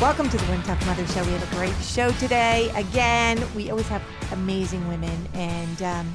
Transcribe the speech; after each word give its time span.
Welcome 0.00 0.30
to 0.30 0.36
the 0.38 0.44
One 0.44 0.62
Tough 0.62 0.84
Mother 0.86 1.06
Show. 1.08 1.22
We 1.24 1.32
have 1.32 1.52
a 1.52 1.56
great 1.56 1.74
show 1.82 2.10
today. 2.12 2.72
Again, 2.74 3.38
we 3.54 3.70
always 3.70 3.86
have 3.88 4.02
amazing 4.32 4.86
women, 4.88 5.28
and 5.34 5.82
um, 5.82 6.14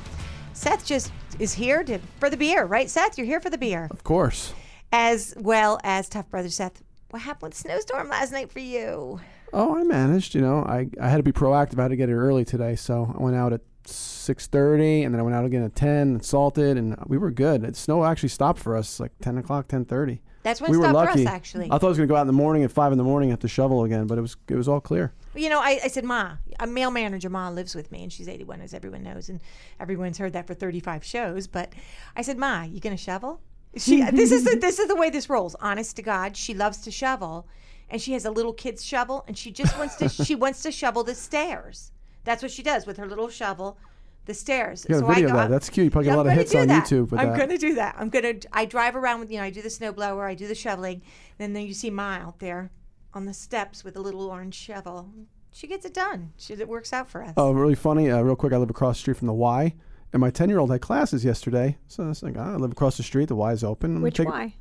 Seth 0.53 0.83
just 0.83 1.11
is 1.37 1.53
here 1.53 1.83
to, 1.83 1.99
for 2.19 2.31
the 2.31 2.37
beer, 2.37 2.65
right? 2.65 2.89
Seth, 2.89 3.15
you're 3.15 3.27
here 3.27 3.39
for 3.39 3.51
the 3.51 3.59
beer, 3.59 3.87
Of 3.91 4.03
course. 4.03 4.53
as 4.91 5.35
well 5.37 5.79
as 5.83 6.09
Tough 6.09 6.27
Brother 6.31 6.49
Seth. 6.49 6.81
What 7.11 7.21
happened 7.21 7.51
with 7.51 7.57
snowstorm 7.59 8.09
last 8.09 8.31
night 8.31 8.51
for 8.51 8.59
you? 8.59 9.19
Oh, 9.53 9.77
I 9.77 9.83
managed. 9.83 10.33
You 10.33 10.41
know, 10.41 10.63
I, 10.63 10.89
I 10.99 11.07
had 11.07 11.17
to 11.17 11.23
be 11.23 11.31
proactive. 11.31 11.77
I 11.77 11.83
had 11.83 11.89
to 11.89 11.95
get 11.95 12.09
here 12.09 12.19
early 12.19 12.43
today, 12.43 12.75
so 12.75 13.13
I 13.15 13.21
went 13.21 13.35
out 13.35 13.53
at 13.53 13.61
six 13.85 14.47
thirty, 14.47 15.03
and 15.03 15.13
then 15.13 15.19
I 15.19 15.23
went 15.23 15.35
out 15.35 15.45
again 15.45 15.61
at 15.63 15.75
ten 15.75 16.07
and 16.09 16.25
salted, 16.25 16.75
and 16.77 16.95
we 17.05 17.19
were 17.19 17.29
good. 17.29 17.63
It, 17.63 17.75
snow 17.75 18.03
actually 18.03 18.29
stopped 18.29 18.59
for 18.59 18.75
us 18.75 18.99
like 18.99 19.11
ten 19.21 19.37
o'clock, 19.37 19.67
ten 19.67 19.85
thirty. 19.85 20.21
That's 20.45 20.61
when 20.61 20.69
We 20.69 20.77
it 20.77 20.81
were 20.81 20.93
lucky. 20.93 21.23
for 21.23 21.29
us, 21.29 21.33
actually. 21.33 21.65
I 21.65 21.79
thought 21.79 21.85
I 21.85 21.89
was 21.89 21.97
gonna 21.97 22.05
go 22.05 22.15
out 22.15 22.21
in 22.21 22.27
the 22.27 22.33
morning 22.33 22.63
at 22.63 22.71
five 22.71 22.91
in 22.91 22.99
the 22.99 23.03
morning 23.03 23.31
at 23.31 23.39
the 23.39 23.47
shovel 23.47 23.83
again, 23.83 24.05
but 24.05 24.19
it 24.19 24.21
was 24.21 24.37
it 24.47 24.53
was 24.53 24.67
all 24.67 24.79
clear. 24.79 25.11
You 25.33 25.49
know, 25.49 25.59
I, 25.59 25.79
I 25.83 25.87
said, 25.87 26.03
Ma, 26.03 26.33
a 26.59 26.67
male 26.67 26.91
manager, 26.91 27.31
Ma, 27.31 27.49
lives 27.49 27.73
with 27.73 27.91
me, 27.91 28.03
and 28.03 28.13
she's 28.13 28.29
81, 28.29 28.61
as 28.61 28.71
everyone 28.71 29.01
knows, 29.01 29.27
and 29.27 29.41
everyone's 29.79 30.19
heard 30.19 30.33
that 30.33 30.45
for 30.45 30.53
35 30.53 31.03
shows. 31.03 31.47
But 31.47 31.73
I 32.15 32.21
said, 32.21 32.37
Ma, 32.37 32.61
you 32.61 32.79
gonna 32.79 32.95
shovel? 32.95 33.41
She, 33.75 34.03
this 34.11 34.31
is 34.31 34.43
the, 34.45 34.55
this 34.55 34.77
is 34.77 34.87
the 34.87 34.95
way 34.95 35.09
this 35.09 35.29
rolls. 35.31 35.55
Honest 35.59 35.95
to 35.95 36.03
God, 36.03 36.37
she 36.37 36.53
loves 36.53 36.77
to 36.81 36.91
shovel, 36.91 37.47
and 37.89 37.99
she 37.99 38.13
has 38.13 38.23
a 38.25 38.31
little 38.31 38.53
kid's 38.53 38.85
shovel, 38.85 39.25
and 39.27 39.35
she 39.35 39.51
just 39.51 39.75
wants 39.79 39.95
to 39.95 40.09
she 40.09 40.35
wants 40.35 40.61
to 40.61 40.71
shovel 40.71 41.03
the 41.03 41.15
stairs. 41.15 41.91
That's 42.23 42.43
what 42.43 42.51
she 42.51 42.61
does 42.61 42.85
with 42.85 42.97
her 42.97 43.07
little 43.07 43.29
shovel, 43.29 43.79
the 44.25 44.33
stairs. 44.33 44.85
You 44.89 44.99
got 44.99 45.09
a 45.09 45.13
video 45.13 45.29
of 45.29 45.35
that. 45.35 45.49
That's 45.49 45.69
cute. 45.69 45.85
You 45.85 45.91
probably 45.91 46.05
get 46.05 46.11
a 46.11 46.13
I'm 46.13 46.17
lot 46.17 46.21
of 46.27 46.31
gonna 46.31 46.39
hits 46.39 46.51
do 46.51 46.57
on 46.59 46.67
that. 46.67 46.85
YouTube 46.85 47.11
with 47.11 47.19
I'm 47.19 47.29
that. 47.29 47.39
gonna 47.39 47.57
do 47.57 47.75
that. 47.75 47.95
I'm 47.97 48.09
gonna. 48.09 48.33
I 48.53 48.65
drive 48.65 48.95
around 48.95 49.19
with 49.19 49.31
you 49.31 49.37
know. 49.37 49.43
I 49.43 49.49
do 49.49 49.61
the 49.61 49.69
snow 49.69 49.91
blower. 49.91 50.25
I 50.27 50.33
do 50.35 50.47
the 50.47 50.55
shoveling. 50.55 51.01
Then 51.37 51.53
then 51.53 51.65
you 51.67 51.73
see 51.73 51.89
Ma 51.89 52.15
out 52.17 52.39
there 52.39 52.71
on 53.13 53.25
the 53.25 53.33
steps 53.33 53.83
with 53.83 53.95
a 53.97 54.01
little 54.01 54.23
orange 54.29 54.55
shovel. 54.55 55.09
She 55.51 55.67
gets 55.67 55.85
it 55.85 55.93
done. 55.93 56.33
She, 56.37 56.53
it 56.53 56.67
works 56.67 56.91
out 56.91 57.09
for 57.09 57.23
us. 57.23 57.33
Oh, 57.37 57.51
really 57.53 57.75
funny. 57.75 58.11
Uh, 58.11 58.19
real 58.21 58.35
quick, 58.35 58.51
I 58.51 58.57
live 58.57 58.69
across 58.69 58.97
the 58.97 58.99
street 59.01 59.15
from 59.17 59.27
the 59.27 59.33
Y, 59.33 59.73
and 60.11 60.19
my 60.19 60.29
ten 60.29 60.49
year 60.49 60.59
old 60.59 60.69
had 60.71 60.81
classes 60.81 61.23
yesterday. 61.23 61.77
So 61.87 62.03
I 62.03 62.07
was 62.07 62.21
like, 62.23 62.35
ah, 62.37 62.53
I 62.53 62.55
live 62.57 62.71
across 62.73 62.97
the 62.97 63.03
street. 63.03 63.27
The 63.29 63.35
Y 63.35 63.51
is 63.53 63.63
open. 63.63 63.95
I'm 63.95 64.01
Which 64.01 64.17
take 64.17 64.27
it- 64.27 64.51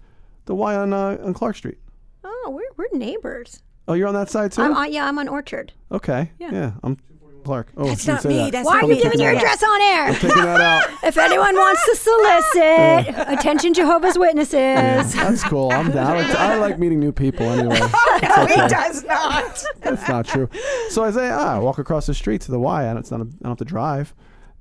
The 0.44 0.54
Y 0.54 0.76
on 0.76 0.92
uh, 0.92 1.18
on 1.22 1.34
Clark 1.34 1.56
Street. 1.56 1.78
Oh, 2.22 2.50
we're 2.54 2.62
we're 2.76 2.96
neighbors. 2.98 3.62
Oh, 3.88 3.92
you're 3.94 4.08
on 4.08 4.14
that 4.14 4.30
side 4.30 4.52
too. 4.52 4.62
I'm 4.62 4.74
on, 4.74 4.92
yeah, 4.92 5.06
I'm 5.06 5.18
on 5.18 5.28
Orchard. 5.28 5.72
okay. 5.92 6.30
Yeah. 6.38 6.72
I'm 6.82 6.96
Clark. 7.44 7.68
Oh, 7.76 7.84
That's 7.86 8.02
shouldn't 8.02 8.24
me. 8.24 8.36
that. 8.38 8.52
That's 8.52 8.66
Why 8.66 8.74
not 8.74 8.84
are 8.84 8.86
me. 8.88 8.96
you 8.96 9.02
giving 9.02 9.20
your 9.20 9.32
Yes. 9.32 9.42
address 9.42 9.62
on 9.62 9.80
air? 9.82 10.12
Taking 10.14 10.44
that 10.44 10.60
out. 10.60 10.90
If 11.04 11.18
anyone 11.18 11.54
wants 11.54 11.84
to 11.84 11.96
solicit, 11.96 13.14
attention 13.38 13.74
Jehovah's 13.74 14.18
Witnesses. 14.18 15.14
That's 15.14 15.44
cool. 15.44 15.70
I'm 15.72 15.90
down. 15.90 16.06
I 16.16 16.22
like, 16.26 16.34
I 16.36 16.54
like 16.56 16.78
meeting 16.78 16.98
new 16.98 17.12
people 17.12 17.46
anyway. 17.46 17.78
No, 18.24 18.46
he 18.46 18.56
does 18.68 19.04
not. 19.04 19.62
That's 19.80 20.08
not 20.08 20.26
true. 20.26 20.48
So 20.88 21.04
I 21.04 21.10
say, 21.10 21.28
ah, 21.30 21.56
I 21.56 21.58
walk 21.58 21.78
across 21.78 22.06
the 22.06 22.14
street 22.14 22.40
to 22.42 22.50
the 22.50 22.58
Y, 22.58 22.84
and 22.84 22.98
it's 22.98 23.10
not. 23.10 23.20
A, 23.20 23.24
I 23.24 23.26
don't 23.26 23.50
have 23.50 23.58
to 23.58 23.64
drive. 23.64 24.14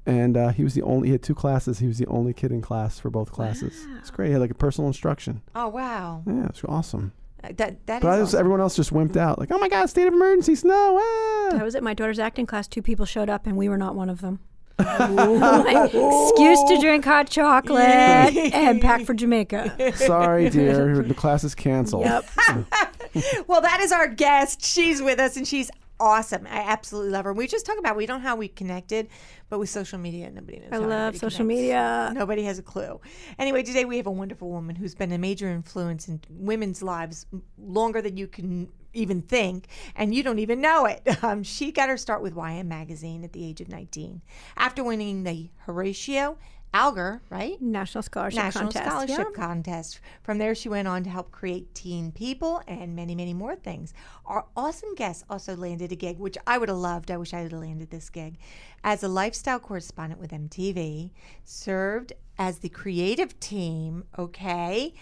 And 0.06 0.36
uh, 0.36 0.50
he 0.50 0.64
was 0.64 0.74
the 0.74 0.82
only. 0.82 1.08
He 1.08 1.12
had 1.14 1.24
two 1.24 1.34
classes. 1.34 1.80
He 1.80 1.88
was 1.88 1.98
the 1.98 2.06
only 2.08 2.34
kid 2.34 2.52
in 2.52 2.62
class 2.62 3.00
for 3.00 3.10
both 3.10 3.32
classes. 3.32 3.88
It's 4.00 4.12
great. 4.12 4.28
He 4.28 4.32
had 4.34 4.42
like 4.42 4.52
a 4.52 4.56
personal 4.56 4.88
instruction. 4.88 5.42
Oh 5.56 5.70
wow. 5.70 6.24
Yeah, 6.28 6.48
it's 6.48 6.62
awesome. 6.66 7.14
That 7.44 7.58
that 7.58 7.98
is. 7.98 8.02
But 8.02 8.06
I 8.06 8.18
just, 8.18 8.30
awesome. 8.30 8.40
everyone 8.40 8.62
else 8.62 8.76
just 8.76 8.94
wimped 8.94 9.18
out. 9.18 9.38
Like, 9.38 9.52
oh 9.52 9.58
my 9.58 9.68
god, 9.68 9.90
state 9.90 10.08
of 10.08 10.14
emergency, 10.14 10.56
snow. 10.56 10.98
Ah. 11.00 11.60
I 11.60 11.64
was 11.64 11.76
at 11.76 11.84
my 11.84 11.94
daughter's 11.94 12.20
acting 12.20 12.46
class. 12.46 12.68
Two 12.68 12.82
people 12.82 13.06
showed 13.06 13.30
up, 13.30 13.46
and 13.46 13.58
we 13.58 13.68
were 13.68 13.78
not 13.78 13.96
one 13.96 14.10
of 14.10 14.22
them. 14.22 14.40
Excuse 14.80 16.64
to 16.64 16.78
drink 16.82 17.06
hot 17.06 17.30
chocolate 17.30 17.84
and 18.54 18.82
pack 18.82 19.06
for 19.06 19.14
Jamaica. 19.14 19.94
Sorry, 19.96 20.50
dear. 20.50 21.04
The 21.04 21.14
class 21.14 21.44
is 21.44 21.54
canceled. 21.54 22.06
Yep. 22.06 22.26
well, 23.48 23.62
that 23.62 23.82
is 23.82 23.92
our 23.92 24.08
guest. 24.08 24.66
She's 24.66 25.02
with 25.02 25.20
us, 25.20 25.38
and 25.38 25.48
she's 25.48 25.70
awesome. 26.00 26.48
I 26.48 26.60
absolutely 26.60 27.12
love 27.12 27.26
her. 27.26 27.34
We 27.34 27.48
just 27.48 27.66
talk 27.66 27.78
about 27.78 27.96
we 27.96 28.06
don't 28.06 28.22
know 28.22 28.28
how 28.28 28.36
we 28.36 28.48
connected, 28.48 29.10
but 29.50 29.60
with 29.60 29.70
social 29.70 30.00
media, 30.00 30.30
nobody 30.30 30.60
knows. 30.60 30.70
I 30.72 30.78
love 30.78 31.16
social 31.16 31.38
connects. 31.38 31.62
media. 31.62 32.12
Nobody 32.14 32.44
has 32.44 32.60
a 32.60 32.64
clue. 32.64 33.00
Anyway, 33.40 33.64
today 33.64 33.86
we 33.86 33.98
have 33.98 34.08
a 34.08 34.12
wonderful 34.12 34.50
woman 34.50 34.76
who's 34.76 34.96
been 34.96 35.12
a 35.12 35.18
major 35.18 35.50
influence 35.50 36.08
in 36.08 36.20
women's 36.30 36.82
lives 36.82 37.26
longer 37.58 38.02
than 38.02 38.18
you 38.18 38.28
can 38.28 38.70
even 38.94 39.22
think, 39.22 39.68
and 39.96 40.14
you 40.14 40.24
don't 40.24 40.40
even 40.40 40.62
know 40.62 40.86
it. 40.86 41.02
Um, 41.24 41.42
she 41.42 41.72
got 41.72 41.88
her 41.88 41.96
start 41.96 42.22
with 42.22 42.36
YM 42.36 42.66
Magazine 42.66 43.24
at 43.24 43.32
the 43.32 43.46
age 43.46 43.62
of 43.62 43.70
19 43.70 44.22
after 44.58 44.84
winning 44.84 45.24
the 45.24 45.50
Horatio 45.60 46.38
Alger, 46.74 47.22
right? 47.30 47.62
National 47.62 48.02
Scholarship 48.02 48.42
Contest. 48.42 48.56
National 48.56 48.72
Contest. 48.72 48.92
Scholarship 48.92 49.28
Yep. 49.28 49.34
Contest. 49.36 50.00
From 50.24 50.38
there, 50.40 50.56
she 50.56 50.70
went 50.70 50.88
on 50.88 51.04
to 51.04 51.10
help 51.10 51.32
create 51.32 51.74
Teen 51.76 52.12
People 52.12 52.62
and 52.68 52.96
many, 52.96 53.14
many 53.14 53.34
more 53.34 53.56
things. 53.56 53.94
Our 54.26 54.46
awesome 54.58 54.96
guest 54.96 55.24
also 55.30 55.56
landed 55.56 55.92
a 55.92 55.96
gig, 55.96 56.18
which 56.18 56.38
I 56.48 56.58
would 56.58 56.70
have 56.70 56.78
loved. 56.80 57.12
I 57.12 57.18
wish 57.18 57.34
I 57.34 57.42
had 57.42 57.54
landed 57.54 57.92
this 57.92 58.10
gig. 58.10 58.38
As 58.84 59.04
a 59.04 59.08
lifestyle 59.08 59.60
correspondent 59.60 60.20
with 60.20 60.32
MTV, 60.32 61.12
served 61.44 62.14
as 62.40 62.60
the 62.60 62.70
creative 62.70 63.40
team, 63.40 64.06
okay, 64.18 64.94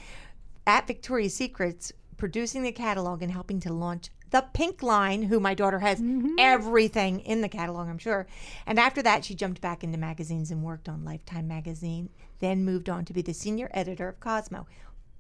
at 0.68 0.88
Victoria's 0.88 1.34
Secrets, 1.36 1.94
producing 2.18 2.64
the 2.64 2.72
catalog 2.72 3.22
and 3.22 3.32
helping 3.32 3.60
to 3.62 3.74
launch 3.74 4.10
the 4.32 4.46
Pink 4.54 4.82
Line, 4.82 5.24
who 5.24 5.40
my 5.40 5.54
daughter 5.54 5.80
has 5.80 6.00
mm-hmm. 6.00 6.36
everything 6.40 7.20
in 7.20 7.42
the 7.42 7.50
catalog, 7.50 7.88
I'm 7.88 7.98
sure. 7.98 8.28
And 8.66 8.80
after 8.80 9.02
that, 9.04 9.24
she 9.24 9.36
jumped 9.36 9.62
back 9.62 9.84
into 9.84 9.98
magazines 9.98 10.52
and 10.52 10.64
worked 10.64 10.90
on 10.90 11.06
Lifetime 11.06 11.48
magazine, 11.48 12.10
then 12.40 12.66
moved 12.66 12.90
on 12.90 13.06
to 13.06 13.14
be 13.14 13.22
the 13.22 13.34
senior 13.34 13.70
editor 13.74 14.08
of 14.08 14.20
Cosmo. 14.20 14.66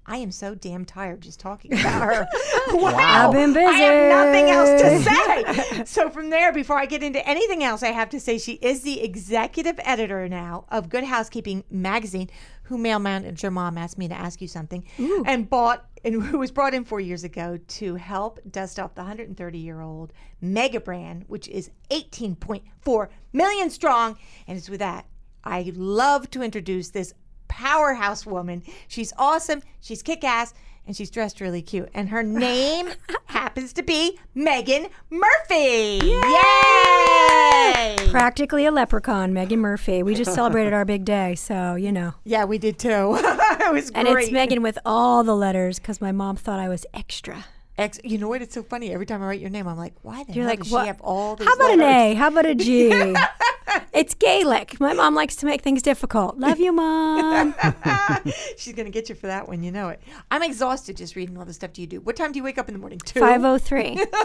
I 0.05 0.17
am 0.17 0.31
so 0.31 0.55
damn 0.55 0.83
tired 0.83 1.21
just 1.21 1.39
talking 1.39 1.73
about 1.73 2.01
her. 2.01 2.27
wow. 2.71 3.27
I've 3.27 3.33
been 3.33 3.55
I 3.55 3.71
have 3.71 4.25
nothing 4.25 4.49
else 4.49 4.81
to 4.81 5.75
say. 5.75 5.85
so 5.85 6.09
from 6.09 6.29
there, 6.29 6.51
before 6.51 6.77
I 6.77 6.85
get 6.85 7.03
into 7.03 7.25
anything 7.27 7.63
else, 7.63 7.83
I 7.83 7.89
have 7.89 8.09
to 8.09 8.19
say 8.19 8.37
she 8.37 8.53
is 8.53 8.81
the 8.81 9.01
executive 9.01 9.79
editor 9.83 10.27
now 10.27 10.65
of 10.69 10.89
Good 10.89 11.03
Housekeeping 11.03 11.63
magazine, 11.69 12.29
who 12.63 12.77
mail 12.77 12.99
manager 12.99 13.51
mom 13.51 13.77
asked 13.77 13.97
me 13.97 14.07
to 14.07 14.15
ask 14.15 14.41
you 14.41 14.47
something, 14.47 14.83
and 15.25 15.49
bought 15.49 15.85
and 16.03 16.21
who 16.23 16.37
was 16.37 16.51
brought 16.51 16.73
in 16.73 16.83
four 16.83 16.99
years 16.99 17.23
ago 17.23 17.59
to 17.67 17.95
help 17.95 18.39
dust 18.49 18.79
off 18.79 18.95
the 18.95 19.01
130 19.01 19.57
year 19.57 19.81
old 19.81 20.13
mega 20.41 20.79
brand, 20.79 21.25
which 21.27 21.47
is 21.47 21.71
18.4 21.89 23.07
million 23.33 23.69
strong. 23.69 24.17
And 24.47 24.57
it's 24.57 24.69
with 24.69 24.79
that 24.79 25.05
I 25.43 25.71
love 25.75 26.29
to 26.31 26.43
introduce 26.43 26.89
this 26.89 27.13
powerhouse 27.47 28.25
woman. 28.25 28.63
She's 28.87 29.13
awesome. 29.17 29.61
She's 29.81 30.01
kick 30.01 30.23
ass. 30.23 30.53
And 30.87 30.95
she's 30.95 31.09
dressed 31.11 31.39
really 31.39 31.61
cute. 31.61 31.89
And 31.93 32.09
her 32.09 32.23
name 32.23 32.89
happens 33.25 33.71
to 33.73 33.83
be 33.83 34.19
Meaghan 34.35 34.89
Murphy. 35.09 35.99
Yay! 36.03 37.95
Practically 38.09 38.65
a 38.65 38.71
leprechaun, 38.71 39.31
Meaghan 39.33 39.59
Murphy. 39.59 40.03
We 40.03 40.15
just 40.15 40.33
celebrated 40.33 40.73
our 40.73 40.83
big 40.85 41.05
day, 41.05 41.35
so 41.35 41.75
you 41.75 41.91
know. 41.91 42.13
Yeah, 42.23 42.45
we 42.45 42.57
did 42.57 42.79
too. 42.79 42.89
it 43.19 43.71
was 43.73 43.91
great. 43.91 44.07
And 44.07 44.17
it's 44.17 44.29
Meaghan 44.29 44.61
with 44.61 44.77
all 44.85 45.23
the 45.23 45.35
letters 45.35 45.79
because 45.79 45.99
my 46.01 46.11
mom 46.11 46.35
thought 46.37 46.59
I 46.59 46.69
was 46.69 46.85
extra. 46.93 47.45
Ex- 47.81 47.99
you 48.03 48.17
know 48.17 48.27
what? 48.29 48.41
It's 48.41 48.53
so 48.53 48.63
funny. 48.63 48.93
Every 48.93 49.05
time 49.05 49.21
I 49.21 49.27
write 49.27 49.39
your 49.39 49.49
name, 49.49 49.67
I'm 49.67 49.77
like, 49.77 49.93
why 50.01 50.23
the 50.23 50.33
You're 50.33 50.43
hell 50.43 50.51
like, 50.51 50.63
does 50.63 50.71
what? 50.71 50.81
she 50.83 50.87
have 50.87 51.01
all 51.01 51.35
these 51.35 51.47
How 51.47 51.53
about 51.55 51.77
letters? 51.77 51.85
an 51.85 51.91
A? 51.91 52.13
How 52.13 52.27
about 52.27 52.45
a 52.45 52.55
G? 52.55 52.91
it's 53.93 54.13
Gaelic. 54.13 54.79
My 54.79 54.93
mom 54.93 55.15
likes 55.15 55.35
to 55.37 55.45
make 55.45 55.61
things 55.61 55.81
difficult. 55.81 56.37
Love 56.37 56.59
you, 56.59 56.71
mom. 56.73 57.55
She's 58.57 58.73
gonna 58.73 58.89
get 58.89 59.09
you 59.09 59.15
for 59.15 59.27
that 59.27 59.47
one. 59.47 59.63
You 59.63 59.71
know 59.71 59.89
it. 59.89 60.01
I'm 60.29 60.43
exhausted 60.43 60.97
just 60.97 61.15
reading 61.15 61.37
all 61.37 61.45
the 61.45 61.53
stuff 61.53 61.77
you 61.79 61.87
do. 61.87 62.01
What 62.01 62.15
time 62.15 62.31
do 62.31 62.37
you 62.37 62.43
wake 62.43 62.57
up 62.57 62.67
in 62.67 62.73
the 62.73 62.79
morning? 62.79 62.99
Two. 62.99 63.19
Five 63.19 63.43
oh 63.43 63.57
three. 63.57 64.03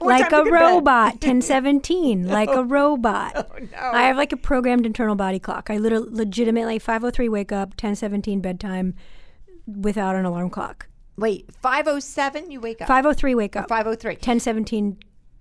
Like 0.00 0.28
a 0.28 0.30
do 0.30 0.36
you 0.36 0.44
go 0.44 0.50
robot. 0.50 1.20
Ten 1.20 1.42
seventeen. 1.42 2.26
Like 2.26 2.48
a 2.48 2.64
robot. 2.64 3.32
Oh, 3.36 3.58
no. 3.58 3.78
I 3.78 4.02
have 4.04 4.16
like 4.16 4.32
a 4.32 4.36
programmed 4.36 4.86
internal 4.86 5.14
body 5.14 5.38
clock. 5.38 5.68
I 5.68 5.76
literally 5.76 6.08
legitimately 6.10 6.78
five 6.78 7.04
oh 7.04 7.10
three 7.10 7.28
wake 7.28 7.52
up, 7.52 7.74
ten 7.76 7.94
seventeen 7.94 8.40
bedtime 8.40 8.94
without 9.66 10.14
an 10.16 10.24
alarm 10.24 10.48
clock. 10.48 10.87
Wait, 11.18 11.50
507 11.62 12.50
you 12.50 12.60
wake 12.60 12.80
up. 12.80 12.88
Five 12.88 13.04
oh 13.04 13.12
three 13.12 13.34
wake 13.34 13.56
up. 13.56 13.68
503. 13.68 14.16
Ten 14.16 14.38
seventeen 14.40 14.96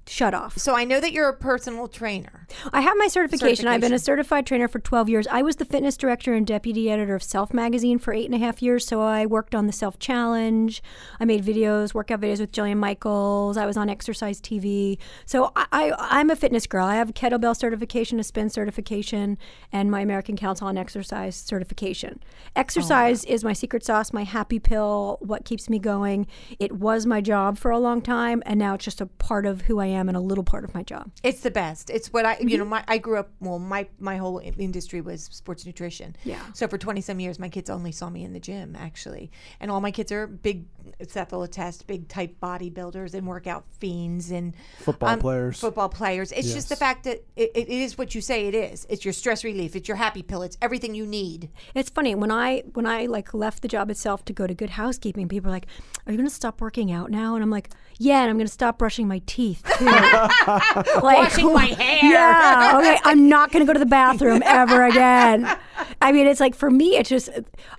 shut 0.10 0.34
off. 0.34 0.58
So 0.58 0.76
I 0.76 0.84
know 0.84 1.00
that 1.00 1.12
you're 1.12 1.30
a 1.30 1.36
personal 1.36 1.88
trainer. 1.88 2.48
I 2.72 2.82
have 2.82 2.98
my 2.98 3.08
certification. 3.08 3.68
I've 3.68 3.82
been 3.82 3.94
a 3.94 4.00
certified 4.00 4.46
trainer 4.46 4.68
for 4.68 4.80
12 4.80 5.10
years. 5.10 5.28
I 5.28 5.42
was 5.42 5.58
the 5.58 5.66
fitness 5.66 5.98
director 5.98 6.34
and 6.34 6.48
deputy 6.48 6.90
editor 6.90 7.16
of 7.16 7.24
Self 7.24 7.54
magazine 7.54 8.00
for 8.00 8.14
eight 8.14 8.26
and 8.26 8.36
a 8.36 8.38
half 8.38 8.62
years. 8.62 8.86
So 8.86 9.02
I 9.02 9.26
worked 9.26 9.54
on 9.54 9.68
the 9.68 9.74
Self 9.74 10.00
Challenge. 10.00 10.82
I 11.20 11.26
made 11.26 11.44
videos, 11.44 11.94
workout 11.94 12.22
videos 12.22 12.40
with 12.40 12.52
Jillian 12.52 12.78
Michaels. 12.78 13.58
I 13.58 13.66
was 13.66 13.78
on 13.78 13.90
Exercise 13.90 14.40
TV. 14.40 14.98
So 15.26 15.52
I, 15.56 15.66
I, 15.72 15.94
I'm 15.98 16.30
a 16.30 16.36
fitness 16.36 16.68
girl. 16.68 16.86
I 16.86 16.96
have 16.96 17.10
a 17.10 17.14
kettlebell 17.14 17.56
certification, 17.56 18.20
a 18.20 18.24
spin 18.24 18.50
certification, 18.50 19.38
and 19.72 19.92
my 19.92 20.02
American 20.02 20.38
Council 20.38 20.68
on 20.68 20.78
Exercise 20.78 21.36
certification. 21.36 22.22
Exercise 22.56 23.26
oh, 23.28 23.34
is 23.34 23.44
my 23.44 23.54
secret 23.54 23.84
sauce, 23.84 24.14
my 24.14 24.24
happy 24.24 24.60
pill, 24.60 25.18
what 25.22 25.46
keeps 25.46 25.70
me 25.70 25.80
going. 25.80 26.28
It 26.60 26.74
was 26.74 27.06
my 27.06 27.22
job 27.22 27.58
for 27.58 27.72
a 27.72 27.80
long 27.80 28.02
time, 28.02 28.42
and 28.46 28.58
now 28.58 28.76
it's 28.76 28.86
just 28.86 29.02
a 29.02 29.06
part 29.06 29.46
of 29.46 29.62
who 29.62 29.80
I 29.80 29.88
am 29.88 29.97
and 30.08 30.16
a 30.16 30.20
little 30.22 30.44
part 30.44 30.64
of 30.64 30.74
my 30.74 30.84
job. 30.84 31.12
It's 31.24 31.42
the 31.42 31.52
best. 31.52 31.90
It's 31.90 32.14
what 32.14 32.26
I, 32.26 32.38
you 32.38 32.46
mm-hmm. 32.46 32.58
know, 32.60 32.66
my 32.66 32.84
I 32.88 32.98
grew 32.98 33.18
up. 33.18 33.30
Well, 33.40 33.60
my 33.60 33.88
my 34.00 34.18
whole 34.18 34.40
industry 34.58 35.02
was 35.02 35.24
sports 35.26 35.66
nutrition. 35.66 36.16
Yeah. 36.24 36.42
So 36.54 36.68
for 36.68 36.78
twenty 36.78 37.02
some 37.02 37.20
years, 37.20 37.40
my 37.40 37.50
kids 37.50 37.70
only 37.70 37.92
saw 37.92 38.10
me 38.10 38.24
in 38.24 38.34
the 38.34 38.40
gym 38.40 38.76
actually, 38.78 39.32
and 39.60 39.72
all 39.72 39.82
my 39.82 39.92
kids 39.92 40.12
are 40.12 40.28
big. 40.28 40.66
Seth 41.08 41.32
will 41.32 41.48
big 41.88 42.08
type 42.08 42.36
bodybuilders 42.42 43.14
and 43.14 43.28
workout 43.28 43.66
fiends 43.80 44.32
and 44.32 44.56
Football 44.80 45.10
um, 45.10 45.20
players. 45.20 45.60
Football 45.60 45.90
players. 45.90 46.32
It's 46.32 46.54
just 46.54 46.70
the 46.70 46.76
fact 46.76 47.04
that 47.06 47.24
it, 47.36 47.52
it 47.56 47.70
is 47.70 47.98
what 47.98 48.16
you 48.16 48.22
say 48.22 48.48
it 48.48 48.56
is. 48.56 48.86
It's 48.90 49.06
your 49.06 49.14
stress 49.14 49.44
relief. 49.44 49.76
It's 49.76 49.88
your 49.88 49.98
happy 49.98 50.24
pill. 50.24 50.42
It's 50.42 50.58
everything 50.62 50.96
you 50.96 51.06
need. 51.06 51.50
It's 51.74 51.90
funny 51.90 52.16
when 52.16 52.32
I 52.32 52.64
when 52.74 52.86
I 52.86 53.06
like 53.06 53.34
left 53.34 53.62
the 53.62 53.68
job 53.68 53.90
itself 53.90 54.26
to 54.26 54.34
go 54.34 54.48
to 54.48 54.54
Good 54.54 54.72
Housekeeping. 54.72 55.28
People 55.28 55.50
are 55.50 55.54
like, 55.54 55.68
"Are 56.06 56.12
you 56.12 56.18
going 56.18 56.30
to 56.30 56.34
stop 56.34 56.62
working 56.62 56.92
out 56.92 57.12
now?" 57.12 57.36
And 57.36 57.44
I'm 57.44 57.50
like, 57.50 57.70
"Yeah, 57.98 58.22
and 58.22 58.30
I'm 58.30 58.38
going 58.38 58.48
to 58.48 58.54
stop 58.54 58.78
brushing 58.78 59.08
my 59.08 59.22
teeth 59.26 59.64
too." 59.78 59.86
like, 59.86 61.18
Washing 61.18 61.54
my 61.54 61.66
hair. 61.80 62.12
Yeah. 62.12 62.78
Okay. 62.80 63.00
I'm 63.04 63.30
not 63.30 63.52
going 63.52 63.66
to 63.66 63.68
go 63.68 63.74
to 63.74 63.80
the 63.80 63.86
bathroom 63.86 64.42
ever 64.46 64.86
again. 64.86 65.50
I 66.02 66.12
mean, 66.12 66.28
it's 66.28 66.40
like 66.40 66.56
for 66.56 66.70
me, 66.70 66.98
it's 66.98 67.10
just 67.10 67.30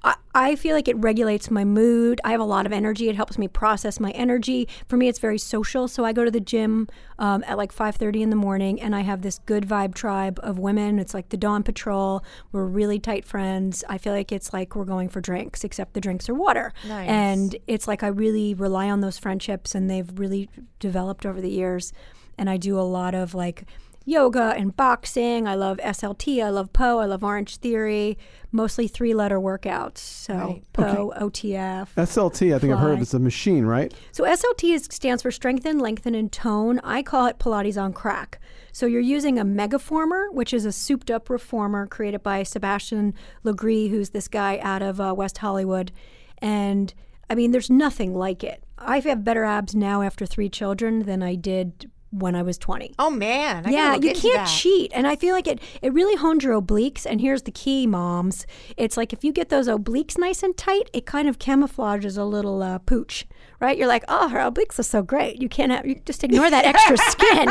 I, 0.02 0.16
I 0.34 0.56
feel 0.56 0.74
like 0.74 0.88
it 0.88 0.96
regulates 0.96 1.50
my 1.50 1.64
mood. 1.64 2.20
I 2.24 2.30
have 2.32 2.40
a 2.40 2.44
lot 2.44 2.66
of 2.66 2.72
energy. 2.72 3.08
It 3.08 3.16
helps 3.16 3.38
me 3.38 3.48
process 3.48 3.98
my 3.98 4.10
energy. 4.12 4.68
For 4.86 4.96
me, 4.96 5.08
it's 5.08 5.18
very 5.18 5.38
social. 5.38 5.88
So 5.88 6.04
I 6.04 6.12
go 6.12 6.24
to 6.24 6.30
the 6.30 6.40
gym 6.40 6.88
um, 7.18 7.44
at 7.46 7.56
like 7.56 7.72
5:30 7.72 8.22
in 8.22 8.30
the 8.30 8.36
morning, 8.36 8.80
and 8.80 8.94
I 8.94 9.00
have 9.00 9.22
this 9.22 9.38
good 9.46 9.66
vibe 9.66 9.94
tribe 9.94 10.38
of 10.42 10.58
women. 10.58 10.98
It's 10.98 11.14
like 11.14 11.30
the 11.30 11.36
Dawn 11.36 11.62
Patrol. 11.62 12.24
We're 12.52 12.66
really 12.66 12.98
tight 12.98 13.24
friends. 13.24 13.84
I 13.88 13.98
feel 13.98 14.12
like 14.12 14.32
it's 14.32 14.52
like 14.52 14.76
we're 14.76 14.84
going 14.84 15.08
for 15.08 15.20
drinks, 15.20 15.64
except 15.64 15.94
the 15.94 16.00
drinks 16.00 16.28
are 16.28 16.34
water. 16.34 16.72
Nice. 16.86 17.08
And 17.08 17.56
it's 17.66 17.88
like 17.88 18.02
I 18.02 18.08
really 18.08 18.54
rely 18.54 18.90
on 18.90 19.00
those 19.00 19.18
friendships, 19.18 19.74
and 19.74 19.90
they've 19.90 20.10
really 20.18 20.48
developed 20.78 21.26
over 21.26 21.40
the 21.40 21.50
years. 21.50 21.92
And 22.36 22.48
I 22.48 22.56
do 22.56 22.78
a 22.78 22.82
lot 22.82 23.14
of 23.14 23.34
like 23.34 23.64
yoga 24.08 24.54
and 24.56 24.74
boxing. 24.76 25.46
I 25.46 25.54
love 25.54 25.78
SLT. 25.78 26.42
I 26.42 26.50
love 26.50 26.72
PO. 26.72 26.98
I 26.98 27.06
love 27.06 27.22
Orange 27.22 27.56
Theory. 27.58 28.16
Mostly 28.50 28.88
three 28.88 29.12
letter 29.12 29.38
workouts. 29.38 29.98
So 29.98 30.34
Right. 30.34 30.62
PO, 30.72 31.12
OTF. 31.20 31.88
SLT, 31.96 32.54
I 32.54 32.58
think 32.58 32.72
I've 32.72 32.78
heard 32.78 32.92
of 32.92 32.96
Fly. 32.98 33.02
it's 33.02 33.14
a 33.14 33.18
machine, 33.18 33.66
right? 33.66 33.92
So 34.12 34.24
SLT 34.24 34.74
is, 34.74 34.88
stands 34.90 35.22
for 35.22 35.30
strengthen, 35.30 35.78
lengthen, 35.78 36.14
and 36.14 36.32
tone. 36.32 36.80
I 36.82 37.02
call 37.02 37.26
it 37.26 37.38
Pilates 37.38 37.80
on 37.80 37.92
crack. 37.92 38.40
So 38.72 38.86
you're 38.86 39.00
using 39.00 39.38
a 39.38 39.44
megaformer, 39.44 40.32
which 40.32 40.54
is 40.54 40.64
a 40.64 40.72
souped 40.72 41.10
up 41.10 41.28
reformer 41.28 41.86
created 41.86 42.22
by 42.22 42.42
Sebastien 42.42 43.12
Lagree, 43.44 43.90
who's 43.90 44.10
this 44.10 44.28
guy 44.28 44.58
out 44.62 44.82
of 44.82 45.00
uh, 45.00 45.12
West 45.16 45.38
Hollywood. 45.38 45.92
And 46.38 46.94
I 47.28 47.34
mean, 47.34 47.50
there's 47.50 47.68
nothing 47.70 48.14
like 48.14 48.42
it. 48.42 48.62
I 48.78 49.00
have 49.00 49.24
better 49.24 49.44
abs 49.44 49.74
now 49.74 50.02
after 50.02 50.24
three 50.24 50.48
children 50.48 51.00
than 51.02 51.22
I 51.22 51.34
did 51.34 51.90
when 52.10 52.34
I 52.34 52.42
was 52.42 52.56
20 52.58 52.94
Oh 52.98 53.10
man. 53.10 53.66
I 53.66 53.70
yeah, 53.70 53.94
you 53.94 54.12
can't 54.12 54.48
cheat. 54.48 54.92
And 54.94 55.06
I 55.06 55.16
feel 55.16 55.34
like 55.34 55.46
it 55.46 55.60
it 55.82 55.92
really 55.92 56.16
honed 56.16 56.42
your 56.42 56.60
obliques. 56.60 57.04
And 57.04 57.20
here's 57.20 57.42
the 57.42 57.50
key, 57.50 57.86
moms. 57.86 58.46
It's 58.76 58.96
like 58.96 59.12
if 59.12 59.24
you 59.24 59.32
get 59.32 59.48
those 59.50 59.68
obliques 59.68 60.16
nice 60.18 60.42
and 60.42 60.56
tight, 60.56 60.90
it 60.92 61.06
kind 61.06 61.28
of 61.28 61.38
camouflages 61.38 62.16
a 62.16 62.24
little 62.24 62.62
uh, 62.62 62.78
pooch, 62.78 63.26
right? 63.60 63.76
You're 63.76 63.88
like, 63.88 64.04
oh, 64.08 64.28
her 64.28 64.38
obliques 64.38 64.78
are 64.78 64.84
so 64.84 65.02
great. 65.02 65.42
You 65.42 65.48
can't 65.48 65.70
have, 65.72 65.86
you 65.86 65.96
just 66.04 66.24
ignore 66.24 66.50
that 66.50 66.64
extra 66.64 66.96
skin. 67.10 67.48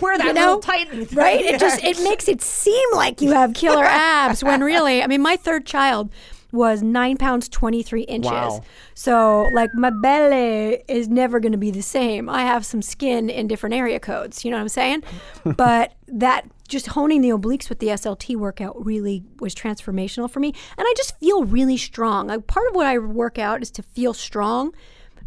Where 0.00 0.18
that 0.18 0.26
you 0.26 0.32
little 0.32 0.56
know, 0.56 0.60
thing. 0.60 1.08
right? 1.14 1.40
It 1.40 1.60
just 1.60 1.82
it 1.84 1.98
makes 2.02 2.28
it 2.28 2.42
seem 2.42 2.88
like 2.92 3.20
you 3.20 3.30
have 3.32 3.54
killer 3.54 3.84
abs 3.84 4.44
when 4.44 4.62
really, 4.62 5.02
I 5.02 5.06
mean, 5.06 5.22
my 5.22 5.36
third 5.36 5.66
child 5.66 6.10
was 6.52 6.82
nine 6.82 7.16
pounds 7.16 7.48
twenty 7.48 7.82
three 7.82 8.02
inches. 8.02 8.30
Wow. 8.30 8.60
So 8.94 9.48
like 9.52 9.70
my 9.74 9.90
belly 9.90 10.82
is 10.88 11.08
never 11.08 11.40
going 11.40 11.52
to 11.52 11.58
be 11.58 11.70
the 11.70 11.82
same. 11.82 12.28
I 12.28 12.42
have 12.42 12.64
some 12.64 12.82
skin 12.82 13.30
in 13.30 13.48
different 13.48 13.74
area 13.74 14.00
codes. 14.00 14.44
You 14.44 14.50
know 14.50 14.56
what 14.56 14.62
I'm 14.62 14.68
saying? 14.68 15.02
but 15.56 15.94
that 16.06 16.48
just 16.68 16.88
honing 16.88 17.22
the 17.22 17.30
obliques 17.30 17.68
with 17.68 17.78
the 17.78 17.88
SLT 17.88 18.36
workout 18.36 18.84
really 18.84 19.24
was 19.40 19.54
transformational 19.54 20.30
for 20.30 20.40
me, 20.40 20.48
and 20.76 20.86
I 20.86 20.94
just 20.96 21.18
feel 21.18 21.44
really 21.44 21.76
strong. 21.76 22.28
Like 22.28 22.46
part 22.46 22.68
of 22.68 22.74
what 22.74 22.86
I 22.86 22.98
work 22.98 23.38
out 23.38 23.62
is 23.62 23.70
to 23.72 23.82
feel 23.82 24.14
strong 24.14 24.72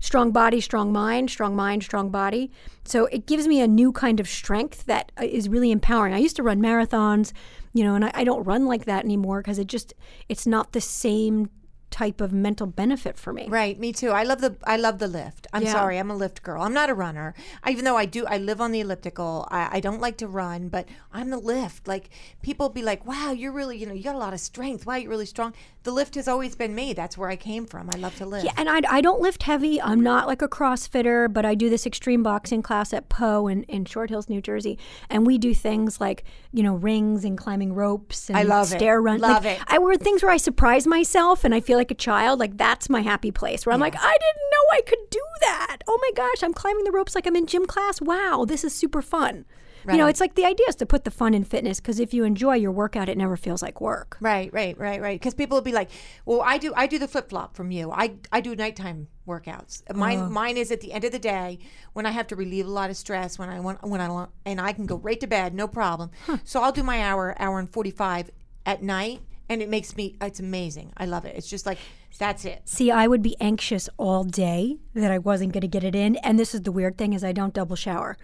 strong 0.02 0.32
body, 0.32 0.60
strong 0.60 0.92
mind, 0.92 1.30
strong 1.30 1.56
mind, 1.56 1.84
strong 1.84 2.10
body. 2.10 2.52
So 2.84 3.06
it 3.06 3.28
gives 3.28 3.48
me 3.48 3.62
a 3.62 3.68
new 3.68 3.92
kind 3.94 4.20
of 4.20 4.28
strength 4.28 4.86
that 4.88 5.12
uh, 5.18 5.28
really 5.48 5.72
empowering. 5.72 6.14
I 6.14 6.18
used 6.18 6.36
to 6.36 6.44
run 6.44 6.60
marathons, 6.60 7.32
you 7.74 7.84
know, 7.84 7.96
and 7.96 8.06
I, 8.06 8.12
I 8.14 8.24
don't 8.24 8.44
run 8.44 8.66
like 8.66 8.86
that 8.86 9.04
anymore 9.04 9.42
because 9.42 9.60
it 9.60 9.68
just 9.68 9.94
it's 10.30 10.46
not 10.46 10.74
the 10.74 10.82
same 10.82 11.50
type 11.92 12.22
of 12.22 12.34
mental 12.34 12.66
benefit 12.66 13.18
for 13.18 13.34
me. 13.34 13.48
Right, 13.48 13.80
me 13.80 13.94
too. 13.94 14.10
I 14.10 14.24
love 14.24 14.42
the 14.42 14.56
I 14.64 14.78
love 14.78 15.00
the 15.00 15.08
lift. 15.08 15.46
I'm 15.54 15.64
Yeah. 15.64 15.74
sorry, 15.74 16.00
I'm 16.00 16.10
a 16.10 16.16
lift 16.16 16.42
girl. 16.42 16.64
I'm 16.64 16.74
not 16.74 16.90
a 16.90 16.94
runner. 16.94 17.36
I, 17.64 17.72
even 17.72 17.86
though 17.86 17.98
I 17.98 18.06
do, 18.06 18.26
I 18.26 18.38
live 18.38 18.62
on 18.62 18.72
the 18.72 18.80
elliptical. 18.80 19.48
I, 19.52 19.78
I 19.78 19.80
don't 19.80 20.02
like 20.02 20.18
to 20.18 20.28
run, 20.28 20.70
but 20.70 20.88
I'm 21.14 21.30
the 21.30 21.38
lift. 21.38 21.88
Like 21.88 22.10
people 22.42 22.70
be 22.70 22.82
like, 22.82 23.06
"Wow, 23.06 23.32
you're 23.32 23.52
really, 23.52 23.78
you 23.78 23.86
know, 23.86 23.94
you 23.94 24.04
got 24.04 24.16
a 24.16 24.20
lot 24.20 24.34
of 24.34 24.40
strength. 24.40 24.86
Wow, 24.86 24.96
you're 24.96 25.10
really 25.10 25.26
strong." 25.26 25.54
The 25.84 25.92
lift 25.92 26.16
has 26.16 26.28
always 26.28 26.56
been 26.56 26.76
me. 26.76 26.94
That's 26.94 27.18
where 27.18 27.30
I 27.30 27.36
came 27.36 27.66
from. 27.66 27.90
I 27.94 27.98
love 27.98 28.16
to 28.18 28.26
lift. 28.26 28.46
Yeah, 28.46 28.54
and 28.56 28.70
I, 28.70 28.82
I 28.88 29.02
don't 29.02 29.20
lift 29.20 29.44
heavy. 29.44 29.82
I'm 29.82 30.02
not 30.02 30.28
like 30.28 30.42
a 30.44 30.48
CrossFitter, 30.48 31.32
but 31.32 31.44
I 31.44 31.56
do 31.56 31.70
this 31.72 31.88
extreme 31.88 32.22
boxing 32.22 32.62
class 32.62 32.94
at 32.94 33.10
Poe 33.10 33.48
in, 33.48 33.64
in 33.64 33.86
Short 33.86 34.12
Hills, 34.12 34.30
New 34.30 34.42
Jersey. 34.42 34.78
And 35.10 35.26
we 35.26 35.40
do 35.40 35.56
things 35.56 36.00
like, 36.00 36.24
you 36.54 36.62
know, 36.62 36.76
rings 36.76 37.26
and 37.26 37.36
climbing 37.36 37.74
ropes 37.74 38.30
and 38.30 38.38
I 38.38 38.44
love 38.44 38.72
it. 38.72 38.78
stair 38.78 39.02
run. 39.02 39.20
Love 39.20 39.44
like, 39.44 39.60
it. 39.60 39.64
I 39.68 39.80
were 39.80 39.96
things 39.98 40.22
where 40.22 40.32
I 40.32 40.38
surprise 40.38 40.86
myself 40.86 41.44
and 41.44 41.56
I 41.56 41.60
feel 41.60 41.78
like 41.82 41.92
a 41.92 41.96
child. 41.96 42.40
Like 42.40 42.58
that's 42.58 42.90
my 42.90 43.02
happy 43.02 43.32
place 43.32 43.66
where 43.66 43.74
I'm 43.74 43.80
like, 43.80 43.96
I 43.98 44.18
didn't 44.26 44.50
know 44.54 44.66
I 44.72 44.82
could 44.82 45.10
do 45.10 45.24
that. 45.42 45.78
Oh 45.88 46.00
my 46.02 46.12
gosh, 46.16 46.44
I'm 46.44 46.54
climbing 46.54 46.84
the 46.84 46.92
ropes 46.92 47.16
like 47.16 47.26
I'm 47.26 47.36
in 47.36 47.48
gym 47.48 47.66
class. 47.66 48.00
Wow, 48.00 48.46
this 48.48 48.64
is 48.64 48.74
super 48.74 49.02
fun. 49.02 49.46
You 49.90 49.98
know, 49.98 50.06
it's 50.06 50.20
like 50.20 50.36
the 50.36 50.46
idea 50.46 50.68
is 50.70 50.76
to 50.76 50.86
put 50.86 51.06
the 51.06 51.12
fun 51.12 51.34
in 51.34 51.44
fitness 51.44 51.80
because 51.80 52.00
if 52.00 52.14
you 52.14 52.24
enjoy 52.24 52.54
your 52.54 52.72
workout, 52.72 53.10
it 53.10 53.18
never 53.18 53.36
feels 53.36 53.64
like 53.64 53.82
work. 53.82 54.16
Right, 54.22 54.54
right, 54.54 54.78
right, 54.78 55.02
right. 55.02 55.20
Because 55.20 55.34
people 55.34 55.58
will 55.58 55.64
be 55.64 55.72
like, 55.72 55.90
"Well, 56.24 56.42
I 56.42 56.60
do, 56.60 56.72
I 56.76 56.86
do 56.86 57.00
the 57.00 57.08
flip 57.08 57.30
flop 57.30 57.56
from 57.56 57.72
you. 57.72 57.92
I, 57.92 58.14
I 58.32 58.42
do 58.42 58.56
nighttime 58.56 59.08
workouts. 59.28 59.82
Mine, 59.96 60.20
oh. 60.20 60.30
mine 60.30 60.58
is 60.58 60.72
at 60.72 60.82
the 60.82 60.94
end 60.94 61.04
of 61.04 61.12
the 61.12 61.18
day 61.20 61.58
when 61.94 62.06
I 62.06 62.12
have 62.12 62.28
to 62.28 62.36
relieve 62.36 62.68
a 62.68 62.72
lot 62.72 62.92
of 62.92 62.98
stress. 62.98 63.40
When 63.40 63.50
I 63.50 63.60
want, 63.60 63.82
when 63.82 64.02
I 64.02 64.10
want, 64.10 64.30
and 64.46 64.62
I 64.62 64.72
can 64.74 64.86
go 64.86 64.98
right 64.98 65.20
to 65.20 65.28
bed, 65.28 65.56
no 65.56 65.68
problem. 65.68 66.12
So 66.44 66.62
I'll 66.62 66.72
do 66.72 66.84
my 66.84 67.02
hour, 67.02 67.36
hour 67.40 67.58
and 67.58 67.68
forty 67.70 67.92
five 67.92 68.30
at 68.66 68.84
night, 68.84 69.22
and 69.52 69.62
it 69.62 69.68
makes 69.68 69.98
me. 69.98 70.16
It's 70.22 70.40
amazing. 70.40 70.94
I 70.96 71.06
love 71.06 71.26
it. 71.26 71.36
It's 71.36 71.50
just 71.50 71.66
like 71.66 71.78
that's 72.18 72.46
it. 72.46 72.62
See, 72.64 72.90
I 72.90 73.06
would 73.06 73.22
be 73.22 73.36
anxious 73.42 73.90
all 73.98 74.24
day 74.24 74.78
that 74.94 75.12
I 75.12 75.18
wasn't 75.18 75.52
going 75.52 75.62
to 75.62 75.68
get 75.68 75.84
it 75.84 75.94
in, 75.94 76.16
and 76.18 76.40
this 76.40 76.56
is 76.56 76.62
the 76.62 76.72
weird 76.72 76.98
thing 76.98 77.12
is 77.12 77.24
I 77.24 77.34
don't 77.34 77.54
double 77.54 77.76
shower. 77.76 78.18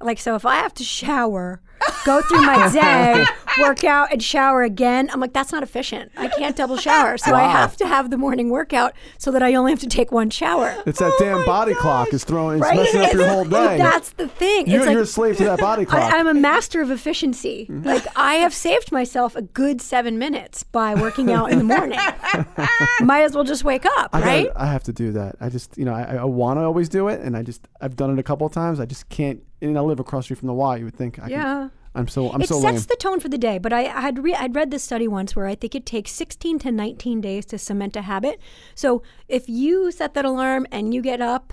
Like 0.00 0.18
so 0.18 0.34
if 0.34 0.44
I 0.46 0.56
have 0.56 0.74
to 0.74 0.84
shower, 0.84 1.60
go 2.04 2.20
through 2.22 2.42
my 2.42 2.70
day, 2.72 3.24
work 3.62 3.84
out 3.84 4.12
and 4.12 4.22
shower 4.22 4.62
again, 4.62 5.08
I'm 5.12 5.20
like 5.20 5.32
that's 5.32 5.52
not 5.52 5.62
efficient. 5.62 6.12
I 6.16 6.28
can't 6.28 6.56
double 6.56 6.76
shower. 6.76 7.16
So 7.18 7.30
I 7.34 7.42
Wow. 7.42 7.50
have 7.52 7.76
to 7.78 7.86
have 7.86 8.10
the 8.10 8.16
morning 8.18 8.50
workout 8.50 8.92
so 9.18 9.30
that 9.30 9.42
I 9.42 9.54
only 9.54 9.72
have 9.72 9.80
to 9.80 9.86
take 9.86 10.10
one 10.12 10.30
shower. 10.30 10.74
It's 10.86 10.98
that 10.98 11.12
damn 11.18 11.38
oh 11.38 11.46
body 11.46 11.74
clock 11.74 12.12
is 12.12 12.24
throwing, 12.24 12.58
it's 12.58 12.68
Right? 12.68 12.76
messing 12.76 13.00
up 13.02 13.12
your 13.12 13.22
It's- 13.22 13.34
whole 13.34 13.44
day. 13.44 13.78
That's 13.78 14.10
the 14.12 14.28
thing. 14.28 14.66
You're, 14.68 14.78
it's 14.78 14.86
like 14.86 14.92
you're 14.94 15.02
a 15.02 15.06
slave 15.06 15.36
to 15.38 15.44
that 15.44 15.58
body 15.60 15.84
clock. 15.86 16.12
I, 16.12 16.18
I'm 16.18 16.26
a 16.26 16.34
master 16.34 16.80
of 16.80 16.90
efficiency. 16.90 17.66
Mm-hmm. 17.70 17.86
Like 17.86 18.04
I 18.16 18.34
have 18.36 18.52
saved 18.54 18.92
myself 18.92 19.36
a 19.36 19.42
good 19.42 19.80
seven 19.80 20.18
minutes 20.18 20.62
by 20.64 20.94
working 20.94 21.30
out 21.32 21.50
in 21.52 21.58
the 21.58 21.64
morning. 21.64 21.98
Might 23.00 23.22
as 23.22 23.34
well 23.34 23.44
just 23.44 23.64
wake 23.64 23.84
up, 23.86 24.10
I, 24.12 24.20
gotta- 24.20 24.26
right? 24.26 24.48
I 24.56 24.66
have 24.66 24.82
to 24.84 24.92
do 24.92 25.12
that. 25.12 25.36
I 25.40 25.48
just, 25.48 25.76
you 25.78 25.84
know, 25.84 25.94
I, 25.94 26.16
I 26.16 26.24
want 26.24 26.58
to 26.58 26.62
always 26.64 26.88
do 26.88 27.08
it, 27.08 27.20
and 27.20 27.36
I 27.36 27.42
just, 27.42 27.66
I've 27.80 27.96
done 27.96 28.10
it 28.10 28.18
a 28.18 28.22
couple 28.22 28.46
of 28.46 28.52
times. 28.52 28.80
I 28.80 28.86
just 28.86 29.08
can't. 29.08 29.40
And 29.68 29.78
I 29.78 29.80
live 29.80 30.00
across 30.00 30.22
the 30.24 30.24
street 30.24 30.38
from 30.40 30.48
the 30.48 30.54
Y. 30.54 30.76
You 30.76 30.84
would 30.86 30.94
think, 30.94 31.18
I 31.18 31.28
Yeah. 31.28 31.42
Can, 31.42 31.70
I'm 31.96 32.08
so, 32.08 32.32
I'm 32.32 32.42
it 32.42 32.48
so 32.48 32.60
sets 32.60 32.74
lame. 32.80 32.86
the 32.88 32.96
tone 32.96 33.20
for 33.20 33.28
the 33.28 33.38
day. 33.38 33.58
But 33.58 33.72
I 33.72 33.82
I 33.84 34.00
had 34.00 34.22
re- 34.22 34.34
I'd 34.34 34.54
read 34.56 34.70
this 34.72 34.82
study 34.82 35.06
once 35.06 35.36
where 35.36 35.46
I 35.46 35.54
think 35.54 35.74
it 35.74 35.86
takes 35.86 36.10
16 36.12 36.58
to 36.60 36.72
19 36.72 37.20
days 37.20 37.46
to 37.46 37.58
cement 37.58 37.94
a 37.96 38.02
habit. 38.02 38.40
So 38.74 39.02
if 39.28 39.48
you 39.48 39.92
set 39.92 40.14
that 40.14 40.24
alarm 40.24 40.66
and 40.72 40.92
you 40.92 41.00
get 41.02 41.20
up 41.20 41.52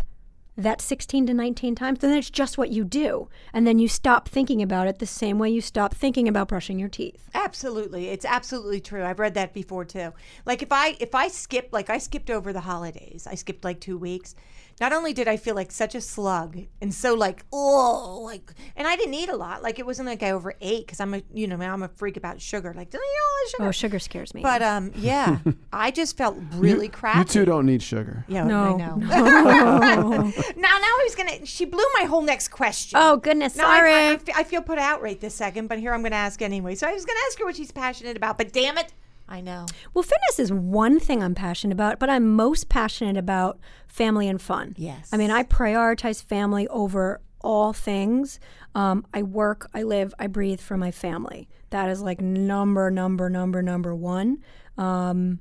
that 0.57 0.81
16 0.81 1.27
to 1.27 1.33
19 1.33 1.75
times, 1.75 1.99
then 1.99 2.15
it's 2.17 2.29
just 2.29 2.57
what 2.57 2.69
you 2.71 2.83
do, 2.83 3.29
and 3.53 3.65
then 3.65 3.79
you 3.79 3.87
stop 3.87 4.27
thinking 4.27 4.61
about 4.61 4.85
it 4.87 4.99
the 4.99 5.05
same 5.05 5.39
way 5.39 5.49
you 5.49 5.61
stop 5.61 5.93
thinking 5.93 6.27
about 6.27 6.49
brushing 6.49 6.77
your 6.77 6.89
teeth. 6.89 7.29
Absolutely, 7.33 8.09
it's 8.09 8.25
absolutely 8.25 8.81
true. 8.81 9.03
I've 9.03 9.19
read 9.19 9.33
that 9.35 9.53
before 9.53 9.85
too. 9.85 10.11
Like 10.45 10.61
if 10.61 10.71
I 10.71 10.97
if 10.99 11.13
I 11.15 11.29
skip, 11.29 11.69
like 11.71 11.89
I 11.89 11.99
skipped 11.99 12.29
over 12.29 12.51
the 12.51 12.61
holidays, 12.61 13.27
I 13.29 13.35
skipped 13.35 13.63
like 13.63 13.79
two 13.79 13.97
weeks. 13.97 14.35
Not 14.81 14.91
only 14.91 15.13
did 15.13 15.27
I 15.29 15.37
feel 15.37 15.55
like 15.55 15.71
such 15.71 15.95
a 15.95 16.01
slug 16.01 16.57
and 16.81 16.93
so 16.93 17.13
like 17.13 17.45
oh 17.53 18.21
like 18.25 18.51
and 18.75 18.85
I 18.87 18.95
didn't 18.97 19.13
eat 19.13 19.29
a 19.29 19.35
lot 19.35 19.63
like 19.63 19.79
it 19.79 19.85
wasn't 19.85 20.07
like 20.09 20.21
I 20.23 20.31
overate 20.31 20.85
because 20.87 20.99
I'm 20.99 21.13
a 21.13 21.21
you 21.33 21.47
know 21.47 21.55
I'm 21.61 21.83
a 21.83 21.87
freak 21.87 22.17
about 22.17 22.41
sugar 22.41 22.73
like 22.75 22.89
don't 22.89 23.01
eat 23.01 23.21
all 23.23 23.37
the 23.45 23.49
sugar 23.51 23.67
Oh, 23.67 23.71
sugar 23.71 23.99
scares 23.99 24.33
me. 24.33 24.41
but 24.41 24.61
um 24.61 24.91
yeah 24.95 25.37
I 25.71 25.91
just 25.91 26.17
felt 26.17 26.35
really 26.55 26.89
crappy 26.89 27.19
You 27.19 27.25
two 27.25 27.45
don't 27.45 27.65
need 27.65 27.81
sugar. 27.81 28.25
yeah 28.27 28.43
No. 28.43 28.73
I 28.73 28.77
know 28.77 28.95
now 30.57 30.77
now 30.79 30.93
I 30.97 31.01
was 31.05 31.15
gonna 31.15 31.45
she 31.45 31.63
blew 31.65 31.85
my 31.99 32.05
whole 32.05 32.21
next 32.23 32.49
question 32.49 32.99
oh 33.01 33.17
goodness, 33.17 33.55
no, 33.55 33.65
I, 33.65 33.77
sorry. 33.77 33.93
I, 33.93 34.11
I 34.11 34.41
I 34.41 34.43
feel 34.43 34.61
put 34.63 34.79
out 34.79 35.01
right 35.03 35.19
this 35.21 35.35
second, 35.35 35.67
but 35.67 35.77
here 35.77 35.93
I'm 35.93 36.01
going 36.01 36.11
to 36.13 36.17
ask 36.17 36.41
anyway. 36.41 36.73
So 36.73 36.87
I 36.87 36.93
was 36.93 37.05
going 37.05 37.15
to 37.15 37.23
ask 37.27 37.37
her 37.39 37.45
what 37.45 37.55
she's 37.55 37.71
passionate 37.71 38.17
about, 38.17 38.37
but 38.39 38.51
damn 38.51 38.75
it, 38.79 38.91
I 39.31 39.39
know. 39.39 39.65
Well, 39.93 40.03
fitness 40.03 40.39
is 40.39 40.51
one 40.51 40.99
thing 40.99 41.23
I'm 41.23 41.33
passionate 41.33 41.73
about, 41.73 41.99
but 41.99 42.09
I'm 42.09 42.35
most 42.35 42.67
passionate 42.67 43.15
about 43.15 43.59
family 43.87 44.27
and 44.27 44.41
fun. 44.41 44.75
Yes. 44.77 45.09
I 45.13 45.17
mean, 45.17 45.31
I 45.31 45.43
prioritize 45.43 46.21
family 46.21 46.67
over 46.67 47.21
all 47.39 47.71
things. 47.71 48.41
Um, 48.75 49.05
I 49.13 49.23
work, 49.23 49.69
I 49.73 49.83
live, 49.83 50.13
I 50.19 50.27
breathe 50.27 50.59
for 50.59 50.75
my 50.75 50.91
family. 50.91 51.47
That 51.69 51.89
is 51.89 52.01
like 52.01 52.19
number, 52.19 52.91
number, 52.91 53.29
number, 53.29 53.61
number 53.61 53.95
one. 53.95 54.43
Um, 54.77 55.39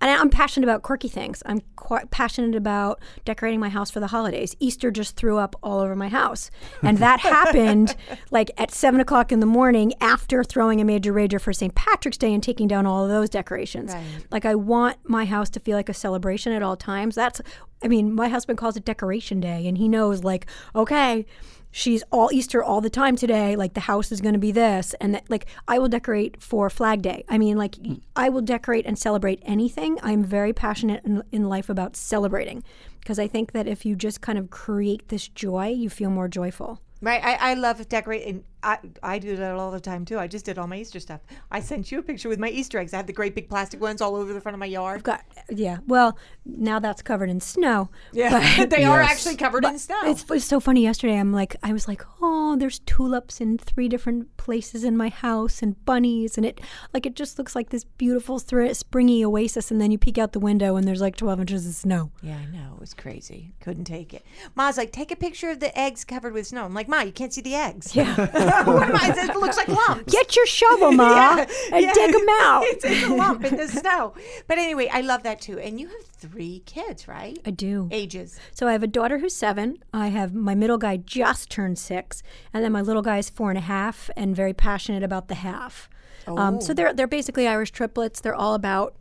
and 0.00 0.10
I'm 0.10 0.28
passionate 0.28 0.66
about 0.66 0.82
quirky 0.82 1.08
things. 1.08 1.42
I'm 1.46 1.62
quite 1.76 2.10
passionate 2.10 2.54
about 2.54 3.00
decorating 3.24 3.60
my 3.60 3.68
house 3.68 3.90
for 3.90 4.00
the 4.00 4.08
holidays. 4.08 4.54
Easter 4.60 4.90
just 4.90 5.16
threw 5.16 5.38
up 5.38 5.56
all 5.62 5.80
over 5.80 5.96
my 5.96 6.08
house. 6.08 6.50
And 6.82 6.98
that 6.98 7.20
happened 7.20 7.96
like 8.30 8.50
at 8.58 8.70
seven 8.70 9.00
o'clock 9.00 9.32
in 9.32 9.40
the 9.40 9.46
morning 9.46 9.92
after 10.00 10.44
throwing 10.44 10.80
a 10.80 10.84
major 10.84 11.12
rager 11.12 11.40
for 11.40 11.52
St. 11.52 11.74
Patrick's 11.74 12.18
Day 12.18 12.34
and 12.34 12.42
taking 12.42 12.68
down 12.68 12.86
all 12.86 13.04
of 13.04 13.10
those 13.10 13.30
decorations. 13.30 13.92
Right. 13.94 14.04
Like, 14.30 14.44
I 14.44 14.54
want 14.54 14.98
my 15.04 15.24
house 15.24 15.48
to 15.50 15.60
feel 15.60 15.76
like 15.76 15.88
a 15.88 15.94
celebration 15.94 16.52
at 16.52 16.62
all 16.62 16.76
times. 16.76 17.14
That's, 17.14 17.40
I 17.82 17.88
mean, 17.88 18.14
my 18.14 18.28
husband 18.28 18.58
calls 18.58 18.76
it 18.76 18.84
Decoration 18.84 19.40
Day, 19.40 19.66
and 19.66 19.78
he 19.78 19.88
knows, 19.88 20.24
like, 20.24 20.46
okay, 20.74 21.26
she's 21.74 22.04
all 22.12 22.30
Easter 22.32 22.62
all 22.62 22.80
the 22.80 22.88
time 22.88 23.16
today. 23.16 23.56
Like, 23.56 23.74
the 23.74 23.80
house 23.80 24.12
is 24.12 24.20
going 24.20 24.34
to 24.34 24.38
be 24.38 24.52
this. 24.52 24.94
And, 25.00 25.14
that, 25.16 25.28
like, 25.28 25.46
I 25.66 25.80
will 25.80 25.88
decorate 25.88 26.40
for 26.40 26.70
Flag 26.70 27.02
Day. 27.02 27.24
I 27.28 27.36
mean, 27.36 27.58
like, 27.58 27.72
mm. 27.72 28.00
I 28.14 28.28
will 28.28 28.42
decorate 28.42 28.86
and 28.86 28.96
celebrate 28.96 29.42
anything. 29.42 29.98
I'm 30.02 30.22
very 30.22 30.52
passionate 30.52 31.04
in, 31.04 31.24
in 31.32 31.48
life 31.48 31.68
about 31.68 31.96
celebrating 31.96 32.62
because 33.00 33.18
I 33.18 33.26
think 33.26 33.52
that 33.52 33.66
if 33.66 33.84
you 33.84 33.96
just 33.96 34.20
kind 34.20 34.38
of 34.38 34.50
create 34.50 35.08
this 35.08 35.26
joy, 35.26 35.68
you 35.68 35.90
feel 35.90 36.10
more 36.10 36.28
joyful. 36.28 36.80
Right, 37.02 37.22
I, 37.22 37.50
I 37.50 37.54
love 37.54 37.86
decorating. 37.88 38.44
I, 38.64 38.78
I 39.02 39.18
do 39.18 39.36
that 39.36 39.54
all 39.54 39.70
the 39.70 39.80
time 39.80 40.04
too. 40.04 40.18
I 40.18 40.26
just 40.26 40.44
did 40.46 40.58
all 40.58 40.66
my 40.66 40.78
Easter 40.78 40.98
stuff. 40.98 41.20
I 41.50 41.60
sent 41.60 41.92
you 41.92 41.98
a 41.98 42.02
picture 42.02 42.28
with 42.28 42.38
my 42.38 42.48
Easter 42.48 42.78
eggs. 42.78 42.94
I 42.94 42.96
have 42.96 43.06
the 43.06 43.12
great 43.12 43.34
big 43.34 43.48
plastic 43.48 43.80
ones 43.80 44.00
all 44.00 44.16
over 44.16 44.32
the 44.32 44.40
front 44.40 44.54
of 44.54 44.58
my 44.58 44.66
yard. 44.66 44.98
I've 44.98 45.02
Got, 45.04 45.24
yeah. 45.50 45.78
Well, 45.86 46.18
now 46.46 46.78
that's 46.78 47.02
covered 47.02 47.28
in 47.28 47.40
snow. 47.40 47.90
Yeah, 48.12 48.64
they 48.70 48.84
are 48.84 49.00
actually 49.00 49.36
covered 49.36 49.64
in 49.64 49.78
snow. 49.78 50.00
It's, 50.04 50.24
it's 50.30 50.44
so 50.46 50.60
funny. 50.60 50.82
Yesterday, 50.82 51.18
I'm 51.18 51.32
like, 51.32 51.56
I 51.62 51.72
was 51.72 51.86
like, 51.86 52.02
oh, 52.22 52.56
there's 52.56 52.78
tulips 52.80 53.40
in 53.40 53.58
three 53.58 53.88
different 53.88 54.34
places 54.36 54.82
in 54.84 54.96
my 54.96 55.08
house, 55.10 55.62
and 55.62 55.82
bunnies, 55.84 56.36
and 56.36 56.46
it 56.46 56.60
like 56.94 57.04
it 57.06 57.14
just 57.14 57.38
looks 57.38 57.54
like 57.54 57.70
this 57.70 57.84
beautiful 57.84 58.38
thr- 58.38 58.72
springy 58.72 59.24
oasis. 59.24 59.70
And 59.70 59.80
then 59.80 59.90
you 59.90 59.98
peek 59.98 60.16
out 60.18 60.32
the 60.32 60.40
window, 60.40 60.76
and 60.76 60.88
there's 60.88 61.00
like 61.00 61.16
12 61.16 61.40
inches 61.40 61.66
of 61.66 61.74
snow. 61.74 62.10
yeah, 62.22 62.36
I 62.36 62.46
know. 62.46 62.72
It 62.74 62.80
was 62.80 62.94
crazy. 62.94 63.52
Couldn't 63.60 63.84
take 63.84 64.12
it. 64.14 64.24
Ma's 64.54 64.76
like, 64.76 64.92
take 64.92 65.10
a 65.10 65.16
picture 65.16 65.50
of 65.50 65.60
the 65.60 65.76
eggs 65.78 66.04
covered 66.04 66.32
with 66.32 66.46
snow. 66.46 66.64
I'm 66.64 66.74
like, 66.74 66.88
Ma, 66.88 67.00
you 67.00 67.12
can't 67.12 67.32
see 67.32 67.40
the 67.40 67.54
eggs. 67.54 67.94
Yeah. 67.94 68.14
what 68.66 68.88
am 68.88 68.96
I? 68.96 69.14
It 69.16 69.36
looks 69.40 69.56
like 69.56 69.68
lumps. 69.68 70.12
Get 70.12 70.36
your 70.36 70.46
shovel, 70.46 70.92
ma, 71.00 71.36
Yeah, 71.36 71.46
and 71.72 71.84
yeah. 71.84 71.92
dig 71.92 72.12
them 72.12 72.26
out. 72.40 72.62
it's, 72.64 72.84
it's 72.84 73.04
a 73.04 73.14
lump 73.14 73.44
in 73.44 73.56
the 73.56 73.68
snow. 73.68 74.14
But 74.46 74.58
anyway, 74.58 74.88
I 74.92 75.00
love 75.00 75.22
that 75.24 75.40
too. 75.40 75.58
And 75.58 75.80
you 75.80 75.88
have 75.88 76.04
three 76.06 76.62
kids, 76.66 77.06
right? 77.08 77.38
I 77.44 77.50
do. 77.50 77.88
Ages. 77.90 78.38
So 78.52 78.66
I 78.68 78.72
have 78.72 78.82
a 78.82 78.86
daughter 78.88 79.18
who's 79.18 79.34
seven. 79.34 79.78
I 79.92 80.08
have 80.08 80.34
my 80.34 80.54
middle 80.54 80.78
guy 80.78 80.96
just 80.96 81.50
turned 81.50 81.78
six, 81.78 82.22
and 82.52 82.64
then 82.64 82.72
my 82.72 82.80
little 82.82 83.02
guy 83.02 83.18
is 83.18 83.30
four 83.30 83.50
and 83.50 83.58
a 83.58 83.62
half, 83.62 84.10
and 84.16 84.34
very 84.34 84.52
passionate 84.54 85.02
about 85.02 85.28
the 85.28 85.36
half. 85.36 85.88
Um, 86.26 86.60
so 86.60 86.72
they're 86.72 86.94
they're 86.94 87.06
basically 87.06 87.46
Irish 87.46 87.70
triplets. 87.70 88.20
They're 88.20 88.34
all 88.34 88.54
about 88.54 88.96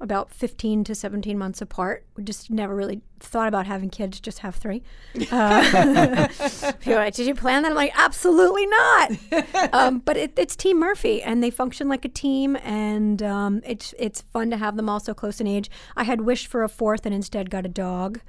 about 0.00 0.30
15 0.32 0.82
to 0.84 0.94
17 0.96 1.38
months 1.38 1.60
apart. 1.60 2.04
We 2.16 2.24
just 2.24 2.50
never 2.50 2.74
really 2.74 3.02
thought 3.22 3.48
about 3.48 3.66
having 3.66 3.90
kids, 3.90 4.20
just 4.20 4.40
have 4.40 4.54
three. 4.54 4.82
Uh, 5.30 6.28
like, 6.86 7.14
Did 7.14 7.26
you 7.26 7.34
plan 7.34 7.62
that? 7.62 7.70
I'm 7.70 7.76
like, 7.76 7.92
absolutely 7.94 8.66
not. 8.66 9.12
um, 9.72 9.98
but 10.00 10.16
it, 10.16 10.32
it's 10.36 10.56
Team 10.56 10.78
Murphy, 10.78 11.22
and 11.22 11.42
they 11.42 11.50
function 11.50 11.88
like 11.88 12.04
a 12.04 12.08
team, 12.08 12.56
and 12.56 13.22
um, 13.22 13.62
it's 13.64 13.94
it's 13.98 14.22
fun 14.32 14.50
to 14.50 14.56
have 14.56 14.76
them 14.76 14.88
all 14.88 15.00
so 15.00 15.14
close 15.14 15.40
in 15.40 15.46
age. 15.46 15.70
I 15.96 16.04
had 16.04 16.22
wished 16.22 16.48
for 16.48 16.62
a 16.62 16.68
fourth, 16.68 17.06
and 17.06 17.14
instead 17.14 17.50
got 17.50 17.64
a 17.64 17.68
dog, 17.68 18.20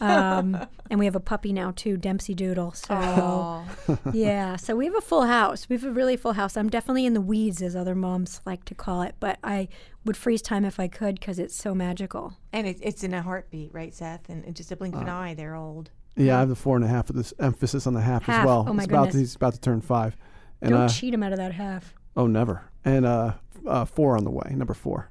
um, 0.00 0.66
and 0.90 0.98
we 0.98 1.04
have 1.04 1.16
a 1.16 1.20
puppy 1.20 1.52
now 1.52 1.72
too, 1.74 1.96
Dempsey 1.96 2.34
Doodle. 2.34 2.72
So 2.72 3.64
yeah, 4.12 4.56
so 4.56 4.76
we 4.76 4.84
have 4.84 4.96
a 4.96 5.00
full 5.00 5.24
house. 5.24 5.68
We 5.68 5.76
have 5.76 5.84
a 5.84 5.90
really 5.90 6.16
full 6.16 6.34
house. 6.34 6.56
I'm 6.56 6.68
definitely 6.68 7.06
in 7.06 7.14
the 7.14 7.20
weeds, 7.20 7.62
as 7.62 7.74
other 7.74 7.94
moms 7.94 8.40
like 8.44 8.64
to 8.66 8.74
call 8.74 9.02
it, 9.02 9.14
but 9.20 9.38
I 9.42 9.68
would 10.04 10.16
freeze 10.16 10.42
time 10.42 10.64
if 10.64 10.80
I 10.80 10.88
could 10.88 11.20
because 11.20 11.38
it's 11.38 11.54
so 11.54 11.74
magical. 11.74 12.36
And 12.52 12.66
it, 12.66 12.78
it's 12.80 13.04
in 13.04 13.14
a 13.14 13.22
heartbeat, 13.22 13.72
right, 13.72 13.94
Seth? 13.94 14.28
And, 14.28 14.41
and 14.46 14.54
just 14.56 14.70
a 14.72 14.76
blink 14.76 14.94
of 14.94 15.02
an 15.02 15.08
Uh, 15.08 15.14
eye, 15.16 15.34
they're 15.34 15.54
old. 15.54 15.90
Yeah, 16.16 16.36
I 16.36 16.40
have 16.40 16.48
the 16.50 16.54
four 16.56 16.76
and 16.76 16.84
a 16.84 16.88
half 16.88 17.08
with 17.08 17.16
this 17.16 17.32
emphasis 17.38 17.86
on 17.86 17.94
the 17.94 18.00
half, 18.02 18.24
Half. 18.24 18.40
as 18.40 18.46
well. 18.46 18.66
Oh, 18.68 18.72
my 18.72 18.82
It's 18.82 18.90
about 18.90 19.04
to, 19.04 19.10
goodness. 19.12 19.20
he's 19.30 19.36
about 19.36 19.54
to 19.54 19.60
turn 19.60 19.80
five. 19.80 20.16
And 20.60 20.70
Don't 20.72 20.80
uh, 20.82 20.88
cheat 20.88 21.14
him 21.14 21.22
out 21.22 21.32
of 21.32 21.38
that 21.38 21.52
half. 21.52 21.94
oh, 22.16 22.26
never. 22.26 22.64
And 22.84 23.06
uh, 23.06 23.32
uh, 23.66 23.84
four 23.86 24.16
on 24.16 24.24
the 24.24 24.30
way, 24.30 24.52
number 24.54 24.74
four. 24.74 25.10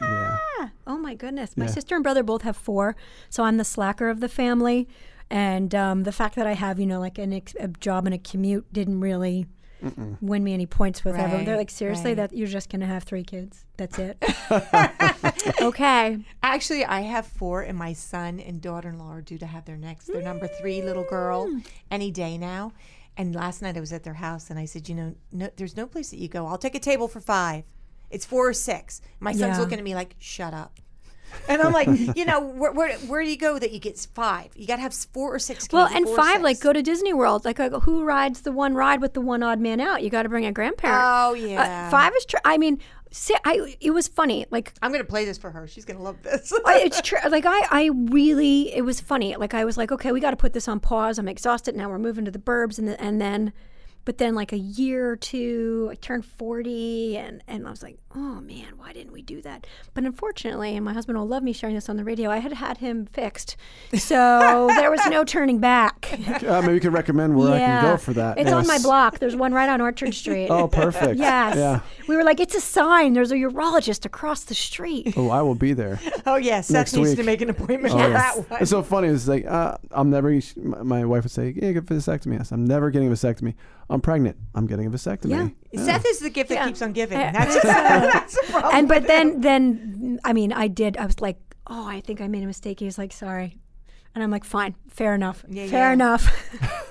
Yeah. 0.00 0.38
Ah, 0.60 0.70
oh 0.86 0.96
my 0.98 1.14
goodness. 1.14 1.56
My 1.56 1.66
Yeah. 1.66 1.70
sister 1.70 1.94
and 1.94 2.02
brother 2.02 2.22
both 2.22 2.42
have 2.42 2.56
four, 2.56 2.96
so 3.28 3.44
I'm 3.44 3.56
the 3.58 3.64
slacker 3.64 4.08
of 4.08 4.20
the 4.20 4.28
family. 4.28 4.88
And 5.30 5.74
um, 5.74 6.02
the 6.02 6.12
fact 6.12 6.34
that 6.36 6.46
I 6.46 6.52
have, 6.54 6.80
you 6.80 6.86
know, 6.86 6.98
like 6.98 7.18
an 7.18 7.32
ex- 7.32 7.54
a 7.60 7.68
job 7.68 8.06
and 8.06 8.14
a 8.14 8.18
commute 8.18 8.70
didn't 8.72 9.00
really 9.00 9.46
win 10.20 10.44
me 10.44 10.54
any 10.54 10.66
points 10.66 11.04
with 11.04 11.16
everyone. 11.16 11.44
They're 11.44 11.56
like, 11.56 11.70
seriously, 11.70 12.10
right. 12.12 12.16
that 12.30 12.32
you're 12.36 12.46
just 12.48 12.70
gonna 12.70 12.86
have 12.86 13.04
three 13.04 13.24
kids. 13.24 13.64
That's 13.76 13.98
it. 13.98 14.16
okay. 15.62 16.18
Actually, 16.42 16.84
I 16.84 17.00
have 17.02 17.26
four, 17.26 17.62
and 17.62 17.76
my 17.76 17.92
son 17.92 18.40
and 18.40 18.60
daughter 18.60 18.88
in 18.90 18.98
law 18.98 19.12
are 19.12 19.20
due 19.20 19.38
to 19.38 19.46
have 19.46 19.64
their 19.64 19.76
next, 19.76 20.06
their 20.06 20.22
number 20.22 20.46
three 20.46 20.82
little 20.82 21.04
girl 21.04 21.46
Mm. 21.46 21.66
any 21.90 22.10
day 22.10 22.38
now. 22.38 22.72
And 23.16 23.34
last 23.34 23.60
night 23.62 23.76
I 23.76 23.80
was 23.80 23.92
at 23.92 24.04
their 24.04 24.14
house, 24.14 24.48
and 24.50 24.58
I 24.58 24.64
said, 24.64 24.88
You 24.88 24.94
know, 24.94 25.14
no, 25.32 25.50
there's 25.56 25.76
no 25.76 25.86
place 25.86 26.10
that 26.10 26.18
you 26.18 26.28
go. 26.28 26.46
I'll 26.46 26.58
take 26.58 26.74
a 26.74 26.80
table 26.80 27.08
for 27.08 27.20
five. 27.20 27.64
It's 28.10 28.24
four 28.24 28.48
or 28.48 28.52
six. 28.54 29.00
My 29.20 29.32
son's 29.32 29.56
Yeah. 29.56 29.60
looking 29.60 29.78
at 29.78 29.84
me 29.84 29.94
like, 29.94 30.14
Shut 30.18 30.54
up. 30.54 30.78
And 31.48 31.60
I'm 31.62 31.72
like, 31.72 31.88
you 32.16 32.24
know, 32.24 32.40
where, 32.40 32.72
where, 32.72 32.92
where 32.98 33.22
do 33.22 33.28
you 33.30 33.36
go 33.36 33.58
that 33.58 33.72
you 33.72 33.78
get 33.80 33.98
five? 34.14 34.50
You 34.54 34.66
got 34.66 34.76
to 34.76 34.82
have 34.82 34.94
four 34.94 35.34
or 35.34 35.38
six. 35.38 35.68
Well, 35.72 35.86
and 35.86 36.08
five, 36.08 36.42
like 36.42 36.60
go 36.60 36.72
to 36.72 36.82
Disney 36.82 37.12
World. 37.12 37.44
Like, 37.44 37.60
uh, 37.60 37.80
who 37.80 38.04
rides 38.04 38.42
the 38.42 38.52
one 38.52 38.74
ride 38.74 39.00
with 39.00 39.14
the 39.14 39.20
one 39.20 39.42
odd 39.42 39.60
man 39.60 39.80
out? 39.80 40.02
You 40.02 40.10
got 40.10 40.22
to 40.24 40.28
bring 40.28 40.46
a 40.46 40.52
grandparent. 40.52 41.00
Oh, 41.02 41.30
Uh, 41.32 41.34
yeah. 41.34 41.90
five 41.90 42.12
is 42.16 42.24
true. 42.24 42.40
I 42.44 42.58
mean, 42.58 42.78
see, 43.10 43.34
I 43.44 43.76
it 43.80 43.90
was 43.90 44.08
funny. 44.08 44.46
Like 44.50 44.72
I'm 44.82 44.90
going 44.92 45.04
to 45.04 45.08
play 45.08 45.24
this 45.24 45.38
for 45.38 45.50
her. 45.50 45.66
She's 45.66 45.84
going 45.84 45.96
to 45.98 46.02
love 46.02 46.22
this. 46.22 46.52
I, 46.64 46.78
it's 46.80 47.00
true. 47.02 47.18
Like 47.28 47.44
I, 47.46 47.66
I 47.70 47.90
really, 47.92 48.74
it 48.74 48.82
was 48.82 49.00
funny. 49.00 49.36
Like 49.36 49.54
I 49.54 49.64
was 49.64 49.76
like, 49.76 49.92
okay, 49.92 50.12
we 50.12 50.20
got 50.20 50.30
to 50.30 50.36
put 50.36 50.52
this 50.52 50.68
on 50.68 50.80
pause. 50.80 51.18
I'm 51.18 51.28
exhausted 51.28 51.76
now. 51.76 51.88
We're 51.88 51.98
moving 51.98 52.24
to 52.24 52.30
the 52.30 52.38
burbs, 52.38 52.78
and 52.78 52.88
the, 52.88 53.00
and 53.00 53.20
then, 53.20 53.52
but 54.04 54.18
then 54.18 54.34
like 54.34 54.52
a 54.52 54.58
year 54.58 55.10
or 55.10 55.16
two, 55.16 55.88
I 55.90 55.94
turned 55.96 56.24
forty, 56.24 57.16
and 57.16 57.42
and 57.46 57.66
I 57.66 57.70
was 57.70 57.82
like, 57.82 57.98
oh 58.14 58.40
man, 58.40 58.74
why 58.76 58.92
didn't 58.92 59.12
we 59.12 59.22
do 59.22 59.40
that? 59.42 59.66
But 59.94 60.04
unfortunately, 60.04 60.76
and 60.76 60.84
my 60.84 60.92
husband 60.92 61.18
will 61.18 61.26
love 61.26 61.42
me 61.42 61.52
sharing 61.52 61.74
this 61.74 61.88
on 61.88 61.96
the 61.96 62.04
radio. 62.04 62.30
I 62.30 62.38
had 62.38 62.52
had 62.52 62.78
him 62.78 63.06
fixed, 63.06 63.56
so 63.94 64.68
there 64.76 64.90
was 64.90 65.04
no 65.06 65.24
turning 65.24 65.58
back. 65.58 66.10
Uh, 66.46 66.60
maybe 66.62 66.74
you 66.74 66.80
could 66.80 66.92
recommend 66.92 67.36
where 67.36 67.52
I 67.52 67.58
can 67.58 67.82
go 67.84 67.96
for 67.96 68.12
that. 68.14 68.38
It's 68.38 68.52
on 68.52 68.66
my 68.66 68.78
block. 68.78 69.18
There's 69.18 69.36
one 69.36 69.52
right 69.52 69.68
on 69.68 69.80
Orchard 69.80 70.14
Street. 70.22 70.48
Oh, 70.48 70.68
perfect. 70.68 71.18
Yes. 71.18 71.56
Yeah. 71.56 71.80
We 72.08 72.16
were 72.16 72.24
like, 72.24 72.40
it's 72.40 72.54
a 72.54 72.60
sign. 72.60 73.12
There's 73.14 73.32
a 73.32 73.36
urologist 73.36 74.04
across 74.04 74.44
the 74.44 74.54
street. 74.54 75.14
Oh, 75.16 75.30
I 75.30 75.40
will 75.42 75.54
be 75.54 75.72
there. 75.72 76.00
oh, 76.26 76.36
yeah. 76.36 76.60
Seth 76.60 76.74
Next 76.74 76.92
needs 76.94 77.08
week. 77.10 77.18
to 77.18 77.24
make 77.24 77.40
an 77.40 77.50
appointment 77.50 77.94
Oh, 77.94 77.98
for 77.98 78.02
yeah. 78.04 78.08
that 78.10 78.36
one. 78.50 78.60
It's 78.62 78.70
so 78.70 78.82
funny. 78.82 79.08
It's 79.08 79.28
like 79.28 79.46
uh, 79.46 79.76
I'm 79.90 80.10
never. 80.10 80.32
My 80.56 80.82
my 80.82 81.04
wife 81.04 81.24
would 81.24 81.30
say, 81.32 81.52
"Yeah, 81.56 81.72
get 81.72 81.82
a 81.90 81.94
vasectomy." 81.94 82.38
Yes, 82.38 82.52
I'm 82.52 82.64
never 82.66 82.90
getting 82.90 83.08
a 83.08 83.10
vasectomy. 83.12 83.54
I'm 83.90 84.00
pregnant. 84.00 84.36
I'm 84.54 84.66
getting 84.66 84.86
a 84.86 84.90
vasectomy. 84.90 85.54
Yeah. 85.72 85.84
Seth 85.84 86.06
is 86.06 86.20
the 86.20 86.30
gift 86.30 86.48
that 86.50 86.66
keeps 86.66 86.80
on 86.82 86.92
giving. 86.92 87.18
Yeah. 87.18 87.32
That's, 87.32 87.54
that's 88.12 88.34
the 88.34 88.46
problem. 88.52 88.74
and 88.74 88.88
but 88.88 89.06
then 89.06 89.40
then 89.40 90.20
I 90.24 90.32
mean 90.32 90.52
I 90.52 90.68
did 90.68 90.96
I 90.96 91.06
was 91.06 91.20
like 91.20 91.38
oh 91.66 91.86
I 91.86 92.00
think 92.00 92.20
I 92.20 92.28
made 92.28 92.42
a 92.42 92.46
mistake 92.46 92.80
he 92.80 92.86
was 92.86 92.98
like 92.98 93.12
sorry 93.12 93.58
and 94.14 94.22
I'm 94.22 94.30
like 94.30 94.44
fine 94.44 94.74
fair 94.88 95.14
enough 95.14 95.44
Yeah, 95.48 95.66
fair 95.68 95.88
yeah. 95.88 95.92
enough 95.92 96.24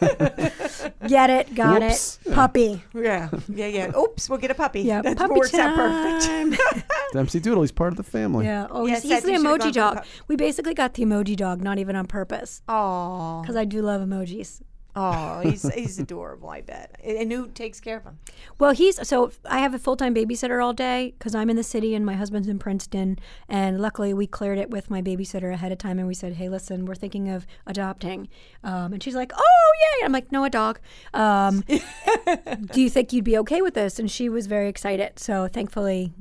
get 1.08 1.30
it 1.30 1.54
got 1.56 1.82
Whoops. 1.82 2.20
it 2.26 2.34
puppy 2.34 2.82
Yeah, 2.94 3.30
yeah, 3.48 3.68
yeah. 3.68 3.98
Oops, 3.98 4.30
we'll 4.30 4.40
get 4.40 4.52
a 4.52 4.56
puppy. 4.56 4.82
yeah 4.82 5.02
that 5.02 5.18
puppy 5.18 5.34
works 5.36 5.52
time. 5.52 5.70
out 5.70 5.76
perfect. 5.76 6.88
Dempsey 7.14 7.40
Doodle. 7.40 7.62
He's 7.62 7.72
part 7.72 7.94
of 7.94 7.98
the 7.98 8.04
family. 8.04 8.46
yeah 8.46 8.68
oh 8.72 8.86
Yes, 8.88 9.04
he's, 9.04 9.12
he's 9.12 9.24
the 9.24 9.32
emoji 9.34 9.72
dog 9.72 9.98
pup- 9.98 10.06
we 10.28 10.36
basically 10.36 10.74
got 10.74 10.94
the 10.96 11.04
emoji 11.04 11.36
dog 11.36 11.62
not 11.62 11.78
even 11.78 11.96
on 11.96 12.06
purpose 12.08 12.62
Oh, 12.68 13.42
because 13.42 13.56
I 13.56 13.66
do 13.66 13.82
love 13.82 14.02
emojis 14.02 14.62
Oh, 14.96 15.40
he's 15.40 15.64
he's 15.74 16.00
adorable. 16.00 16.50
I 16.50 16.62
bet. 16.62 17.00
And 17.04 17.32
who 17.32 17.48
takes 17.48 17.80
care 17.80 17.98
of 17.98 18.04
him? 18.04 18.20
Well, 18.60 18.72
he's 18.72 19.08
so 19.08 19.32
I 19.46 19.60
have 19.60 19.74
a 19.74 19.80
full 19.80 19.96
time 19.96 20.14
babysitter 20.14 20.62
all 20.64 20.74
day 20.74 21.14
because 21.18 21.34
I'm 21.34 21.50
in 21.50 21.56
the 21.56 21.64
city 21.64 21.96
and 21.96 22.06
my 22.06 22.16
husband's 22.16 22.48
in 22.50 22.60
Princeton. 22.60 23.18
And 23.48 23.80
luckily, 23.80 24.14
we 24.14 24.28
cleared 24.28 24.58
it 24.58 24.70
with 24.70 24.90
my 24.90 25.02
babysitter 25.02 25.54
ahead 25.54 25.72
of 25.72 25.78
time, 25.78 25.98
and 25.98 26.08
we 26.08 26.14
said, 26.14 26.34
"Hey, 26.34 26.50
listen, 26.50 26.86
we're 26.86 26.96
thinking 26.96 27.30
of 27.30 27.48
adopting." 27.66 28.28
Um, 28.66 28.92
and 28.94 29.02
she's 29.02 29.16
like, 29.16 29.32
"Oh, 29.36 29.72
yay!" 30.00 30.06
I'm 30.06 30.12
like, 30.12 30.32
"No, 30.32 30.44
a 30.44 30.50
dog." 30.50 30.80
Um, 31.14 31.62
do 32.74 32.82
you 32.82 32.90
think 32.90 33.14
you'd 33.14 33.24
be 33.24 33.38
okay 33.40 33.62
with 33.62 33.74
this? 33.76 33.98
And 34.00 34.10
she 34.12 34.28
was 34.30 34.48
very 34.48 34.68
excited. 34.68 35.20
So 35.20 35.48
thankfully, 35.48 36.12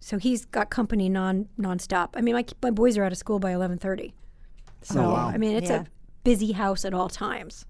so 0.00 0.18
he's 0.18 0.44
got 0.44 0.68
company 0.70 1.08
non 1.08 1.48
nonstop. 1.58 2.10
I 2.14 2.20
mean, 2.20 2.34
my 2.34 2.44
my 2.62 2.70
boys 2.70 2.98
are 2.98 3.04
out 3.04 3.12
of 3.12 3.18
school 3.18 3.38
by 3.38 3.52
11:30. 3.52 4.12
So 4.82 5.00
Oh, 5.00 5.10
wow. 5.12 5.28
I 5.28 5.38
mean, 5.38 5.56
it's 5.56 5.70
Yeah. 5.70 5.82
a 5.82 5.84
busy 6.24 6.52
house 6.52 6.84
at 6.84 6.92
all 6.94 7.08
times. 7.08 7.64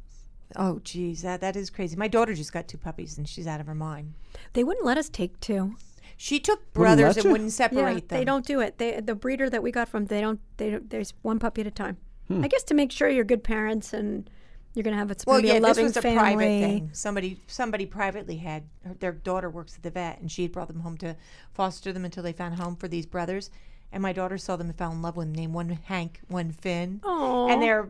Oh, 0.56 0.80
geez, 0.82 1.22
that 1.22 1.40
that 1.40 1.56
is 1.56 1.70
crazy. 1.70 1.96
My 1.96 2.08
daughter 2.08 2.34
just 2.34 2.52
got 2.52 2.68
two 2.68 2.78
puppies, 2.78 3.18
and 3.18 3.28
she's 3.28 3.46
out 3.46 3.60
of 3.60 3.66
her 3.66 3.74
mind. 3.74 4.14
They 4.54 4.64
wouldn't 4.64 4.86
let 4.86 4.96
us 4.98 5.08
take 5.08 5.38
two. 5.40 5.76
She 6.16 6.40
took 6.40 6.60
Wouldn't 6.74 6.98
brothers 6.98 7.16
and 7.18 7.30
wouldn't 7.32 7.52
separate 7.52 7.78
yeah, 7.80 7.92
them. 7.94 8.04
they 8.08 8.24
don't 8.24 8.44
do 8.46 8.60
it. 8.60 8.78
They 8.78 9.00
the 9.00 9.14
breeder 9.14 9.48
that 9.50 9.62
we 9.62 9.70
got 9.70 9.88
from 9.88 10.06
they 10.06 10.20
don't 10.20 10.40
they 10.56 10.70
don't, 10.70 10.90
there's 10.90 11.12
one 11.22 11.38
puppy 11.38 11.60
at 11.60 11.66
a 11.66 11.70
time. 11.70 11.96
Hmm. 12.28 12.42
I 12.44 12.48
guess 12.48 12.62
to 12.64 12.74
make 12.74 12.90
sure 12.90 13.08
you're 13.08 13.24
good 13.24 13.44
parents 13.44 13.92
and 13.92 14.28
you're 14.74 14.82
gonna 14.82 14.96
have 14.96 15.10
it's 15.10 15.24
Well, 15.24 15.36
gonna 15.38 15.48
yeah, 15.48 15.54
a 15.54 15.60
this 15.60 15.68
loving 15.68 15.84
was 15.84 15.96
a 15.96 16.02
family. 16.02 16.18
private 16.18 16.38
thing. 16.40 16.90
Somebody 16.92 17.38
somebody 17.46 17.86
privately 17.86 18.36
had 18.38 18.64
her, 18.84 18.94
their 18.94 19.12
daughter 19.12 19.48
works 19.50 19.76
at 19.76 19.82
the 19.82 19.90
vet, 19.90 20.20
and 20.20 20.30
she 20.32 20.42
had 20.42 20.52
brought 20.52 20.68
them 20.68 20.80
home 20.80 20.96
to 20.98 21.14
foster 21.52 21.92
them 21.92 22.04
until 22.04 22.22
they 22.22 22.32
found 22.32 22.54
a 22.54 22.62
home 22.62 22.74
for 22.74 22.88
these 22.88 23.06
brothers. 23.06 23.50
And 23.90 24.02
my 24.02 24.12
daughter 24.12 24.36
saw 24.36 24.56
them 24.56 24.68
and 24.68 24.76
fell 24.76 24.92
in 24.92 25.00
love 25.00 25.16
with 25.16 25.28
them. 25.28 25.34
Named 25.34 25.54
one 25.54 25.70
Hank, 25.70 26.20
one 26.28 26.52
Finn, 26.52 27.00
Aw. 27.04 27.48
and 27.48 27.62
they're 27.62 27.88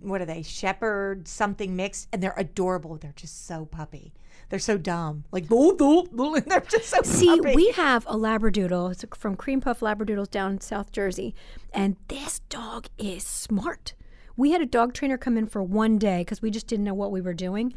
what 0.00 0.20
are 0.20 0.26
they? 0.26 0.42
Shepherd 0.42 1.26
something 1.28 1.74
mixed, 1.76 2.08
and 2.12 2.22
they're 2.22 2.34
adorable. 2.36 2.96
They're 2.96 3.14
just 3.16 3.46
so 3.46 3.64
puppy. 3.64 4.12
They're 4.50 4.58
so 4.58 4.76
dumb. 4.76 5.24
Like 5.32 5.48
"Boo, 5.48 5.74
boo, 5.74 6.04
boo," 6.12 6.34
and 6.34 6.44
they're 6.46 6.60
just 6.60 6.90
so 6.90 7.00
See, 7.02 7.26
puppy. 7.40 7.54
we 7.54 7.70
have 7.72 8.04
a 8.06 8.14
Labradoodle. 8.14 8.92
It's 8.92 9.04
from 9.16 9.36
Cream 9.36 9.60
Puff 9.60 9.80
Labradoodles 9.80 10.30
down 10.30 10.52
in 10.52 10.60
South 10.60 10.92
Jersey, 10.92 11.34
and 11.72 11.96
this 12.08 12.40
dog 12.50 12.88
is 12.98 13.24
smart. 13.26 13.94
We 14.36 14.50
had 14.50 14.60
a 14.60 14.66
dog 14.66 14.92
trainer 14.92 15.16
come 15.16 15.38
in 15.38 15.46
for 15.46 15.62
one 15.62 15.96
day 15.96 16.20
because 16.20 16.42
we 16.42 16.50
just 16.50 16.66
didn't 16.66 16.84
know 16.84 16.94
what 16.94 17.10
we 17.12 17.20
were 17.20 17.34
doing, 17.34 17.72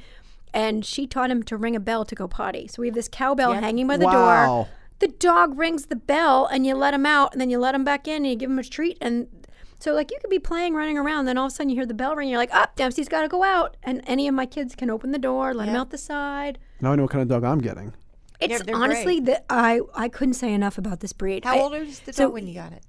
and 0.53 0.83
she 0.85 1.07
taught 1.07 1.31
him 1.31 1.43
to 1.43 1.55
ring 1.55 1.75
a 1.75 1.79
bell 1.79 2.03
to 2.05 2.15
go 2.15 2.27
potty. 2.27 2.67
So 2.67 2.81
we 2.81 2.87
have 2.87 2.95
this 2.95 3.07
cowbell 3.09 3.53
hanging 3.53 3.87
by 3.87 3.97
the 3.97 4.09
door. 4.09 4.67
Wow. 5.01 5.07
The 5.07 5.13
dog 5.17 5.57
rings 5.59 5.85
the 5.87 5.95
bell, 5.95 6.45
and 6.47 6.65
you 6.65 6.75
let 6.75 6.93
him 6.93 7.05
out, 7.05 7.31
and 7.33 7.41
then 7.41 7.49
you 7.49 7.59
let 7.59 7.75
him 7.75 7.83
back 7.83 8.07
in, 8.07 8.17
and 8.17 8.27
you 8.27 8.35
give 8.35 8.49
him 8.49 8.59
a 8.59 8.63
treat, 8.63 8.97
and 9.01 9.27
so 9.79 9.93
like 9.93 10.09
you 10.11 10.17
could 10.19 10.29
be 10.31 10.39
playing, 10.39 10.73
running 10.73 10.97
around, 10.97 11.25
then 11.25 11.37
all 11.37 11.45
of 11.47 11.51
a 11.51 11.55
sudden 11.55 11.69
you 11.69 11.75
hear 11.75 11.85
the 11.85 11.93
bell 11.93 12.15
ring, 12.15 12.29
you're 12.29 12.39
like, 12.39 12.53
"Up, 12.53 12.75
Dempsey's 12.75 13.07
got 13.07 13.21
to 13.21 13.27
go 13.27 13.43
out," 13.43 13.77
and 13.83 14.01
any 14.07 14.27
of 14.27 14.33
my 14.33 14.45
kids 14.47 14.75
can 14.75 14.89
open 14.89 15.11
the 15.11 15.19
door, 15.19 15.53
let 15.53 15.67
him 15.69 15.75
out 15.75 15.91
the 15.91 15.97
side. 15.99 16.57
Now 16.81 16.93
I 16.93 16.95
know 16.95 17.03
what 17.03 17.11
kind 17.11 17.21
of 17.21 17.27
dog 17.27 17.43
I'm 17.43 17.59
getting. 17.59 17.93
It's 18.39 18.63
they're 18.63 18.75
honestly 18.75 19.19
that 19.21 19.45
I 19.49 19.81
I 19.95 20.09
couldn't 20.09 20.33
say 20.35 20.53
enough 20.53 20.77
about 20.77 20.99
this 21.01 21.13
breed. 21.13 21.45
How 21.45 21.57
I- 21.57 21.61
old 21.61 21.73
is 21.75 21.99
the 22.01 22.13
so- 22.13 22.25
dog 22.25 22.33
when 22.33 22.47
you 22.47 22.53
got 22.55 22.71
it? 22.73 22.83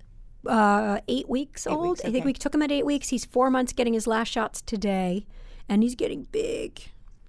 Uh, 0.46 1.00
eight 1.08 1.28
weeks 1.28 1.66
old. 1.66 1.88
weeks, 1.88 2.04
I 2.04 2.12
think 2.12 2.24
we 2.24 2.32
took 2.32 2.54
him 2.54 2.62
at 2.62 2.70
eight 2.70 2.86
weeks. 2.86 3.08
He's 3.08 3.24
four 3.24 3.50
months, 3.50 3.72
getting 3.72 3.92
his 3.92 4.06
last 4.06 4.28
shots 4.28 4.62
today, 4.62 5.26
and 5.68 5.82
he's 5.82 5.94
getting 5.94 6.22
big. 6.30 6.80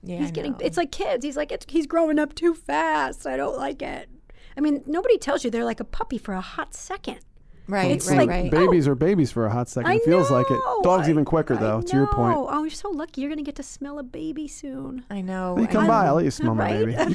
Yeah, 0.03 0.19
he's 0.19 0.27
I 0.29 0.31
getting. 0.31 0.51
know. 0.53 0.59
It's 0.61 0.77
like 0.77 0.91
kids. 0.91 1.25
He's 1.25 1.35
like 1.35 1.51
it's, 1.51 1.65
he's 1.67 1.87
growing 1.87 2.19
up 2.19 2.33
too 2.35 2.53
fast. 2.53 3.25
I 3.27 3.35
don't 3.35 3.57
like 3.57 3.81
it. 3.81 4.09
I 4.59 4.61
mean, 4.61 4.83
nobody 4.85 5.17
tells 5.17 5.45
you 5.45 5.49
they're 5.49 5.63
like 5.63 5.79
a 5.79 5.85
puppy 5.85 6.17
for 6.17 6.33
a 6.33 6.41
hot 6.41 6.73
second. 6.73 7.19
right, 7.69 7.91
it's 7.91 8.09
right, 8.09 8.17
like- 8.17 8.29
right. 8.29 8.51
Babies 8.51 8.89
oh. 8.89 8.91
are 8.91 8.95
babies 8.95 9.31
for 9.31 9.45
a 9.45 9.49
hot 9.49 9.69
second. 9.69 9.89
I 9.89 9.95
it 9.95 10.03
feels 10.03 10.29
like 10.29 10.51
it. 10.51 10.59
Dogs 10.83 11.07
I- 11.07 11.11
even 11.11 11.23
quicker 11.23 11.53
I 11.53 11.57
though. 11.57 11.81
To 11.81 11.95
your 11.95 12.07
point. 12.07 12.35
Oh, 12.37 12.63
you're 12.63 12.69
so 12.69 12.89
lucky. 12.89 13.21
You're 13.21 13.29
gonna 13.29 13.41
get 13.41 13.55
to 13.55 13.63
smell 13.63 13.99
a 13.99 14.03
baby 14.03 14.49
soon. 14.49 15.05
I 15.09 15.21
know. 15.21 15.57
You 15.57 15.63
I 15.63 15.67
come 15.67 15.83
know. 15.83 15.89
by, 15.89 16.07
I'll 16.07 16.15
let 16.15 16.25
you 16.25 16.31
smell 16.31 16.55
my 16.55 16.71
baby. 16.73 16.91
You 16.91 16.97
can, 16.97 17.09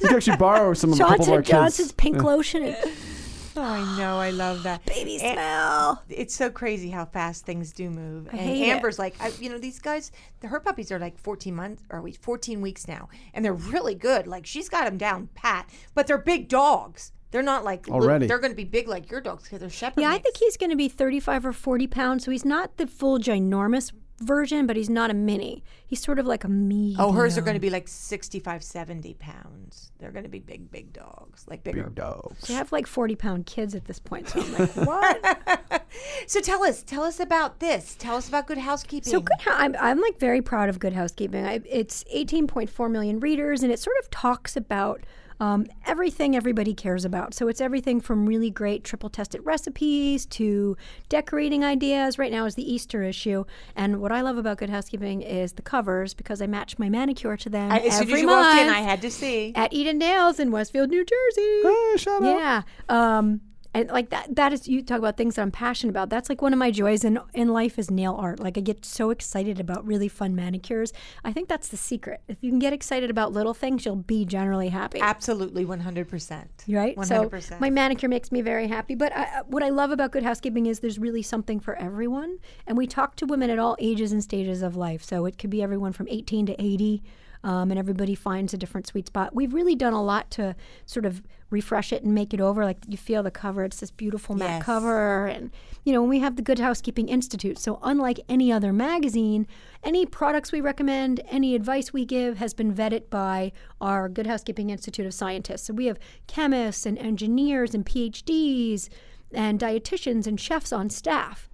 you 0.00 0.08
can 0.08 0.16
actually 0.16 0.36
borrow 0.36 0.72
some 0.72 0.92
of 0.92 1.00
a 1.00 1.02
couple 1.02 1.24
of 1.24 1.30
our 1.32 1.42
Johnson 1.42 1.42
kids. 1.42 1.76
Johnson's 1.78 1.92
pink 1.92 2.22
lotion 2.22 2.62
and 2.62 2.76
Oh, 3.56 3.62
I 3.62 3.96
know. 3.98 4.18
I 4.18 4.30
love 4.30 4.62
that. 4.64 4.84
baby 4.86 5.18
And- 5.20 5.34
smell. 5.36 6.02
it's 6.08 6.34
so 6.34 6.50
crazy 6.50 6.90
how 6.90 7.04
fast 7.04 7.44
things 7.46 7.72
do 7.72 7.88
move. 7.90 8.28
and 8.28 8.40
hate 8.40 8.62
it. 8.62 8.68
Amber's 8.68 8.98
like, 8.98 9.14
I, 9.20 9.28
you 9.40 9.48
know, 9.50 9.58
these 9.58 9.78
guys, 9.78 10.10
the, 10.40 10.48
her 10.48 10.60
puppies 10.60 10.90
are 10.92 10.98
like 10.98 11.18
14 11.18 11.54
months 11.54 11.82
or 11.90 12.02
wait, 12.02 12.16
14 12.20 12.60
weeks 12.60 12.88
now, 12.88 13.08
and 13.32 13.44
they're 13.44 13.52
really 13.54 13.94
good. 13.94 14.26
Like 14.26 14.44
she's 14.46 14.68
got 14.68 14.84
them 14.86 14.98
down 14.98 15.28
pat, 15.34 15.68
but 15.94 16.06
they're 16.06 16.18
big 16.18 16.48
dogs. 16.48 17.12
They're 17.30 17.42
not 17.42 17.64
like 17.64 17.86
little- 17.88 18.02
Already. 18.02 18.26
they're 18.26 18.38
going 18.38 18.52
to 18.52 18.56
be 18.56 18.64
big 18.64 18.86
like 18.86 19.10
your 19.10 19.20
dogs 19.20 19.44
because 19.44 19.58
they're 19.60 19.68
shepherd. 19.70 20.00
Yeah, 20.02 20.10
I 20.12 20.18
think 20.18 20.36
he's 20.36 20.56
going 20.56 20.70
to 20.70 20.76
be 20.76 20.88
35 20.88 21.46
or 21.46 21.52
40 21.52 21.86
pounds. 21.88 22.24
So 22.24 22.30
he's 22.30 22.44
not 22.44 22.76
the 22.76 22.86
full 22.86 23.18
ginormous 23.18 23.90
version, 24.20 24.66
but 24.66 24.76
he's 24.76 24.90
not 24.90 25.10
a 25.10 25.14
mini. 25.14 25.64
He's 25.86 26.02
sort 26.02 26.18
of 26.18 26.26
like 26.26 26.44
a 26.44 26.48
medium. 26.48 27.00
Oh, 27.00 27.12
hers 27.12 27.36
are 27.36 27.42
going 27.42 27.54
to 27.54 27.60
be 27.60 27.70
like 27.70 27.88
65, 27.88 28.62
70 28.62 29.14
pounds. 29.14 29.92
They're 29.98 30.10
going 30.12 30.24
to 30.24 30.30
be 30.30 30.38
big, 30.38 30.70
big 30.70 30.92
dogs, 30.92 31.44
like 31.48 31.64
bigger. 31.64 31.84
Big 31.84 31.94
dogs. 31.96 32.46
They 32.48 32.54
have 32.54 32.72
like 32.72 32.86
40 32.86 33.16
pound 33.16 33.46
kids 33.46 33.74
at 33.74 33.84
this 33.86 33.98
point. 33.98 34.28
So 34.28 34.40
I'm 34.40 34.52
like, 34.52 34.76
what? 34.76 35.84
So 36.26 36.40
tell 36.40 36.64
us, 36.64 36.82
tell 36.82 37.02
us 37.02 37.20
about 37.20 37.60
this. 37.60 37.94
Tell 37.96 38.16
us 38.16 38.28
about 38.28 38.46
Good 38.46 38.58
Housekeeping. 38.58 39.10
so 39.10 39.20
good. 39.20 39.40
Hou- 39.40 39.50
I'm, 39.52 39.76
I'm 39.80 40.00
like 40.00 40.18
very 40.18 40.42
proud 40.42 40.68
of 40.68 40.78
Good 40.78 40.92
Housekeeping. 40.92 41.44
I, 41.44 41.60
it's 41.68 42.04
18.4 42.14 42.90
million 42.90 43.20
readers, 43.20 43.62
and 43.62 43.72
it 43.72 43.78
sort 43.78 43.96
of 44.00 44.10
talks 44.10 44.56
about 44.56 45.02
um, 45.44 45.66
everything 45.84 46.34
everybody 46.34 46.72
cares 46.72 47.04
about. 47.04 47.34
So 47.34 47.48
it's 47.48 47.60
everything 47.60 48.00
from 48.00 48.26
really 48.26 48.50
great 48.50 48.82
triple 48.82 49.10
tested 49.10 49.42
recipes 49.44 50.24
to 50.26 50.76
decorating 51.10 51.62
ideas. 51.62 52.18
Right 52.18 52.32
now 52.32 52.46
is 52.46 52.54
the 52.54 52.72
Easter 52.72 53.02
issue, 53.02 53.44
and 53.76 54.00
what 54.00 54.10
I 54.10 54.22
love 54.22 54.38
about 54.38 54.58
Good 54.58 54.70
Housekeeping 54.70 55.20
is 55.20 55.52
the 55.52 55.62
covers 55.62 56.14
because 56.14 56.40
I 56.40 56.46
match 56.46 56.78
my 56.78 56.88
manicure 56.88 57.36
to 57.36 57.50
them 57.50 57.70
I, 57.70 57.80
as 57.80 57.98
soon 57.98 58.10
as 58.10 58.20
you 58.20 58.26
month 58.26 58.46
walked 58.46 58.60
in, 58.60 58.68
I 58.68 58.80
had 58.80 59.02
to 59.02 59.10
see. 59.10 59.52
at 59.54 59.72
Eden 59.72 59.98
Nails 59.98 60.40
in 60.40 60.50
Westfield, 60.50 60.88
New 60.90 61.04
Jersey. 61.04 61.60
Hey, 61.62 61.96
shout 61.98 62.24
out. 62.24 62.38
Yeah. 62.38 62.62
Um, 62.88 63.40
and 63.74 63.90
like 63.90 64.10
that, 64.10 64.36
that 64.36 64.52
is, 64.52 64.68
you 64.68 64.82
talk 64.82 64.98
about 64.98 65.16
things 65.16 65.34
that 65.34 65.42
I'm 65.42 65.50
passionate 65.50 65.90
about. 65.90 66.08
That's 66.08 66.28
like 66.28 66.40
one 66.40 66.52
of 66.52 66.58
my 66.60 66.70
joys 66.70 67.02
in, 67.02 67.18
in 67.34 67.48
life 67.48 67.76
is 67.76 67.90
nail 67.90 68.14
art. 68.18 68.38
Like 68.38 68.56
I 68.56 68.60
get 68.60 68.84
so 68.84 69.10
excited 69.10 69.58
about 69.58 69.84
really 69.84 70.06
fun 70.06 70.36
manicures. 70.36 70.92
I 71.24 71.32
think 71.32 71.48
that's 71.48 71.68
the 71.68 71.76
secret. 71.76 72.20
If 72.28 72.42
you 72.42 72.50
can 72.50 72.60
get 72.60 72.72
excited 72.72 73.10
about 73.10 73.32
little 73.32 73.52
things, 73.52 73.84
you'll 73.84 73.96
be 73.96 74.24
generally 74.24 74.68
happy. 74.68 75.00
Absolutely, 75.00 75.66
100%. 75.66 76.44
Right? 76.68 76.96
100%. 76.96 77.42
So 77.42 77.56
my 77.58 77.68
manicure 77.68 78.08
makes 78.08 78.30
me 78.30 78.42
very 78.42 78.68
happy. 78.68 78.94
But 78.94 79.14
I, 79.14 79.22
uh, 79.24 79.42
what 79.48 79.64
I 79.64 79.70
love 79.70 79.90
about 79.90 80.12
Good 80.12 80.22
Housekeeping 80.22 80.66
is 80.66 80.78
there's 80.78 80.98
really 80.98 81.22
something 81.22 81.58
for 81.58 81.74
everyone. 81.74 82.38
And 82.68 82.78
we 82.78 82.86
talk 82.86 83.16
to 83.16 83.26
women 83.26 83.50
at 83.50 83.58
all 83.58 83.76
ages 83.80 84.12
and 84.12 84.22
stages 84.22 84.62
of 84.62 84.76
life. 84.76 85.02
So 85.02 85.26
it 85.26 85.36
could 85.36 85.50
be 85.50 85.62
everyone 85.62 85.92
from 85.92 86.06
18 86.08 86.46
to 86.46 86.62
80. 86.62 87.02
Um, 87.44 87.70
and 87.70 87.78
everybody 87.78 88.14
finds 88.14 88.54
a 88.54 88.56
different 88.56 88.86
sweet 88.86 89.06
spot. 89.06 89.34
We've 89.34 89.52
really 89.52 89.74
done 89.76 89.92
a 89.92 90.02
lot 90.02 90.30
to 90.32 90.56
sort 90.86 91.04
of 91.04 91.22
refresh 91.50 91.92
it 91.92 92.02
and 92.02 92.14
make 92.14 92.32
it 92.32 92.40
over. 92.40 92.64
Like 92.64 92.78
you 92.88 92.96
feel 92.96 93.22
the 93.22 93.30
cover, 93.30 93.64
it's 93.64 93.80
this 93.80 93.90
beautiful 93.90 94.34
matte 94.34 94.48
Yes. 94.48 94.62
cover. 94.64 95.26
And, 95.26 95.50
you 95.84 95.92
know, 95.92 96.02
we 96.02 96.20
have 96.20 96.36
the 96.36 96.42
Good 96.42 96.58
Housekeeping 96.58 97.08
Institute. 97.10 97.58
So, 97.58 97.78
unlike 97.82 98.18
any 98.30 98.50
other 98.50 98.72
magazine, 98.72 99.46
any 99.84 100.06
products 100.06 100.52
we 100.52 100.62
recommend, 100.62 101.20
any 101.28 101.54
advice 101.54 101.92
we 101.92 102.06
give 102.06 102.38
has 102.38 102.54
been 102.54 102.72
vetted 102.74 103.10
by 103.10 103.52
our 103.78 104.08
Good 104.08 104.26
Housekeeping 104.26 104.70
Institute 104.70 105.04
of 105.04 105.12
Scientists. 105.12 105.64
So, 105.66 105.74
we 105.74 105.84
have 105.84 105.98
chemists 106.26 106.86
and 106.86 106.98
engineers 106.98 107.74
and 107.74 107.84
PhDs 107.84 108.88
and 109.32 109.60
dietitians 109.60 110.26
and 110.26 110.40
chefs 110.40 110.72
on 110.72 110.88
staff. 110.88 111.50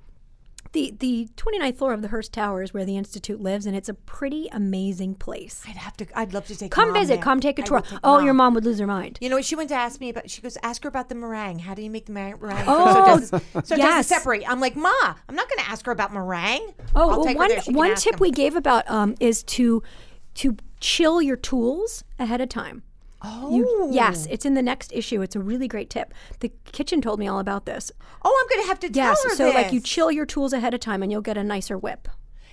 The, 0.73 0.95
the 0.97 1.29
29th 1.37 1.79
floor 1.79 1.93
of 1.93 2.01
the 2.01 2.09
Hearst 2.09 2.33
Tower 2.33 2.63
is 2.63 2.73
where 2.73 2.85
the 2.85 2.97
Institute 2.97 3.41
lives, 3.41 3.67
and 3.67 3.75
it's 3.75 3.89
a 3.89 3.95
pretty 3.95 4.49
amazing 4.53 5.17
place. 5.17 5.65
I'd 5.67 5.77
have 5.77 5.97
to, 5.97 6.07
I'd 6.15 6.33
love 6.33 6.47
to 6.47 6.57
take 6.57 6.71
Come 6.71 6.91
Mom 6.93 7.01
visit, 7.01 7.15
there. 7.15 7.23
come 7.23 7.41
take 7.41 7.59
a 7.59 7.63
I 7.63 7.65
tour. 7.65 7.81
take 7.81 7.99
Oh, 8.05 8.21
your 8.21 8.35
mom 8.35 8.55
would 8.55 8.65
lose 8.65 8.79
her 8.79 8.87
mind. 8.87 9.19
You 9.21 9.31
know 9.31 9.37
what? 9.37 9.45
She 9.45 9.57
went 9.57 9.69
to 9.71 9.75
ask 9.75 10.01
me 10.01 10.11
about. 10.11 10.31
She 10.31 10.41
goes, 10.41 10.57
ask 10.63 10.85
her 10.85 10.89
about 10.89 11.09
the 11.09 11.17
meringue. 11.17 11.59
How 11.59 11.75
do 11.75 11.83
you 11.83 11.91
make 11.91 12.07
the 12.07 12.13
meringue? 12.13 12.65
Oh, 12.69 12.93
so 12.95 13.03
it 13.03 13.07
doesn't, 13.07 13.67
so 13.67 13.75
it 13.75 13.79
yes. 13.79 14.09
doesn't 14.09 14.17
separate. 14.19 14.45
I'm 14.49 14.61
like, 14.61 14.77
Ma, 14.77 14.93
I'm 15.29 15.35
not 15.35 15.49
going 15.49 15.59
to 15.59 15.69
ask 15.69 15.85
her 15.87 15.93
about 15.93 16.13
meringue. 16.13 16.73
Oh, 16.95 17.01
I'll 17.01 17.09
well, 17.09 17.25
take 17.25 17.35
her 17.35 17.39
one 17.39 17.49
there. 17.49 17.61
She 17.63 17.65
can 17.67 17.75
one 17.75 17.95
tip 17.97 18.21
we 18.21 18.31
gave 18.31 18.55
about 18.55 18.89
um, 18.89 19.17
is 19.19 19.43
to 19.45 19.83
to 20.35 20.57
chill 20.79 21.21
your 21.21 21.37
tools 21.37 22.05
ahead 22.19 22.41
of 22.41 22.49
time. 22.49 22.85
Oh, 23.23 23.55
You, 23.55 23.89
yes, 23.93 24.27
oh. 24.29 24.33
it's 24.33 24.47
in 24.47 24.55
the 24.55 24.63
next 24.63 24.93
issue. 24.93 25.21
It's 25.23 25.37
a 25.37 25.41
really 25.41 25.69
great 25.69 25.91
tip. 25.91 26.15
The 26.41 26.51
kitchen 26.73 27.01
told 27.03 27.19
me 27.19 27.27
all 27.29 27.39
about 27.39 27.67
this. 27.67 27.93
oh, 28.25 28.41
I'm 28.43 28.49
going 28.57 28.63
to 28.65 28.69
have 28.69 28.81
to 28.81 28.89
tell 28.91 29.11
Yes, 29.11 29.25
her 29.25 29.35
so 29.37 29.51
like 29.51 29.73
you 29.73 29.81
chill 29.81 30.11
your 30.11 30.27
tools 30.27 30.53
ahead 30.53 30.73
of 30.75 30.81
time, 30.81 31.03
and 31.03 31.13
you'll 31.13 31.21
get 31.21 31.37
a 31.37 31.45
nicer 31.45 31.77
whip. 31.77 32.09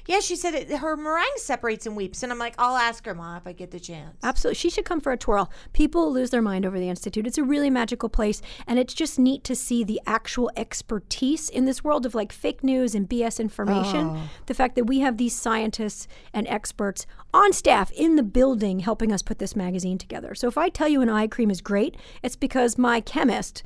Yeah, 0.08 0.22
she 0.22 0.36
said 0.36 0.56
it, 0.56 0.72
her 0.72 0.96
meringue 0.96 1.28
separates 1.36 1.86
and 1.86 1.96
weeps, 1.96 2.24
and 2.24 2.32
I'm 2.32 2.40
like, 2.40 2.56
I'll 2.58 2.78
ask 2.78 3.06
her, 3.06 3.14
Ma, 3.14 3.38
if 3.38 3.46
I 3.46 3.52
get 3.52 3.72
the 3.72 3.80
chance. 3.80 4.18
Absolutely. 4.24 4.56
She 4.56 4.70
should 4.70 4.86
come 4.86 5.02
for 5.02 5.12
a 5.12 5.18
twirl. 5.18 5.52
People 5.74 6.12
lose 6.12 6.30
their 6.30 6.42
mind 6.42 6.66
over 6.66 6.80
the 6.80 6.90
Institute. 6.90 7.28
It's 7.28 7.38
a 7.38 7.44
really 7.44 7.70
magical 7.70 8.10
place, 8.10 8.42
and 8.66 8.80
it's 8.80 8.94
just 8.94 9.20
neat 9.20 9.44
to 9.44 9.56
see 9.56 9.84
the 9.84 10.02
actual 10.08 10.50
expertise 10.56 11.50
in 11.50 11.66
this 11.66 11.84
world 11.84 12.06
of 12.06 12.16
like 12.16 12.32
fake 12.32 12.64
news 12.64 12.96
and 12.96 13.10
BS 13.10 13.40
information. 13.40 14.08
Oh. 14.08 14.30
The 14.46 14.54
fact 14.54 14.76
that 14.76 14.86
we 14.86 15.00
have 15.00 15.18
these 15.18 15.36
scientists 15.36 16.08
and 16.34 16.48
experts 16.48 17.06
on 17.34 17.52
staff 17.52 17.92
in 17.92 18.16
the 18.16 18.24
building 18.24 18.80
helping 18.80 19.12
us 19.12 19.22
put 19.22 19.40
this 19.40 19.56
magazine 19.56 19.98
together. 19.98 20.34
So 20.34 20.48
if 20.48 20.58
I 20.58 20.70
tell 20.70 20.88
you 20.88 21.02
an 21.02 21.10
eye 21.10 21.28
cream 21.28 21.52
is 21.52 21.62
great, 21.62 21.96
it's 22.24 22.36
because 22.36 22.78
my 22.78 23.02
chemist 23.02 23.64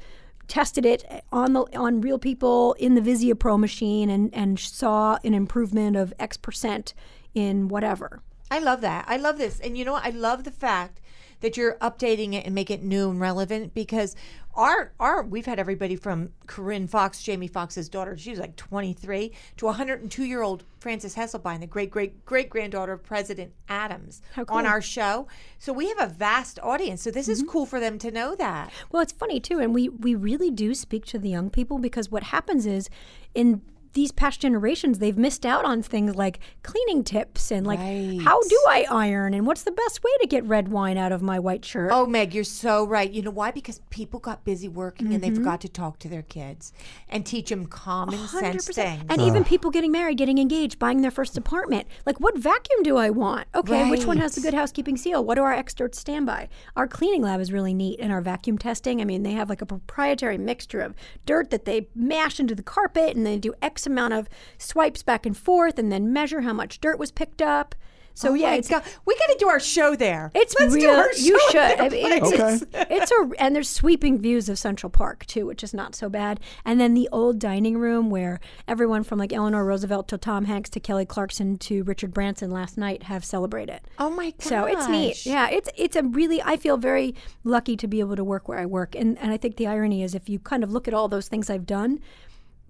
tested 0.51 0.85
it 0.85 1.05
on 1.31 1.53
the 1.53 1.61
on 1.77 2.01
real 2.01 2.19
people 2.19 2.73
in 2.73 2.93
the 2.93 2.99
Visio 2.99 3.33
Pro 3.33 3.57
machine 3.57 4.09
and 4.09 4.35
and 4.35 4.59
saw 4.59 5.17
an 5.23 5.33
improvement 5.33 5.95
of 5.95 6.13
X 6.19 6.35
percent 6.35 6.93
in 7.33 7.69
whatever. 7.69 8.21
I 8.51 8.59
love 8.59 8.81
that. 8.81 9.05
I 9.07 9.15
love 9.15 9.37
this. 9.37 9.61
And 9.61 9.77
you 9.77 9.85
know 9.85 9.93
what? 9.93 10.05
I 10.05 10.09
love 10.09 10.43
the 10.43 10.51
fact 10.51 10.99
that 11.41 11.58
you're 11.58 11.75
updating 11.75 12.34
it 12.34 12.45
and 12.45 12.56
make 12.56 12.71
it 12.71 12.82
new 12.84 13.10
and 13.10 13.19
relevant 13.19 13.73
because 13.73 14.15
our 14.54 14.91
our 14.99 15.23
we've 15.23 15.45
had 15.45 15.60
everybody 15.60 15.95
from 15.95 16.30
Corinne 16.45 16.88
Foxx, 16.88 17.23
Jamie 17.23 17.47
Foxx's 17.47 17.88
daughter, 17.88 18.17
she 18.17 18.32
was 18.32 18.39
like 18.39 18.56
23, 18.58 19.32
to 19.58 19.65
102 19.65 20.25
year 20.25 20.41
old 20.41 20.63
Frances 20.80 21.15
Hesselbein, 21.15 21.62
the 21.62 21.67
great 21.67 21.89
great 21.89 22.25
great 22.25 22.49
granddaughter 22.49 22.91
of 22.93 23.04
President 23.04 23.54
Adams, 23.69 24.21
How 24.34 24.43
on 24.49 24.65
our 24.65 24.82
show. 24.82 25.27
So 25.58 25.71
we 25.71 25.88
have 25.88 25.99
a 26.01 26.08
vast 26.08 26.60
audience. 26.62 27.01
So 27.01 27.12
this 27.12 27.27
Mm-hmm. 27.27 27.32
is 27.32 27.43
cool 27.47 27.65
for 27.65 27.80
them 27.80 27.97
to 27.99 28.12
know 28.12 28.36
that. 28.36 28.71
Well, 28.91 29.01
it's 29.01 29.13
funny 29.13 29.39
too, 29.39 29.60
and 29.60 29.73
we 29.73 29.88
we 29.88 30.15
really 30.15 30.51
do 30.51 30.73
speak 30.73 31.06
to 31.06 31.19
the 31.19 31.30
young 31.30 31.49
people 31.49 31.80
because 31.80 32.12
what 32.12 32.23
happens 32.23 32.65
is 32.65 32.89
in 33.34 33.62
these 33.93 34.12
past 34.12 34.39
generations 34.39 34.99
they've 34.99 35.17
missed 35.17 35.45
out 35.45 35.65
on 35.65 35.82
things 35.82 36.15
like 36.15 36.39
cleaning 36.63 37.04
tips 37.04 37.51
and 37.51 37.65
like 37.67 37.80
how 37.80 38.39
do 38.41 38.60
I 38.69 38.86
iron 38.89 39.34
and 39.34 39.45
what's 39.45 39.63
the 39.63 39.71
best 39.71 40.04
way 40.04 40.12
to 40.21 40.27
get 40.27 40.43
red 40.45 40.67
wine 40.69 40.97
out 40.97 41.12
of 41.12 41.21
my 41.21 41.39
white 41.39 41.65
shirt. 41.65 41.91
Oh, 41.91 42.06
Meg, 42.06 42.34
you're 42.34 42.43
so 42.43 42.86
right. 42.86 43.10
You 43.12 43.21
know 43.21 43.32
why? 43.32 43.51
Because 43.51 43.80
people 43.89 44.19
got 44.19 44.43
busy 44.45 44.67
working 44.69 45.13
and 45.13 45.21
they 45.23 45.32
Mm-hmm. 45.32 45.36
forgot 45.43 45.62
to 45.62 45.69
talk 45.69 45.97
to 45.99 46.10
their 46.10 46.21
kids 46.23 46.73
and 47.08 47.25
teach 47.25 47.49
them 47.49 47.65
common 47.65 48.19
sense 48.27 48.67
things. 48.67 49.04
And 49.10 49.21
even 49.21 49.43
people 49.45 49.71
getting 49.71 49.91
married, 49.91 50.17
getting 50.17 50.38
engaged, 50.39 50.77
buying 50.77 51.01
their 51.01 51.12
first 51.12 51.38
apartment. 51.38 51.88
Like, 52.06 52.19
what 52.19 52.38
vacuum 52.38 52.84
do 52.84 52.97
I 52.97 53.10
want? 53.10 53.47
Okay, 53.56 53.89
which 53.89 54.06
one 54.06 54.17
has 54.17 54.36
the 54.36 54.41
good 54.41 54.54
housekeeping 54.54 54.97
seal? 54.97 55.23
What 55.23 55.36
do 55.36 55.43
our 55.43 55.54
experts 55.54 55.99
stand 55.99 56.25
by? 56.25 56.49
Our 56.75 56.88
cleaning 56.88 57.21
lab 57.21 57.39
is 57.39 57.51
really 57.51 57.73
neat, 57.73 57.99
and 58.01 58.12
our 58.12 58.19
vacuum 58.21 58.58
testing. 58.58 58.99
I 58.99 59.06
mean, 59.06 59.23
they 59.23 59.32
have 59.32 59.49
like 59.49 59.62
a 59.62 59.65
proprietary 59.65 60.38
mixture 60.38 60.82
of 60.82 60.95
dirt 61.25 61.49
that 61.51 61.63
they 61.65 61.88
mash 61.95 62.39
into 62.39 62.56
the 62.56 62.63
carpet, 62.63 63.15
and 63.15 63.25
they 63.25 63.38
do 63.38 63.54
X 63.62 63.81
amount 63.86 64.13
of 64.13 64.30
swipes 64.58 65.04
back 65.04 65.26
and 65.26 65.38
forth, 65.38 65.78
and 65.80 65.91
then 65.91 66.13
measure 66.13 66.41
how 66.41 66.54
much 66.54 66.80
dirt 66.82 67.00
was 67.00 67.12
picked 67.12 67.41
up. 67.41 67.76
So 68.13 68.32
Oh 68.32 68.34
yeah, 68.34 68.50
my 68.50 68.56
it's 68.58 68.70
God. 68.70 68.84
we 69.06 69.15
got 69.15 69.28
to 69.28 69.38
do 69.39 69.48
our 69.48 69.60
show 69.60 69.96
there. 69.96 70.32
it's 70.36 70.54
Let's 70.60 70.74
real. 70.74 70.91
do 70.94 71.00
our 71.00 71.13
you 71.13 71.39
should. 71.50 71.80
I 71.80 71.89
mean, 71.89 72.12
it's. 72.12 72.28
Okay. 72.34 72.54
it's, 72.54 72.65
it's 72.74 73.12
a 73.12 73.30
and 73.41 73.56
there's 73.56 73.70
sweeping 73.70 74.20
views 74.20 74.50
of 74.50 74.60
Central 74.60 74.89
Park 74.89 75.26
too, 75.28 75.46
which 75.46 75.63
is 75.63 75.74
not 75.74 75.96
so 75.96 76.10
bad. 76.10 76.39
And 76.65 76.80
then 76.80 76.94
the 76.94 77.08
old 77.12 77.39
dining 77.39 77.78
room 77.78 78.10
where 78.10 78.39
everyone 78.67 79.04
from 79.04 79.17
like 79.17 79.32
Eleanor 79.32 79.63
Roosevelt 79.63 80.08
to 80.10 80.17
Tom 80.17 80.46
Hanks 80.46 80.70
to 80.72 80.80
Kelly 80.80 81.06
Clarkson 81.06 81.58
to 81.60 81.84
Richard 81.84 82.13
Branson 82.13 82.52
last 82.52 82.78
night 82.78 83.04
have 83.04 83.24
celebrated. 83.24 83.80
Oh 83.98 84.10
my 84.10 84.32
god! 84.32 84.44
So 84.44 84.65
it's 84.65 84.88
neat. 84.89 85.26
Yeah, 85.26 85.50
it's 85.50 85.70
it's 85.78 85.96
a 85.96 86.04
really 86.04 86.41
I 86.41 86.58
feel 86.58 86.76
very 86.78 87.15
lucky 87.46 87.78
to 87.78 87.88
be 87.88 88.02
able 88.02 88.17
to 88.17 88.24
work 88.26 88.50
where 88.50 88.60
I 88.60 88.65
work. 88.65 88.94
And 88.94 89.17
and 89.20 89.32
I 89.32 89.38
think 89.38 89.56
the 89.56 89.67
irony 89.67 90.04
is 90.04 90.13
if 90.15 90.28
you 90.28 90.38
kind 90.38 90.63
of 90.63 90.72
look 90.72 90.88
at 90.88 90.94
all 90.94 91.08
those 91.08 91.30
things 91.30 91.50
I've 91.50 91.65
done, 91.65 92.00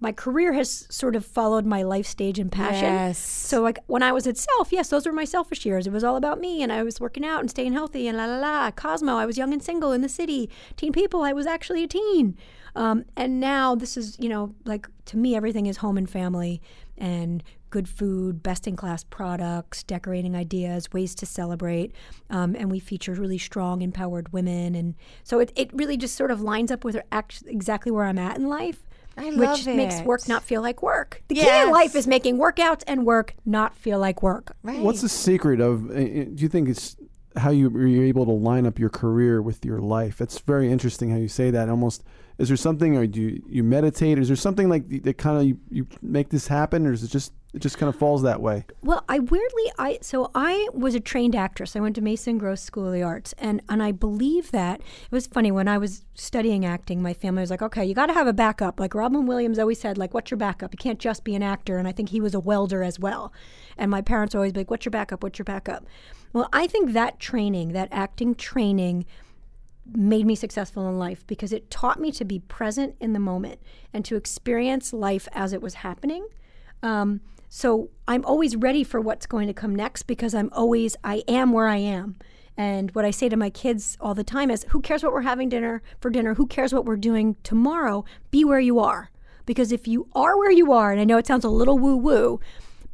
my 0.02 0.10
career 0.10 0.52
has 0.52 0.84
sort 0.90 1.14
of 1.14 1.24
followed 1.24 1.64
my 1.64 1.84
life 1.84 2.06
stage 2.06 2.40
and 2.40 2.50
passion. 2.50 2.92
Yes. 2.92 3.18
So 3.18 3.62
like 3.62 3.78
when 3.86 4.02
I 4.02 4.10
was 4.10 4.26
at 4.26 4.36
Self, 4.36 4.72
yes, 4.72 4.88
those 4.88 5.06
were 5.06 5.12
my 5.12 5.24
selfish 5.24 5.64
years. 5.64 5.86
It 5.86 5.92
was 5.92 6.02
all 6.02 6.16
about 6.16 6.40
me 6.40 6.60
and 6.60 6.72
I 6.72 6.82
was 6.82 7.00
working 7.00 7.24
out 7.24 7.38
and 7.38 7.48
staying 7.48 7.72
healthy 7.72 8.08
and 8.08 8.18
la 8.18 8.26
la 8.26 8.38
la. 8.38 8.70
Cosmo, 8.72 9.16
I 9.16 9.26
was 9.26 9.38
young 9.38 9.52
and 9.52 9.62
single 9.62 9.92
in 9.92 10.00
the 10.00 10.08
city. 10.08 10.50
Teen 10.76 10.92
People, 10.92 11.22
I 11.22 11.32
was 11.32 11.46
actually 11.46 11.84
a 11.84 11.86
teen. 11.86 12.36
Um, 12.74 13.04
and 13.16 13.38
now 13.38 13.76
this 13.76 13.96
is, 13.96 14.16
you 14.18 14.28
know, 14.28 14.56
like 14.64 14.88
to 15.06 15.16
me 15.16 15.36
everything 15.36 15.66
is 15.66 15.76
home 15.76 15.96
and 15.96 16.10
family 16.10 16.60
and 16.98 17.44
good 17.70 17.88
food, 17.88 18.42
best 18.42 18.66
in 18.66 18.74
class 18.74 19.04
products, 19.04 19.84
decorating 19.84 20.34
ideas, 20.34 20.92
ways 20.92 21.14
to 21.14 21.26
celebrate. 21.26 21.92
Um, 22.28 22.56
and 22.58 22.72
we 22.72 22.80
feature 22.80 23.14
really 23.14 23.38
strong, 23.38 23.82
empowered 23.82 24.32
women. 24.32 24.74
And 24.74 24.96
so 25.22 25.38
it, 25.38 25.52
it 25.54 25.72
really 25.72 25.96
just 25.96 26.16
sort 26.16 26.32
of 26.32 26.40
lines 26.40 26.72
up 26.72 26.82
with 26.82 27.00
act- 27.12 27.44
exactly 27.46 27.92
where 27.92 28.04
I'm 28.04 28.18
at 28.18 28.36
in 28.36 28.48
life. 28.48 28.84
I 29.16 29.26
which 29.30 29.66
love 29.66 29.66
makes 29.66 30.00
work 30.02 30.26
not 30.28 30.42
feel 30.42 30.62
like 30.62 30.82
work. 30.82 31.22
The 31.28 31.34
key 31.34 31.40
Yes. 31.42 31.66
in 31.66 31.72
life 31.72 31.94
is 31.94 32.06
making 32.06 32.38
workouts 32.38 32.82
and 32.86 33.04
work 33.04 33.34
not 33.44 33.76
feel 33.76 33.98
like 33.98 34.22
work. 34.22 34.56
Right. 34.62 34.80
What's 34.80 35.02
the 35.02 35.08
secret 35.08 35.60
of? 35.60 35.90
uh, 35.90 35.94
uh, 35.94 35.96
Do 35.98 36.34
you 36.36 36.48
think 36.48 36.68
it's 36.68 36.96
how 37.36 37.50
you 37.50 37.70
you're 37.86 38.04
able 38.04 38.24
to 38.26 38.32
line 38.32 38.66
up 38.66 38.78
your 38.78 38.88
career 38.90 39.40
with 39.42 39.64
your 39.64 39.80
life? 39.80 40.20
It's 40.20 40.38
very 40.38 40.70
interesting 40.70 41.10
how 41.10 41.16
you 41.18 41.28
say 41.28 41.50
that. 41.50 41.68
Almost, 41.68 42.04
is 42.38 42.48
there 42.48 42.56
something, 42.56 42.96
or 42.96 43.06
do 43.06 43.20
you, 43.20 43.42
you 43.48 43.62
meditate? 43.62 44.18
Is 44.18 44.28
there 44.28 44.36
something 44.36 44.68
like 44.68 45.02
that 45.04 45.18
kind 45.18 45.38
of 45.38 45.44
you, 45.44 45.58
you 45.70 45.86
make 46.00 46.30
this 46.30 46.48
happen, 46.48 46.86
or 46.86 46.92
is 46.92 47.02
it 47.02 47.08
just 47.08 47.32
it 47.54 47.60
just 47.60 47.76
kind 47.76 47.88
of 47.88 47.96
falls 47.96 48.22
that 48.22 48.40
way? 48.40 48.64
Well, 48.82 49.04
I 49.08 49.18
weirdly 49.18 49.72
I 49.78 49.98
so 50.00 50.30
I 50.34 50.68
was 50.72 50.94
a 50.94 51.00
trained 51.00 51.36
actress. 51.36 51.76
I 51.76 51.80
went 51.80 51.94
to 51.96 52.00
Mason 52.00 52.38
Gross 52.38 52.62
School 52.62 52.86
of 52.86 52.94
the 52.94 53.02
Arts, 53.02 53.34
and 53.38 53.60
and 53.68 53.82
I 53.82 53.92
believe 53.92 54.50
that 54.52 54.80
it 54.80 55.12
was 55.12 55.26
funny 55.26 55.52
when 55.52 55.68
I 55.68 55.76
was 55.76 56.04
studying 56.14 56.64
acting. 56.64 57.02
My 57.02 57.12
family 57.12 57.40
was 57.40 57.50
like, 57.50 57.60
"Okay, 57.60 57.84
you 57.84 57.94
got 57.94 58.06
to 58.06 58.14
have 58.14 58.26
a 58.26 58.32
backup." 58.32 58.80
Like 58.80 58.94
Robin 58.94 59.26
Williams 59.26 59.58
always 59.58 59.80
said, 59.80 59.98
"Like, 59.98 60.14
what's 60.14 60.30
your 60.30 60.38
backup? 60.38 60.72
You 60.72 60.78
can't 60.78 60.98
just 60.98 61.24
be 61.24 61.34
an 61.34 61.42
actor." 61.42 61.76
And 61.76 61.86
I 61.86 61.92
think 61.92 62.08
he 62.08 62.20
was 62.20 62.34
a 62.34 62.40
welder 62.40 62.82
as 62.82 62.98
well. 62.98 63.32
And 63.76 63.90
my 63.90 64.00
parents 64.00 64.34
always 64.34 64.52
be 64.52 64.60
like, 64.60 64.70
"What's 64.70 64.86
your 64.86 64.90
backup? 64.90 65.22
What's 65.22 65.38
your 65.38 65.44
backup?" 65.44 65.84
Well, 66.32 66.48
I 66.52 66.66
think 66.66 66.92
that 66.92 67.20
training, 67.20 67.72
that 67.72 67.88
acting 67.92 68.34
training, 68.34 69.04
made 69.94 70.24
me 70.24 70.34
successful 70.34 70.88
in 70.88 70.98
life 70.98 71.26
because 71.26 71.52
it 71.52 71.70
taught 71.70 72.00
me 72.00 72.10
to 72.12 72.24
be 72.24 72.38
present 72.38 72.94
in 73.00 73.12
the 73.12 73.18
moment 73.18 73.60
and 73.92 74.04
to 74.06 74.16
experience 74.16 74.94
life 74.94 75.28
as 75.32 75.52
it 75.52 75.60
was 75.60 75.74
happening. 75.74 76.26
Um, 76.82 77.20
so 77.54 77.90
I'm 78.08 78.24
always 78.24 78.56
ready 78.56 78.82
for 78.82 78.98
what's 78.98 79.26
going 79.26 79.46
to 79.46 79.52
come 79.52 79.76
next 79.76 80.04
because 80.04 80.34
I'm 80.34 80.48
always, 80.54 80.96
I 81.04 81.22
am 81.28 81.52
where 81.52 81.68
I 81.68 81.76
am. 81.76 82.16
And 82.56 82.90
what 82.94 83.04
I 83.04 83.10
say 83.10 83.28
to 83.28 83.36
my 83.36 83.50
kids 83.50 83.98
all 84.00 84.14
the 84.14 84.24
time 84.24 84.50
is, 84.50 84.64
who 84.70 84.80
cares 84.80 85.02
what 85.02 85.12
we're 85.12 85.20
having 85.20 85.50
dinner 85.50 85.82
for 86.00 86.08
dinner? 86.08 86.32
Who 86.32 86.46
cares 86.46 86.72
what 86.72 86.86
we're 86.86 86.96
doing 86.96 87.36
tomorrow? 87.42 88.06
Be 88.30 88.42
where 88.42 88.58
you 88.58 88.78
are. 88.78 89.10
Because 89.44 89.70
if 89.70 89.86
you 89.86 90.08
are 90.14 90.38
where 90.38 90.50
you 90.50 90.72
are, 90.72 90.92
and 90.92 90.98
I 90.98 91.04
know 91.04 91.18
it 91.18 91.26
sounds 91.26 91.44
a 91.44 91.50
little 91.50 91.78
woo 91.78 91.94
woo, 91.94 92.40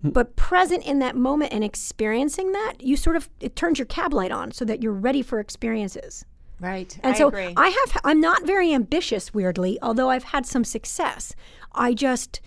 hmm. 0.03 0.09
but 0.09 0.35
present 0.35 0.85
in 0.85 0.99
that 0.99 1.14
moment 1.14 1.53
and 1.53 1.62
experiencing 1.62 2.51
that, 2.51 2.79
you 2.81 2.97
sort 2.97 3.14
of, 3.14 3.29
it 3.38 3.55
turns 3.55 3.79
your 3.79 3.87
cab 3.87 4.12
light 4.12 4.33
on 4.33 4.51
so 4.51 4.64
that 4.64 4.83
you're 4.83 4.92
ready 4.92 5.23
for 5.23 5.38
experiences. 5.38 6.25
right? 6.59 6.99
And 7.05 7.14
I 7.14 7.16
so 7.16 7.29
agree. 7.29 7.55
I 7.57 7.68
have 7.68 8.01
I'm 8.03 8.21
not 8.21 8.44
very 8.44 8.75
ambitious 8.75 9.33
weirdly, 9.33 9.79
although 9.83 10.11
I've 10.11 10.25
had 10.25 10.47
some 10.47 10.64
success. 10.64 11.37
I 11.77 11.94
just 11.94 12.40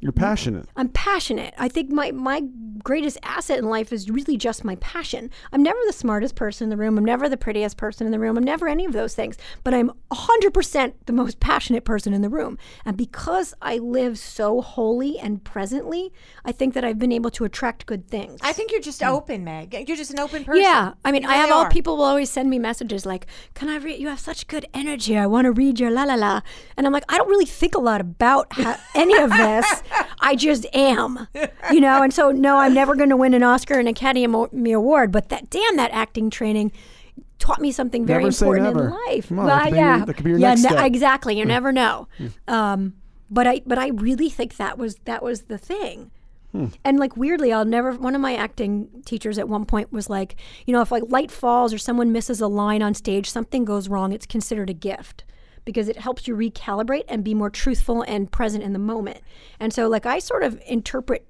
You're 0.00 0.12
passionate. 0.12 0.66
I'm 0.76 0.88
passionate. 0.88 1.52
I 1.58 1.68
think 1.68 1.90
my 1.92 2.10
my 2.10 2.42
greatest 2.82 3.18
asset 3.22 3.58
in 3.58 3.66
life 3.66 3.92
is 3.92 4.10
really 4.10 4.38
just 4.38 4.64
my 4.64 4.76
passion. 4.76 5.30
I'm 5.52 5.62
never 5.62 5.78
the 5.86 5.92
smartest 5.92 6.34
person 6.34 6.64
in 6.64 6.70
the 6.70 6.76
room. 6.76 6.96
I'm 6.96 7.04
never 7.04 7.28
the 7.28 7.36
prettiest 7.36 7.76
person 7.76 8.06
in 8.06 8.10
the 8.10 8.18
room. 8.18 8.38
I'm 8.38 8.44
never 8.44 8.68
any 8.68 8.86
of 8.86 8.92
those 8.92 9.14
things. 9.14 9.36
But 9.62 9.74
I'm 9.74 9.92
100% 10.10 10.94
the 11.04 11.12
most 11.12 11.40
passionate 11.40 11.84
person 11.84 12.14
in 12.14 12.22
the 12.22 12.30
room. 12.30 12.56
And 12.86 12.96
because 12.96 13.52
I 13.60 13.76
live 13.78 14.18
so 14.18 14.62
wholly 14.62 15.18
and 15.18 15.42
presently, 15.44 16.12
I 16.44 16.52
think 16.52 16.72
that 16.74 16.84
I've 16.84 16.98
been 16.98 17.12
able 17.12 17.30
to 17.32 17.44
attract 17.44 17.86
good 17.86 18.08
things. 18.08 18.40
I 18.42 18.52
think 18.52 18.72
you're 18.72 18.80
just 18.80 19.02
mm. 19.02 19.08
open, 19.08 19.44
Meg. 19.44 19.74
You're 19.86 19.96
just 19.96 20.12
an 20.12 20.18
open 20.20 20.44
person. 20.44 20.62
Yeah, 20.62 20.94
I 21.04 21.12
mean, 21.12 21.22
You 21.22 21.28
I 21.28 21.34
have 21.34 21.50
all 21.50 21.62
are. 21.62 21.70
people 21.70 21.98
will 21.98 22.04
always 22.04 22.30
send 22.30 22.48
me 22.48 22.58
messages 22.58 23.04
like, 23.04 23.26
"Can 23.54 23.68
I 23.68 23.76
read? 23.76 24.00
You 24.00 24.08
have 24.08 24.20
such 24.20 24.46
good 24.46 24.66
energy. 24.72 25.16
I 25.16 25.26
want 25.26 25.44
to 25.44 25.52
read 25.52 25.78
your 25.78 25.90
la 25.90 26.04
la 26.04 26.14
la." 26.14 26.40
And 26.76 26.86
I'm 26.86 26.92
like, 26.92 27.04
I 27.08 27.18
don't 27.18 27.28
really 27.28 27.46
think 27.46 27.74
a 27.74 27.80
lot 27.80 28.00
about 28.00 28.52
ha- 28.54 28.80
any 28.94 29.16
of 29.18 29.30
this. 29.30 29.82
I 30.20 30.36
just 30.36 30.66
am, 30.74 31.26
you 31.72 31.80
know. 31.80 32.02
And 32.02 32.12
so, 32.12 32.30
no, 32.30 32.58
I'm 32.58 32.74
never 32.74 32.94
going 32.94 33.08
to 33.10 33.16
win 33.16 33.34
an 33.34 33.42
Oscar 33.42 33.78
and 33.78 33.88
Academy 33.88 34.72
Award. 34.72 35.12
But 35.12 35.28
that 35.30 35.50
damn 35.50 35.76
that 35.76 35.90
acting 35.92 36.30
training 36.30 36.72
taught 37.38 37.60
me 37.60 37.72
something 37.72 38.04
very 38.06 38.24
Never 38.24 38.34
important 38.34 38.66
in 38.76 38.90
life. 38.90 39.30
On, 39.30 39.36
well, 39.38 39.46
that 39.46 39.72
yeah, 39.72 39.96
your- 39.98 40.06
that 40.06 40.14
could 40.14 40.24
be 40.24 40.30
your 40.30 40.38
yeah, 40.38 40.48
next 40.50 40.62
ne- 40.62 40.68
step. 40.70 40.84
exactly. 40.84 41.38
You 41.38 41.44
never 41.44 41.72
know. 41.72 42.08
Um, 42.48 42.94
but 43.30 43.46
I, 43.46 43.62
but 43.66 43.78
I 43.78 43.88
really 43.88 44.28
think 44.28 44.56
that 44.56 44.76
was 44.78 44.96
that 45.04 45.22
was 45.22 45.42
the 45.42 45.58
thing. 45.58 46.10
And 46.84 46.98
like 46.98 47.16
weirdly, 47.16 47.52
I'll 47.52 47.64
never. 47.64 47.92
One 47.92 48.16
of 48.16 48.20
my 48.20 48.34
acting 48.34 48.88
teachers 49.06 49.38
at 49.38 49.48
one 49.48 49.64
point 49.64 49.92
was 49.92 50.10
like, 50.10 50.34
you 50.66 50.72
know, 50.72 50.80
if 50.80 50.90
like 50.90 51.04
light 51.06 51.30
falls 51.30 51.72
or 51.72 51.78
someone 51.78 52.10
misses 52.10 52.40
a 52.40 52.48
line 52.48 52.82
on 52.82 52.92
stage, 52.92 53.30
something 53.30 53.64
goes 53.64 53.88
wrong, 53.88 54.12
it's 54.12 54.26
considered 54.26 54.68
a 54.68 54.72
gift 54.74 55.22
because 55.64 55.88
it 55.88 55.98
helps 55.98 56.26
you 56.26 56.36
recalibrate 56.36 57.04
and 57.08 57.24
be 57.24 57.34
more 57.34 57.50
truthful 57.50 58.02
and 58.02 58.30
present 58.30 58.64
in 58.64 58.72
the 58.72 58.78
moment. 58.78 59.18
And 59.58 59.72
so, 59.72 59.88
like, 59.88 60.06
I 60.06 60.18
sort 60.18 60.42
of 60.42 60.60
interpret. 60.66 61.26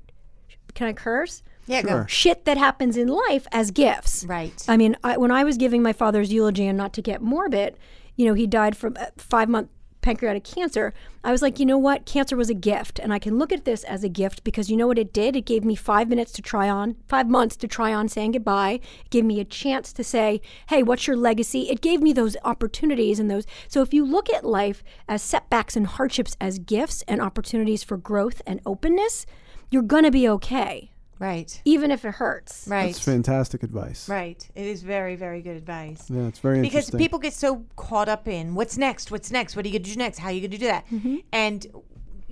Can 0.75 0.87
I 0.87 0.93
curse? 0.93 1.43
Yeah, 1.67 1.83
go. 1.83 1.89
Sure. 1.89 2.09
Shit 2.09 2.45
that 2.47 2.59
happens 2.59 2.97
in 2.97 3.09
life 3.09 3.47
as 3.53 3.71
gifts. 3.71 4.25
Right. 4.25 4.65
I 4.69 4.77
mean, 4.77 4.97
I, 5.05 5.17
when 5.17 5.31
I 5.31 5.45
was 5.45 5.57
giving 5.57 5.83
my 5.83 5.93
father's 5.93 6.33
eulogy, 6.33 6.67
and 6.67 6.77
not 6.77 6.93
to 6.95 7.03
get 7.03 7.23
morbid, 7.23 7.77
you 8.17 8.27
know, 8.27 8.35
he 8.35 8.47
died 8.47 8.77
from 8.77 8.97
uh, 8.99 9.07
five 9.17 9.49
month 9.49 9.69
pancreatic 10.01 10.45
cancer. 10.45 10.93
I 11.23 11.33
was 11.33 11.43
like, 11.43 11.59
you 11.59 11.67
know 11.67 11.79
what? 11.79 12.07
Cancer 12.07 12.37
was 12.37 12.51
a 12.51 12.55
gift, 12.55 12.99
and 12.99 13.13
I 13.13 13.19
can 13.19 13.39
look 13.39 13.53
at 13.53 13.65
this 13.65 13.85
as 13.85 14.03
a 14.03 14.09
gift 14.09 14.43
because 14.45 14.71
you 14.71 14.77
know 14.77 14.87
what 14.87 14.99
it 14.99 15.13
did? 15.13 15.37
It 15.37 15.45
gave 15.45 15.65
me 15.65 15.75
five 15.75 16.09
minutes 16.09 16.33
to 16.33 16.43
try 16.43 16.69
on, 16.69 16.97
five 17.09 17.29
months 17.29 17.57
to 17.59 17.69
try 17.69 17.93
on 17.93 18.09
saying 18.09 18.33
goodbye. 18.33 18.81
It 19.05 19.11
gave 19.11 19.25
me 19.25 19.41
a 19.41 19.45
chance 19.45 19.93
to 19.93 20.05
say, 20.05 20.41
hey, 20.69 20.83
what's 20.83 21.07
your 21.07 21.17
legacy? 21.17 21.69
It 21.71 21.81
gave 21.81 22.01
me 22.01 22.13
those 22.13 22.37
opportunities 22.45 23.19
and 23.19 23.31
those. 23.31 23.47
So 23.69 23.83
if 23.83 23.93
you 23.93 24.05
look 24.05 24.33
at 24.33 24.45
life 24.45 24.83
as 25.09 25.23
setbacks 25.23 25.77
and 25.77 25.87
hardships 25.87 26.37
as 26.41 26.59
gifts 26.59 27.03
and 27.07 27.21
opportunities 27.21 27.83
for 27.83 27.97
growth 27.97 28.41
and 28.47 28.61
openness, 28.65 29.27
you're 29.71 29.83
gonna 29.83 30.11
be 30.11 30.29
okay, 30.29 30.91
Right. 31.21 31.61
even 31.65 31.91
if 31.93 32.05
it 32.05 32.15
hurts. 32.15 32.67
Right. 32.67 32.87
That's 32.95 33.05
fantastic 33.05 33.63
advice. 33.63 34.09
Right. 34.09 34.49
It 34.57 34.67
is 34.67 34.83
very, 34.83 35.15
very 35.17 35.43
good 35.43 35.57
advice. 35.57 36.09
Yeah, 36.11 36.27
it's 36.27 36.39
very 36.41 36.57
because 36.63 36.87
interesting. 36.87 36.99
people 36.99 37.19
get 37.21 37.35
so 37.35 37.65
caught 37.77 38.09
up 38.09 38.27
in 38.27 38.55
what's 38.55 38.77
next, 38.79 39.11
what's 39.13 39.31
next, 39.31 39.55
what 39.55 39.65
are 39.65 39.69
you 39.69 39.75
going 39.75 39.85
to 39.85 39.91
do 39.93 39.97
next, 39.99 40.19
how 40.19 40.29
are 40.29 40.33
you 40.33 40.41
going 40.41 40.51
to 40.51 40.59
do 40.59 40.67
that, 40.67 40.87
Mm-hmm. 40.89 41.17
and 41.33 41.67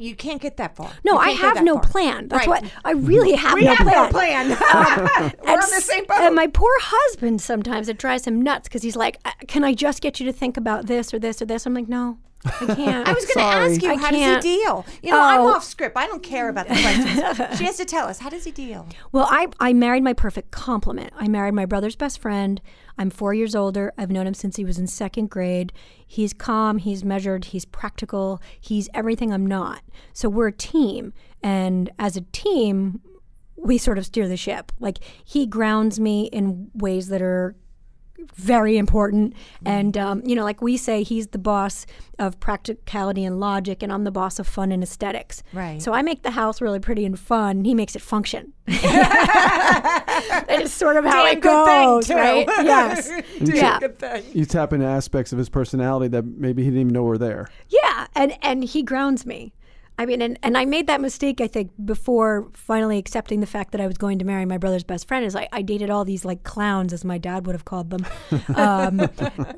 you 0.00 0.14
can't 0.14 0.40
get 0.40 0.56
that 0.58 0.76
far. 0.76 0.92
No, 1.04 1.18
I 1.18 1.30
have 1.30 1.64
no 1.64 1.74
far. 1.74 1.82
plan. 1.82 2.28
That's 2.28 2.46
Right. 2.46 2.62
what 2.62 2.72
I 2.84 2.92
really 2.92 3.32
have 3.34 3.54
We 3.54 3.62
no 3.64 3.74
have 3.74 4.10
plan. 4.10 4.48
no 4.50 4.54
plan. 4.56 5.32
We're 5.44 5.52
on 5.54 5.58
the 5.58 5.80
same 5.82 6.04
boat. 6.04 6.18
And 6.20 6.36
my 6.36 6.46
poor 6.46 6.70
husband 6.80 7.40
sometimes 7.42 7.88
it 7.88 7.98
drives 7.98 8.24
him 8.24 8.40
nuts 8.40 8.68
because 8.68 8.82
he's 8.82 8.94
like, 8.94 9.18
"Uh, 9.24 9.32
"Can 9.48 9.64
I 9.64 9.74
just 9.74 10.00
get 10.00 10.20
you 10.20 10.26
to 10.26 10.32
think 10.32 10.56
about 10.56 10.86
this 10.86 11.12
or 11.12 11.18
this 11.18 11.42
or 11.42 11.46
this?" 11.46 11.66
I'm 11.66 11.74
like, 11.74 11.88
"No, 11.88 12.18
I 12.44 12.50
can't." 12.74 13.08
I 13.08 13.12
was 13.12 13.24
going 13.26 13.36
to 13.36 13.40
ask 13.42 13.82
you, 13.82 13.90
I 13.90 13.96
how 13.96 14.10
can't- 14.10 14.42
does 14.42 14.44
he 14.44 14.56
deal? 14.62 14.86
You 15.02 15.10
know, 15.12 15.20
I'm 15.22 15.40
Oh. 15.40 15.54
off 15.54 15.64
script. 15.64 15.96
I 15.96 16.06
don't 16.06 16.22
care 16.22 16.48
about 16.48 16.68
the 16.68 16.74
questions. 16.74 17.58
she 17.58 17.64
has 17.64 17.76
to 17.78 17.84
tell 17.84 18.06
us, 18.08 18.18
how 18.20 18.28
does 18.30 18.44
he 18.44 18.50
deal? 18.50 18.86
Well, 19.12 19.26
I, 19.30 19.48
I 19.60 19.72
married 19.72 20.02
my 20.04 20.12
perfect 20.12 20.50
complement. 20.50 21.12
I 21.16 21.28
married 21.28 21.54
my 21.54 21.66
brother's 21.66 21.96
best 21.96 22.18
friend. 22.20 22.60
I'm 22.96 23.10
four 23.10 23.32
years 23.34 23.54
older. 23.54 23.92
I've 23.96 24.10
known 24.10 24.26
him 24.26 24.34
since 24.34 24.56
he 24.56 24.64
was 24.64 24.78
in 24.78 24.86
second 24.86 25.30
grade. 25.30 25.72
He's 26.06 26.32
calm, 26.32 26.78
he's 26.78 27.04
measured, 27.04 27.46
he's 27.46 27.64
practical, 27.64 28.40
he's 28.60 28.88
everything 28.94 29.32
I'm 29.32 29.46
not. 29.46 29.82
So 30.12 30.28
we're 30.28 30.48
a 30.48 30.52
team. 30.52 31.12
And 31.42 31.90
as 31.98 32.16
a 32.16 32.22
team, 32.32 33.00
we 33.56 33.78
sort 33.78 33.98
of 33.98 34.06
steer 34.06 34.26
the 34.28 34.36
ship. 34.36 34.72
Like 34.80 34.98
he 35.24 35.46
grounds 35.46 36.00
me 36.00 36.24
in 36.26 36.70
ways 36.74 37.08
that 37.08 37.22
are 37.22 37.54
very 38.34 38.76
important. 38.78 39.34
And, 39.64 39.96
um, 39.96 40.22
you 40.24 40.34
know, 40.34 40.44
like 40.44 40.60
we 40.62 40.76
say, 40.76 41.02
he's 41.02 41.28
the 41.28 41.38
boss 41.38 41.86
of 42.18 42.38
practicality 42.40 43.24
and 43.24 43.38
logic, 43.40 43.82
and 43.82 43.92
I'm 43.92 44.04
the 44.04 44.10
boss 44.10 44.38
of 44.38 44.46
fun 44.46 44.72
and 44.72 44.82
aesthetics. 44.82 45.42
Right. 45.52 45.80
So 45.80 45.92
I 45.92 46.02
make 46.02 46.22
the 46.22 46.32
house 46.32 46.60
really 46.60 46.80
pretty 46.80 47.04
and 47.04 47.18
fun, 47.18 47.58
and 47.58 47.66
he 47.66 47.74
makes 47.74 47.94
it 47.96 48.02
function. 48.02 48.52
that 48.66 50.46
is 50.60 50.72
sort 50.72 50.96
of 50.96 51.04
how 51.04 51.24
Damn 51.24 51.36
it 51.38 51.40
good 51.40 51.66
thing, 51.66 51.84
goes, 51.86 52.06
too. 52.06 52.14
right? 52.14 52.46
Yes. 52.64 53.08
Damn 53.38 53.56
yeah. 53.56 53.78
good 53.78 53.98
thing. 53.98 54.24
You 54.32 54.44
tap 54.44 54.72
into 54.72 54.86
aspects 54.86 55.32
of 55.32 55.38
his 55.38 55.48
personality 55.48 56.08
that 56.08 56.24
maybe 56.24 56.62
he 56.64 56.70
didn't 56.70 56.80
even 56.80 56.92
know 56.92 57.04
were 57.04 57.18
there. 57.18 57.48
Yeah, 57.68 58.06
and 58.14 58.36
and 58.42 58.64
he 58.64 58.82
grounds 58.82 59.24
me. 59.24 59.52
I 59.98 60.06
mean, 60.06 60.22
and, 60.22 60.38
and 60.44 60.56
I 60.56 60.64
made 60.64 60.86
that 60.86 61.00
mistake, 61.00 61.40
I 61.40 61.48
think, 61.48 61.72
before 61.84 62.48
finally 62.54 62.98
accepting 62.98 63.40
the 63.40 63.46
fact 63.46 63.72
that 63.72 63.80
I 63.80 63.88
was 63.88 63.98
going 63.98 64.20
to 64.20 64.24
marry 64.24 64.44
my 64.44 64.56
brother's 64.56 64.84
best 64.84 65.08
friend. 65.08 65.24
Is 65.24 65.34
I, 65.34 65.48
I 65.50 65.60
dated 65.62 65.90
all 65.90 66.04
these 66.04 66.24
like 66.24 66.44
clowns, 66.44 66.92
as 66.92 67.04
my 67.04 67.18
dad 67.18 67.46
would 67.46 67.54
have 67.54 67.64
called 67.64 67.90
them, 67.90 68.06
um, 68.54 69.00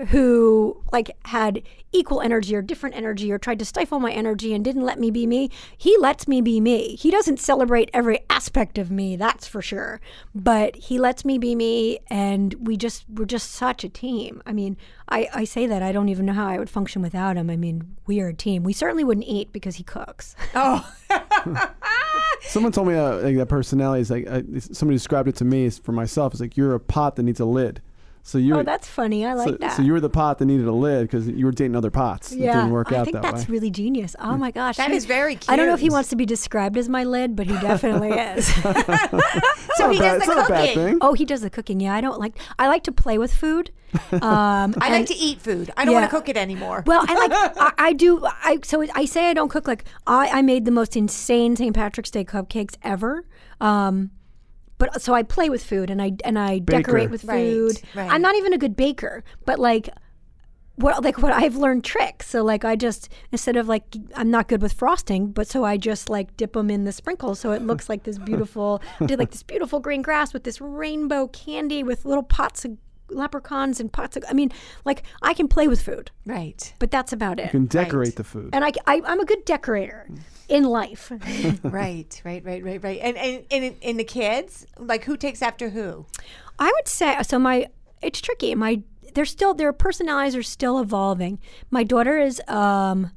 who 0.09 0.83
like 0.93 1.15
had 1.27 1.63
equal 1.93 2.23
energy 2.23 2.57
or 2.57 2.63
different 2.63 2.97
energy 2.97 3.31
or 3.31 3.39
tried 3.39 3.59
to 3.59 3.65
stifle 3.67 4.01
my 4.01 4.13
energy 4.13 4.55
and 4.55 4.65
didn't 4.65 4.83
let 4.83 4.99
me 4.99 5.11
be 5.11 5.27
me. 5.27 5.51
He 5.77 5.97
lets 5.99 6.27
me 6.27 6.41
be 6.41 6.59
me. 6.59 6.97
He 6.97 7.11
doesn't 7.11 7.39
celebrate 7.39 7.91
every 7.93 8.21
aspect 8.31 8.79
of 8.79 8.91
me, 8.91 9.17
that's 9.17 9.47
for 9.47 9.61
sure. 9.61 10.01
But 10.35 10.75
he 10.75 10.99
lets 10.99 11.23
me 11.23 11.37
be 11.37 11.55
me, 11.55 11.99
and 12.09 12.55
we 12.67 12.79
just 12.79 13.05
we're 13.11 13.27
just 13.27 13.51
such 13.51 13.85
a 13.85 13.91
team. 13.91 14.43
I 14.47 14.55
mean, 14.55 14.79
I, 15.11 15.29
I 15.35 15.45
say 15.45 15.67
that 15.67 15.83
I 15.83 15.93
don't 15.93 16.09
even 16.09 16.27
know 16.27 16.33
how 16.33 16.47
I 16.47 16.59
would 16.59 16.71
function 16.71 17.03
without 17.03 17.37
him. 17.37 17.51
I 17.51 17.57
mean, 17.57 17.97
we 18.07 18.21
are 18.21 18.29
a 18.29 18.35
team. 18.35 18.63
We 18.63 18.73
certainly 18.73 19.03
wouldn't 19.03 19.27
eat 19.27 19.53
because 19.53 19.77
he 19.77 19.83
cooks. 19.83 20.37
Oh, 20.55 20.93
Someone 22.43 22.73
told 22.73 22.89
me 22.89 22.95
uh, 22.95 23.17
like 23.17 23.37
that 23.37 23.47
personality 23.47 24.01
is 24.01 24.11
like 24.11 24.27
uh, 24.29 24.43
somebody 24.59 24.97
described 24.97 25.29
it 25.29 25.37
to 25.37 25.45
me 25.45 25.69
for 25.71 25.93
myself. 25.93 26.33
It's 26.33 26.41
like 26.41 26.57
you're 26.57 26.75
a 26.75 26.81
pot 26.81 27.17
that 27.17 27.23
needs 27.23 27.41
a 27.41 27.45
lid. 27.45 27.81
So 28.31 28.39
you're 28.39 28.59
Oh, 28.59 28.63
that's 28.63 28.87
funny. 28.87 29.27
I 29.27 29.35
like 29.35 29.49
so, 29.49 29.57
that. 29.57 29.77
so 29.77 29.83
you 29.83 29.93
were 29.93 29.99
the 30.01 30.09
pot 30.09 30.39
that 30.39 30.45
needed 30.47 30.67
a 30.67 30.73
lid 30.73 31.03
because 31.03 31.27
you 31.29 31.45
were 31.45 31.51
dating 31.51 31.75
other 31.75 31.91
pots. 31.91 32.31
It 32.31 32.39
didn't 32.39 32.71
work 32.71 32.93
I 32.93 32.97
out 32.99 33.05
think 33.07 33.15
that 33.15 33.23
that's 33.23 33.49
way. 33.49 33.53
really 33.55 33.71
genius. 33.71 34.15
Oh 34.21 34.37
my 34.37 34.53
gosh, 34.53 34.77
That 34.77 34.91
he- 34.93 34.97
is 34.97 35.05
very 35.05 35.35
cute. 35.35 35.51
I 35.51 35.57
don't 35.57 35.67
know 35.67 35.75
if 35.75 35.81
he 35.81 35.91
wants 35.91 36.11
to 36.11 36.17
be 36.17 36.25
described 36.27 36.77
as 36.77 36.89
my 36.89 37.03
lid, 37.03 37.35
but 37.35 37.47
he 37.49 37.53
definitely 37.61 38.11
is. 38.11 38.47
so 39.77 39.91
he 39.91 39.99
bad- 39.99 40.19
does 40.21 40.29
the 40.29 40.35
not 40.35 40.47
a 40.47 40.53
bad 40.53 40.75
cooking. 40.75 40.99
oh, 41.01 41.13
he 41.15 41.25
does 41.25 41.41
the 41.41 41.51
cooking. 41.51 41.81
Yeah, 41.81 41.95
I 41.95 42.01
don't 42.01 42.21
like. 42.21 42.39
I 42.59 42.69
like 42.69 42.85
to 42.85 42.93
play 42.93 43.19
with 43.19 43.35
food. 43.35 43.71
Um, 44.13 44.75
I 44.81 44.91
like 44.91 45.07
to 45.07 45.15
eat 45.17 45.41
food. 45.41 45.73
I 45.77 45.85
don't 45.85 45.95
want 45.95 46.05
to 46.09 46.11
cook 46.17 46.29
it 46.29 46.37
anymore. 46.37 46.85
Well, 46.87 47.05
I 47.09 47.15
like 47.15 47.33
I, 47.57 47.73
I 47.89 47.93
do. 47.93 48.25
I 48.25 48.59
so 48.63 48.85
I 48.95 49.05
say 49.05 49.29
I 49.29 49.35
don't 49.35 49.49
cook. 49.49 49.67
Like 49.67 49.85
I, 50.07 50.29
I 50.29 50.43
made 50.43 50.65
the 50.65 50.71
most 50.71 50.97
insane 50.97 51.57
St. 51.57 51.75
Patrick's 51.75 52.11
Day 52.11 52.25
cupcakes 52.25 52.77
ever. 52.83 53.25
Um, 53.61 54.11
but 54.81 55.01
so 55.01 55.15
I 55.15 55.23
play 55.23 55.49
with 55.49 55.63
food 55.63 55.89
and 55.91 56.03
I 56.03 56.13
and 56.25 56.37
I 56.37 56.59
decorate 56.59 57.11
with 57.11 57.23
Right, 57.25 57.45
food. 57.53 57.81
right. 57.95 58.11
I'm 58.11 58.21
not 58.23 58.35
even 58.35 58.53
a 58.53 58.59
good 58.59 58.75
baker, 58.77 59.23
but 59.47 59.59
like. 59.61 59.89
What 60.77 61.05
like 61.05 61.19
what 61.19 61.35
I've 61.35 61.57
learned 61.57 61.85
tricks. 61.85 62.27
So 62.27 62.43
like 62.43 62.65
I 62.65 62.75
just 62.75 63.11
instead 63.33 63.57
of 63.57 63.69
like 63.69 63.85
I'm 64.17 64.31
not 64.31 64.49
good 64.49 64.63
with 64.63 64.73
frosting, 64.73 65.31
but 65.31 65.47
so 65.47 65.63
I 65.63 65.77
just 65.77 66.09
like 66.09 66.35
dip 66.39 66.55
them 66.55 66.71
in 66.71 66.85
the 66.85 66.93
sprinkles 66.93 67.39
so 67.39 67.51
it 67.53 67.61
looks 67.61 67.91
like 67.91 68.05
this 68.05 68.17
beautiful. 68.31 68.81
did 69.05 69.19
like 69.19 69.31
this 69.31 69.43
beautiful 69.43 69.79
green 69.81 70.01
grass 70.01 70.33
with 70.33 70.45
this 70.45 70.59
rainbow 70.59 71.27
candy 71.29 71.83
with 71.83 72.07
little 72.07 72.23
pots 72.23 72.65
of 72.65 72.79
leprechauns 73.11 73.79
and 73.79 73.93
pots 73.93 74.17
of. 74.17 74.25
I 74.27 74.33
mean, 74.33 74.53
like 74.87 75.03
I 75.21 75.35
can 75.35 75.49
play 75.49 75.69
with 75.69 75.83
food 75.83 76.13
right. 76.25 76.73
but 76.79 76.91
that's 76.91 77.13
about 77.13 77.39
it. 77.41 77.47
You 77.47 77.51
can 77.51 77.67
decorate 77.67 78.07
Right. 78.11 78.17
the 78.17 78.25
food. 78.25 78.51
And 78.55 78.65
I, 78.65 78.73
I, 78.87 79.03
I'm 79.05 79.21
a 79.21 79.27
good 79.27 79.45
decorator 79.45 80.07
mm. 80.11 80.21
In 80.51 80.65
life. 80.65 81.11
Right, 81.63 82.21
right, 82.25 82.45
right, 82.45 82.65
right, 82.65 82.83
right. 82.83 82.99
And 83.03 83.17
and 83.17 83.45
and 83.51 83.77
in 83.81 83.97
the 83.97 84.05
kids, 84.05 84.67
like 84.79 85.05
who 85.05 85.17
takes 85.17 85.43
after 85.43 85.71
who? 85.71 86.07
I 86.59 86.73
would 86.75 86.89
say 86.89 87.17
so. 87.23 87.39
My 87.39 87.69
it's 88.03 88.21
tricky. 88.21 88.55
My 88.55 88.83
they're 89.15 89.25
still 89.25 89.55
their 89.55 89.73
personalities 89.73 90.35
are 90.37 90.43
still 90.43 90.79
evolving. 90.79 91.39
My 91.71 91.85
daughter 91.85 92.19
is 92.19 92.41
um. 92.49 93.13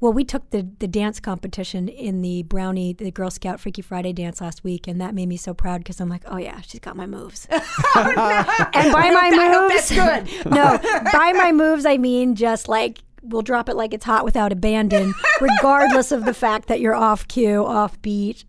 Well, 0.00 0.12
we 0.12 0.24
took 0.24 0.50
the, 0.50 0.68
the 0.80 0.88
dance 0.88 1.18
competition 1.18 1.88
in 1.88 2.20
the 2.20 2.42
Brownie, 2.42 2.92
the 2.92 3.10
Girl 3.10 3.30
Scout 3.30 3.58
Freaky 3.58 3.80
Friday 3.80 4.12
dance 4.12 4.38
last 4.40 4.62
week, 4.62 4.86
and 4.86 5.00
that 5.00 5.14
made 5.14 5.28
me 5.28 5.38
so 5.38 5.54
proud 5.54 5.78
because 5.78 5.98
I'm 5.98 6.10
like, 6.10 6.24
oh 6.26 6.36
yeah, 6.36 6.60
she's 6.60 6.80
got 6.80 6.94
my 6.94 7.06
moves. 7.06 7.46
oh, 7.50 8.12
no. 8.14 8.70
and 8.74 8.92
by 8.92 9.10
my 9.10 9.30
I 9.32 9.48
hope 9.48 9.72
moves, 9.72 10.44
no, 10.44 10.78
by 11.10 11.32
my 11.32 11.52
moves, 11.52 11.86
I 11.86 11.96
mean 11.96 12.34
just 12.34 12.68
like 12.68 12.98
we'll 13.24 13.42
drop 13.42 13.68
it 13.68 13.76
like 13.76 13.94
it's 13.94 14.04
hot 14.04 14.24
without 14.24 14.52
abandon, 14.52 15.14
regardless 15.40 16.12
of 16.12 16.24
the 16.24 16.34
fact 16.34 16.68
that 16.68 16.80
you're 16.80 16.94
off 16.94 17.26
cue, 17.28 17.64
off 17.64 18.00
beat. 18.02 18.44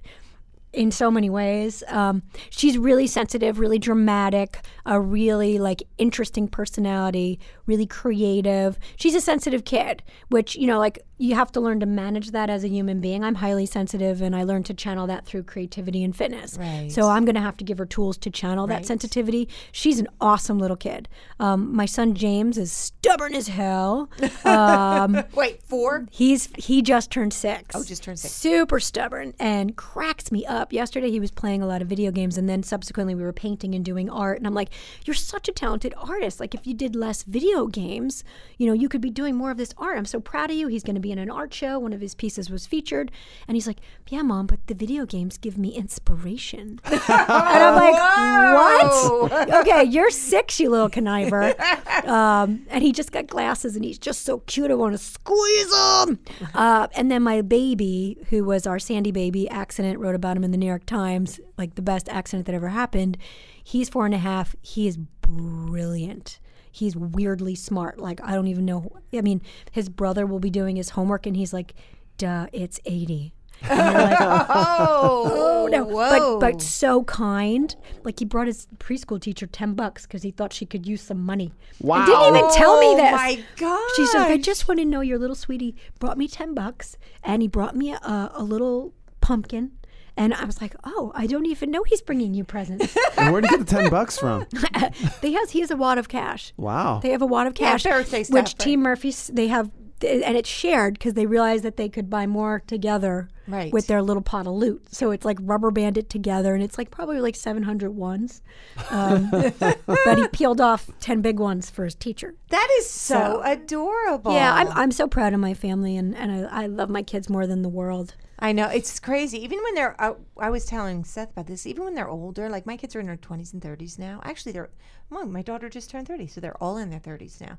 In 0.73 0.91
so 0.91 1.09
many 1.09 1.29
ways, 1.29 1.83
um, 1.87 2.21
she's 2.49 2.77
really 2.77 3.07
sensitive, 3.07 3.59
really 3.59 3.79
dramatic, 3.79 4.59
a 4.85 4.99
really 4.99 5.57
like 5.57 5.83
interesting 5.97 6.49
personality, 6.49 7.39
really 7.65 7.85
creative. 7.85 8.77
She's 8.97 9.15
a 9.15 9.21
sensitive 9.21 9.63
kid, 9.63 10.03
which 10.27 10.57
you 10.57 10.67
know, 10.67 10.77
like 10.77 10.99
you 11.17 11.35
have 11.35 11.51
to 11.53 11.59
learn 11.61 11.79
to 11.79 11.85
manage 11.85 12.31
that 12.31 12.49
as 12.49 12.63
a 12.63 12.67
human 12.67 12.99
being. 12.99 13.23
I'm 13.23 13.35
highly 13.35 13.65
sensitive, 13.65 14.21
and 14.21 14.35
I 14.35 14.43
learned 14.43 14.65
to 14.67 14.73
channel 14.73 15.07
that 15.07 15.25
through 15.25 15.43
creativity 15.43 16.03
and 16.03 16.15
fitness. 16.15 16.57
Right. 16.57 16.91
So 16.91 17.07
I'm 17.09 17.23
going 17.25 17.35
to 17.35 17.41
have 17.41 17.57
to 17.57 17.63
give 17.63 17.77
her 17.77 17.85
tools 17.85 18.17
to 18.19 18.29
channel 18.29 18.67
that 18.67 18.75
Right. 18.75 18.85
sensitivity. 18.85 19.47
She's 19.71 19.99
an 19.99 20.07
awesome 20.19 20.59
little 20.59 20.75
kid. 20.77 21.07
Um, 21.39 21.75
my 21.75 21.85
son 21.85 22.15
James 22.15 22.57
is 22.57 22.71
stubborn 22.71 23.33
as 23.35 23.47
hell. 23.47 24.09
Um, 24.43 25.23
Wait, 25.35 25.61
four? 25.63 26.05
he's 26.11 26.49
he 26.57 26.81
just 26.81 27.11
turned 27.11 27.33
six. 27.33 27.75
Oh, 27.75 27.83
just 27.83 28.03
turned 28.03 28.19
six. 28.19 28.33
Super 28.33 28.79
stubborn 28.79 29.33
and 29.39 29.75
cracks 29.75 30.31
me 30.31 30.45
up. 30.45 30.73
Yesterday 30.73 31.11
he 31.11 31.19
was 31.19 31.31
playing 31.31 31.61
a 31.61 31.67
lot 31.67 31.81
of 31.81 31.87
video 31.87 32.11
games, 32.11 32.37
and 32.37 32.49
then 32.49 32.63
subsequently 32.63 33.15
we 33.15 33.23
were 33.23 33.33
painting 33.33 33.73
and 33.75 33.83
doing 33.85 34.09
art. 34.09 34.37
And 34.37 34.47
I'm 34.47 34.53
like, 34.53 34.69
"You're 35.05 35.13
such 35.13 35.47
a 35.47 35.51
talented 35.51 35.93
artist. 35.97 36.39
Like 36.39 36.53
if 36.53 36.65
you 36.67 36.73
did 36.73 36.95
less 36.95 37.23
video 37.23 37.67
games, 37.67 38.23
you 38.57 38.67
know, 38.67 38.73
you 38.73 38.89
could 38.89 39.01
be 39.01 39.09
doing 39.09 39.35
more 39.35 39.51
of 39.51 39.57
this 39.57 39.73
art. 39.77 39.97
I'm 39.97 40.05
so 40.05 40.19
proud 40.19 40.49
of 40.51 40.57
you. 40.57 40.67
He's 40.67 40.83
going 40.83 40.95
to 40.95 41.01
be 41.05 41.11
in 41.11 41.19
an 41.19 41.29
art 41.29 41.53
show. 41.53 41.77
One 41.77 41.93
of 41.93 42.01
his 42.01 42.15
pieces 42.15 42.49
was 42.49 42.65
featured, 42.65 43.11
and 43.47 43.55
he's 43.55 43.67
like, 43.67 43.79
"Yeah, 44.09 44.23
mom, 44.23 44.47
but 44.47 44.65
the 44.65 44.73
video 44.73 45.05
games 45.05 45.37
give 45.37 45.57
me 45.57 45.69
inspiration." 45.69 46.79
and 46.85 47.01
I'm 47.07 47.75
like, 47.75 49.31
"What? 49.31 49.53
okay, 49.61 49.83
you're 49.83 50.09
six, 50.09 50.59
you 50.59 50.69
little 50.69 50.89
conniver." 50.89 51.57
um, 52.07 52.65
and 52.69 52.83
he 52.83 52.91
just 52.91 53.11
got 53.11 53.27
glasses, 53.27 53.75
and 53.75 53.85
he's 53.85 53.99
just 53.99 54.23
so 54.23 54.39
cute. 54.39 54.71
I 54.71 54.73
want 54.73 54.93
to 54.93 54.97
squeeze 54.97 55.73
him. 55.73 56.19
Uh, 56.55 56.87
and 56.95 57.11
then 57.11 57.21
my 57.21 57.41
baby, 57.41 58.17
who 58.29 58.43
was 58.43 58.65
our 58.65 58.79
Sandy 58.79 59.11
baby 59.11 59.47
accident, 59.49 59.99
wrote 59.99 60.15
about 60.15 60.35
him 60.35 60.43
in 60.43 60.51
the 60.51 60.57
New 60.57 60.65
York 60.65 60.85
Times, 60.85 61.39
like 61.57 61.75
the 61.75 61.81
best 61.83 62.09
accident 62.09 62.47
that 62.47 62.55
ever 62.55 62.69
happened. 62.69 63.17
He's 63.63 63.89
four 63.89 64.05
and 64.05 64.15
a 64.15 64.19
half. 64.19 64.55
He 64.61 64.87
is 64.87 64.97
brilliant. 64.97 66.39
He's 66.75 66.93
weirdly 66.93 67.55
smart. 67.55 67.99
Like 67.99 68.19
I 68.21 68.33
don't 68.33 68.47
even 68.47 68.65
know. 68.65 68.91
I 69.13 69.21
mean, 69.21 69.41
his 69.71 69.87
brother 69.87 70.25
will 70.25 70.41
be 70.41 70.49
doing 70.49 70.75
his 70.75 70.89
homework, 70.89 71.25
and 71.25 71.37
he's 71.37 71.53
like, 71.53 71.73
"Duh, 72.17 72.47
it's 72.51 72.81
80. 72.85 73.33
And 73.61 73.79
like, 73.79 74.17
oh, 74.19 75.31
oh, 75.33 75.67
no, 75.71 75.85
whoa. 75.85 76.39
but 76.39 76.51
but 76.51 76.61
so 76.61 77.05
kind. 77.05 77.73
Like 78.03 78.19
he 78.19 78.25
brought 78.25 78.47
his 78.47 78.67
preschool 78.77 79.21
teacher 79.21 79.47
ten 79.47 79.73
bucks 79.73 80.05
because 80.05 80.21
he 80.23 80.31
thought 80.31 80.51
she 80.51 80.65
could 80.65 80.85
use 80.85 81.01
some 81.01 81.23
money. 81.23 81.53
Wow. 81.79 81.99
And 81.99 82.07
didn't 82.07 82.35
even 82.35 82.51
tell 82.51 82.77
me 82.77 82.87
oh 82.87 82.97
this. 82.97 83.13
Oh, 83.13 83.15
my 83.15 83.43
God. 83.55 83.89
She's 83.95 84.13
like, 84.13 84.27
I 84.27 84.37
just 84.37 84.67
want 84.67 84.81
to 84.81 84.85
know 84.85 84.99
your 84.99 85.17
little 85.17 85.35
sweetie 85.35 85.75
brought 85.99 86.17
me 86.17 86.27
ten 86.27 86.53
bucks, 86.53 86.97
and 87.23 87.41
he 87.41 87.47
brought 87.47 87.75
me 87.75 87.93
a, 87.93 88.31
a 88.33 88.43
little 88.43 88.93
pumpkin. 89.21 89.71
And 90.17 90.33
I 90.33 90.45
was 90.45 90.61
like, 90.61 90.75
oh, 90.85 91.11
I 91.13 91.27
don't 91.27 91.45
even 91.45 91.71
know 91.71 91.83
he's 91.83 92.01
bringing 92.01 92.33
you 92.33 92.43
presents. 92.45 92.95
and 93.17 93.31
where 93.33 93.41
did 93.41 93.51
you 93.51 93.57
get 93.57 93.67
the 93.67 93.75
ten 93.75 93.89
bucks 93.89 94.17
from? 94.17 94.45
they 95.21 95.33
has 95.33 95.51
he 95.51 95.59
has 95.59 95.71
a 95.71 95.75
wad 95.77 95.97
of 95.97 96.07
cash. 96.07 96.53
Wow. 96.57 96.99
They 97.03 97.09
have 97.09 97.21
a 97.21 97.25
wad 97.25 97.47
of 97.47 97.59
Yeah, 97.59 97.71
cash. 97.71 97.83
birthday 97.83 98.19
which 98.19 98.27
stuff, 98.27 98.35
right. 98.35 98.59
Team 98.59 98.81
Murphy's 98.81 99.27
they 99.27 99.47
have 99.47 99.71
th- 99.71 99.84
and 100.05 100.37
it's 100.37 100.49
shared 100.49 100.93
because 100.93 101.13
they 101.13 101.25
realized 101.25 101.63
that 101.63 101.77
they 101.77 101.89
could 101.89 102.09
buy 102.09 102.25
more 102.27 102.63
together 102.67 103.29
Right. 103.47 103.71
with 103.71 103.85
their 103.87 104.01
little 104.01 104.23
pot 104.23 104.47
of 104.47 104.53
loot. 104.53 104.91
So 104.93 105.11
it's 105.11 105.23
like 105.23 105.37
rubber 105.41 105.69
banded 105.71 106.09
together, 106.09 106.55
and 106.55 106.63
it's 106.63 106.77
like 106.77 106.89
probably 106.89 107.19
like 107.19 107.35
700 107.35 107.91
ones. 107.91 108.41
Um, 108.89 109.29
but 109.59 110.17
he 110.17 110.27
peeled 110.29 110.59
off 110.61 110.89
10 110.99 111.21
big 111.21 111.39
ones 111.39 111.69
for 111.69 111.83
his 111.85 111.93
teacher. 111.95 112.33
That 112.49 112.67
is 112.79 112.89
so, 112.89 113.15
So- 113.15 113.41
adorable. 113.43 114.33
Yeah, 114.33 114.53
I'm, 114.53 114.67
I'm 114.69 114.91
so 114.91 115.07
proud 115.07 115.33
of 115.33 115.39
my 115.39 115.53
family, 115.53 115.95
and, 115.95 116.15
and 116.15 116.47
I, 116.47 116.63
I 116.63 116.65
love 116.67 116.89
my 116.89 117.03
kids 117.03 117.29
more 117.29 117.45
than 117.45 117.61
the 117.61 117.69
world. 117.69 118.15
I 118.39 118.51
know 118.51 118.67
it's 118.67 118.99
crazy. 118.99 119.41
Even 119.43 119.59
when 119.63 119.75
they're, 119.75 119.95
uh, 120.01 120.15
I 120.37 120.49
was 120.49 120.65
telling 120.65 121.03
Seth 121.05 121.31
about 121.31 121.47
this. 121.47 121.65
Even 121.65 121.85
when 121.85 121.93
they're 121.95 122.09
older, 122.09 122.49
like 122.49 122.65
my 122.65 122.75
kids 122.77 122.93
are 122.95 122.99
in 122.99 123.05
their 123.05 123.15
twenties 123.15 123.53
and 123.53 123.61
thirties 123.61 123.97
now. 123.97 124.19
Actually, 124.25 124.51
they're. 124.51 124.69
Well, 125.09 125.25
my 125.25 125.41
daughter 125.41 125.69
just 125.69 125.89
turned 125.89 126.07
thirty, 126.07 126.27
so 126.27 126.41
they're 126.41 126.61
all 126.61 126.75
in 126.75 126.89
their 126.89 126.99
thirties 126.99 127.39
now. 127.39 127.57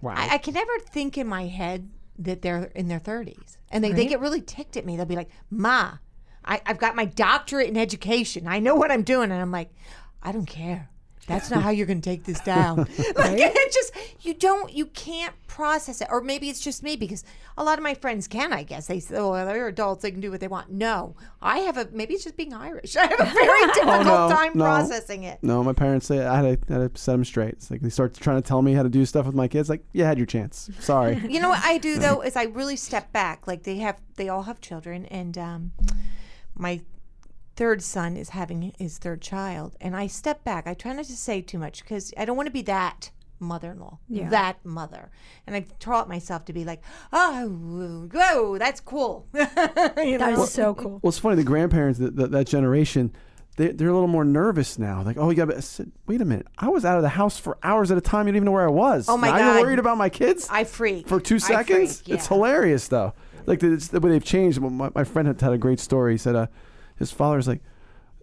Wow. 0.00 0.14
I, 0.16 0.34
I 0.34 0.38
can 0.38 0.54
never 0.54 0.78
think 0.78 1.18
in 1.18 1.26
my 1.26 1.46
head 1.46 1.90
that 2.18 2.42
they're 2.42 2.64
in 2.74 2.88
their 2.88 2.98
thirties, 2.98 3.58
and 3.70 3.82
they, 3.82 3.92
they 3.92 4.06
get 4.06 4.20
really 4.20 4.40
ticked 4.40 4.76
at 4.76 4.84
me. 4.84 4.96
They'll 4.96 5.06
be 5.06 5.16
like, 5.16 5.30
"Ma, 5.50 5.98
I, 6.44 6.60
I've 6.66 6.78
got 6.78 6.96
my 6.96 7.04
doctorate 7.04 7.68
in 7.68 7.76
education. 7.76 8.46
I 8.46 8.58
know 8.58 8.74
what 8.74 8.90
I'm 8.90 9.02
doing," 9.02 9.30
and 9.30 9.40
I'm 9.40 9.50
like, 9.50 9.70
"I 10.22 10.32
don't 10.32 10.46
care." 10.46 10.90
That's 11.26 11.50
not 11.50 11.62
how 11.62 11.70
you're 11.70 11.86
going 11.86 12.00
to 12.00 12.08
take 12.08 12.24
this 12.24 12.40
down. 12.40 12.78
like 13.16 13.38
it 13.38 13.72
just 13.72 13.92
you 14.20 14.34
don't 14.34 14.72
you 14.72 14.86
can't 14.86 15.34
process 15.46 16.00
it, 16.00 16.08
or 16.10 16.20
maybe 16.20 16.48
it's 16.48 16.60
just 16.60 16.82
me 16.82 16.96
because 16.96 17.24
a 17.56 17.64
lot 17.64 17.78
of 17.78 17.82
my 17.82 17.94
friends 17.94 18.26
can. 18.26 18.52
I 18.52 18.62
guess 18.62 18.86
they 18.86 19.00
say, 19.00 19.16
"Oh, 19.16 19.32
well, 19.32 19.46
they're 19.46 19.68
adults; 19.68 20.02
they 20.02 20.10
can 20.10 20.20
do 20.20 20.30
what 20.30 20.40
they 20.40 20.48
want." 20.48 20.70
No, 20.70 21.14
I 21.40 21.58
have 21.58 21.76
a 21.76 21.88
maybe 21.92 22.14
it's 22.14 22.24
just 22.24 22.36
being 22.36 22.52
Irish. 22.52 22.96
I 22.96 23.06
have 23.06 23.20
a 23.20 23.24
very 23.24 23.66
difficult 23.74 24.06
no, 24.06 24.28
time 24.28 24.52
no. 24.54 24.64
processing 24.64 25.24
it. 25.24 25.38
No, 25.42 25.62
my 25.62 25.72
parents 25.72 26.06
say 26.06 26.24
I 26.24 26.42
had 26.42 26.66
to, 26.66 26.74
I 26.74 26.80
had 26.80 26.94
to 26.94 27.00
set 27.00 27.12
them 27.12 27.24
straight. 27.24 27.54
It's 27.54 27.70
like 27.70 27.80
they 27.80 27.90
start 27.90 28.14
trying 28.14 28.40
to 28.40 28.46
tell 28.46 28.62
me 28.62 28.72
how 28.72 28.82
to 28.82 28.88
do 28.88 29.04
stuff 29.04 29.26
with 29.26 29.34
my 29.34 29.48
kids. 29.48 29.68
Like, 29.68 29.84
you 29.92 30.04
had 30.04 30.18
your 30.18 30.26
chance. 30.26 30.70
Sorry. 30.80 31.20
You 31.28 31.40
know 31.40 31.50
what 31.50 31.64
I 31.64 31.78
do 31.78 31.98
though 31.98 32.22
is 32.22 32.36
I 32.36 32.44
really 32.44 32.76
step 32.76 33.12
back. 33.12 33.46
Like 33.46 33.62
they 33.64 33.76
have, 33.76 34.00
they 34.16 34.28
all 34.28 34.42
have 34.42 34.60
children, 34.60 35.06
and 35.06 35.36
um, 35.36 35.72
my 36.54 36.80
third 37.56 37.82
son 37.82 38.16
is 38.16 38.30
having 38.30 38.72
his 38.78 38.98
third 38.98 39.20
child, 39.20 39.76
and 39.80 39.94
I 39.96 40.06
step 40.06 40.44
back. 40.44 40.66
I 40.66 40.74
try 40.74 40.92
not 40.92 41.04
to 41.06 41.16
say 41.16 41.40
too 41.42 41.58
much 41.58 41.82
because 41.82 42.12
I 42.16 42.24
don't 42.24 42.36
want 42.36 42.46
to 42.46 42.52
be 42.52 42.62
that 42.62 43.10
mother-in-law, 43.42 43.98
that 44.30 44.64
mother, 44.64 45.10
and 45.46 45.56
I've 45.56 45.78
taught 45.78 46.08
myself 46.08 46.44
to 46.46 46.52
be 46.52 46.64
like, 46.64 46.82
oh, 47.12 47.48
whoa, 48.12 48.58
that's 48.58 48.80
cool. 48.80 49.26
you 49.34 49.46
That 49.46 50.34
know? 50.34 50.42
is 50.42 50.52
so 50.52 50.74
cool. 50.74 51.00
Well, 51.02 51.08
it's 51.08 51.18
funny. 51.18 51.36
The 51.36 51.44
grandparents, 51.44 51.98
that 51.98 52.16
that, 52.16 52.30
that 52.32 52.46
generation, 52.46 53.12
they, 53.56 53.68
they're 53.68 53.88
a 53.88 53.92
little 53.94 54.08
more 54.08 54.24
nervous 54.24 54.78
now. 54.78 55.02
Like, 55.02 55.16
oh, 55.18 55.30
you 55.30 55.36
got. 55.36 55.54
I 55.54 55.60
said, 55.60 55.90
Wait 56.06 56.20
a 56.20 56.24
minute. 56.24 56.46
I 56.58 56.68
was 56.68 56.84
out 56.84 56.96
of 56.96 57.02
the 57.02 57.08
house 57.10 57.38
for 57.38 57.56
hours 57.62 57.90
at 57.90 57.98
a 57.98 58.02
time. 58.02 58.26
You 58.26 58.32
didn't 58.32 58.36
even 58.36 58.46
know 58.46 58.52
where 58.52 58.66
I 58.68 58.70
was. 58.70 59.06
Oh, 59.08 59.16
my 59.16 59.30
now 59.30 59.38
God. 59.38 59.54
You're 59.54 59.64
worried 59.64 59.78
about 59.78 59.96
my 59.98 60.08
kids 60.08 60.46
I 60.50 60.64
freak 60.64 61.08
for 61.08 61.18
two 61.20 61.38
seconds. 61.38 62.02
freak, 62.02 62.14
It's 62.16 62.26
hilarious 62.26 62.88
though. 62.88 63.14
Like 63.46 63.60
the, 63.60 63.72
it's 63.72 63.88
the 63.88 64.00
way 64.00 64.10
they've 64.10 64.24
changed. 64.24 64.60
My, 64.60 64.90
my 64.94 65.04
friend 65.04 65.26
had 65.26 65.40
had 65.40 65.52
a 65.54 65.58
great 65.58 65.80
story. 65.80 66.12
He 66.12 66.18
said, 66.18 66.36
uh, 66.36 66.46
his 67.00 67.10
father's 67.10 67.48
like, 67.48 67.62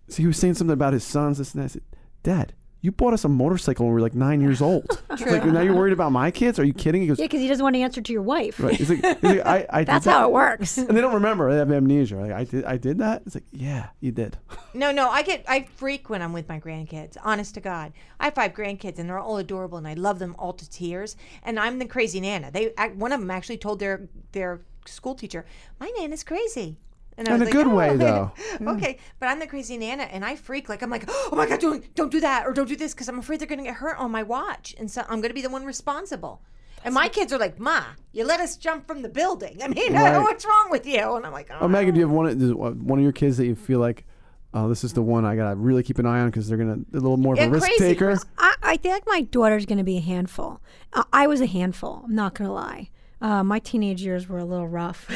so 0.08 0.18
he 0.18 0.28
was 0.28 0.38
saying 0.38 0.54
something 0.54 0.74
about 0.74 0.94
his 0.94 1.04
sons. 1.04 1.38
This 1.40 1.54
and 1.54 1.62
that. 1.62 1.66
I 1.66 1.68
said, 1.68 1.82
Dad. 2.24 2.54
You 2.80 2.92
bought 2.92 3.12
us 3.12 3.26
a 3.26 3.28
motorcycle 3.28 3.86
when 3.86 3.94
we 3.94 4.00
were 4.00 4.02
like 4.06 4.14
nine 4.14 4.40
years 4.40 4.62
old. 4.62 4.86
It's 5.10 5.26
like 5.26 5.44
now 5.46 5.62
you're 5.62 5.76
worried 5.76 5.94
about 5.94 6.12
my 6.12 6.30
kids? 6.30 6.60
Are 6.60 6.64
you 6.64 6.74
kidding? 6.76 7.02
He 7.02 7.08
goes, 7.08 7.18
Yeah, 7.18 7.26
because 7.26 7.42
he 7.42 7.48
doesn't 7.48 7.64
want 7.64 7.76
to 7.76 7.82
answer 7.82 8.02
to 8.02 8.14
your 8.14 8.22
wife. 8.22 8.60
right. 8.60 8.76
He's 8.76 8.88
like, 8.92 9.04
he's 9.04 9.24
like 9.24 9.46
I, 9.46 9.66
I 9.68 9.80
did 9.80 9.88
That's 9.88 10.06
that. 10.06 10.12
how 10.12 10.28
it 10.30 10.32
works. 10.32 10.78
And 10.78 10.96
they 10.96 11.02
don't 11.02 11.16
remember. 11.16 11.52
They 11.52 11.58
have 11.58 11.72
amnesia. 11.72 12.18
Like, 12.18 12.32
I 12.32 12.44
did, 12.44 12.64
I 12.66 12.78
did 12.78 13.00
that. 13.00 13.24
It's 13.26 13.34
like, 13.36 13.46
yeah, 13.52 13.88
you 14.00 14.12
did. 14.12 14.38
No, 14.76 14.92
no, 14.92 15.10
I 15.10 15.24
get 15.24 15.44
I 15.48 15.64
freak 15.76 16.10
when 16.12 16.22
I'm 16.22 16.34
with 16.34 16.48
my 16.48 16.60
grandkids. 16.60 17.18
Honest 17.24 17.56
to 17.56 17.62
God, 17.62 17.94
I 18.20 18.26
have 18.26 18.36
five 18.36 18.54
grandkids 18.54 19.00
and 19.00 19.10
they're 19.10 19.18
all 19.20 19.38
adorable 19.38 19.80
and 19.80 19.88
I 19.88 19.96
love 19.96 20.20
them 20.20 20.36
all 20.38 20.54
to 20.54 20.70
tears. 20.70 21.18
And 21.42 21.60
I'm 21.60 21.80
the 21.80 21.88
crazy 21.88 22.20
nana. 22.22 22.52
They 22.52 22.68
ac- 22.80 22.94
one 22.96 23.12
of 23.12 23.20
them 23.20 23.32
actually 23.32 23.58
told 23.58 23.80
their 23.80 24.08
their 24.34 24.62
school 24.86 25.16
teacher, 25.16 25.46
"My 25.80 25.92
nana's 25.98 26.24
crazy." 26.24 26.78
And 27.18 27.28
I 27.28 27.34
In 27.34 27.40
was 27.40 27.50
a 27.50 27.52
good 27.52 27.68
way, 27.68 27.90
"Oh." 27.92 27.98
though. 27.98 28.32
okay, 28.74 29.00
but 29.20 29.28
I'm 29.28 29.40
the 29.40 29.48
crazy 29.48 29.78
nana 29.78 30.04
and 30.04 30.24
I 30.24 30.36
freak 30.36 30.70
like 30.70 30.82
I'm 30.82 30.90
like, 30.90 31.06
"Oh 31.08 31.34
my 31.36 31.48
god, 31.48 31.60
don't 31.60 31.96
don't 31.96 32.12
do 32.12 32.20
that 32.22 32.46
or 32.46 32.54
don't 32.54 32.68
do 32.68 32.76
this 32.76 32.94
because 32.94 33.10
I'm 33.10 33.20
afraid 33.20 33.40
they're 33.40 33.48
going 33.48 33.60
to 33.60 33.66
get 33.66 33.76
hurt 33.76 33.98
on 33.98 34.12
my 34.12 34.24
watch." 34.24 34.76
And 34.78 34.90
so 34.90 35.02
I'm 35.10 35.20
going 35.22 35.30
to 35.30 35.34
be 35.36 35.42
the 35.42 35.50
one 35.50 35.66
responsible. 35.66 36.42
And 36.86 36.94
my 36.94 37.10
kids 37.10 37.34
are 37.34 37.40
like, 37.40 37.60
"Ma, 37.60 37.84
you 38.12 38.24
let 38.24 38.40
us 38.40 38.56
jump 38.56 38.86
from 38.88 39.02
the 39.02 39.10
building. 39.10 39.58
I 39.64 39.68
mean, 39.68 39.94
Right. 39.94 40.18
what's 40.22 40.46
wrong 40.46 40.68
with 40.70 40.86
you?" 40.86 41.16
And 41.16 41.26
I'm 41.26 41.34
like, 41.34 41.50
"Oh, 41.52 41.58
Oh, 41.62 41.68
Meaghan, 41.68 41.94
do 41.94 42.00
you 42.00 42.06
have 42.08 42.16
one 42.16 42.28
of, 42.28 42.82
one 42.84 43.00
of 43.00 43.04
your 43.04 43.12
kids 43.12 43.38
that 43.38 43.46
you 43.48 43.56
feel 43.56 43.80
like, 43.80 44.06
oh, 44.54 44.70
this 44.70 44.84
is 44.84 44.94
the 44.94 45.02
one 45.02 45.26
I 45.26 45.36
gotta 45.36 45.56
really 45.56 45.82
keep 45.84 45.98
an 46.00 46.06
eye 46.06 46.20
on 46.20 46.28
because 46.28 46.48
they're 46.48 46.58
gonna 46.58 46.78
they're 46.92 47.00
a 47.00 47.02
little 47.02 47.18
more 47.18 47.34
of 47.34 47.40
Yeah, 47.40 47.46
a 47.48 47.50
risk 47.50 47.66
crazy 47.66 47.94
taker? 47.96 48.16
I, 48.38 48.56
I 48.62 48.78
feel 48.78 48.92
like 48.92 49.08
my 49.08 49.22
daughter's 49.22 49.66
going 49.66 49.78
to 49.80 49.84
be 49.84 49.98
a 49.98 50.02
handful. 50.02 50.62
Uh, 50.94 51.04
I 51.12 51.26
was 51.28 51.42
a 51.42 51.46
handful. 51.48 52.04
I'm 52.06 52.16
not 52.16 52.36
going 52.36 52.48
to 52.48 52.54
lie. 52.54 52.90
Uh, 53.20 53.44
my 53.44 53.60
teenage 53.60 54.02
years 54.04 54.30
were 54.30 54.38
a 54.38 54.46
little 54.46 54.68
rough. 54.68 55.10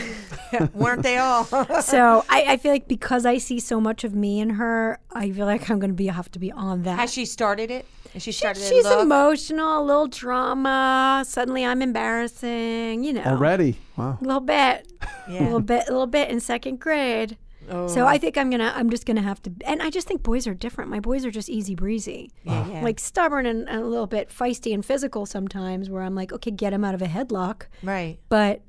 weren't 0.73 1.03
they 1.03 1.17
all?" 1.17 1.43
so 1.81 2.25
I, 2.29 2.45
I 2.49 2.57
feel 2.57 2.71
like 2.71 2.87
because 2.87 3.25
I 3.25 3.37
see 3.37 3.59
so 3.59 3.79
much 3.79 4.03
of 4.03 4.13
me 4.15 4.39
in 4.39 4.51
her, 4.51 4.99
I 5.11 5.31
feel 5.31 5.45
like 5.45 5.69
I'm 5.69 5.79
going 5.79 5.91
to 5.91 5.95
be 5.95 6.07
have 6.07 6.31
to 6.31 6.39
be 6.39 6.51
on 6.51 6.83
that. 6.83 6.99
Has 6.99 7.13
she 7.13 7.25
started 7.25 7.69
it? 7.71 7.85
Has 8.13 8.23
she 8.23 8.31
started 8.31 8.61
She's 8.61 8.85
it? 8.85 8.89
Look? 8.89 9.03
emotional, 9.03 9.81
a 9.81 9.85
little 9.85 10.07
drama. 10.07 11.23
Suddenly 11.25 11.63
I'm 11.63 11.81
embarrassing, 11.81 13.03
you 13.03 13.13
know. 13.13 13.23
Already? 13.23 13.77
Wow. 13.95 14.17
A 14.19 14.23
little 14.23 14.41
bit. 14.41 14.91
Yeah. 15.29 15.41
A 15.41 15.43
little 15.43 15.59
bit 15.61 15.83
a 15.87 15.91
little 15.91 16.07
bit 16.07 16.29
in 16.29 16.39
second 16.39 16.79
grade. 16.79 17.37
So 17.69 18.01
oh. 18.01 18.05
I 18.05 18.17
think 18.17 18.37
I'm 18.37 18.49
gonna 18.49 18.73
I'm 18.75 18.89
just 18.89 19.05
gonna 19.05 19.21
have 19.21 19.41
to 19.43 19.51
and 19.65 19.81
I 19.81 19.89
just 19.89 20.07
think 20.07 20.23
boys 20.23 20.47
are 20.47 20.53
different. 20.53 20.89
My 20.89 20.99
boys 20.99 21.25
are 21.25 21.31
just 21.31 21.49
easy 21.49 21.75
breezy. 21.75 22.31
Yeah, 22.43 22.67
yeah. 22.67 22.83
Like 22.83 22.99
stubborn 22.99 23.45
and, 23.45 23.69
and 23.69 23.81
a 23.81 23.85
little 23.87 24.07
bit 24.07 24.29
feisty 24.29 24.73
and 24.73 24.85
physical 24.85 25.25
sometimes 25.25 25.89
where 25.89 26.01
I'm 26.01 26.15
like, 26.15 26.33
okay, 26.33 26.51
get 26.51 26.73
him 26.73 26.83
out 26.83 26.95
of 26.95 27.01
a 27.01 27.07
headlock. 27.07 27.63
right. 27.83 28.19
But 28.29 28.61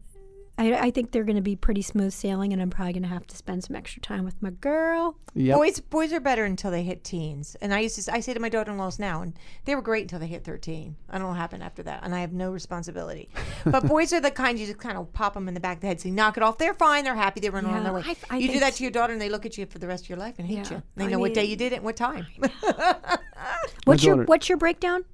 I, 0.63 0.87
I 0.87 0.91
think 0.91 1.11
they're 1.11 1.25
gonna 1.25 1.41
be 1.43 1.57
pretty 1.57 1.83
smooth 1.83 2.13
sailing 2.13 2.53
and 2.53 2.63
I'm 2.63 2.71
probably 2.71 2.93
gonna 2.93 3.09
have 3.09 3.27
to 3.27 3.37
spend 3.37 3.65
some 3.65 3.75
extra 3.75 4.01
time 4.01 4.25
with 4.25 4.41
my 4.41 4.51
girl. 4.51 5.17
Yep. 5.35 5.57
Boys, 5.57 5.81
boys 5.81 6.13
are 6.13 6.21
better 6.21 6.45
until 6.45 6.71
they 6.71 6.83
hit 6.83 7.03
teens. 7.05 7.57
And 7.61 7.73
I 7.75 7.81
used 7.81 8.03
to, 8.03 8.13
I 8.15 8.21
say 8.21 8.35
to 8.35 8.41
my 8.41 8.49
daughter-in-laws 8.49 8.99
now, 8.99 9.23
and 9.23 9.37
they 9.65 9.75
were 9.75 9.83
great 9.83 10.03
until 10.03 10.19
they 10.19 10.27
hit 10.27 10.45
thirteen. 10.45 10.97
I 11.09 11.15
don't 11.15 11.23
know 11.23 11.29
what 11.29 11.37
happened 11.39 11.63
after 11.63 11.83
that, 11.85 12.01
and 12.05 12.15
I 12.15 12.21
have 12.21 12.33
no 12.33 12.51
responsibility. 12.53 13.29
but 13.67 13.87
boys 13.87 14.13
are 14.13 14.21
the 14.21 14.31
kind 14.31 14.59
you 14.59 14.67
just 14.67 14.79
kind 14.79 14.97
of 14.97 15.13
pop 15.13 15.35
them 15.35 15.49
in 15.49 15.55
the 15.55 15.61
back 15.61 15.79
of 15.79 15.81
the 15.81 15.87
head, 15.89 16.01
say, 16.01 16.11
"Knock 16.11 16.37
it 16.37 16.43
off." 16.43 16.59
They're 16.59 16.75
fine. 16.75 17.05
They're 17.05 17.15
happy. 17.15 17.41
They 17.41 17.51
run 17.51 17.65
around 17.65 17.79
Yeah, 17.79 17.83
their 17.83 17.93
way. 17.95 18.03
I- 18.07 18.17
I 18.31 18.37
you 18.39 18.53
do 18.53 18.61
that 18.61 18.75
to 18.75 18.85
your 18.85 18.93
daughter, 18.93 19.13
and 19.13 19.21
they 19.21 19.29
look 19.29 19.47
at 19.47 19.59
you 19.59 19.67
for 19.67 19.79
the 19.79 19.87
rest 19.89 20.05
of 20.05 20.11
your 20.11 20.19
life 20.19 20.39
and 20.39 20.47
hate 20.47 20.71
Yeah, 20.71 20.77
you. 20.77 20.83
They 20.97 21.05
I 21.07 21.09
know 21.09 21.19
what 21.19 21.35
day 21.35 21.45
you 21.45 21.57
did 21.57 21.73
it, 21.73 21.77
and 21.77 21.85
what 21.85 21.97
time. 21.97 22.27
What's 23.85 24.05
your 24.05 24.25
what's 24.25 24.49
your 24.49 24.59
breakdown? 24.59 25.05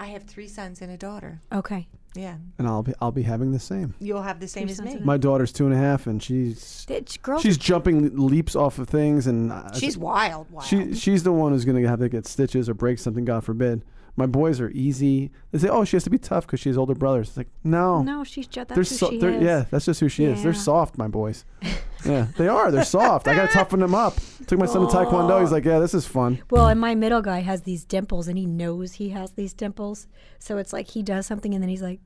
I 0.00 0.06
have 0.06 0.24
three 0.24 0.48
sons 0.48 0.80
and 0.80 0.90
a 0.90 0.96
daughter. 0.96 1.40
Okay. 1.52 1.88
Yeah, 2.14 2.36
And 2.58 2.66
I'll 2.66 2.82
be 2.82 2.94
I'll 3.00 3.12
be 3.12 3.22
having 3.22 3.52
the 3.52 3.58
same. 3.58 3.94
you'll 4.00 4.22
have 4.22 4.40
the 4.40 4.48
same 4.48 4.68
as 4.68 4.80
me. 4.80 4.98
My 5.04 5.16
daughter's 5.18 5.52
two 5.52 5.66
and 5.66 5.74
a 5.74 5.78
half, 5.78 6.06
and 6.06 6.22
she's 6.22 6.86
It's 6.88 7.16
girls 7.18 7.42
she's 7.42 7.58
jumping 7.58 8.16
leaps 8.16 8.56
off 8.56 8.78
of 8.78 8.88
things, 8.88 9.26
and 9.26 9.52
I- 9.52 9.70
She's 9.78 9.96
wild, 9.98 10.50
wild. 10.50 10.66
she 10.66 10.94
she's 10.94 11.22
the 11.22 11.32
one 11.32 11.52
who's 11.52 11.64
gonna 11.64 11.86
have 11.86 12.00
to 12.00 12.08
get 12.08 12.26
stitches 12.26 12.68
or 12.68 12.74
break 12.74 12.98
something, 12.98 13.24
God 13.24 13.44
forbid. 13.44 13.84
My 14.16 14.26
boys 14.26 14.60
are 14.60 14.70
easy. 14.70 15.30
They 15.52 15.58
say, 15.60 15.68
"Oh, 15.68 15.84
she 15.84 15.94
has 15.96 16.02
to 16.04 16.10
be 16.10 16.18
tough 16.18 16.44
because 16.46 16.58
she 16.58 16.70
has 16.70 16.76
older 16.78 16.94
brothers." 16.94 17.28
It's 17.28 17.36
like, 17.36 17.50
no, 17.62 18.02
No, 18.02 18.24
she's 18.24 18.48
just 18.48 18.68
they're 18.68 18.78
who 18.78 18.84
so, 18.84 19.10
she 19.10 19.18
they're, 19.18 19.30
is. 19.30 19.42
yeah, 19.42 19.64
that's 19.70 19.84
just 19.84 20.00
who 20.00 20.08
she 20.08 20.24
is. 20.24 20.42
They're 20.42 20.52
Yeah. 20.52 20.58
soft, 20.58 20.98
my 20.98 21.06
boys. 21.06 21.44
yeah, 22.04 22.26
they 22.36 22.48
are. 22.48 22.70
They're 22.70 22.84
soft. 22.84 23.28
I 23.28 23.34
gotta 23.34 23.52
toughen 23.52 23.80
them 23.80 23.94
up. 23.94 24.14
Took 24.46 24.58
my 24.58 24.66
son 24.66 24.86
to 24.86 24.94
Taekwondo. 24.94 25.40
He's 25.40 25.52
like, 25.52 25.64
"Yeah, 25.64 25.78
this 25.78 25.94
is 25.94 26.06
fun." 26.06 26.40
Well, 26.50 26.68
and 26.68 26.80
my 26.80 26.94
middle 26.94 27.20
guy 27.22 27.40
has 27.40 27.62
these 27.62 27.84
dimples, 27.84 28.28
and 28.28 28.38
he 28.38 28.46
knows 28.46 28.94
he 28.94 29.10
has 29.10 29.32
these 29.32 29.52
dimples. 29.52 30.06
So 30.38 30.56
it's 30.58 30.72
like 30.72 30.90
he 30.90 31.02
does 31.02 31.26
something, 31.26 31.52
and 31.54 31.62
then 31.62 31.68
he's 31.68 31.82
like, 31.82 32.00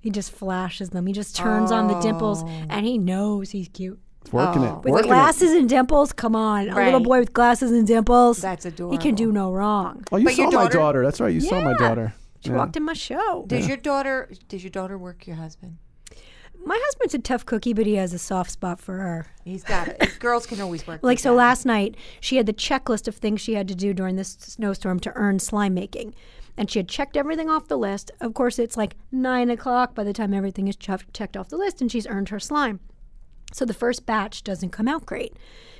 he 0.00 0.10
just 0.10 0.30
flashes 0.32 0.90
them. 0.90 1.06
He 1.06 1.12
just 1.12 1.34
turns 1.34 1.72
on 1.72 1.88
the 1.88 1.98
dimples, 2.00 2.42
oh. 2.44 2.48
and 2.68 2.84
he 2.86 2.98
knows 2.98 3.50
he's 3.50 3.68
cute. 3.68 3.98
It's 4.20 4.32
working 4.32 4.62
Oh. 4.62 4.78
it. 4.78 4.84
With 4.84 4.92
working 4.92 5.08
glasses 5.10 5.52
and 5.52 5.68
dimples, 5.68 6.12
come 6.12 6.36
on, 6.36 6.68
a 6.68 6.74
little 6.74 6.92
Right. 7.00 7.02
boy 7.02 7.18
with 7.20 7.32
glasses 7.32 7.70
and 7.72 7.86
dimples. 7.86 8.38
That's 8.38 8.64
adorable. 8.66 8.96
He 8.96 9.02
can 9.02 9.14
do 9.14 9.32
no 9.32 9.50
wrong. 9.52 10.04
Oh, 10.12 10.16
you 10.18 10.24
But 10.26 10.34
saw 10.34 10.42
your 10.42 10.50
my 10.52 10.62
daughter- 10.64 10.78
daughter. 10.78 11.02
That's 11.04 11.20
right. 11.20 11.32
You 11.34 11.40
saw 11.40 11.60
my 11.60 11.70
Yeah. 11.72 11.76
daughter. 11.88 12.14
She 12.40 12.50
Yeah. 12.50 12.56
walked 12.56 12.76
in 12.76 12.82
my 12.84 12.92
show. 12.92 13.44
Does 13.46 13.66
your 13.66 13.76
daughter? 13.78 14.30
Does 14.48 14.62
your 14.62 14.70
daughter 14.70 14.96
work 14.98 15.26
your 15.26 15.36
husband? 15.36 15.76
My 16.64 16.80
husband's 16.82 17.14
a 17.14 17.18
tough 17.18 17.44
cookie, 17.44 17.72
but 17.72 17.86
he 17.86 17.94
has 17.94 18.12
a 18.12 18.18
soft 18.18 18.50
spot 18.50 18.80
for 18.80 18.94
her. 18.98 19.26
He's 19.44 19.62
got 19.64 19.88
it. 19.88 20.16
Girls 20.18 20.46
can 20.46 20.60
always 20.60 20.86
work. 20.86 21.00
Like 21.02 21.18
so, 21.18 21.30
that. 21.30 21.36
last 21.36 21.66
night 21.66 21.96
she 22.20 22.36
had 22.36 22.46
the 22.46 22.52
checklist 22.52 23.06
of 23.06 23.16
things 23.16 23.40
she 23.40 23.54
had 23.54 23.68
to 23.68 23.74
do 23.74 23.92
during 23.92 24.16
this 24.16 24.36
snowstorm 24.40 25.00
to 25.00 25.12
earn 25.14 25.38
slime 25.38 25.74
making, 25.74 26.14
and 26.56 26.70
she 26.70 26.78
had 26.78 26.88
checked 26.88 27.16
everything 27.16 27.50
off 27.50 27.68
the 27.68 27.76
list. 27.78 28.10
Of 28.20 28.34
course, 28.34 28.58
it's 28.58 28.76
like 28.76 28.96
nine 29.12 29.50
o'clock 29.50 29.94
by 29.94 30.04
the 30.04 30.12
time 30.12 30.32
everything 30.32 30.68
is 30.68 30.76
check- 30.76 31.12
checked 31.12 31.36
off 31.36 31.48
the 31.50 31.58
list, 31.58 31.80
and 31.80 31.90
she's 31.92 32.06
earned 32.06 32.30
her 32.30 32.40
slime. 32.40 32.80
So 33.52 33.64
the 33.64 33.74
first 33.74 34.04
batch 34.04 34.42
doesn't 34.42 34.70
come 34.70 34.88
out 34.88 35.06
great. 35.06 35.36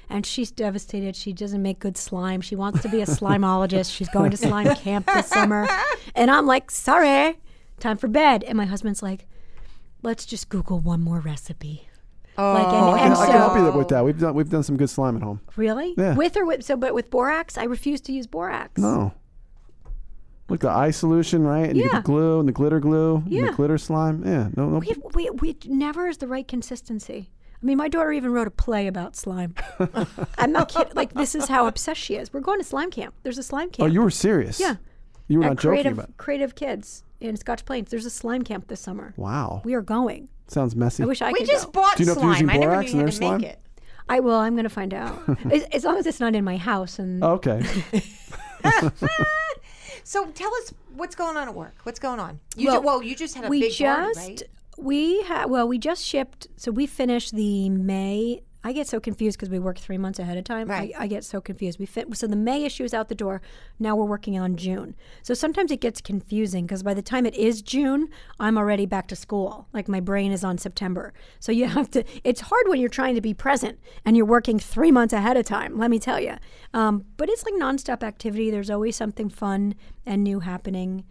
And 0.08 0.26
she's 0.26 0.50
devastated. 0.50 1.16
She 1.16 1.32
doesn't 1.32 1.62
make 1.62 1.78
good 1.78 1.96
slime. 1.96 2.40
She 2.40 2.54
wants 2.54 2.82
to 2.82 2.88
be 2.88 3.00
a 3.00 3.06
slimeologist. 3.06 3.92
She's 3.92 4.10
going 4.10 4.30
to 4.30 4.36
slime 4.36 4.72
camp 4.76 5.06
this 5.06 5.28
summer. 5.28 5.66
And 6.14 6.30
I'm 6.30 6.46
like, 6.46 6.70
sorry, 6.70 7.38
time 7.80 7.96
for 7.96 8.06
bed. 8.06 8.44
And 8.44 8.56
my 8.56 8.66
husband's 8.66 9.02
like, 9.02 9.26
let's 10.04 10.24
just 10.26 10.48
Google 10.48 10.78
one 10.78 11.00
more 11.00 11.18
recipe. 11.20 11.88
Like, 12.36 12.66
and, 12.66 12.66
Oh, 12.76 12.90
I 12.92 12.98
can, 12.98 13.12
and 13.12 13.14
I 13.14 13.26
can 13.26 13.36
help 13.36 13.56
you 13.56 13.78
with 13.78 13.88
that. 13.88 14.04
We've 14.04 14.18
done 14.18 14.34
we've 14.34 14.48
done 14.50 14.62
some 14.62 14.76
good 14.76 14.90
slime 14.90 15.16
at 15.16 15.22
home. 15.22 15.40
Really? 15.56 15.94
Yeah. 15.96 16.14
With 16.14 16.36
or 16.36 16.44
with 16.44 16.64
so 16.64 16.76
but 16.76 16.94
with 16.94 17.10
borax? 17.10 17.56
I 17.56 17.64
refuse 17.64 18.00
to 18.02 18.12
use 18.12 18.26
borax. 18.26 18.80
No. 18.80 19.14
Like 20.48 20.60
the 20.60 20.68
eye 20.70 20.90
solution, 20.90 21.42
right? 21.42 21.68
And 21.70 21.76
you 21.76 21.84
get 21.84 21.92
Yeah. 21.92 22.00
the 22.00 22.04
glue 22.04 22.38
and 22.40 22.48
the 22.48 22.52
glitter 22.52 22.80
glue 22.80 23.16
and 23.16 23.32
Yeah. 23.32 23.46
the 23.46 23.52
glitter 23.52 23.78
slime. 23.78 24.22
Yeah, 24.26 24.48
no, 24.56 24.68
no. 24.68 24.78
We, 24.78 24.88
have, 24.88 25.00
we, 25.14 25.30
we 25.30 25.56
never 25.66 26.06
is 26.08 26.18
the 26.18 26.26
right 26.28 26.46
consistency. 26.46 27.30
I 27.62 27.64
mean, 27.64 27.78
my 27.78 27.88
daughter 27.88 28.12
even 28.12 28.30
wrote 28.30 28.46
a 28.46 28.50
play 28.50 28.86
about 28.86 29.16
slime. 29.16 29.54
I'm 30.38 30.52
not 30.52 30.68
kidding. 30.68 30.92
Like, 30.94 31.14
this 31.14 31.34
is 31.34 31.48
how 31.48 31.66
obsessed 31.66 32.00
she 32.00 32.16
is. 32.16 32.30
We're 32.30 32.40
going 32.40 32.58
to 32.60 32.64
slime 32.64 32.90
camp. 32.90 33.14
There's 33.22 33.38
a 33.38 33.42
slime 33.42 33.68
oh, 33.68 33.76
camp. 33.76 33.88
Oh, 33.88 33.92
you 33.92 34.02
were 34.02 34.10
serious? 34.10 34.60
Yeah. 34.60 34.76
You 35.28 35.38
were 35.38 35.44
At 35.44 35.48
not 35.50 35.58
joking 35.60 35.86
about. 35.92 36.10
it. 36.10 36.16
creative 36.18 36.54
kids 36.54 37.04
in 37.24 37.36
Scotch 37.36 37.64
Plains. 37.64 37.90
There's 37.90 38.04
a 38.06 38.10
slime 38.10 38.42
camp 38.42 38.68
this 38.68 38.80
summer. 38.80 39.14
Wow, 39.16 39.62
We 39.64 39.74
are 39.74 39.82
going. 39.82 40.28
sounds 40.48 40.74
messy. 40.76 41.02
I 41.02 41.06
wish 41.06 41.22
I 41.22 41.32
We 41.32 41.40
could 41.40 41.48
We 41.48 41.52
just 41.52 41.66
go. 41.66 41.72
bought 41.72 41.96
Do 41.96 42.02
you 42.02 42.06
know 42.06 42.12
if 42.12 42.18
using 42.24 42.46
slime. 42.46 42.50
I 42.50 42.56
never 42.58 42.72
knew 42.76 42.80
in 42.80 42.86
you 42.92 42.98
had 42.98 43.06
their 43.08 43.12
to 43.12 43.38
make 43.38 43.50
it. 43.50 43.58
I 44.08 44.20
will. 44.20 44.34
I'm 44.36 44.54
going 44.54 44.64
to 44.64 44.68
find 44.70 44.92
out. 44.92 45.22
as, 45.50 45.62
as 45.64 45.84
long 45.84 45.96
as 45.96 46.06
it's 46.06 46.20
not 46.20 46.34
in 46.34 46.44
my 46.44 46.56
house. 46.58 46.98
And 46.98 47.24
Oh, 47.24 47.32
okay. 47.32 47.62
So 50.06 50.26
tell 50.32 50.54
us 50.56 50.74
what's 50.94 51.14
going 51.14 51.36
on 51.38 51.48
at 51.48 51.54
work. 51.54 51.74
What's 51.84 51.98
going 51.98 52.20
on? 52.20 52.38
You 52.56 52.68
Well, 52.68 52.80
ju- 52.80 52.86
well, 52.86 53.02
you 53.02 53.16
just 53.16 53.34
had 53.34 53.46
a 53.46 53.48
we 53.48 53.60
big 53.60 53.72
just 53.72 54.14
party, 54.18 54.30
right? 54.30 54.42
we 54.76 55.22
had 55.22 55.46
well 55.46 55.66
we 55.68 55.78
just 55.78 56.04
shipped 56.04 56.48
so 56.56 56.70
we 56.72 56.84
finished 56.86 57.32
the 57.34 57.70
may 57.70 58.42
i 58.64 58.72
get 58.72 58.88
so 58.88 58.98
confused 58.98 59.38
because 59.38 59.50
we 59.50 59.58
work 59.58 59.78
three 59.78 59.98
months 59.98 60.18
ahead 60.18 60.36
of 60.36 60.44
time. 60.44 60.68
Right. 60.68 60.92
I, 60.98 61.04
I 61.04 61.06
get 61.06 61.24
so 61.24 61.40
confused. 61.40 61.78
We 61.78 61.86
fit 61.86 62.14
so 62.16 62.26
the 62.26 62.36
may 62.36 62.64
issue 62.64 62.84
is 62.84 62.94
out 62.94 63.08
the 63.08 63.14
door. 63.14 63.40
Now 63.78 63.94
we're 63.94 64.04
working 64.04 64.38
on 64.38 64.56
june. 64.56 64.96
So 65.22 65.34
sometimes 65.34 65.70
it 65.70 65.80
gets 65.80 66.00
confusing 66.00 66.66
because 66.66 66.82
by 66.82 66.94
the 66.94 67.02
time 67.02 67.26
it 67.26 67.34
is 67.34 67.62
june 67.62 68.08
i'm 68.40 68.58
already 68.58 68.86
back 68.86 69.06
to 69.08 69.16
school. 69.16 69.68
Like 69.72 69.88
my 69.88 70.00
brain 70.00 70.32
is 70.32 70.42
on 70.42 70.58
september. 70.58 71.12
So 71.38 71.52
you 71.52 71.66
have 71.78 71.90
to 71.92 72.04
it's 72.24 72.40
hard 72.40 72.68
when 72.68 72.80
you're 72.80 72.88
trying 72.88 73.14
to 73.14 73.20
be 73.20 73.34
present 73.34 73.78
and 74.04 74.16
you're 74.16 74.26
working 74.26 74.58
three 74.58 74.90
months 74.90 75.12
ahead 75.12 75.36
of 75.36 75.44
time 75.44 75.78
let 75.78 75.90
me 75.90 75.98
tell 75.98 76.20
you 76.20 76.36
um, 76.74 77.04
but 77.16 77.28
it's 77.30 77.44
like 77.44 77.54
nonstop 77.54 78.02
activity. 78.02 78.50
There's 78.50 78.70
always 78.70 78.96
something 78.96 79.28
fun 79.28 79.74
and 80.04 80.24
new 80.24 80.40
happening 80.40 81.04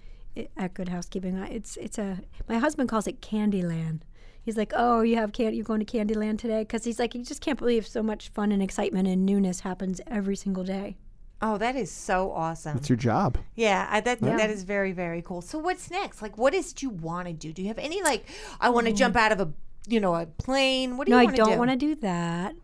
at 0.58 0.74
Good 0.74 0.90
Housekeeping. 0.90 1.38
It's 1.38 1.78
it's 1.78 1.98
a 1.98 2.20
my 2.50 2.58
husband 2.58 2.90
calls 2.90 3.08
it 3.08 3.22
Candyland. 3.22 4.02
He's 4.44 4.58
like, 4.58 4.74
oh, 4.76 5.02
you 5.02 5.16
have 5.16 5.32
can 5.32 5.54
you're 5.54 5.64
going 5.64 5.84
to 5.84 5.86
Candyland 5.86 6.38
today? 6.38 6.62
Because 6.64 6.84
he's 6.84 7.00
like, 7.00 7.14
he 7.14 7.24
just 7.24 7.42
can't 7.42 7.58
believe 7.58 7.88
so 7.88 8.04
much 8.04 8.30
fun 8.30 8.52
and 8.52 8.62
excitement 8.62 9.08
and 9.08 9.26
newness 9.26 9.62
happens 9.62 10.02
every 10.08 10.36
single 10.36 10.64
day. 10.64 10.98
Oh, 11.42 11.58
that 11.58 11.76
is 11.76 11.92
so 11.92 12.32
awesome. 12.32 12.78
It's 12.78 12.90
your 12.90 12.98
job. 12.98 13.38
Yeah, 13.56 13.88
I, 13.90 14.00
that 14.02 14.22
that 14.22 14.50
is 14.50 14.64
very 14.64 14.94
very 14.94 15.22
cool. 15.22 15.42
So 15.42 15.58
what's 15.60 15.92
next? 15.92 16.22
Like, 16.22 16.38
what 16.38 16.54
is 16.54 16.72
it 16.72 16.82
you 16.82 16.90
want 16.90 17.28
to 17.28 17.34
do? 17.34 17.52
Do 17.52 17.62
you 17.62 17.68
have 17.68 17.80
any 17.80 18.02
like? 18.02 18.26
I 18.62 18.70
want 18.70 18.88
to 18.88 18.94
jump 18.94 19.16
out 19.18 19.32
of 19.34 19.40
a 19.42 19.52
you 19.88 20.00
know 20.00 20.16
a 20.16 20.26
plane. 20.26 20.96
What 20.98 21.08
do 21.08 21.12
Mm. 21.14 21.16
No, 21.16 21.18
you 21.18 21.22
I 21.22 21.26
want 21.26 21.36
to 21.36 21.42
don't 21.44 21.52
do? 21.52 21.58
want 21.60 21.72
to 21.72 21.78
do 21.78 21.96
that. 21.96 22.56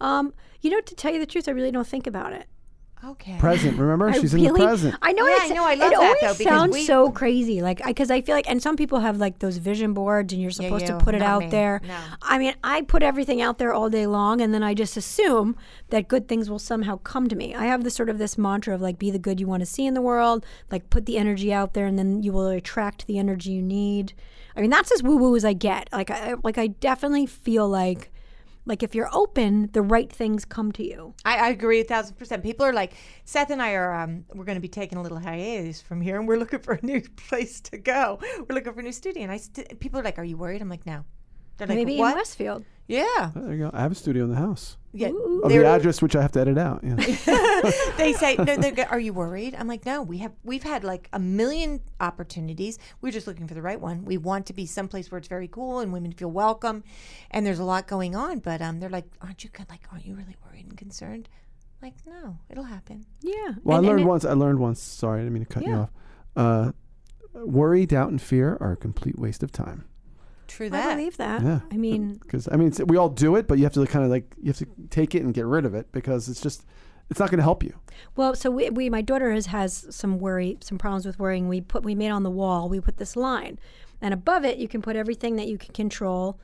Um, 0.00 0.34
you 0.60 0.70
know, 0.70 0.80
to 0.80 0.94
tell 0.94 1.12
you 1.12 1.18
the 1.18 1.26
truth, 1.26 1.48
I 1.48 1.52
really 1.52 1.70
don't 1.70 1.86
think 1.86 2.06
about 2.06 2.34
it. 2.34 2.46
Okay. 3.04 3.36
Present. 3.38 3.78
Remember, 3.78 4.08
I 4.10 4.18
she's 4.18 4.32
in 4.32 4.42
the 4.42 4.52
present. 4.52 4.94
I 5.02 5.12
know 5.12 5.26
Yeah, 5.26 5.36
it's, 5.42 5.50
I 5.50 5.54
know, 5.54 5.64
I 5.64 5.74
love 5.74 5.92
it 5.92 5.94
that, 5.94 6.00
always 6.00 6.20
though, 6.22 6.34
because 6.34 6.44
sounds 6.44 6.72
we- 6.72 6.84
so 6.84 7.10
crazy. 7.10 7.60
Like, 7.60 7.84
because 7.84 8.10
I, 8.10 8.22
feel 8.22 8.34
like, 8.34 8.48
and 8.48 8.62
some 8.62 8.76
people 8.76 9.00
have 9.00 9.18
like 9.18 9.38
those 9.38 9.58
vision 9.58 9.92
boards, 9.92 10.32
and 10.32 10.40
you're 10.40 10.50
supposed 10.50 10.88
you, 10.88 10.98
to 10.98 11.04
put 11.04 11.14
it 11.14 11.22
out 11.22 11.40
me. 11.42 11.48
there. 11.50 11.80
No. 11.86 11.98
I 12.22 12.38
mean, 12.38 12.54
I 12.64 12.82
put 12.82 13.02
everything 13.02 13.42
out 13.42 13.58
there 13.58 13.72
all 13.72 13.90
day 13.90 14.06
long, 14.06 14.40
and 14.40 14.52
then 14.54 14.62
I 14.62 14.74
just 14.74 14.96
assume 14.96 15.56
that 15.90 16.08
good 16.08 16.26
things 16.26 16.48
will 16.48 16.58
somehow 16.58 16.96
come 16.98 17.28
to 17.28 17.36
me. 17.36 17.54
I 17.54 17.66
have 17.66 17.84
this 17.84 17.94
sort 17.94 18.08
of 18.08 18.18
this 18.18 18.38
mantra 18.38 18.74
of 18.74 18.80
like, 18.80 18.98
be 18.98 19.10
the 19.10 19.18
good 19.18 19.40
you 19.40 19.46
want 19.46 19.60
to 19.60 19.66
see 19.66 19.86
in 19.86 19.94
the 19.94 20.02
world, 20.02 20.44
like 20.70 20.88
put 20.90 21.06
the 21.06 21.18
energy 21.18 21.52
out 21.52 21.74
there, 21.74 21.86
and 21.86 21.98
then 21.98 22.22
you 22.22 22.32
will 22.32 22.48
attract 22.48 23.06
the 23.06 23.18
energy 23.18 23.50
you 23.50 23.62
need. 23.62 24.14
I 24.56 24.62
mean, 24.62 24.70
that's 24.70 24.90
as 24.90 25.02
woo 25.02 25.16
woo 25.18 25.36
as 25.36 25.44
I 25.44 25.52
get. 25.52 25.88
Like, 25.92 26.10
I 26.10 26.34
like 26.42 26.56
I 26.58 26.68
definitely 26.68 27.26
feel 27.26 27.68
like. 27.68 28.10
Like 28.66 28.82
if 28.82 28.94
you're 28.94 29.08
open, 29.12 29.70
the 29.72 29.80
right 29.80 30.12
things 30.12 30.44
come 30.44 30.72
to 30.72 30.84
you. 30.84 31.14
I, 31.24 31.36
I 31.36 31.48
agree 31.50 31.80
a 31.80 31.84
thousand 31.84 32.16
percent. 32.16 32.42
People 32.42 32.66
are 32.66 32.72
like, 32.72 32.94
Seth 33.24 33.50
and 33.50 33.62
I 33.62 33.72
are, 33.74 33.94
um, 33.94 34.24
we're 34.34 34.44
going 34.44 34.56
to 34.56 34.60
be 34.60 34.68
taking 34.68 34.98
a 34.98 35.02
little 35.02 35.18
hiatus 35.18 35.80
from 35.80 36.00
here, 36.00 36.18
and 36.18 36.26
we're 36.26 36.36
looking 36.36 36.58
for 36.58 36.74
a 36.74 36.84
new 36.84 37.00
place 37.28 37.60
to 37.62 37.78
go. 37.78 38.18
We're 38.48 38.56
looking 38.56 38.74
for 38.74 38.80
a 38.80 38.82
new 38.82 38.92
studio, 38.92 39.22
and 39.22 39.32
I, 39.32 39.36
st- 39.36 39.78
people 39.78 40.00
are 40.00 40.02
like, 40.02 40.18
"Are 40.18 40.24
you 40.24 40.36
worried?" 40.36 40.60
I'm 40.60 40.68
like, 40.68 40.84
"No." 40.84 41.04
They're 41.56 41.68
like, 41.68 41.76
Maybe 41.76 41.96
"What?" 41.96 42.10
in 42.10 42.16
Westfield. 42.16 42.64
Yeah, 42.88 43.30
There 43.34 43.52
you 43.52 43.58
go. 43.64 43.70
I 43.72 43.80
have 43.80 43.92
a 43.92 43.94
studio 43.96 44.24
in 44.24 44.30
the 44.30 44.36
house. 44.36 44.76
yeah. 44.92 45.08
Of 45.42 45.50
the 45.50 45.64
address, 45.66 46.00
which 46.00 46.14
I 46.16 46.22
have 46.22 46.32
to 46.32 46.40
edit 46.40 46.56
out. 46.58 46.80
Yeah. 46.82 46.94
they 47.96 48.12
say, 48.12 48.36
no, 48.36 48.56
they 48.56 48.70
go, 48.70 48.84
"Are 48.84 48.98
you 49.00 49.12
worried?" 49.12 49.54
I'm 49.54 49.66
like, 49.68 49.84
"No, 49.84 50.02
we 50.02 50.18
have 50.18 50.32
we've 50.44 50.62
had 50.62 50.84
like 50.84 51.08
a 51.12 51.18
million 51.18 51.80
opportunities. 52.00 52.78
We're 53.00 53.12
just 53.12 53.26
looking 53.26 53.46
for 53.48 53.54
the 53.54 53.62
right 53.62 53.80
one. 53.80 54.04
We 54.04 54.16
want 54.18 54.46
to 54.46 54.52
be 54.52 54.66
someplace 54.66 55.10
where 55.10 55.18
it's 55.18 55.28
very 55.28 55.48
cool 55.48 55.80
and 55.80 55.92
women 55.92 56.12
feel 56.12 56.30
welcome, 56.30 56.84
and 57.30 57.44
there's 57.46 57.58
a 57.58 57.64
lot 57.64 57.86
going 57.86 58.14
on." 58.16 58.38
But 58.38 58.62
um, 58.62 58.80
they're 58.80 58.88
like, 58.90 59.06
"Aren't 59.20 59.42
you 59.44 59.50
kind- 59.50 59.68
like, 59.68 59.86
aren't 59.92 60.06
you 60.06 60.14
really 60.14 60.36
worried 60.46 60.66
and 60.66 60.76
concerned?" 60.76 61.28
Like, 61.82 61.94
no, 62.06 62.38
it'll 62.48 62.64
happen. 62.64 63.04
Yeah. 63.20 63.54
Well, 63.62 63.78
And- 63.78 63.86
I 63.86 63.90
learned 63.90 64.02
it- 64.02 64.06
once. 64.06 64.24
I 64.24 64.32
learned 64.32 64.58
once. 64.60 64.80
Sorry, 64.82 65.20
I 65.20 65.22
didn't 65.24 65.34
mean 65.34 65.44
to 65.44 65.52
cut 65.52 65.66
you 65.66 65.74
off. 65.74 65.90
Uh, 66.34 66.72
worry, 67.34 67.84
doubt, 67.86 68.10
and 68.10 68.20
fear 68.20 68.56
are 68.60 68.72
a 68.72 68.76
complete 68.76 69.18
waste 69.18 69.42
of 69.42 69.52
time. 69.52 69.84
True 70.46 70.70
that. 70.70 70.90
I 70.90 70.94
believe 70.94 71.16
that. 71.16 71.42
Yeah. 71.42 71.60
I 71.70 71.76
mean, 71.76 72.14
Because 72.14 72.48
I 72.50 72.56
mean, 72.56 72.68
it's, 72.68 72.80
we 72.80 72.96
all 72.96 73.08
do 73.08 73.36
it, 73.36 73.46
but 73.46 73.58
you 73.58 73.64
have 73.64 73.72
to 73.74 73.86
kind 73.86 74.04
of 74.04 74.10
like 74.10 74.34
you 74.40 74.48
have 74.48 74.58
to 74.58 74.66
take 74.90 75.14
it 75.14 75.22
and 75.22 75.32
get 75.34 75.46
rid 75.46 75.64
of 75.64 75.74
it 75.74 75.90
because 75.92 76.28
it's 76.28 76.40
just 76.40 76.64
it's 77.10 77.20
not 77.20 77.30
going 77.30 77.38
to 77.38 77.44
help 77.44 77.62
you. 77.62 77.74
well, 78.16 78.34
so 78.34 78.50
we, 78.50 78.68
we 78.70 78.90
my 78.90 79.02
daughter 79.02 79.30
has 79.30 79.46
has 79.46 79.86
some 79.90 80.18
worry, 80.18 80.58
some 80.60 80.78
problems 80.78 81.06
with 81.06 81.18
worrying. 81.18 81.48
We 81.48 81.60
put 81.60 81.84
we 81.84 81.94
made 81.94 82.10
on 82.10 82.22
the 82.22 82.30
wall. 82.30 82.68
We 82.68 82.80
put 82.80 82.96
this 82.96 83.16
line, 83.16 83.58
and 84.00 84.12
above 84.12 84.44
it 84.44 84.58
you 84.58 84.68
can 84.68 84.82
put 84.82 84.96
everything 84.96 85.36
that 85.36 85.46
you 85.48 85.58
can 85.58 85.72
control 85.72 86.38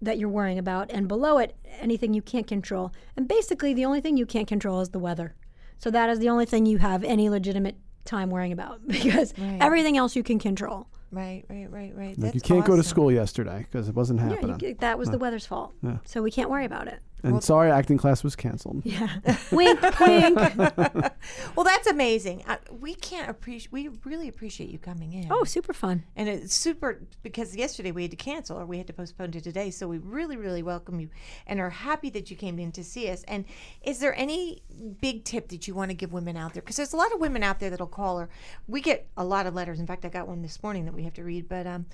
that 0.00 0.18
you're 0.18 0.28
worrying 0.28 0.58
about, 0.58 0.90
and 0.90 1.08
below 1.08 1.38
it 1.38 1.56
anything 1.80 2.14
you 2.14 2.22
can't 2.22 2.46
control. 2.46 2.92
And 3.16 3.26
basically, 3.26 3.74
the 3.74 3.84
only 3.84 4.00
thing 4.00 4.16
you 4.16 4.26
can't 4.26 4.48
control 4.48 4.80
is 4.80 4.90
the 4.90 4.98
weather. 4.98 5.34
So 5.78 5.90
that 5.90 6.08
is 6.10 6.18
the 6.18 6.28
only 6.28 6.46
thing 6.46 6.64
you 6.66 6.78
have 6.78 7.04
any 7.04 7.28
legitimate 7.28 7.76
time 8.04 8.30
worrying 8.30 8.52
about 8.52 8.86
because 8.86 9.34
everything 9.38 9.96
else 9.96 10.16
you 10.16 10.22
can 10.22 10.38
control. 10.38 10.88
Right, 11.12 11.44
right, 11.48 11.70
right, 11.70 11.92
right. 11.96 12.18
Like 12.18 12.34
you 12.34 12.40
can't 12.40 12.64
go 12.64 12.76
to 12.76 12.82
school 12.82 13.10
yesterday 13.12 13.66
because 13.70 13.88
it 13.88 13.94
wasn't 13.94 14.20
Yeah, 14.20 14.28
happening. 14.30 14.60
you, 14.60 14.74
that 14.80 14.98
was 14.98 15.08
the 15.08 15.18
weather's 15.18 15.46
fault. 15.46 15.72
So 16.04 16.22
we 16.22 16.30
can't 16.30 16.50
worry 16.50 16.64
about 16.64 16.88
it. 16.88 17.00
And 17.22 17.42
sorry, 17.42 17.70
acting 17.70 17.98
class 17.98 18.22
was 18.22 18.36
canceled. 18.36 18.82
Yeah. 18.84 19.08
wink, 19.50 19.80
wink. 20.00 20.38
Well, 21.56 21.64
that's 21.64 21.88
amazing. 21.88 22.44
Uh, 22.46 22.58
we 22.70 22.94
can't 22.94 23.28
appreciate. 23.28 23.72
We 23.72 23.88
really 24.04 24.28
appreciate 24.28 24.70
you 24.70 24.78
coming 24.78 25.12
in. 25.12 25.26
Oh, 25.30 25.42
super 25.44 25.72
fun. 25.72 26.04
And 26.14 26.28
it's 26.28 26.54
super 26.54 27.00
because 27.22 27.56
yesterday 27.56 27.90
we 27.90 28.02
had 28.02 28.10
to 28.12 28.16
cancel 28.16 28.58
or 28.58 28.66
we 28.66 28.78
had 28.78 28.86
to 28.86 28.92
postpone 28.92 29.32
to 29.32 29.40
today. 29.40 29.70
So 29.70 29.88
we 29.88 29.98
really, 29.98 30.36
really 30.36 30.62
welcome 30.62 31.00
you 31.00 31.08
and 31.46 31.58
are 31.58 31.70
happy 31.70 32.10
that 32.10 32.30
you 32.30 32.36
came 32.36 32.58
in 32.58 32.70
to 32.72 32.84
see 32.84 33.10
us. 33.10 33.24
And 33.24 33.44
is 33.82 33.98
there 33.98 34.14
any 34.16 34.62
big 35.00 35.24
tip 35.24 35.48
that 35.48 35.66
you 35.66 35.74
want 35.74 35.90
to 35.90 35.94
give 35.96 36.12
women 36.12 36.36
out 36.36 36.52
there? 36.52 36.62
Because 36.62 36.76
there's 36.76 36.92
a 36.92 36.96
lot 36.96 37.12
of 37.12 37.20
women 37.20 37.42
out 37.42 37.58
there 37.58 37.70
that'll 37.70 37.86
call 37.86 38.18
her. 38.18 38.28
We 38.68 38.80
get 38.80 39.08
a 39.16 39.24
lot 39.24 39.46
of 39.46 39.54
letters. 39.54 39.80
In 39.80 39.86
fact, 39.86 40.04
I 40.04 40.08
got 40.08 40.28
one 40.28 40.42
this 40.42 40.62
morning 40.62 40.84
that 40.84 40.94
we 40.94 41.02
have 41.04 41.14
to 41.14 41.24
read. 41.24 41.48
But 41.48 41.66
um, 41.66 41.86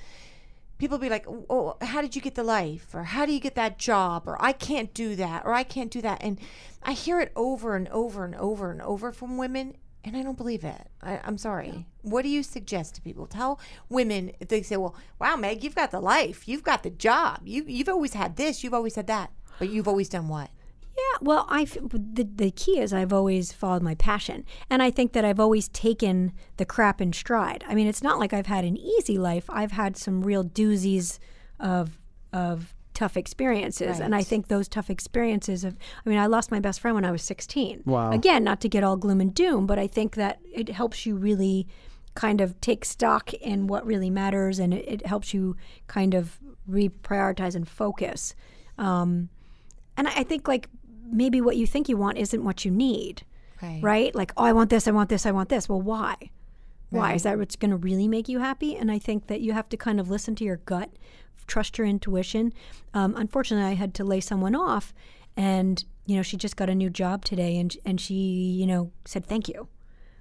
people 0.83 0.99
be 0.99 1.09
like, 1.09 1.29
oh, 1.29 1.47
"Oh, 1.49 1.77
how 1.81 2.03
did 2.03 2.17
you 2.17 2.21
get 2.21 2.35
the 2.35 2.43
life?" 2.43 2.93
or 2.93 3.05
"How 3.05 3.25
do 3.25 3.33
you 3.33 3.39
get 3.39 3.55
that 3.55 3.79
job?" 3.79 4.25
or 4.27 4.37
"I 4.43 4.53
can't 4.53 4.93
do 4.93 5.15
that," 5.15 5.47
or 5.47 5.55
"I 5.55 5.63
can't 5.63 5.93
do 5.93 6.03
that." 6.03 6.19
And 6.21 6.41
I 6.83 6.93
hear 6.93 7.21
it 7.21 7.31
over 7.37 7.77
and 7.77 7.89
over 7.91 8.25
and 8.25 8.35
over 8.35 8.73
and 8.73 8.83
over 8.83 9.13
from 9.13 9.37
women, 9.37 9.77
and 10.03 10.17
I 10.17 10.25
don't 10.25 10.37
believe 10.37 10.65
it. 10.65 10.89
I, 11.01 11.21
I'm 11.23 11.39
sorry. 11.39 11.87
What 12.03 12.23
do 12.23 12.29
you 12.29 12.43
suggest 12.43 12.97
to 12.97 13.01
people? 13.01 13.29
Tell 13.29 13.61
women 13.89 14.33
if 14.41 14.49
they 14.49 14.63
say, 14.63 14.77
"Well, 14.77 14.97
wow, 15.21 15.37
Meg, 15.37 15.63
you've 15.63 15.77
got 15.77 15.93
the 15.93 16.01
life, 16.01 16.49
you've 16.49 16.65
got 16.65 16.83
the 16.83 16.91
job, 16.91 17.43
you 17.45 17.63
you've 17.65 17.89
always 17.89 18.15
had 18.15 18.35
this, 18.35 18.65
you've 18.65 18.75
always 18.75 18.97
had 18.97 19.07
that, 19.07 19.31
but 19.61 19.71
you've 19.71 19.87
always 19.87 20.09
done 20.09 20.27
what?" 20.27 20.51
Yeah, 20.97 21.19
well, 21.23 21.47
I 21.49 21.65
the 21.65 22.29
the 22.35 22.51
key 22.51 22.79
is 22.79 22.93
I've 22.93 23.13
always 23.13 23.53
followed 23.53 23.83
my 23.83 23.95
passion, 23.95 24.45
and 24.69 24.83
I 24.83 24.91
think 24.91 25.13
that 25.13 25.25
I've 25.25 25.41
always 25.41 25.69
taken 25.69 26.33
the 26.59 26.67
crap 26.67 27.01
in 27.01 27.13
stride. 27.13 27.65
I 27.67 27.75
mean, 27.75 27.87
it's 27.87 28.03
not 28.03 28.19
like 28.19 28.33
I've 28.33 28.47
had 28.47 28.65
an 28.65 28.77
easy 28.77 29.17
life. 29.17 29.47
I've 29.49 29.73
had 29.73 29.97
some 29.97 30.23
real 30.23 30.45
doozies 30.45 31.19
of 31.59 31.99
of 32.33 32.75
tough 32.95 33.17
experiences, 33.17 34.01
and 34.01 34.15
I 34.15 34.23
think 34.23 34.49
those 34.49 34.69
tough 34.69 34.91
experiences 34.91 35.63
have. 35.63 35.77
I 36.05 36.09
mean, 36.11 36.19
I 36.19 36.27
lost 36.27 36.51
my 36.51 36.61
best 36.61 36.81
friend 36.81 36.95
when 36.95 37.07
I 37.07 37.11
was 37.11 37.23
sixteen. 37.23 37.83
Wow. 37.87 38.11
Again, 38.13 38.45
not 38.45 38.61
to 38.61 38.69
get 38.69 38.85
all 38.85 38.97
gloom 38.97 39.21
and 39.21 39.35
doom, 39.35 39.67
but 39.67 39.79
I 39.79 39.87
think 39.87 40.15
that 40.17 40.41
it 40.53 40.69
helps 40.69 41.07
you 41.07 41.17
really 41.17 41.67
kind 42.15 42.43
of 42.43 42.61
take 42.61 42.85
stock 42.85 43.33
in 43.33 43.67
what 43.67 43.87
really 43.87 44.11
matters, 44.11 44.59
and 44.59 44.75
it, 44.75 44.87
it 44.87 45.07
helps 45.07 45.33
you 45.33 45.57
kind 45.87 46.13
of 46.13 46.39
reprioritize 46.69 47.55
and 47.55 47.67
focus. 47.67 48.35
Um, 48.77 49.31
and 49.97 50.07
I 50.07 50.17
I 50.17 50.23
think 50.25 50.47
like 50.47 50.69
maybe 51.11 51.41
what 51.41 51.57
you 51.57 51.67
think 51.67 51.89
you 51.89 51.97
want 51.97 52.19
isn't 52.19 52.45
what 52.45 52.65
you 52.65 52.71
need, 52.71 53.23
Right. 53.63 53.81
right? 53.83 54.15
Like, 54.15 54.33
oh, 54.37 54.45
I 54.45 54.53
want 54.53 54.71
this, 54.71 54.87
I 54.87 54.91
want 54.91 55.09
this, 55.09 55.25
I 55.27 55.31
want 55.31 55.49
this. 55.49 55.69
Well, 55.69 55.81
why? 55.81 56.31
Why 56.91 57.15
is 57.15 57.23
that 57.23 57.39
what's 57.39 57.57
going 57.57 57.71
to 57.71 57.77
really 57.79 58.07
make 58.07 58.29
you 58.29 58.41
happy? 58.41 58.77
And 58.77 58.91
I 58.93 58.99
think 58.99 59.29
that 59.29 59.41
you 59.41 59.55
have 59.55 59.67
to 59.71 59.79
kind 59.79 59.99
of 59.99 60.11
listen 60.11 60.35
to 60.35 60.45
your 60.45 60.59
gut, 60.59 60.91
trust 61.47 61.79
your 61.79 61.87
intuition. 61.87 62.53
Um, 62.93 63.15
unfortunately, 63.17 63.71
I 63.71 63.75
had 63.77 63.95
to 63.95 64.05
lay 64.05 64.21
someone 64.21 64.55
off, 64.55 64.93
and 65.35 65.83
you 66.05 66.17
know 66.17 66.23
she 66.23 66.37
just 66.37 66.55
got 66.57 66.69
a 66.69 66.75
new 66.75 66.91
job 66.91 67.25
today, 67.25 67.57
and 67.59 67.75
and 67.87 67.99
she 67.99 68.15
you 68.15 68.67
know 68.67 68.93
said 69.07 69.25
thank 69.25 69.49
you, 69.49 69.69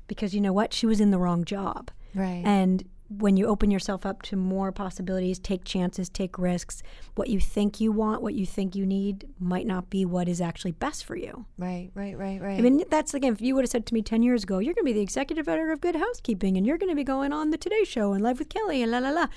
because 0.08 0.34
you 0.34 0.40
know 0.40 0.54
what 0.54 0.74
she 0.74 0.86
was 0.86 1.02
in 1.02 1.12
the 1.12 1.20
wrong 1.20 1.44
job, 1.44 1.92
Right. 2.16 2.42
and 2.46 2.86
when 3.18 3.36
you 3.36 3.48
open 3.48 3.72
yourself 3.72 4.06
up 4.06 4.22
to 4.24 4.36
more 4.36 4.72
possibilities, 4.72 5.40
take 5.40 5.64
chances, 5.64 6.10
take 6.10 6.38
risks, 6.38 6.82
what 7.16 7.30
you 7.30 7.40
think 7.40 7.82
you 7.82 7.92
want, 7.92 8.22
what 8.22 8.34
you 8.34 8.46
think 8.46 8.76
you 8.76 8.86
need 8.86 9.28
might 9.40 9.68
not 9.68 9.90
be 9.90 10.06
what 10.06 10.30
is 10.30 10.40
actually 10.40 10.72
best 10.72 11.04
for 11.04 11.16
you. 11.16 11.46
Right, 11.58 11.92
right, 11.94 12.18
right, 12.18 12.42
right. 12.42 12.58
I 12.58 12.62
mean, 12.62 12.84
that's 12.90 13.14
again, 13.14 13.34
if 13.34 13.42
you 13.42 13.56
would 13.56 13.64
have 13.64 13.70
said 13.72 13.86
to 13.88 13.94
me 13.94 14.02
10 14.02 14.24
years 14.24 14.44
ago, 14.44 14.60
you're 14.60 14.74
going 14.74 14.86
to 14.86 14.92
be 14.92 14.94
the 14.94 15.02
executive 15.02 15.48
editor 15.48 15.72
of 15.72 15.82
Good 15.82 15.96
Housekeeping 15.96 16.58
and 16.58 16.66
you're 16.66 16.78
going 16.78 16.90
to 16.90 16.96
be 16.96 17.04
going 17.04 17.34
on 17.34 17.50
the 17.50 17.58
Today 17.58 17.84
Show 17.84 18.14
and 18.14 18.24
Live 18.24 18.40
with 18.40 18.50
Kelly 18.50 18.82
and 18.82 18.92
la 18.92 19.00
la 19.00 19.10
la. 19.10 19.28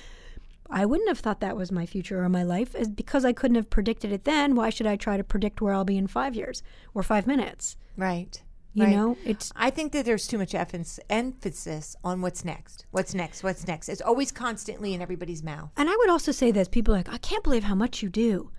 I 0.69 0.85
wouldn't 0.85 1.09
have 1.09 1.19
thought 1.19 1.41
that 1.41 1.57
was 1.57 1.71
my 1.71 1.85
future 1.85 2.23
or 2.23 2.29
my 2.29 2.43
life. 2.43 2.73
As 2.75 2.89
because 2.89 3.23
I 3.23 3.33
couldn't 3.33 3.55
have 3.55 3.69
predicted 3.69 4.11
it 4.11 4.23
then, 4.23 4.55
why 4.55 4.69
should 4.69 4.87
I 4.87 4.95
try 4.95 5.17
to 5.17 5.23
predict 5.23 5.61
where 5.61 5.73
I'll 5.73 5.85
be 5.85 5.97
in 5.97 6.07
five 6.07 6.35
years 6.35 6.63
or 6.93 7.03
five 7.03 7.27
minutes? 7.27 7.77
right. 7.97 8.41
You 8.75 8.83
right. 8.83 8.95
know, 8.95 9.17
it's 9.23 9.53
I 9.55 9.69
think 9.69 9.93
that 9.93 10.03
there's 10.03 10.27
too 10.27 10.37
much 10.37 10.53
emphasis- 10.53 10.99
emphasis 11.09 11.95
on 12.03 12.21
what's 12.21 12.43
next. 12.43 12.85
What's 12.91 13.13
next? 13.13 13.41
What's 13.41 13.65
next? 13.65 13.87
It's 13.87 14.01
always 14.01 14.33
constantly 14.33 14.93
in 14.93 15.01
everybody's 15.01 15.41
mouth. 15.41 15.71
And 15.77 15.89
I 15.89 15.95
would 15.95 16.09
also 16.09 16.33
say 16.33 16.51
this: 16.51 16.67
people 16.67 16.93
are 16.93 16.97
like, 16.97 17.09
I 17.09 17.17
can't 17.17 17.43
believe 17.43 17.63
how 17.63 17.75
much 17.75 18.03
you 18.03 18.09
do. 18.09 18.51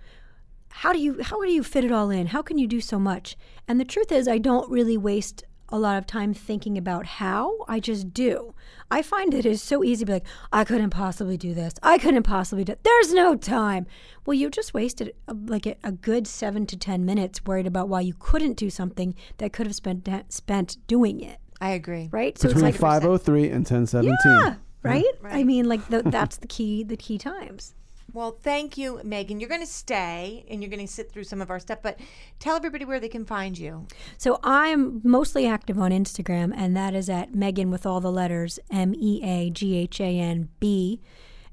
How 0.69 0.91
do 0.91 0.99
you 0.99 1.21
how 1.21 1.39
do 1.41 1.51
you 1.51 1.63
fit 1.63 1.83
it 1.83 1.91
all 1.91 2.09
in? 2.09 2.27
How 2.27 2.41
can 2.41 2.57
you 2.57 2.67
do 2.67 2.81
so 2.81 2.97
much? 2.97 3.37
And 3.67 3.79
the 3.79 3.85
truth 3.85 4.11
is, 4.11 4.27
I 4.27 4.39
don't 4.39 4.69
really 4.71 4.97
waste 4.97 5.43
a 5.69 5.77
lot 5.77 5.97
of 5.97 6.05
time 6.05 6.33
thinking 6.33 6.77
about 6.77 7.05
how. 7.05 7.57
I 7.67 7.79
just 7.79 8.13
do. 8.13 8.53
I 8.89 9.01
find 9.01 9.33
it 9.33 9.45
is 9.45 9.61
so 9.61 9.83
easy 9.83 10.01
to 10.01 10.05
be 10.05 10.13
like, 10.13 10.25
I 10.51 10.63
couldn't 10.63 10.91
possibly 10.91 11.37
do 11.37 11.53
this. 11.53 11.73
I 11.83 11.97
couldn't 11.97 12.23
possibly 12.23 12.63
do. 12.63 12.75
There's 12.83 13.13
no 13.13 13.35
time. 13.35 13.85
Well, 14.25 14.33
you 14.35 14.49
just 14.49 14.73
wasted 14.73 15.13
uh, 15.27 15.33
like 15.45 15.65
a, 15.65 15.75
a 15.83 15.91
good 15.91 16.27
seven 16.27 16.65
to 16.67 16.77
ten 16.77 17.05
minutes 17.05 17.41
worried 17.45 17.67
about 17.67 17.89
why 17.89 18.01
you 18.01 18.13
couldn't 18.17 18.53
do 18.53 18.69
something 18.69 19.15
that 19.37 19.53
could 19.53 19.67
have 19.67 19.75
spent 19.75 20.07
spent 20.29 20.77
doing 20.87 21.19
it. 21.21 21.39
I 21.59 21.71
agree. 21.71 22.09
Right. 22.11 22.37
So 22.37 22.49
Between 22.49 22.65
it's 22.65 22.81
like 22.81 22.99
503 22.99 23.45
and 23.45 23.69
1017. 23.69 24.13
yeah, 24.25 24.55
right? 24.83 25.03
I 25.23 25.43
mean, 25.43 25.67
like 25.67 25.87
the, 25.89 26.01
that's 26.05 26.37
the 26.37 26.47
key. 26.47 26.83
The 26.83 26.97
key 26.97 27.17
times. 27.17 27.73
Well, 28.17 28.31
thank 28.41 28.79
you, 28.79 28.99
Meaghan. 29.05 29.39
You're 29.39 29.47
going 29.47 29.61
to 29.61 29.67
stay 29.67 30.43
and 30.49 30.59
you're 30.63 30.71
going 30.71 30.83
to 30.83 30.91
sit 30.91 31.11
through 31.11 31.25
some 31.25 31.39
of 31.39 31.51
our 31.51 31.59
stuff, 31.59 31.83
but 31.83 31.99
tell 32.39 32.55
everybody 32.55 32.83
where 32.83 32.99
they 32.99 33.09
can 33.09 33.25
find 33.25 33.55
you. 33.55 33.85
So 34.17 34.39
I'm 34.41 35.01
mostly 35.03 35.45
active 35.45 35.77
on 35.77 35.91
Instagram, 35.91 36.51
and 36.57 36.75
that 36.75 36.95
is 36.95 37.11
at 37.11 37.33
Meaghan 37.33 37.69
with 37.69 37.85
all 37.85 38.01
the 38.01 38.11
letters 38.11 38.57
M 38.71 38.95
E 38.95 39.21
A 39.23 39.51
G 39.51 39.75
H 39.77 40.01
A 40.01 40.19
N 40.19 40.49
B. 40.59 40.99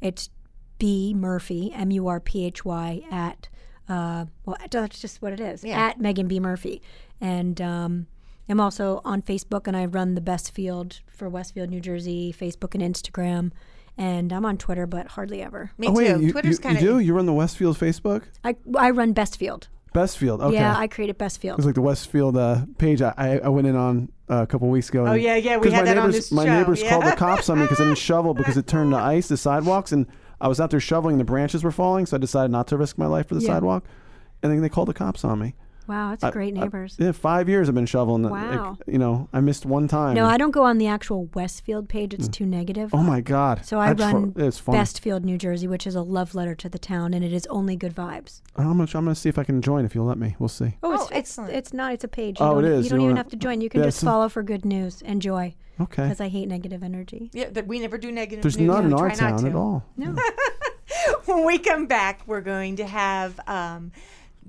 It's 0.00 0.30
B 0.78 1.12
Murphy 1.14 1.70
M 1.74 1.90
U 1.90 2.06
R 2.06 2.18
P 2.18 2.46
H 2.46 2.64
Y 2.64 3.02
at 3.10 3.50
uh, 3.86 4.24
well 4.46 4.56
that's 4.70 4.98
just 4.98 5.20
what 5.20 5.34
it 5.34 5.40
is 5.40 5.62
Yeah. 5.64 5.78
at 5.78 5.98
Meaghan 5.98 6.28
B 6.28 6.40
Murphy, 6.40 6.80
and 7.20 7.60
um, 7.60 8.06
I'm 8.48 8.58
also 8.58 9.02
on 9.04 9.20
Facebook, 9.20 9.66
and 9.66 9.76
I 9.76 9.84
run 9.84 10.14
the 10.14 10.22
Best 10.22 10.50
Field 10.54 11.00
for 11.10 11.28
Westfield, 11.28 11.68
New 11.68 11.80
Jersey, 11.80 12.32
Facebook 12.32 12.74
and 12.74 12.82
Instagram. 12.82 13.52
And 13.96 14.32
I'm 14.32 14.44
on 14.44 14.58
Twitter, 14.58 14.86
but 14.86 15.06
hardly 15.08 15.40
ever. 15.42 15.70
Me 15.78 15.86
Oh, 15.86 15.90
too. 15.90 15.96
wait, 15.96 16.20
you, 16.20 16.32
Twitter's 16.32 16.58
kind 16.58 16.76
of. 16.76 16.82
you 16.82 16.88
do? 16.94 16.98
You 16.98 17.14
run 17.14 17.26
the 17.26 17.32
Westfield 17.32 17.78
Facebook? 17.78 18.24
I, 18.42 18.56
I 18.76 18.90
run 18.90 19.14
Bestfield. 19.14 19.68
Bestfield. 19.94 20.40
Okay. 20.42 20.56
Yeah, 20.56 20.76
I 20.76 20.88
created 20.88 21.16
Bestfield. 21.18 21.52
It 21.52 21.56
was 21.58 21.66
like 21.66 21.76
the 21.76 21.80
Westfield 21.80 22.36
uh, 22.36 22.66
page 22.78 23.00
I, 23.00 23.14
I 23.16 23.38
I 23.38 23.48
went 23.48 23.68
in 23.68 23.76
on 23.76 24.10
uh, 24.28 24.42
a 24.42 24.46
couple 24.48 24.68
weeks 24.68 24.88
ago. 24.88 25.06
Oh, 25.06 25.12
yeah, 25.12 25.36
yeah, 25.36 25.56
we 25.58 25.70
had 25.70 25.84
my 25.84 25.84
that 25.84 25.98
on 25.98 26.06
neighbors, 26.08 26.14
this 26.16 26.32
My 26.32 26.44
show, 26.44 26.58
neighbors 26.58 26.82
yeah. 26.82 26.90
called 26.90 27.04
the 27.04 27.12
cops 27.14 27.48
on 27.48 27.58
me 27.60 27.64
because 27.66 27.80
I 27.80 27.84
didn't 27.84 27.98
shovel 28.10 28.34
because 28.34 28.56
it 28.56 28.66
turned 28.66 28.90
to 28.90 28.96
ice, 28.98 29.28
the 29.28 29.36
sidewalks, 29.36 29.92
and 29.92 30.06
I 30.40 30.48
was 30.48 30.60
out 30.60 30.70
there 30.70 30.80
shoveling, 30.80 31.18
the 31.18 31.24
branches 31.24 31.62
were 31.62 31.70
falling, 31.70 32.06
so 32.06 32.16
I 32.16 32.18
decided 32.18 32.50
not 32.50 32.66
to 32.68 32.76
risk 32.76 32.98
my 32.98 33.06
life 33.06 33.28
for 33.28 33.36
the 33.36 33.40
Yeah. 33.42 33.46
sidewalk. 33.54 33.84
And 34.42 34.50
then 34.52 34.60
they 34.60 34.68
called 34.68 34.88
the 34.88 34.94
cops 34.94 35.24
on 35.24 35.38
me. 35.38 35.54
Wow, 35.86 36.10
that's 36.10 36.24
I- 36.24 36.30
great 36.30 36.56
I- 36.56 36.60
neighbors. 36.60 36.96
yeah, 36.98 37.12
five 37.12 37.48
years 37.48 37.68
I've 37.68 37.74
been 37.74 37.86
shoveling. 37.86 38.22
the- 38.22 38.30
like, 38.30 38.50
Wow. 38.58 38.78
you 38.86 38.98
know, 38.98 39.28
I 39.32 39.40
missed 39.40 39.66
one 39.66 39.86
time. 39.88 40.14
No, 40.14 40.26
I 40.26 40.36
don't 40.38 40.50
go 40.50 40.64
on 40.64 40.78
the 40.78 40.86
actual 40.86 41.28
Westfield 41.34 41.88
page. 41.88 42.14
It's 42.14 42.28
too 42.28 42.46
negative. 42.46 42.90
Oh 42.94 43.02
my 43.02 43.20
God. 43.20 43.64
So 43.64 43.78
I 43.78 43.92
That's 43.92 44.12
run 44.12 44.32
fu- 44.32 44.40
it's. 44.44 44.60
Bestfield, 44.60 45.24
New 45.24 45.36
Jersey, 45.38 45.66
which 45.68 45.86
is 45.86 45.94
a 45.94 46.02
love 46.02 46.34
letter 46.34 46.54
to 46.54 46.68
the 46.68 46.78
town, 46.78 47.12
and 47.14 47.24
it 47.24 47.32
is 47.32 47.46
only 47.48 47.76
good 47.76 47.94
vibes. 47.94 48.40
I'm 48.56 48.64
gonna, 48.66 48.82
I'm 48.84 48.86
gonna 49.04 49.14
see 49.14 49.28
if 49.28 49.38
I 49.38 49.44
can 49.44 49.60
join 49.60 49.84
if 49.84 49.94
you'll 49.94 50.06
let 50.06 50.18
me. 50.18 50.36
We'll 50.38 50.48
see. 50.48 50.76
Oh, 50.82 51.08
it's, 51.10 51.38
it's 51.38 51.48
it's 51.50 51.72
not. 51.72 51.92
It's 51.92 52.04
a 52.04 52.08
page. 52.08 52.40
You 52.40 52.46
Oh, 52.46 52.58
it 52.58 52.62
don't. 52.62 52.70
You 52.70 52.76
don't 52.76 52.84
You 52.84 52.86
even 52.96 53.00
wanna- 53.08 53.16
have 53.16 53.28
to 53.30 53.36
join. 53.36 53.60
You 53.60 53.68
can 53.68 53.80
Yeah, 53.80 53.86
just 53.86 54.02
follow 54.02 54.28
for 54.28 54.42
good 54.42 54.64
news 54.64 55.02
and 55.04 55.20
joy, 55.20 55.54
Okay. 55.80 56.04
because 56.04 56.20
I 56.20 56.28
hate 56.28 56.48
negative 56.48 56.82
energy. 56.82 57.30
Yeah, 57.34 57.50
that 57.50 57.66
we 57.66 57.80
never 57.80 57.98
do 57.98 58.10
negative 58.10 58.38
energy. 58.38 58.42
There's 58.42 58.58
news. 58.58 58.68
none 58.68 58.84
We 58.86 58.92
in 58.92 58.98
our 58.98 59.08
not 59.08 59.16
town 59.18 59.38
to. 59.42 59.46
at 59.48 59.54
all. 59.54 59.84
No, 59.96 60.14
when 61.26 61.44
we 61.44 61.58
come 61.58 61.86
back, 61.86 62.20
we're 62.26 62.40
going 62.40 62.76
to 62.76 62.86
have 62.86 63.38
um, 63.46 63.92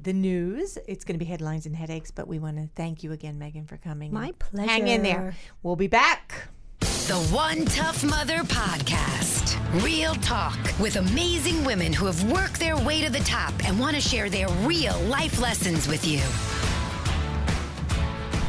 the 0.05 0.13
news. 0.13 0.77
It's 0.87 1.03
going 1.03 1.15
to 1.15 1.25
be 1.25 1.29
headlines 1.29 1.65
and 1.65 1.75
headaches, 1.75 2.11
but 2.11 2.27
we 2.27 2.37
want 2.37 2.57
to 2.57 2.69
thank 2.75 3.03
you 3.03 3.11
again, 3.11 3.39
Meaghan, 3.39 3.67
for 3.67 3.77
coming. 3.77 4.13
My 4.13 4.33
and 4.53 4.69
Hang 4.69 4.87
in 4.87 5.01
there. 5.01 5.35
We'll 5.63 5.75
be 5.75 5.87
back. 5.87 6.47
The 6.79 7.27
One 7.33 7.65
Tough 7.65 8.03
Mother 8.03 8.37
Podcast. 8.43 9.57
Real 9.83 10.13
talk 10.15 10.57
with 10.79 10.97
amazing 10.97 11.65
women 11.65 11.91
who 11.91 12.05
have 12.05 12.31
worked 12.31 12.59
their 12.59 12.77
way 12.77 13.03
to 13.03 13.11
the 13.11 13.19
top 13.19 13.51
and 13.65 13.79
want 13.79 13.95
to 13.95 14.01
share 14.01 14.29
their 14.29 14.47
real 14.61 14.97
life 15.01 15.41
lessons 15.41 15.87
with 15.87 16.05
you. 16.05 16.21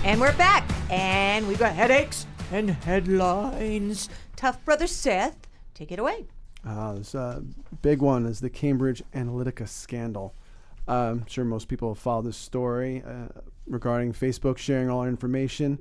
And 0.05 0.21
we're 0.21 0.37
back. 0.37 0.69
And 0.91 1.49
we've 1.49 1.59
got 1.59 1.73
headaches 1.73 2.27
and 2.53 2.69
headlines. 2.69 4.11
Tough 4.37 4.63
brother 4.67 4.87
Seth, 4.87 5.39
take 5.73 5.91
it 5.91 5.99
away. 5.99 6.27
Uh, 6.67 6.95
this 6.95 7.15
uh, 7.15 7.41
big 7.81 8.03
one 8.03 8.27
is 8.27 8.41
the 8.41 8.51
Cambridge 8.51 9.03
Analytica 9.15 9.67
scandal. 9.67 10.35
Uh, 10.89 10.93
I'm 11.13 11.27
sure 11.27 11.45
most 11.45 11.69
people 11.69 11.89
have 11.93 11.99
followed 11.99 12.27
this 12.27 12.37
story 12.37 13.03
uh, 13.07 13.27
regarding 13.67 14.13
Facebook 14.13 14.59
sharing 14.59 14.89
all 14.89 15.01
our 15.01 15.09
information. 15.09 15.79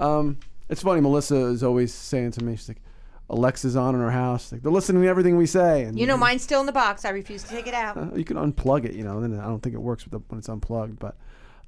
Um, 0.00 0.38
it's 0.68 0.82
funny. 0.82 1.00
Melissa 1.00 1.36
is 1.46 1.62
always 1.62 1.92
saying 1.92 2.32
to 2.32 2.44
me, 2.44 2.56
she's 2.56 2.68
like, 2.68 2.82
"Alexa's 3.30 3.76
on 3.76 3.94
in 3.94 4.00
our 4.00 4.10
house. 4.10 4.50
Like 4.52 4.62
they're 4.62 4.72
listening 4.72 5.02
to 5.02 5.08
everything 5.08 5.36
we 5.36 5.46
say." 5.46 5.84
And 5.84 5.98
You 5.98 6.06
know, 6.06 6.16
mine's 6.16 6.42
still 6.42 6.60
in 6.60 6.66
the 6.66 6.72
box. 6.72 7.04
I 7.04 7.10
refuse 7.10 7.42
to 7.44 7.48
take 7.50 7.66
it 7.66 7.74
out. 7.74 7.96
uh, 7.96 8.08
you 8.14 8.24
can 8.24 8.36
unplug 8.36 8.84
it, 8.84 8.94
you 8.94 9.04
know. 9.04 9.20
Then 9.20 9.38
I 9.38 9.44
don't 9.44 9.62
think 9.62 9.74
it 9.74 9.80
works 9.82 10.04
with 10.04 10.12
the, 10.12 10.18
when 10.28 10.38
it's 10.38 10.48
unplugged. 10.48 10.98
But 10.98 11.16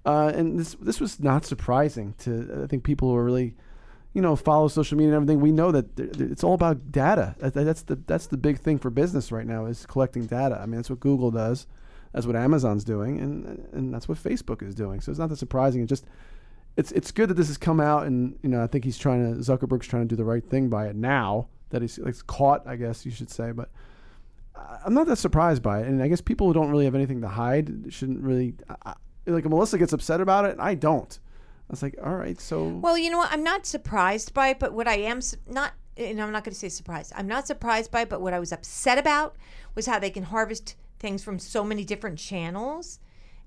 uh, 0.07 0.33
and 0.35 0.59
this 0.59 0.75
this 0.81 0.99
was 1.01 1.21
not 1.21 1.45
surprising 1.45 2.15
to 2.21 2.63
I 2.65 2.67
think 2.67 2.85
people 2.85 3.09
who 3.11 3.17
are 3.17 3.25
really, 3.25 3.55
you 4.15 4.23
know, 4.23 4.35
follow 4.35 4.69
social 4.69 4.97
media 4.97 5.13
and 5.15 5.23
everything. 5.23 5.41
We 5.41 5.53
know 5.53 5.71
that 5.73 5.95
th- 5.97 6.13
th- 6.17 6.31
it's 6.31 6.43
all 6.43 6.55
about 6.55 6.91
data. 6.91 7.37
That, 7.39 7.55
that- 7.55 7.65
that's 7.65 7.83
the 7.83 7.97
that's 8.07 8.27
the 8.27 8.37
big 8.39 8.59
thing 8.59 8.79
for 8.79 8.91
business 8.91 9.31
right 9.31 9.47
now 9.47 9.67
is 9.67 9.85
collecting 9.87 10.27
data. 10.27 10.59
I 10.61 10.67
mean, 10.67 10.77
that's 10.77 10.91
what 10.91 11.01
Google 11.01 11.31
does. 11.31 11.67
That's 12.13 12.27
what 12.27 12.37
Amazon's 12.37 12.85
doing, 12.85 13.21
and 13.21 13.69
and 13.73 13.93
that's 13.93 14.09
what 14.09 14.19
Facebook 14.19 14.63
is 14.63 14.75
doing. 14.75 15.01
So 15.01 15.11
it's 15.11 15.19
not 15.19 15.29
that 15.29 15.37
surprising. 15.37 15.83
It 15.83 15.87
just 15.87 16.07
it's 16.77 16.93
it's 16.93 17.11
good 17.11 17.29
that 17.31 17.35
this 17.35 17.49
has 17.49 17.59
come 17.59 17.81
out, 17.81 18.07
and 18.07 18.39
you 18.43 18.49
know, 18.49 18.63
I 18.63 18.67
think 18.67 18.85
he's 18.85 18.99
trying 18.99 19.35
to 19.35 19.41
Zuckerberg's 19.41 19.87
trying 19.87 20.03
to 20.03 20.09
do 20.09 20.17
the 20.17 20.25
right 20.25 20.45
thing 20.45 20.69
by 20.69 20.87
it 20.89 20.97
now 20.97 21.49
that 21.71 21.83
he's 21.83 21.99
like 21.99 22.15
caught. 22.27 22.67
I 22.67 22.77
guess 22.77 23.05
you 23.05 23.13
should 23.13 23.31
say, 23.31 23.53
but. 23.53 23.71
I'm 24.85 24.93
not 24.93 25.07
that 25.07 25.19
surprised 25.19 25.63
by 25.63 25.83
it, 25.83 25.87
and 25.87 26.03
I 26.03 26.09
guess 26.09 26.21
people 26.21 26.49
who 26.49 26.53
don't 26.53 26.69
really 26.69 26.85
have 26.85 26.97
anything 26.97 27.21
to 27.21 27.29
hide 27.29 27.93
shouldn't 27.93 28.21
really. 28.21 28.55
I, 28.85 28.95
like 29.27 29.45
Melissa 29.45 29.79
gets 29.79 29.93
upset 29.93 30.21
about 30.21 30.47
it, 30.47 30.53
and 30.53 30.61
I 30.61 30.75
don't. 30.75 31.17
I 31.69 31.73
was 31.73 31.83
like, 31.83 31.97
all 32.03 32.15
right, 32.15 32.41
so 32.41 32.67
Well, 32.67 32.97
you 32.97 33.11
know 33.11 33.19
what? 33.19 33.31
I'm 33.31 33.45
not 33.45 33.67
surprised 33.67 34.33
by 34.33 34.49
it, 34.49 34.59
but 34.59 34.73
what 34.73 34.89
I 34.89 34.97
am 34.97 35.21
su- 35.21 35.37
not, 35.47 35.75
and 35.99 36.21
I'm 36.21 36.33
not 36.33 36.45
going 36.45 36.55
to 36.55 36.59
say 36.59 36.71
surprised. 36.71 37.13
I'm 37.15 37.29
not 37.29 37.47
surprised 37.47 37.91
by 37.91 38.03
it, 38.03 38.09
but 38.09 38.23
what 38.23 38.33
I 38.33 38.39
was 38.39 38.53
upset 38.53 38.97
about 38.97 39.37
was 39.75 39.85
how 39.85 39.99
they 39.99 40.11
can 40.11 40.23
harvest 40.23 40.77
things 40.99 41.23
from 41.25 41.39
so 41.39 41.65
many 41.65 41.85
different 41.85 42.19
channels 42.19 43.01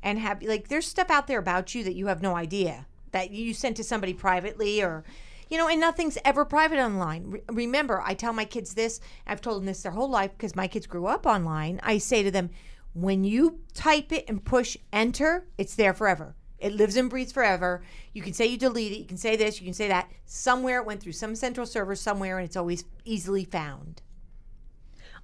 and 0.03 0.19
have, 0.19 0.41
like, 0.41 0.67
there's 0.67 0.87
stuff 0.87 1.09
out 1.09 1.27
there 1.27 1.39
about 1.39 1.75
you 1.75 1.83
that 1.83 1.95
you 1.95 2.07
have 2.07 2.21
no 2.21 2.35
idea 2.35 2.87
that 3.11 3.31
you 3.31 3.53
sent 3.53 3.77
to 3.77 3.83
somebody 3.83 4.13
privately 4.13 4.81
or, 4.81 5.03
you 5.49 5.57
know, 5.57 5.67
and 5.67 5.79
nothing's 5.79 6.17
ever 6.23 6.45
private 6.45 6.79
online. 6.79 7.25
Re- 7.25 7.41
remember, 7.51 8.01
I 8.05 8.13
tell 8.13 8.33
my 8.33 8.45
kids 8.45 8.73
this, 8.73 8.99
I've 9.27 9.41
told 9.41 9.57
them 9.57 9.65
this 9.65 9.83
their 9.83 9.91
whole 9.91 10.09
life 10.09 10.31
because 10.31 10.55
my 10.55 10.67
kids 10.67 10.87
grew 10.87 11.07
up 11.07 11.25
online. 11.25 11.79
I 11.83 11.97
say 11.97 12.23
to 12.23 12.31
them, 12.31 12.49
when 12.93 13.23
you 13.23 13.59
type 13.73 14.11
it 14.11 14.25
and 14.27 14.43
push 14.43 14.77
enter, 14.91 15.47
it's 15.57 15.75
there 15.75 15.93
forever. 15.93 16.35
It 16.57 16.73
lives 16.73 16.95
and 16.95 17.09
breathes 17.09 17.31
forever. 17.31 17.81
You 18.13 18.21
can 18.21 18.33
say 18.33 18.45
you 18.45 18.57
delete 18.57 18.91
it. 18.91 18.99
You 18.99 19.05
can 19.05 19.17
say 19.17 19.35
this. 19.35 19.59
You 19.59 19.65
can 19.65 19.73
say 19.73 19.87
that. 19.87 20.11
Somewhere 20.25 20.79
it 20.79 20.85
went 20.85 21.01
through 21.01 21.13
some 21.13 21.35
central 21.35 21.65
server 21.65 21.95
somewhere, 21.95 22.37
and 22.37 22.45
it's 22.45 22.55
always 22.55 22.85
easily 23.03 23.43
found. 23.43 24.01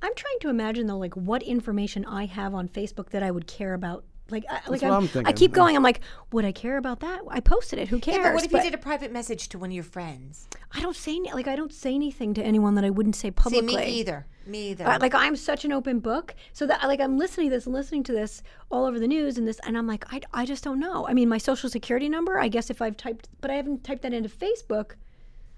I'm 0.01 0.13
trying 0.15 0.39
to 0.41 0.49
imagine 0.49 0.87
though, 0.87 0.97
like 0.97 1.15
what 1.15 1.43
information 1.43 2.05
I 2.05 2.25
have 2.25 2.53
on 2.53 2.67
Facebook 2.67 3.09
that 3.09 3.23
I 3.23 3.31
would 3.31 3.47
care 3.47 3.73
about. 3.73 4.03
Like, 4.29 4.43
I, 4.49 4.59
like 4.67 4.83
I'm, 4.83 5.09
I'm. 5.15 5.25
I 5.25 5.31
keep 5.31 5.53
going. 5.53 5.77
I'm 5.77 5.83
like, 5.83 6.01
would 6.33 6.43
I 6.43 6.51
care 6.51 6.77
about 6.77 6.99
that? 6.99 7.21
I 7.29 7.39
posted 7.39 7.79
it. 7.79 7.87
Who 7.87 7.97
cares? 7.97 8.17
Yeah, 8.17 8.23
but 8.23 8.33
what 8.33 8.43
if 8.43 8.51
you 8.51 8.61
did 8.61 8.73
a 8.73 8.77
private 8.77 9.13
message 9.13 9.47
to 9.49 9.57
one 9.57 9.69
of 9.69 9.73
your 9.73 9.85
friends? 9.85 10.49
I 10.73 10.81
don't 10.81 10.97
say 10.97 11.17
like 11.33 11.47
I 11.47 11.55
don't 11.55 11.71
say 11.71 11.95
anything 11.95 12.33
to 12.33 12.43
anyone 12.43 12.75
that 12.75 12.83
I 12.83 12.89
wouldn't 12.89 13.15
say 13.15 13.29
See, 13.29 13.31
publicly. 13.31 13.77
me 13.77 13.85
either. 13.85 14.27
Me 14.45 14.71
either. 14.71 14.85
Uh, 14.85 14.97
like 14.99 15.15
I'm 15.15 15.37
such 15.37 15.63
an 15.63 15.71
open 15.71 15.99
book, 15.99 16.35
so 16.51 16.67
that 16.67 16.83
like 16.83 16.99
I'm 16.99 17.17
listening 17.17 17.49
to 17.49 17.55
this 17.55 17.65
and 17.65 17.73
listening 17.73 18.03
to 18.03 18.11
this 18.11 18.43
all 18.69 18.85
over 18.85 18.99
the 18.99 19.07
news 19.07 19.37
and 19.37 19.47
this, 19.47 19.59
and 19.65 19.77
I'm 19.77 19.87
like, 19.87 20.05
I, 20.13 20.19
I 20.33 20.45
just 20.45 20.63
don't 20.63 20.79
know. 20.79 21.07
I 21.07 21.13
mean, 21.13 21.29
my 21.29 21.37
social 21.37 21.69
security 21.69 22.09
number, 22.09 22.37
I 22.37 22.49
guess 22.49 22.69
if 22.69 22.81
I've 22.81 22.97
typed, 22.97 23.29
but 23.39 23.49
I 23.49 23.55
haven't 23.55 23.85
typed 23.85 24.01
that 24.01 24.13
into 24.13 24.29
Facebook, 24.29 24.95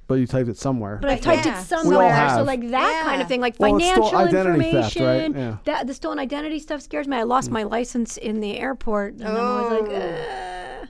but 0.09 0.15
you 0.15 0.25
typed 0.25 0.49
it 0.49 0.57
somewhere. 0.57 0.97
but 0.99 1.11
I've 1.11 1.21
typed 1.21 1.45
yeah. 1.45 1.61
it 1.61 1.63
somewhere. 1.63 2.09
So 2.09 2.37
have. 2.37 2.47
like 2.47 2.67
that 2.71 3.03
kind 3.05 3.21
of 3.21 3.27
thing, 3.27 3.41
like 3.41 3.55
Well, 3.59 3.77
it's 3.77 3.85
still 3.85 4.09
financial 4.09 4.39
identity 4.39 4.71
theft, 4.71 4.95
information. 4.97 5.33
right? 5.33 5.39
Yeah. 5.39 5.57
That 5.65 5.85
the 5.85 5.93
stolen 5.93 6.17
identity 6.17 6.57
stuff 6.57 6.81
scares 6.81 7.07
me. 7.07 7.15
I 7.15 7.23
lost 7.23 7.51
my 7.51 7.61
license 7.61 8.17
in 8.17 8.39
the 8.39 8.57
airport, 8.57 9.13
and 9.13 9.27
I 9.27 9.61
was 9.61 9.81
like, 9.81 9.91
uh, 9.91 10.85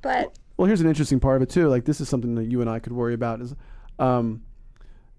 but 0.00 0.38
well, 0.56 0.66
here's 0.66 0.80
an 0.80 0.88
interesting 0.88 1.20
part 1.20 1.36
of 1.36 1.42
it 1.42 1.50
too. 1.50 1.68
Like 1.68 1.84
this 1.84 2.00
is 2.00 2.08
something 2.08 2.34
that 2.36 2.44
you 2.44 2.62
and 2.62 2.70
I 2.70 2.78
could 2.78 2.94
worry 2.94 3.12
about. 3.12 3.42
Is 3.42 3.54
um, 3.98 4.42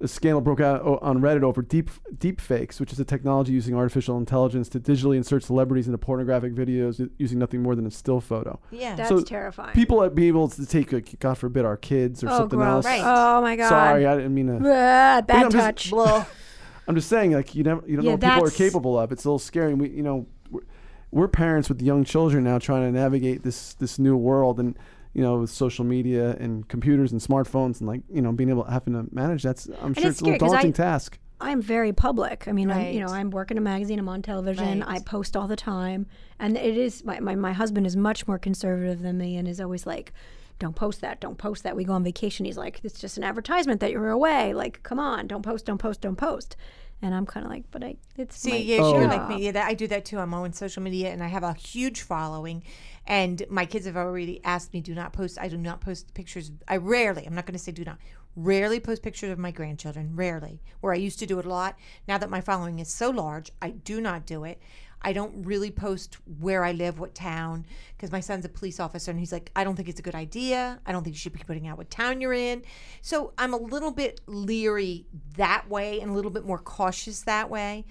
a 0.01 0.07
scandal 0.09 0.41
broke 0.41 0.59
out 0.59 0.81
on 1.01 1.21
Reddit 1.21 1.41
over 1.43 1.61
deep 1.61 1.89
deep 2.19 2.41
fakes, 2.41 2.79
which 2.79 2.91
is 2.91 2.99
a 2.99 3.05
technology 3.05 3.53
using 3.53 3.75
artificial 3.75 4.17
intelligence 4.17 4.67
to 4.69 4.79
digitally 4.79 5.15
insert 5.15 5.43
celebrities 5.43 5.87
into 5.87 5.97
pornographic 5.97 6.53
videos 6.53 7.09
using 7.17 7.39
nothing 7.39 7.61
more 7.63 7.75
than 7.75 7.85
a 7.85 7.91
still 7.91 8.19
photo. 8.19 8.59
Yeah. 8.71 8.95
That's 8.95 9.09
So 9.09 9.21
terrifying. 9.21 9.73
People 9.73 9.97
would 9.97 10.13
be 10.13 10.27
able 10.27 10.49
to 10.49 10.65
take, 10.65 10.91
like, 10.91 11.17
God 11.19 11.37
forbid, 11.37 11.63
our 11.63 11.77
kids 11.77 12.23
or 12.23 12.29
oh, 12.29 12.37
something 12.39 12.59
gross. 12.59 12.83
else. 12.83 12.85
Right. 12.85 13.01
Oh 13.03 13.41
my 13.41 13.55
god. 13.55 13.69
Sorry, 13.69 14.05
I 14.05 14.15
didn't 14.17 14.33
mean 14.33 14.47
to. 14.47 14.59
Ah, 14.65 15.17
I'm 15.17 15.25
bad 15.25 15.51
just- 15.51 15.91
touch. 15.91 15.93
I'm 16.87 16.93
just 16.95 17.09
saying, 17.09 17.31
like 17.31 17.55
you 17.55 17.63
never, 17.63 17.81
you 17.87 17.95
don't 17.95 18.05
Yeah, 18.05 18.11
know 18.11 18.17
what 18.17 18.21
people 18.33 18.47
are 18.47 18.51
capable 18.69 18.99
of. 18.99 19.11
It's 19.11 19.25
a 19.25 19.27
little 19.27 19.39
scary. 19.39 19.73
We, 19.73 19.89
you 19.89 20.03
know, 20.03 20.27
we're, 20.51 20.61
we're 21.09 21.27
parents 21.27 21.67
with 21.67 21.81
young 21.81 22.03
children 22.03 22.43
now, 22.43 22.59
trying 22.59 22.83
to 22.83 22.91
navigate 22.91 23.41
this 23.43 23.73
this 23.73 23.97
new 23.97 24.15
world, 24.15 24.59
and 24.59 24.77
you 25.15 25.21
know, 25.23 25.39
with 25.39 25.49
social 25.49 25.83
media 25.85 26.35
and 26.39 26.67
computers 26.67 27.11
and 27.11 27.19
smartphones, 27.21 27.79
and 27.79 27.87
like 27.87 28.01
you 28.13 28.21
know, 28.21 28.31
being 28.31 28.49
able 28.49 28.65
having 28.65 28.93
to 28.93 29.07
manage 29.11 29.41
that's. 29.41 29.67
I'm 29.81 29.93
sure 29.95 30.07
it's 30.09 30.19
it's, 30.19 30.21
a 30.21 30.25
little 30.25 30.37
scary 30.37 30.37
'cause 30.39 30.51
I- 30.51 30.55
daunting 30.57 30.73
task. 30.73 31.17
I'm 31.41 31.61
very 31.61 31.91
public. 31.91 32.47
I 32.47 32.53
mean, 32.53 32.71
I'm, 32.71 32.93
you 32.93 33.01
know, 33.01 33.07
I'm 33.11 33.29
working 33.29 33.57
a 33.57 33.61
magazine. 33.61 33.99
I'm 33.99 34.07
on 34.07 34.21
television. 34.21 34.79
Right. 34.79 34.89
I 34.89 34.99
post 34.99 35.35
all 35.35 35.47
the 35.49 35.57
time, 35.57 36.05
and 36.39 36.55
it 36.57 36.77
is 36.77 37.03
my, 37.03 37.19
my 37.19 37.35
my 37.35 37.51
husband 37.51 37.85
is 37.85 37.95
much 37.97 38.25
more 38.27 38.39
conservative 38.39 39.01
than 39.01 39.17
me, 39.17 39.35
and 39.35 39.45
is 39.45 39.59
always 39.59 39.85
like, 39.85 40.13
"Don't 40.59 40.75
post 40.77 41.01
that. 41.01 41.19
Don't 41.19 41.37
post 41.37 41.63
that." 41.63 41.75
We 41.75 41.83
go 41.83 41.91
on 41.93 42.05
vacation. 42.05 42.45
He's 42.45 42.57
like, 42.57 42.79
"It's 42.83 42.99
just 43.01 43.17
an 43.17 43.25
advertisement 43.25 43.81
that 43.81 43.91
you're 43.91 44.09
away. 44.09 44.53
Like, 44.53 44.81
come 44.83 44.97
on, 44.99 45.27
don't 45.27 45.41
post, 45.41 45.65
don't 45.65 45.77
post, 45.77 45.99
don't 46.01 46.15
post." 46.15 46.55
And 47.01 47.13
I'm 47.13 47.25
kind 47.25 47.45
of 47.45 47.51
like, 47.51 47.65
"But 47.69 47.83
I, 47.83 47.97
it's 48.15 48.39
See, 48.39 48.51
my 48.51 48.55
yeah, 48.57 48.75
you're 48.77 49.03
Oh. 49.03 49.07
like 49.07 49.27
me. 49.27 49.43
Yeah, 49.43 49.51
that, 49.51 49.67
I 49.67 49.73
do 49.73 49.87
that 49.87 50.05
too. 50.05 50.17
I'm 50.19 50.33
on 50.33 50.53
social 50.53 50.81
media 50.81 51.11
and 51.11 51.21
I 51.21 51.27
have 51.27 51.43
a 51.43 51.53
huge 51.53 52.01
following. 52.01 52.63
And 53.07 53.43
my 53.49 53.65
kids 53.65 53.85
have 53.85 53.97
already 53.97 54.43
asked 54.43 54.73
me, 54.73 54.81
do 54.81 54.95
not 54.95 55.13
post. 55.13 55.37
I 55.39 55.47
do 55.47 55.57
not 55.57 55.81
post 55.81 56.13
pictures. 56.13 56.51
I 56.67 56.77
rarely, 56.77 57.25
I'm 57.25 57.35
not 57.35 57.45
going 57.45 57.53
to 57.53 57.63
say 57.63 57.71
do 57.71 57.83
not, 57.83 57.99
rarely 58.35 58.79
post 58.79 59.03
pictures 59.03 59.29
of 59.29 59.37
my 59.37 59.51
grandchildren. 59.51 60.15
Rarely. 60.15 60.61
Where 60.81 60.93
I 60.93 60.97
used 60.97 61.19
to 61.19 61.25
do 61.25 61.39
it 61.39 61.45
a 61.45 61.49
lot. 61.49 61.77
Now 62.07 62.17
that 62.17 62.29
my 62.29 62.41
following 62.41 62.79
is 62.79 62.91
so 62.91 63.11
large, 63.11 63.51
I 63.61 63.69
do 63.71 64.01
not 64.01 64.25
do 64.25 64.43
it. 64.43 64.59
I 65.01 65.13
don't 65.13 65.45
really 65.45 65.69
post 65.69 66.17
where 66.39 66.63
I 66.63 66.71
live, 66.71 66.97
what 66.97 67.13
town, 67.13 67.67
because 67.95 68.11
my 68.11 68.21
son's 68.21 68.43
a 68.43 68.49
police 68.49 68.79
officer 68.79 69.11
and 69.11 69.19
he's 69.19 69.31
like, 69.31 69.51
I 69.55 69.63
don't 69.63 69.75
think 69.75 69.87
it's 69.87 69.99
a 69.99 70.03
good 70.03 70.15
idea. 70.15 70.79
I 70.83 70.91
don't 70.91 71.03
think 71.03 71.15
you 71.15 71.19
should 71.19 71.33
be 71.33 71.43
putting 71.45 71.67
out 71.67 71.77
what 71.77 71.91
town 71.91 72.21
you're 72.21 72.33
in. 72.33 72.63
So 73.03 73.31
I'm 73.37 73.53
a 73.53 73.57
little 73.57 73.91
bit 73.91 74.21
leery 74.25 75.05
that 75.37 75.69
way 75.69 75.99
and 75.99 76.09
a 76.09 76.13
little 76.15 76.31
bit 76.31 76.43
more 76.43 76.57
cautious 76.57 77.21
that 77.21 77.51
way. 77.51 77.85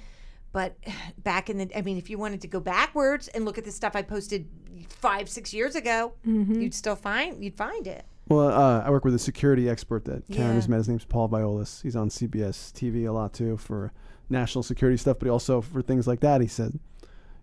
But 0.54 0.76
back 1.22 1.50
in 1.50 1.58
the, 1.58 1.70
I 1.76 1.82
mean, 1.82 1.98
if 1.98 2.08
you 2.08 2.16
wanted 2.16 2.40
to 2.40 2.48
go 2.48 2.60
backwards 2.60 3.28
and 3.28 3.44
look 3.44 3.58
at 3.58 3.64
the 3.64 3.70
stuff 3.72 3.94
I 3.94 4.00
posted 4.00 4.48
five, 4.88 5.28
six 5.28 5.52
years 5.52 5.74
ago, 5.76 6.14
you'd 6.24 6.72
still 6.72 6.96
find, 6.96 7.44
you'd 7.44 7.56
find 7.58 7.86
it. 7.86 8.06
Well, 8.26 8.48
uh, 8.48 8.80
I 8.82 8.88
work 8.88 9.04
with 9.04 9.14
a 9.14 9.18
security 9.18 9.68
expert 9.68 10.06
that 10.06 10.26
Karen 10.32 10.48
Yeah. 10.50 10.54
has 10.54 10.66
met. 10.66 10.78
His 10.78 10.88
name's 10.88 11.04
Paul 11.04 11.28
Viollis. 11.28 11.82
He's 11.82 11.94
on 11.94 12.08
CBS 12.08 12.72
TV 12.72 13.06
a 13.06 13.12
lot 13.12 13.34
too 13.34 13.58
for 13.58 13.92
national 14.30 14.62
security 14.62 14.96
stuff, 14.96 15.18
but 15.18 15.26
he 15.26 15.30
also 15.30 15.60
for 15.60 15.82
things 15.82 16.06
like 16.06 16.20
that. 16.20 16.40
He 16.40 16.46
said, 16.46 16.78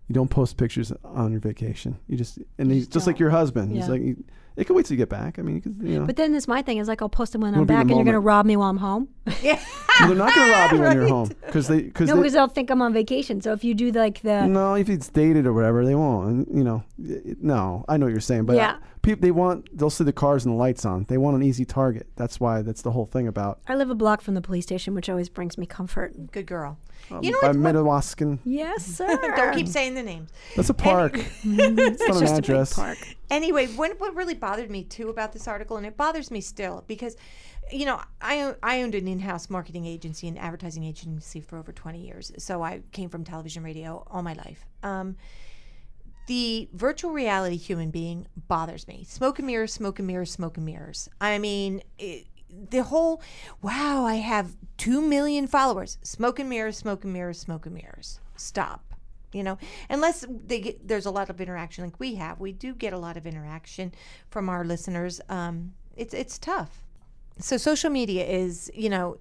"You 0.08 0.14
don't 0.14 0.28
post 0.28 0.56
pictures 0.56 0.92
on 1.04 1.30
your 1.30 1.40
vacation. 1.40 1.98
You 2.08 2.16
just 2.16 2.40
and 2.58 2.72
he's 2.72 2.88
just 2.88 3.06
like 3.06 3.20
your 3.20 3.30
husband. 3.30 3.70
He's 3.76 3.88
like, 3.88 4.02
you, 4.02 4.24
it 4.56 4.64
can 4.66 4.74
wait 4.74 4.86
till 4.86 4.94
you 4.96 4.98
get 4.98 5.08
back. 5.08 5.38
I 5.38 5.42
mean, 5.42 5.54
you, 5.54 5.60
could, 5.60 5.76
you 5.80 6.00
know, 6.00 6.04
But 6.06 6.16
then 6.16 6.32
this 6.32 6.48
my 6.48 6.62
thing 6.62 6.78
is 6.78 6.88
like 6.88 7.00
I'll 7.00 7.08
post 7.08 7.30
them 7.32 7.42
when 7.42 7.54
I'm 7.54 7.60
Wanna 7.60 7.66
be 7.66 7.74
in 7.74 7.78
back, 7.78 7.86
the 7.86 7.92
and 7.92 7.98
you're 8.00 8.04
gonna 8.04 8.18
rob 8.20 8.44
me 8.46 8.56
while 8.56 8.68
I'm 8.70 8.78
home. 8.78 9.08
Yeah. 9.42 9.60
They're 10.00 10.14
not 10.14 10.34
going 10.34 10.46
to 10.48 10.52
rob 10.52 10.72
you 10.72 10.78
when 10.80 10.96
you're 10.96 11.06
home 11.08 11.28
because 11.46 11.68
they 11.68 11.82
because 11.82 12.08
no, 12.08 12.16
because 12.16 12.32
they'll 12.32 12.48
think 12.48 12.70
I'm 12.70 12.80
on 12.80 12.92
vacation. 12.94 13.40
So 13.42 13.52
if 13.52 13.62
you 13.62 13.74
do 13.74 13.92
like 13.92 14.22
the 14.22 14.46
no, 14.46 14.74
if 14.74 14.88
it's 14.88 15.08
dated 15.08 15.46
or 15.46 15.52
whatever, 15.52 15.84
they 15.84 15.94
won't. 15.94 16.26
And, 16.28 16.58
you 16.58 16.64
know, 16.64 16.82
it- 16.98 17.42
no, 17.42 17.84
I 17.88 17.98
know 17.98 18.06
what 18.06 18.12
you're 18.12 18.20
saying, 18.20 18.46
but 18.46 18.56
Yeah. 18.56 18.78
people 19.02 19.20
they 19.22 19.30
want 19.30 19.76
they'll 19.76 19.90
see 19.90 20.04
the 20.04 20.12
cars 20.12 20.44
and 20.46 20.54
the 20.54 20.58
lights 20.58 20.84
on. 20.86 21.04
They 21.08 21.18
want 21.18 21.36
an 21.36 21.42
easy 21.42 21.64
target. 21.66 22.08
That's 22.16 22.40
why 22.40 22.62
that's 22.62 22.80
the 22.82 22.90
whole 22.92 23.04
thing 23.06 23.28
about. 23.28 23.60
I 23.68 23.74
live 23.76 23.90
a 23.90 23.94
block 23.94 24.22
from 24.22 24.32
the 24.34 24.40
police 24.40 24.64
station, 24.64 24.94
which 24.94 25.10
always 25.10 25.28
brings 25.28 25.58
me 25.58 25.66
comfort. 25.66 26.32
Good 26.32 26.46
girl. 26.46 26.78
Um, 27.10 27.22
you 27.22 27.30
know 27.32 27.38
by 27.42 27.48
what? 27.48 27.84
what- 27.84 28.38
Yes, 28.44 28.86
sir. 28.96 29.06
Don't 29.36 29.54
keep 29.54 29.68
saying 29.68 29.94
the 29.94 30.02
names. 30.02 30.30
That's 30.56 30.70
a 30.70 30.74
park. 30.74 31.12
it's 31.44 31.44
not 31.44 32.16
an 32.16 32.20
just 32.20 32.22
a 32.22 32.24
big 32.36 32.38
address. 32.38 32.72
park. 32.72 32.98
Anyway, 33.30 33.66
what, 33.68 33.98
what 34.00 34.14
really 34.14 34.34
bothered 34.34 34.70
me 34.70 34.84
too 34.84 35.08
about 35.10 35.32
this 35.32 35.46
article, 35.48 35.76
and 35.76 35.84
it 35.86 35.96
bothers 35.96 36.30
me 36.30 36.40
still 36.40 36.84
because, 36.86 37.16
you 37.72 37.86
know, 37.86 38.00
I 38.20 38.54
I 38.62 38.82
owned 38.82 38.94
an 38.94 39.08
in-house 39.08 39.50
marketing 39.50 39.86
agency 39.86 40.28
and 40.28 40.38
advertising 40.38 40.84
agency 40.84 41.40
for 41.40 41.58
over 41.58 41.72
twenty 41.72 42.00
years, 42.06 42.32
so 42.38 42.62
I 42.62 42.82
came 42.92 43.08
from 43.08 43.24
television, 43.24 43.62
radio 43.62 44.06
all 44.10 44.22
my 44.22 44.34
life. 44.34 44.66
Um, 44.82 45.16
the 46.26 46.68
virtual 46.72 47.10
reality 47.10 47.56
human 47.56 47.90
being 47.90 48.26
bothers 48.48 48.86
me. 48.86 49.04
Smoke 49.08 49.38
and 49.38 49.46
mirrors, 49.46 49.72
smoke 49.72 49.98
and 49.98 50.06
mirrors, 50.06 50.30
smoke 50.30 50.56
and 50.56 50.66
mirrors. 50.66 51.08
I 51.20 51.38
mean, 51.38 51.82
it, 51.98 52.26
the 52.70 52.82
whole 52.82 53.22
wow, 53.60 54.04
I 54.04 54.16
have 54.16 54.56
two 54.76 55.00
million 55.00 55.46
followers. 55.46 55.98
Smoke 56.02 56.38
and 56.38 56.48
mirrors, 56.48 56.76
smoke 56.76 57.04
and 57.04 57.12
mirrors, 57.12 57.38
smoke 57.40 57.66
and 57.66 57.74
mirrors. 57.74 58.20
Stop. 58.36 58.94
You 59.32 59.42
know, 59.42 59.56
unless 59.88 60.26
they 60.28 60.60
get, 60.60 60.86
there's 60.86 61.06
a 61.06 61.10
lot 61.10 61.30
of 61.30 61.40
interaction 61.40 61.84
like 61.84 61.98
we 61.98 62.16
have, 62.16 62.38
we 62.38 62.52
do 62.52 62.74
get 62.74 62.92
a 62.92 62.98
lot 62.98 63.16
of 63.16 63.26
interaction 63.26 63.94
from 64.28 64.50
our 64.50 64.62
listeners. 64.62 65.22
Um, 65.30 65.72
it's 65.96 66.12
it's 66.12 66.38
tough. 66.38 66.82
So 67.42 67.56
social 67.56 67.90
media 67.90 68.24
is, 68.24 68.70
you 68.74 68.88
know, 68.88 69.18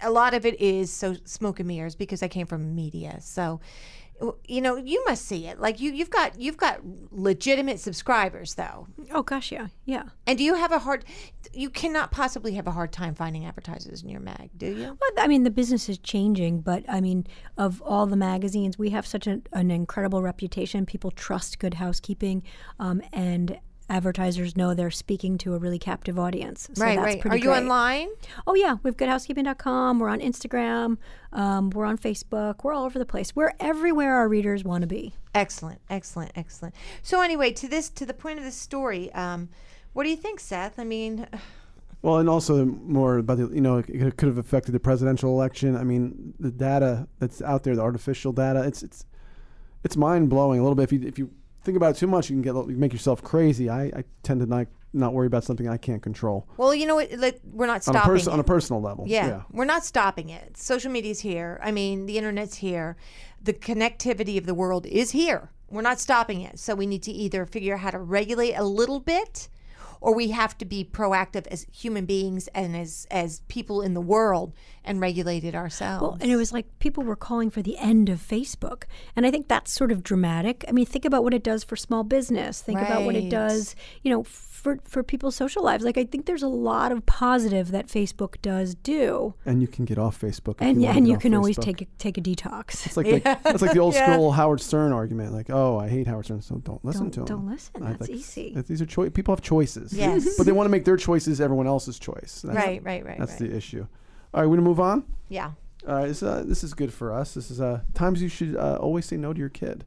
a 0.00 0.10
lot 0.10 0.34
of 0.34 0.46
it 0.46 0.60
is 0.60 0.92
so 0.92 1.16
smoke 1.24 1.60
and 1.60 1.68
mirrors 1.68 1.94
because 1.94 2.22
I 2.22 2.28
came 2.28 2.46
from 2.46 2.74
media. 2.74 3.18
So, 3.20 3.60
you 4.46 4.60
know, 4.60 4.76
you 4.76 5.04
must 5.06 5.24
see 5.24 5.46
it. 5.46 5.60
Like 5.60 5.80
you, 5.80 5.92
you've 5.92 6.10
got 6.10 6.40
you've 6.40 6.56
got 6.56 6.80
legitimate 7.12 7.78
subscribers 7.78 8.54
though. 8.54 8.88
Oh 9.12 9.22
gosh, 9.22 9.52
yeah, 9.52 9.68
yeah. 9.84 10.04
And 10.26 10.38
do 10.38 10.44
you 10.44 10.54
have 10.54 10.72
a 10.72 10.80
hard? 10.80 11.04
You 11.52 11.70
cannot 11.70 12.10
possibly 12.10 12.54
have 12.54 12.66
a 12.66 12.72
hard 12.72 12.92
time 12.92 13.14
finding 13.14 13.46
advertisers 13.46 14.02
in 14.02 14.08
your 14.08 14.20
mag, 14.20 14.50
do 14.56 14.66
you? 14.66 14.98
Well, 15.00 15.10
I 15.18 15.28
mean, 15.28 15.44
the 15.44 15.50
business 15.50 15.88
is 15.88 15.98
changing, 15.98 16.62
but 16.62 16.84
I 16.88 17.00
mean, 17.00 17.26
of 17.56 17.80
all 17.82 18.06
the 18.06 18.16
magazines, 18.16 18.78
we 18.78 18.90
have 18.90 19.06
such 19.06 19.26
a, 19.26 19.40
an 19.52 19.70
incredible 19.70 20.20
reputation. 20.20 20.84
People 20.84 21.12
trust 21.12 21.58
Good 21.60 21.74
Housekeeping, 21.74 22.42
um, 22.80 23.02
and 23.12 23.58
advertisers 23.88 24.56
know 24.56 24.74
they're 24.74 24.90
speaking 24.90 25.38
to 25.38 25.54
a 25.54 25.58
really 25.58 25.78
captive 25.78 26.18
audience. 26.18 26.68
So 26.72 26.84
right, 26.84 26.96
that's 26.96 27.04
right. 27.04 27.20
Pretty 27.20 27.34
Are 27.34 27.38
you 27.38 27.50
great. 27.50 27.62
online? 27.62 28.08
Oh 28.46 28.54
yeah, 28.54 28.76
we 28.82 28.88
have 28.88 28.96
goodhousekeeping.com. 28.96 29.98
We're 29.98 30.08
on 30.08 30.20
Instagram. 30.20 30.98
Um, 31.32 31.70
we're 31.70 31.84
on 31.86 31.98
Facebook. 31.98 32.64
We're 32.64 32.72
all 32.72 32.84
over 32.84 32.98
the 32.98 33.06
place. 33.06 33.34
We're 33.34 33.52
everywhere 33.60 34.14
our 34.14 34.28
readers 34.28 34.64
want 34.64 34.82
to 34.82 34.86
be. 34.86 35.14
Excellent, 35.34 35.80
excellent, 35.90 36.32
excellent. 36.36 36.74
So 37.02 37.20
anyway, 37.20 37.52
to 37.52 37.68
this, 37.68 37.88
to 37.90 38.06
the 38.06 38.14
point 38.14 38.38
of 38.38 38.44
this 38.44 38.56
story, 38.56 39.12
um, 39.12 39.48
what 39.92 40.04
do 40.04 40.10
you 40.10 40.16
think, 40.16 40.40
Seth? 40.40 40.78
I 40.78 40.84
mean, 40.84 41.26
Well, 42.00 42.18
and 42.18 42.28
also 42.28 42.64
more 42.64 43.18
about 43.18 43.38
the, 43.38 43.48
you 43.48 43.60
know, 43.60 43.78
it 43.78 44.16
could 44.16 44.28
have 44.28 44.38
affected 44.38 44.70
the 44.70 44.78
presidential 44.78 45.30
election. 45.32 45.76
I 45.76 45.82
mean, 45.82 46.32
the 46.38 46.52
data 46.52 47.08
that's 47.18 47.42
out 47.42 47.64
there, 47.64 47.74
the 47.74 47.82
artificial 47.82 48.32
data, 48.32 48.62
it's 48.62 48.84
it's 48.84 49.04
it's 49.82 49.96
mind 49.96 50.30
blowing 50.30 50.60
a 50.60 50.62
little 50.62 50.76
bit. 50.76 50.84
If 50.84 50.92
you 50.92 51.08
if 51.08 51.18
you 51.18 51.30
think 51.68 51.76
about 51.76 51.96
it 51.96 51.98
too 51.98 52.06
much, 52.06 52.30
you 52.30 52.34
can 52.34 52.42
get 52.42 52.54
you 52.54 52.64
can 52.64 52.80
make 52.80 52.94
yourself 52.94 53.22
crazy. 53.22 53.68
I, 53.68 53.84
I 53.84 54.04
tend 54.22 54.40
to 54.40 54.46
not 54.46 54.68
not 54.94 55.12
worry 55.12 55.26
about 55.26 55.44
something 55.44 55.68
I 55.68 55.76
can't 55.76 56.02
control 56.02 56.48
well, 56.56 56.74
you 56.74 56.86
know 56.86 56.94
what? 56.94 57.12
Let, 57.12 57.40
we're 57.44 57.66
not 57.66 57.86
on 57.86 57.94
a 57.94 57.98
stopping. 57.98 58.16
it. 58.16 58.28
on 58.28 58.40
a 58.40 58.44
personal 58.44 58.80
level. 58.80 59.04
Yeah, 59.06 59.42
we're 59.52 59.66
not 59.66 59.84
stopping 59.84 60.30
it. 60.30 60.56
Social 60.56 60.90
media's 60.90 61.20
here. 61.20 61.60
I 61.62 61.72
mean, 61.72 62.06
the 62.06 62.16
internet's 62.16 62.56
here. 62.56 62.96
The 63.42 63.52
connectivity 63.52 64.38
of 64.38 64.46
the 64.46 64.54
world 64.54 64.86
is 64.86 65.10
here. 65.10 65.50
We're 65.70 65.82
not 65.82 66.00
stopping 66.00 66.40
it. 66.40 66.58
So 66.58 66.74
we 66.74 66.86
need 66.86 67.02
to 67.02 67.12
either 67.12 67.44
figure 67.44 67.74
out 67.74 67.80
how 67.80 67.90
to 67.90 67.98
regulate 67.98 68.54
a 68.54 68.64
little 68.64 69.00
bit 69.00 69.50
or 70.00 70.14
we 70.14 70.28
have 70.30 70.56
to 70.58 70.64
be 70.64 70.84
proactive 70.84 71.46
as 71.48 71.66
human 71.72 72.04
beings 72.06 72.48
and 72.54 72.76
as 72.76 73.06
as 73.10 73.40
people 73.48 73.82
in 73.82 73.94
the 73.94 74.00
world 74.00 74.52
and 74.84 75.00
regulate 75.00 75.44
it 75.44 75.54
ourselves. 75.54 76.02
Well, 76.02 76.18
and 76.20 76.30
it 76.30 76.36
was 76.36 76.52
like 76.52 76.78
people 76.78 77.04
were 77.04 77.16
calling 77.16 77.50
for 77.50 77.60
the 77.62 77.76
end 77.78 78.08
of 78.08 78.20
Facebook. 78.20 78.84
And 79.16 79.26
I 79.26 79.30
think 79.30 79.48
that's 79.48 79.70
sort 79.72 79.92
of 79.92 80.02
dramatic. 80.02 80.64
I 80.68 80.72
mean, 80.72 80.86
think 80.86 81.04
about 81.04 81.22
what 81.24 81.34
it 81.34 81.42
does 81.42 81.62
for 81.64 81.76
small 81.76 82.04
business. 82.04 82.62
Think 82.62 82.80
about 82.80 83.02
what 83.04 83.14
it 83.14 83.28
does, 83.28 83.74
you 84.02 84.10
know, 84.10 84.22
for, 84.24 84.78
for 84.84 85.02
people's 85.02 85.36
social 85.36 85.62
lives. 85.62 85.84
Like, 85.84 85.98
I 85.98 86.04
think 86.04 86.26
there's 86.26 86.42
a 86.42 86.48
lot 86.48 86.90
of 86.90 87.04
positive 87.06 87.70
that 87.70 87.86
Facebook 87.86 88.40
does 88.42 88.74
do. 88.74 89.34
And 89.46 89.60
you 89.60 89.68
can 89.68 89.84
get 89.84 89.98
off 89.98 90.20
Facebook. 90.20 90.56
if 90.56 90.62
And, 90.62 90.80
you 90.80 90.86
wanna 90.86 90.96
and 90.98 91.06
get 91.06 91.10
you 91.10 91.16
off 91.16 91.22
can 91.22 91.34
always 91.34 91.56
take 91.58 91.82
a, 91.82 91.86
take 91.98 92.16
a 92.18 92.20
detox. 92.22 92.84
It's 92.86 92.96
like 92.96 93.06
the, 93.06 93.38
it's 93.46 93.62
like 93.62 93.72
the 93.72 93.78
old 93.78 93.94
school 93.94 94.32
Howard 94.32 94.60
Stern 94.60 94.92
argument. 94.92 95.32
Like, 95.32 95.50
oh, 95.50 95.78
I 95.78 95.88
hate 95.88 96.06
Howard 96.06 96.24
Stern, 96.24 96.40
so 96.40 96.56
don't 96.56 96.82
listen 96.84 97.04
Don't- 97.10 97.12
to 97.12 97.20
him. 97.20 97.26
don't 97.26 97.46
listen. 97.46 97.82
I 97.82 97.92
That's 97.92 98.06
think 98.06 98.18
easy. 98.18 98.56
These 98.66 98.80
are 98.82 98.86
choi- 98.86 99.10
people 99.10 99.32
have 99.32 99.42
choices. 99.42 99.87
Yes. 99.92 100.36
but 100.36 100.46
they 100.46 100.52
want 100.52 100.66
to 100.66 100.70
make 100.70 100.84
their 100.84 100.96
choices 100.96 101.40
everyone 101.40 101.66
else's 101.66 101.98
choice. 101.98 102.42
That's, 102.44 102.56
right, 102.56 102.82
right, 102.84 103.04
right, 103.04 103.18
That's 103.18 103.40
right. 103.40 103.50
the 103.50 103.56
issue. 103.56 103.86
All 104.34 104.40
right, 104.42 104.46
we're 104.46 104.56
gonna 104.56 104.68
move 104.68 104.80
on. 104.80 105.04
yeah. 105.28 105.52
All 105.86 105.94
right, 105.94 106.08
this, 106.08 106.22
uh, 106.22 106.42
this 106.44 106.64
is 106.64 106.74
good 106.74 106.92
for 106.92 107.12
us. 107.12 107.34
This 107.34 107.50
is 107.50 107.60
uh, 107.60 107.80
times 107.94 108.20
you 108.20 108.28
should 108.28 108.56
uh, 108.56 108.76
always 108.80 109.06
say 109.06 109.16
no 109.16 109.32
to 109.32 109.38
your 109.38 109.48
kid. 109.48 109.84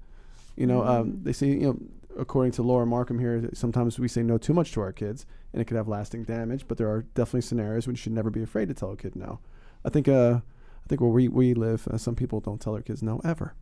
You 0.55 0.65
know, 0.65 0.83
um, 0.83 1.11
Mm. 1.11 1.23
they 1.25 1.33
say, 1.33 1.47
you 1.47 1.59
know, 1.59 1.77
according 2.17 2.53
to 2.53 2.63
Laura 2.63 2.85
Markham 2.85 3.19
here, 3.19 3.49
sometimes 3.53 3.99
we 3.99 4.07
say 4.07 4.23
no 4.23 4.37
too 4.37 4.53
much 4.53 4.71
to 4.73 4.81
our 4.81 4.91
kids, 4.93 5.25
and 5.53 5.61
it 5.61 5.65
could 5.65 5.77
have 5.77 5.87
lasting 5.87 6.23
damage. 6.23 6.65
But 6.67 6.77
there 6.77 6.89
are 6.89 7.03
definitely 7.13 7.41
scenarios 7.41 7.85
when 7.87 7.95
you 7.95 7.97
should 7.99 8.13
never 8.13 8.29
be 8.29 8.41
afraid 8.41 8.67
to 8.69 8.73
tell 8.73 8.91
a 8.91 8.95
kid 8.97 9.15
no. 9.15 9.39
I 9.85 9.89
think, 9.89 10.07
uh, 10.07 10.39
I 10.85 10.87
think 10.89 11.01
where 11.01 11.09
we 11.09 11.27
we 11.27 11.53
live, 11.53 11.87
uh, 11.87 11.97
some 11.97 12.15
people 12.15 12.39
don't 12.39 12.59
tell 12.59 12.73
their 12.73 12.81
kids 12.81 13.01
no 13.01 13.21
ever. 13.23 13.53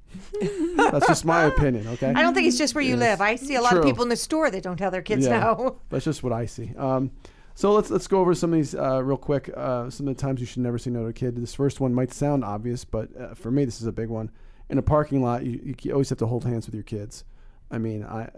That's 0.76 1.08
just 1.08 1.26
my 1.26 1.44
opinion. 1.44 1.88
Okay, 1.88 2.08
I 2.10 2.22
don't 2.22 2.34
think 2.34 2.48
it's 2.48 2.58
just 2.58 2.74
where 2.74 2.84
you 2.84 2.92
Yes. 2.92 3.00
live. 3.00 3.22
I 3.22 3.36
see 3.36 3.56
a 3.56 3.62
lot 3.62 3.78
of 3.78 3.84
people 3.84 4.04
in 4.04 4.10
the 4.10 4.16
store 4.16 4.50
that 4.50 4.64
don't 4.64 4.78
tell 4.78 4.90
their 4.92 5.02
kids 5.04 5.26
Yeah. 5.26 5.40
no. 5.40 5.80
That's 5.90 6.06
just 6.06 6.24
what 6.24 6.34
I 6.34 6.46
see. 6.48 6.72
Um, 6.78 7.12
So 7.56 7.74
let's 7.74 7.90
let's 7.92 8.08
go 8.08 8.22
over 8.22 8.34
some 8.34 8.54
of 8.54 8.58
these 8.58 8.74
uh, 8.74 9.04
real 9.04 9.18
quick. 9.18 9.52
Uh, 9.56 9.90
some 9.90 10.08
of 10.08 10.16
the 10.16 10.22
times 10.22 10.40
you 10.40 10.46
should 10.48 10.64
never 10.64 10.78
say 10.78 10.90
no 10.92 11.02
to 11.04 11.08
a 11.08 11.14
kid. 11.14 11.36
This 11.36 11.54
first 11.54 11.80
one 11.82 11.94
might 11.94 12.14
sound 12.14 12.44
obvious, 12.46 12.86
but 12.86 13.10
uh, 13.20 13.34
for 13.36 13.52
me, 13.52 13.66
this 13.66 13.82
is 13.82 13.88
a 13.88 13.92
big 13.92 14.08
one. 14.10 14.32
In 14.70 14.78
a 14.78 14.82
parking 14.82 15.22
lot, 15.22 15.46
you, 15.46 15.76
you 15.82 15.92
always 15.92 16.10
have 16.10 16.20
to 16.20 16.28
hold 16.28 16.46
hands 16.46 16.66
with 16.68 16.74
your 16.76 16.84
kids. 16.86 17.26
I 17.70 17.78
mean, 17.78 18.04
I 18.06 18.30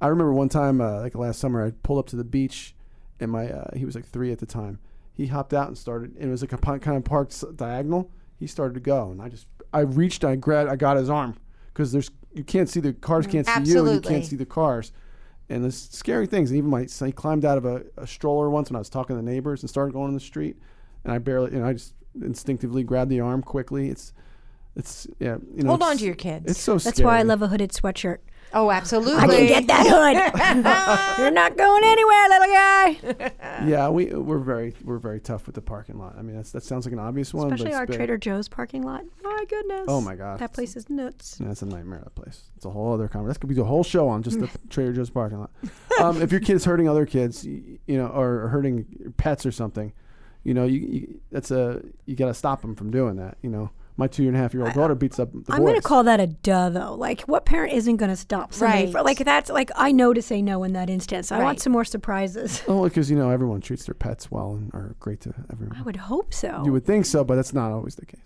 I 0.00 0.06
remember 0.08 0.32
one 0.32 0.48
time, 0.48 0.80
uh, 0.80 1.00
like 1.00 1.14
last 1.16 1.40
summer, 1.40 1.66
I 1.66 1.72
pulled 1.82 1.98
up 1.98 2.06
to 2.08 2.16
the 2.16 2.24
beach, 2.24 2.74
and 3.20 3.30
my 3.32 3.50
uh, 3.50 3.76
he 3.76 3.84
was 3.84 3.94
like 3.96 4.06
three 4.06 4.30
at 4.32 4.38
the 4.38 4.46
time. 4.46 4.78
He 5.12 5.26
hopped 5.26 5.52
out 5.52 5.68
and 5.68 5.76
started. 5.76 6.16
And 6.16 6.28
it 6.28 6.30
was 6.30 6.42
like 6.42 6.52
a 6.52 6.58
kind 6.58 6.96
of 6.96 7.04
parked 7.04 7.56
diagonal. 7.56 8.10
He 8.38 8.46
started 8.46 8.74
to 8.74 8.80
go, 8.80 9.10
and 9.10 9.22
I 9.22 9.28
just 9.28 9.46
I 9.72 9.80
reached, 9.80 10.24
I 10.24 10.36
grabbed, 10.36 10.68
I 10.68 10.76
got 10.76 10.96
his 10.96 11.08
arm 11.08 11.36
because 11.72 11.92
there's 11.92 12.10
you 12.34 12.44
can't 12.44 12.68
see 12.68 12.80
the 12.80 12.92
cars 12.92 13.26
mm, 13.26 13.32
can't 13.32 13.46
see 13.46 13.72
you, 13.72 13.86
and 13.86 13.94
you 13.94 14.00
can't 14.00 14.24
see 14.24 14.36
the 14.36 14.46
cars. 14.46 14.92
And 15.48 15.62
there's 15.62 15.76
scary 15.76 16.26
things. 16.26 16.50
And 16.50 16.58
even 16.58 16.70
my 16.70 16.86
son 16.86 17.08
he 17.08 17.12
climbed 17.12 17.44
out 17.44 17.58
of 17.58 17.64
a, 17.64 17.84
a 17.96 18.06
stroller 18.06 18.48
once 18.50 18.70
when 18.70 18.76
I 18.76 18.78
was 18.78 18.88
talking 18.88 19.16
to 19.16 19.22
the 19.22 19.30
neighbors 19.30 19.62
and 19.62 19.68
started 19.68 19.92
going 19.92 20.08
on 20.08 20.14
the 20.14 20.20
street. 20.20 20.56
And 21.04 21.12
I 21.12 21.18
barely, 21.18 21.52
you 21.52 21.58
know, 21.58 21.66
I 21.66 21.74
just 21.74 21.94
instinctively 22.20 22.82
grabbed 22.84 23.10
the 23.10 23.20
arm 23.20 23.42
quickly. 23.42 23.90
It's, 23.90 24.12
it's, 24.76 25.06
yeah, 25.18 25.36
you 25.54 25.64
know. 25.64 25.70
Hold 25.70 25.82
on 25.82 25.98
to 25.98 26.04
your 26.04 26.14
kids. 26.14 26.50
It's 26.52 26.60
so 26.60 26.74
That's 26.74 26.96
scary. 26.96 27.06
why 27.06 27.18
I 27.18 27.22
love 27.22 27.42
a 27.42 27.48
hooded 27.48 27.72
sweatshirt. 27.72 28.18
Oh, 28.54 28.70
absolutely. 28.70 29.22
I 29.22 29.26
can 29.26 29.46
get 29.46 29.66
that 29.68 29.86
hood. 29.86 31.18
You're 31.22 31.30
not 31.30 31.56
going 31.56 31.82
anywhere, 31.84 32.28
little 32.28 32.48
guy. 32.48 33.66
Yeah, 33.66 33.88
we 33.88 34.06
we're 34.06 34.38
very 34.38 34.74
we're 34.84 34.98
very 34.98 35.20
tough 35.20 35.46
with 35.46 35.54
the 35.54 35.62
parking 35.62 35.98
lot. 35.98 36.16
I 36.18 36.22
mean, 36.22 36.36
that's, 36.36 36.52
that 36.52 36.62
sounds 36.62 36.86
like 36.86 36.92
an 36.92 36.98
obvious 36.98 37.32
one, 37.32 37.46
Especially 37.52 37.72
but 37.72 37.76
our 37.76 37.86
big. 37.86 37.96
Trader 37.96 38.18
Joe's 38.18 38.48
parking 38.48 38.82
lot. 38.82 39.04
My 39.22 39.44
goodness. 39.48 39.86
Oh 39.88 40.00
my 40.00 40.14
God. 40.14 40.38
That 40.38 40.52
place 40.52 40.76
is 40.76 40.88
nuts. 40.90 41.38
Yeah, 41.40 41.48
that's 41.48 41.62
a 41.62 41.66
nightmare. 41.66 42.00
That 42.02 42.14
place. 42.14 42.42
It's 42.56 42.64
a 42.64 42.70
whole 42.70 42.92
other 42.92 43.08
conversation. 43.08 43.34
That 43.34 43.40
could 43.40 43.54
be 43.54 43.60
a 43.60 43.64
whole 43.64 43.84
show 43.84 44.08
on 44.08 44.22
just 44.22 44.40
the 44.40 44.48
Trader 44.70 44.92
Joe's 44.92 45.10
parking 45.10 45.40
lot. 45.40 45.50
Um, 46.00 46.20
if 46.20 46.30
your 46.30 46.40
kid's 46.40 46.64
hurting 46.64 46.88
other 46.88 47.06
kids, 47.06 47.44
you, 47.44 47.78
you 47.86 47.96
know, 47.96 48.06
or 48.06 48.48
hurting 48.48 49.14
pets 49.16 49.44
or 49.46 49.52
something, 49.52 49.92
you 50.44 50.54
know, 50.54 50.64
you, 50.64 50.80
you 50.80 51.20
that's 51.30 51.50
a 51.50 51.82
you 52.06 52.16
got 52.16 52.26
to 52.26 52.34
stop 52.34 52.60
them 52.62 52.74
from 52.74 52.90
doing 52.90 53.16
that. 53.16 53.38
You 53.42 53.50
know, 53.50 53.70
my 53.96 54.06
two 54.06 54.26
and 54.26 54.34
a 54.36 54.38
half 54.38 54.54
year 54.54 54.64
old 54.64 54.72
daughter 54.74 54.94
beats 54.94 55.18
up 55.18 55.30
the 55.32 55.44
I'm 55.52 55.62
going 55.62 55.74
to 55.74 55.82
call 55.82 56.02
that 56.04 56.18
a 56.20 56.26
duh, 56.26 56.70
though. 56.70 56.94
Like, 56.94 57.20
what 57.22 57.44
parent 57.44 57.72
isn't 57.74 57.96
going 57.98 58.10
to 58.10 58.16
stop 58.16 58.54
somebody? 58.54 58.84
Right. 58.84 58.92
For, 58.92 59.02
like, 59.02 59.18
that's 59.18 59.50
like 59.50 59.70
I 59.76 59.92
know 59.92 60.12
to 60.14 60.22
say 60.22 60.40
no 60.42 60.64
in 60.64 60.72
that 60.72 60.88
instance. 60.90 61.30
I 61.30 61.38
Right. 61.38 61.44
want 61.44 61.60
some 61.60 61.72
more 61.72 61.84
surprises. 61.84 62.62
Oh, 62.68 62.84
because 62.84 63.10
you 63.10 63.16
know 63.16 63.30
everyone 63.30 63.60
treats 63.60 63.84
their 63.84 63.94
pets 63.94 64.30
well 64.30 64.52
and 64.54 64.72
are 64.74 64.94
great 65.00 65.20
to 65.22 65.34
everyone. 65.52 65.76
I 65.78 65.82
would 65.82 65.96
hope 65.96 66.32
so. 66.32 66.62
You 66.64 66.72
would 66.72 66.86
think 66.86 67.04
so, 67.06 67.22
but 67.24 67.36
that's 67.36 67.52
not 67.52 67.70
always 67.72 67.94
the 67.96 68.06
case. 68.06 68.20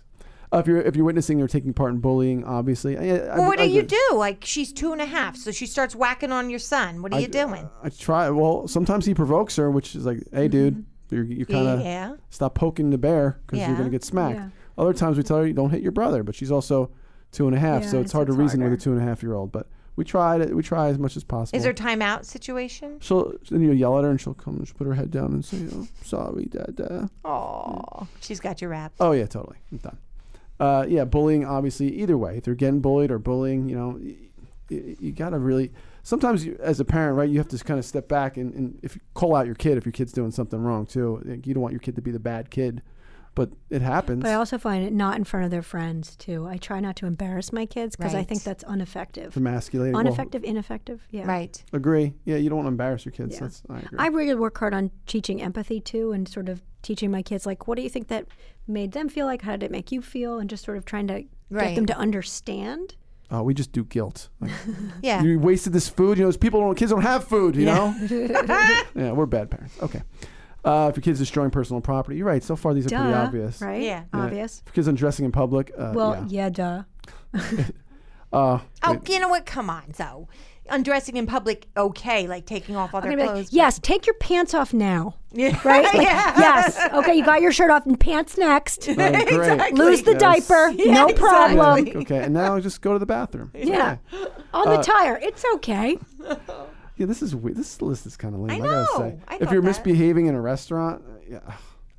Uh, 0.53 0.59
if 0.59 0.67
you're 0.67 0.79
if 0.79 0.95
you're 0.95 1.03
witnessing 1.03 1.41
or 1.41 1.47
taking 1.49 1.73
part 1.73 1.91
in 1.91 1.99
bullying, 1.99 2.45
obviously, 2.45 2.97
I, 2.97 3.17
I, 3.33 3.37
Well, 3.39 3.47
what 3.47 3.57
do 3.57 3.63
I, 3.63 3.67
you 3.67 3.81
do? 3.83 4.01
Like 4.13 4.45
she's 4.45 4.71
two 4.71 4.93
and 4.93 5.01
a 5.01 5.05
half, 5.05 5.35
so 5.35 5.51
she 5.51 5.65
starts 5.65 5.93
whacking 5.93 6.31
on 6.31 6.49
your 6.49 6.59
son. 6.59 7.01
What 7.01 7.13
are 7.13 7.19
you 7.19 7.27
doing? 7.27 7.69
I 7.83 7.89
try. 7.89 8.29
Well, 8.29 8.65
sometimes 8.69 9.05
he 9.05 9.13
provokes 9.13 9.57
her, 9.57 9.69
which 9.69 9.93
is 9.93 10.05
like, 10.05 10.19
"Hey, 10.31 10.47
dude, 10.47 10.85
you're, 11.09 11.25
you 11.25 11.45
kind 11.45 11.67
of 11.67 11.79
Mm-hmm. 11.79 11.85
Yeah. 11.87 12.15
stop 12.29 12.55
poking 12.55 12.91
the 12.91 12.97
bear 12.97 13.41
because 13.45 13.67
you're 13.67 13.75
gonna 13.75 13.89
get 13.89 14.05
smacked." 14.05 14.37
Yeah. 14.37 14.49
Other 14.77 14.93
times 14.93 15.17
we 15.17 15.23
tell 15.23 15.37
her, 15.37 15.51
"Don't 15.51 15.69
hit 15.71 15.81
your 15.81 15.91
brother," 15.91 16.23
but 16.23 16.35
she's 16.35 16.51
also 16.51 16.91
two 17.31 17.47
and 17.47 17.55
a 17.55 17.59
half, 17.59 17.83
so 17.83 17.97
Yeah, 17.97 18.03
it's 18.03 18.11
hard 18.11 18.27
to 18.27 18.33
reason 18.33 18.63
with 18.63 18.73
a 18.73 18.77
two 18.77 18.91
and 18.91 19.01
a 19.01 19.03
half 19.03 19.21
year 19.23 19.33
old. 19.33 19.51
But 19.51 19.67
we 19.95 20.03
try 20.05 20.37
to 20.37 20.53
we 20.53 20.61
try 20.63 20.89
as 20.89 20.99
much 20.99 21.17
as 21.17 21.23
possible. 21.23 21.57
Is 21.57 21.63
there 21.63 21.71
a 21.71 21.75
timeout 21.75 22.25
situation? 22.25 22.97
She'll 23.01 23.33
then 23.49 23.61
you 23.61 23.71
yell 23.71 23.97
at 23.97 24.03
her 24.03 24.11
and 24.11 24.21
she'll 24.21 24.33
come 24.35 24.57
and 24.57 24.67
she'll 24.67 24.77
put 24.77 24.87
her 24.87 24.93
head 24.93 25.11
down 25.11 25.33
and 25.33 25.43
say, 25.43 25.65
"Oh, 25.73 25.87
sorry, 26.03 26.45
dad." 26.45 27.09
Oh, 27.25 28.07
she's 28.21 28.39
got 28.39 28.61
your 28.61 28.69
wraps. 28.69 28.95
Oh 28.99 29.11
yeah, 29.11 29.25
totally. 29.25 29.57
I'm 29.71 29.77
done. 29.79 29.97
Uh, 30.59 30.85
yeah, 30.87 31.05
bullying. 31.05 31.45
Obviously, 31.45 31.93
either 32.01 32.17
way, 32.17 32.37
if 32.37 32.43
they're 32.43 32.55
getting 32.55 32.79
bullied 32.79 33.11
or 33.11 33.19
bullying, 33.19 33.69
you 33.69 33.75
know, 33.75 33.97
you, 34.69 34.97
you 34.99 35.11
got 35.11 35.29
to 35.31 35.39
really. 35.39 35.71
Sometimes, 36.03 36.45
you, 36.45 36.57
as 36.61 36.79
a 36.79 36.85
parent, 36.85 37.17
right, 37.17 37.29
you 37.29 37.37
have 37.37 37.49
to 37.49 37.57
kind 37.63 37.77
of 37.77 37.85
step 37.85 38.07
back 38.07 38.37
and, 38.37 38.53
and 38.53 38.79
if 38.81 38.95
you 38.95 39.01
call 39.13 39.35
out 39.35 39.45
your 39.45 39.55
kid 39.55 39.77
if 39.77 39.85
your 39.85 39.91
kid's 39.91 40.13
doing 40.13 40.31
something 40.31 40.63
wrong 40.63 40.85
too. 40.85 41.21
Like, 41.25 41.45
You 41.45 41.53
don't 41.53 41.61
want 41.61 41.73
your 41.73 41.81
kid 41.81 41.95
to 41.95 42.01
be 42.01 42.11
the 42.11 42.19
bad 42.19 42.49
kid, 42.49 42.81
but 43.37 43.51
it 43.69 43.83
happens. 43.83 44.23
But 44.23 44.31
I 44.31 44.33
also 44.33 44.57
find 44.57 44.83
it 44.83 44.91
not 44.91 45.15
in 45.15 45.23
front 45.23 45.45
of 45.45 45.51
their 45.51 45.61
friends 45.61 46.15
too. 46.15 46.47
I 46.47 46.57
try 46.57 46.79
not 46.79 46.95
to 46.95 47.05
embarrass 47.05 47.53
my 47.53 47.67
kids 47.67 47.95
because 47.95 48.15
I 48.15 48.23
think 48.23 48.41
that's 48.41 48.63
ineffective. 48.67 49.37
Emasculating. 49.37 49.93
Well, 49.93 50.01
Ineffective, 50.01 50.43
ineffective. 50.43 51.05
Yeah. 51.11 51.27
Right. 51.27 51.63
agree. 51.71 52.15
Yeah, 52.25 52.37
you 52.37 52.49
don't 52.49 52.57
want 52.57 52.65
to 52.65 52.71
embarrass 52.71 53.05
your 53.05 53.11
kids. 53.11 53.35
Yeah. 53.35 53.41
That's 53.41 53.61
I 53.69 53.77
agree. 53.77 53.99
I 53.99 54.07
really 54.07 54.33
work 54.33 54.57
hard 54.57 54.73
on 54.73 54.89
teaching 55.05 55.39
empathy 55.39 55.79
too, 55.79 56.13
and 56.13 56.27
sort 56.27 56.49
of 56.49 56.63
teaching 56.81 57.11
my 57.11 57.21
kids 57.21 57.45
like, 57.45 57.67
what 57.67 57.75
do 57.75 57.83
you 57.83 57.89
think 57.91 58.07
that 58.07 58.25
made 58.67 58.93
them 58.93 59.07
feel 59.07 59.27
like? 59.27 59.43
How 59.43 59.51
did 59.51 59.61
it 59.63 59.71
make 59.71 59.91
you 59.91 60.01
feel? 60.01 60.39
And 60.39 60.49
just 60.49 60.65
sort 60.65 60.77
of 60.77 60.85
trying 60.85 61.07
to 61.09 61.23
get 61.51 61.75
them 61.75 61.85
to 61.85 61.95
understand. 61.95 62.95
oh, 63.29 63.43
we 63.43 63.53
just 63.53 63.71
do 63.71 63.83
guilt. 63.85 64.29
Like, 64.39 64.51
Yeah. 65.03 65.21
You 65.21 65.39
wasted 65.39 65.73
this 65.73 65.87
food. 65.87 66.17
You 66.17 66.23
know, 66.23 66.29
those 66.29 66.37
people 66.37 66.59
don't. 66.59 66.73
Kids 66.75 66.89
don't 66.89 67.03
have 67.03 67.25
food. 67.25 67.55
You 67.55 67.65
know. 67.65 67.95
yeah, 68.95 69.11
we're 69.11 69.27
bad 69.27 69.51
parents. 69.51 69.75
Okay. 69.79 70.01
Uh, 70.67 70.89
if 70.89 70.97
your 70.97 71.01
kid's 71.01 71.19
destroying 71.19 71.49
personal 71.51 71.81
property, 71.81 72.17
you're 72.17 72.27
right. 72.27 72.43
So 72.43 72.55
far, 72.55 72.73
these 72.73 72.85
are 72.87 72.89
Duh, 72.89 72.97
pretty 73.01 73.13
obvious. 73.13 73.61
right? 73.61 73.81
Yeah. 73.81 74.03
Yeah. 74.13 74.19
Obvious. 74.21 74.59
If 74.59 74.67
your 74.67 74.73
kid's 74.75 74.87
undressing 74.87 75.25
in 75.25 75.31
public, 75.31 75.71
uh, 75.77 75.93
Well, 75.95 76.25
yeah. 76.27 76.49
yeah, 76.49 76.49
duh. 76.49 76.83
Uh, 78.33 78.59
Oh, 78.83 79.01
you 79.07 79.19
know 79.21 79.29
what? 79.29 79.45
Come 79.45 79.69
on, 79.69 79.93
so 79.93 80.27
undressing 80.69 81.15
in 81.15 81.25
public, 81.25 81.65
okay, 81.77 82.27
like 82.27 82.45
taking 82.45 82.75
off 82.75 82.93
all 82.93 82.97
I'm 82.99 83.03
their 83.07 83.11
gonna 83.13 83.21
be 83.23 83.27
like, 83.27 83.35
clothes. 83.45 83.53
yes, 83.53 83.79
take 83.79 84.05
your 84.05 84.15
pants 84.15 84.53
off 84.53 84.73
now. 84.73 85.15
Yeah. 85.31 85.57
Right? 85.63 85.83
Like, 85.85 86.01
Yeah. 86.01 86.33
Yes. 86.37 86.77
Okay, 86.93 87.13
you 87.15 87.23
got 87.23 87.41
your 87.41 87.51
shirt 87.53 87.69
off 87.71 87.85
and 87.85 87.97
pants 87.97 88.37
next. 88.37 88.89
uh, 88.89 88.93
great. 88.95 89.15
Exactly. 89.29 89.71
Lose 89.79 90.01
the 90.03 90.11
Yes. 90.11 90.19
diaper. 90.47 90.73
no 90.73 91.07
exactly. 91.07 91.13
problem. 91.13 91.87
Yeah, 91.87 91.97
okay, 91.99 92.23
and 92.23 92.33
now 92.33 92.59
just 92.59 92.81
go 92.81 92.91
to 92.93 92.99
the 92.99 93.05
bathroom. 93.05 93.51
Yeah. 93.55 93.97
On 94.53 94.67
Uh, 94.67 94.75
the 94.77 94.83
tire. 94.83 95.17
It's 95.21 95.45
okay. 95.55 95.97
Yeah, 96.97 97.05
this 97.05 97.21
is 97.21 97.35
weird. 97.35 97.57
This 97.57 97.81
list 97.81 98.05
is 98.05 98.17
kind 98.17 98.33
of 98.35 98.41
lame. 98.41 98.61
I 98.61 98.65
I, 98.65 98.67
gotta 98.67 98.75
know. 98.83 99.09
say, 99.09 99.19
I 99.27 99.35
if 99.35 99.51
you're 99.51 99.61
that. 99.61 99.67
misbehaving 99.67 100.25
in 100.25 100.35
a 100.35 100.41
restaurant, 100.41 101.03
yeah, 101.29 101.39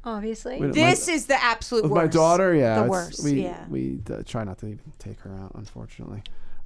Obviously. 0.05 0.61
Wait, 0.61 0.73
This 0.73 1.09
is 1.09 1.27
the 1.27 1.43
absolute 1.43 1.85
worst. 1.85 1.95
my 1.95 2.07
daughter, 2.07 2.55
yeah, 2.55 2.83
the 2.83 2.89
worst. 2.89 3.23
We 3.25 3.43
yeah. 3.43 3.65
we 3.69 4.01
uh, 4.11 4.23
try 4.25 4.45
not 4.45 4.59
to 4.59 4.67
even 4.67 4.93
take 4.99 5.21
her 5.21 5.35
out, 5.35 5.53
unfortunately. 5.55 6.23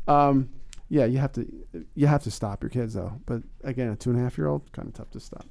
Um, 0.06 0.50
yeah, 0.88 1.06
you 1.06 1.18
have 1.18 1.32
to 1.32 1.46
you 1.94 2.06
have 2.06 2.22
to 2.24 2.30
stop 2.30 2.62
your 2.62 2.70
kids 2.70 2.94
though. 2.94 3.12
But 3.26 3.42
again, 3.64 3.88
a 3.88 3.96
two 3.96 4.10
and 4.10 4.18
a 4.18 4.22
half 4.22 4.38
year 4.38 4.46
old 4.48 4.70
kind 4.72 4.88
of 4.88 4.94
tough 4.94 5.10
to 5.10 5.20
stop. 5.20 5.46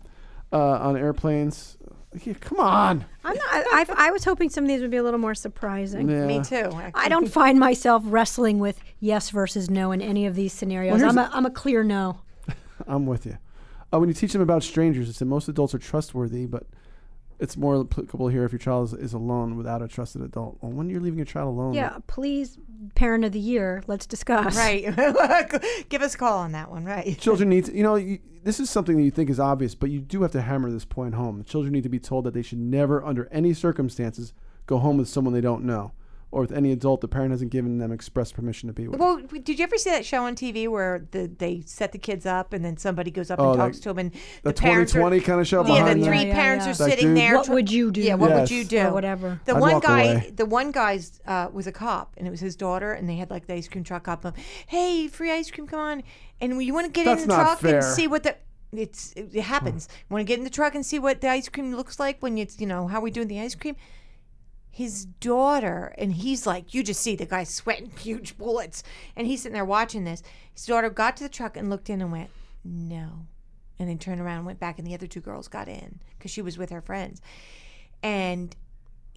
Uh, 0.54 0.80
on 0.80 0.98
airplanes, 0.98 1.78
yeah, 2.26 2.34
come 2.34 2.60
on. 2.60 3.06
I'm 3.24 3.36
not, 3.36 3.46
I, 3.52 3.86
I, 3.88 4.08
I 4.08 4.12
was 4.12 4.26
hoping 4.26 4.50
some 4.50 4.66
of 4.66 4.68
these 4.68 4.82
would 4.82 4.92
be 4.92 4.98
a 4.98 5.04
little 5.04 5.20
more 5.20 5.34
surprising. 5.34 6.10
Yeah. 6.10 6.26
Me 6.26 6.42
too. 6.44 6.70
I 6.94 7.08
don't 7.08 7.28
find 7.30 7.58
myself 7.58 8.04
wrestling 8.06 8.60
with 8.60 8.82
yes 9.00 9.30
versus 9.30 9.70
no 9.70 9.94
in 9.94 10.02
any 10.02 10.26
of 10.26 10.36
these 10.36 10.52
scenarios. 10.52 11.00
Well, 11.00 11.10
I'm, 11.10 11.18
a, 11.18 11.30
I'm 11.34 11.46
a 11.46 11.52
clear 11.52 11.84
no. 11.84 12.20
I'm 12.88 13.06
with 13.06 13.26
you. 13.26 13.38
Uh, 13.94 14.00
when 14.00 14.10
you 14.10 14.16
teach 14.16 14.34
them 14.34 14.42
about 14.42 14.64
strangers, 14.64 15.10
it's 15.10 15.20
that 15.20 15.26
most 15.26 15.48
adults 15.48 15.74
are 15.74 15.80
trustworthy, 15.80 16.46
but 16.46 16.66
it's 17.40 17.58
more 17.58 17.82
applicable 17.82 18.28
here 18.28 18.46
if 18.46 18.52
your 18.52 18.60
child 18.60 18.88
is, 18.88 18.94
is 18.94 19.14
alone 19.14 19.58
without 19.58 19.82
a 19.82 19.88
trusted 19.88 20.22
adult. 20.22 20.58
Well, 20.62 20.72
when 20.72 20.90
you're 20.90 21.02
leaving 21.02 21.18
your 21.18 21.26
child 21.26 21.50
alone, 21.50 21.74
Yeah, 21.74 21.98
please, 22.08 22.58
parent 22.96 23.26
of 23.26 23.32
the 23.32 23.40
year, 23.40 23.84
let's 23.88 24.06
discuss. 24.06 24.56
Right. 24.56 24.84
Give 25.90 26.02
us 26.02 26.16
a 26.16 26.18
call 26.18 26.38
on 26.38 26.52
that 26.54 26.70
one. 26.70 26.86
Right. 26.86 27.18
children 27.20 27.50
need 27.50 27.66
to, 27.66 27.76
you 27.76 27.84
know, 27.84 27.96
you, 27.96 28.20
this 28.44 28.60
is 28.60 28.70
something 28.70 28.96
that 28.96 29.04
you 29.04 29.12
think 29.12 29.30
is 29.30 29.40
obvious, 29.40 29.76
but 29.76 29.90
you 29.90 30.00
do 30.00 30.22
have 30.22 30.32
to 30.32 30.42
hammer 30.42 30.72
this 30.72 30.86
point 30.86 31.16
home. 31.16 31.40
The 31.40 31.44
children 31.44 31.74
need 31.74 31.84
to 31.84 31.90
be 31.90 32.00
told 32.00 32.26
that 32.26 32.34
they 32.34 32.44
should 32.44 32.60
never, 32.60 33.04
under 33.04 33.28
any 33.32 33.54
circumstances, 33.54 34.34
go 34.68 34.78
home 34.78 34.98
with 34.98 35.10
someone 35.10 35.34
they 35.34 35.42
don't 35.42 35.64
know 35.64 35.92
or 36.32 36.42
with 36.42 36.52
any 36.54 36.72
adult 36.72 37.02
the 37.02 37.08
parent 37.08 37.32
hasn't 37.32 37.52
given 37.52 37.78
them 37.78 37.92
express 37.92 38.32
permission 38.32 38.68
to 38.68 38.74
be 38.74 38.88
with. 38.88 39.00
Well, 39.00 39.18
did 39.44 39.60
you 39.60 39.64
ever 39.64 39.78
see 39.78 39.90
that 39.90 40.06
show 40.06 40.24
on 40.24 40.36
TV 40.36 40.68
where 40.68 41.06
the, 41.12 41.28
they 41.28 41.62
set 41.66 41.92
the 41.92 41.98
kids 41.98 42.26
up 42.26 42.54
and 42.54 42.64
then 42.64 42.78
somebody 42.78 43.12
goes 43.12 43.30
up 43.30 43.40
Oh, 43.40 43.52
and 43.52 43.60
that- 43.60 43.64
talks 43.66 43.80
to 43.82 43.90
them 43.90 44.00
and 44.00 44.12
the 44.44 44.54
parents 44.54 44.94
are- 44.94 45.00
2020 45.00 45.20
kind 45.22 45.42
of 45.42 45.48
show 45.48 45.66
Yeah, 45.66 45.94
the 45.94 46.06
three. 46.06 46.24
Yeah, 46.28 46.34
parents 46.34 46.66
yeah. 46.66 46.72
are 46.72 46.76
That 46.76 46.90
sitting 46.90 47.08
dude? 47.10 47.18
there. 47.18 47.36
What 47.36 47.46
tr- 47.48 47.54
would 47.54 47.72
you 47.72 47.92
do? 47.92 48.02
Yeah, 48.02 48.16
what 48.16 48.30
Yes. 48.30 48.40
would 48.40 48.52
you 48.52 48.64
do? 48.64 48.80
Or 48.80 48.94
whatever. 48.94 49.42
The 49.46 49.56
I'd 49.56 49.60
one 49.62 49.74
walk 49.74 49.84
guy, 49.84 50.04
away. 50.04 50.34
the 50.36 50.46
one 50.46 50.72
guy's 50.72 51.20
uh, 51.28 51.50
was 51.52 51.68
a 51.68 51.72
cop, 51.72 52.14
and 52.18 52.26
it 52.26 52.32
was 52.32 52.40
his 52.40 52.56
daughter, 52.56 52.94
and 52.94 53.10
they 53.10 53.18
had 53.18 53.30
like 53.30 53.48
the 53.48 53.54
ice 53.56 53.68
cream 53.68 53.84
truck 53.84 54.08
up. 54.08 54.24
Of, 54.24 54.34
hey, 54.68 55.08
free 55.10 55.32
ice 55.32 55.52
cream, 55.52 55.68
come 55.68 55.80
on! 55.80 56.04
And 56.40 56.64
you 56.64 56.74
want 56.74 56.86
to 56.86 56.92
get 56.92 57.06
That's 57.06 57.24
in 57.24 57.28
the 57.30 57.36
truck 57.36 57.60
fair. 57.60 57.76
and 57.76 57.84
see 57.86 58.08
what 58.08 58.24
the 58.24 58.36
it's 58.72 59.12
it, 59.18 59.32
it 59.36 59.42
happens. 59.42 59.90
Want 60.10 60.22
to 60.22 60.26
get 60.26 60.38
in 60.38 60.46
the 60.46 60.50
truck 60.50 60.76
and 60.76 60.86
see 60.86 60.98
what 60.98 61.20
the 61.20 61.28
ice 61.30 61.50
cream 61.50 61.76
looks 61.76 62.00
like 62.00 62.22
when 62.22 62.38
it's 62.38 62.60
you 62.62 62.68
know 62.68 62.88
how 62.88 63.02
we 63.02 63.12
doing 63.12 63.28
the 63.28 63.40
ice 63.42 63.54
cream. 63.54 63.76
His 64.72 65.06
daughter 65.06 65.94
and 65.98 66.14
he's 66.14 66.48
like, 66.48 66.74
you 66.74 66.82
just 66.82 67.02
see 67.02 67.16
the 67.16 67.26
guy 67.26 67.44
sweating 67.44 67.92
huge 68.00 68.38
bullets, 68.38 68.84
and 69.16 69.28
he's 69.28 69.42
sitting 69.42 69.54
there 69.54 69.66
watching 69.66 70.06
this. 70.06 70.24
His 70.54 70.66
daughter 70.66 70.90
got 70.90 71.18
to 71.18 71.24
the 71.24 71.30
truck 71.30 71.58
and 71.58 71.70
looked 71.70 71.90
in 71.90 72.02
and 72.02 72.12
went, 72.12 72.30
no, 72.64 73.28
and 73.78 73.90
then 73.90 73.98
turned 73.98 74.22
around 74.22 74.38
and 74.38 74.46
went 74.46 74.60
back, 74.60 74.80
and 74.80 74.88
the 74.88 74.94
other 74.94 75.08
two 75.08 75.22
girls 75.22 75.48
got 75.48 75.68
in 75.68 76.00
because 76.18 76.32
she 76.32 76.42
was 76.42 76.58
with 76.58 76.70
her 76.70 76.82
friends, 76.82 77.22
and 78.02 78.56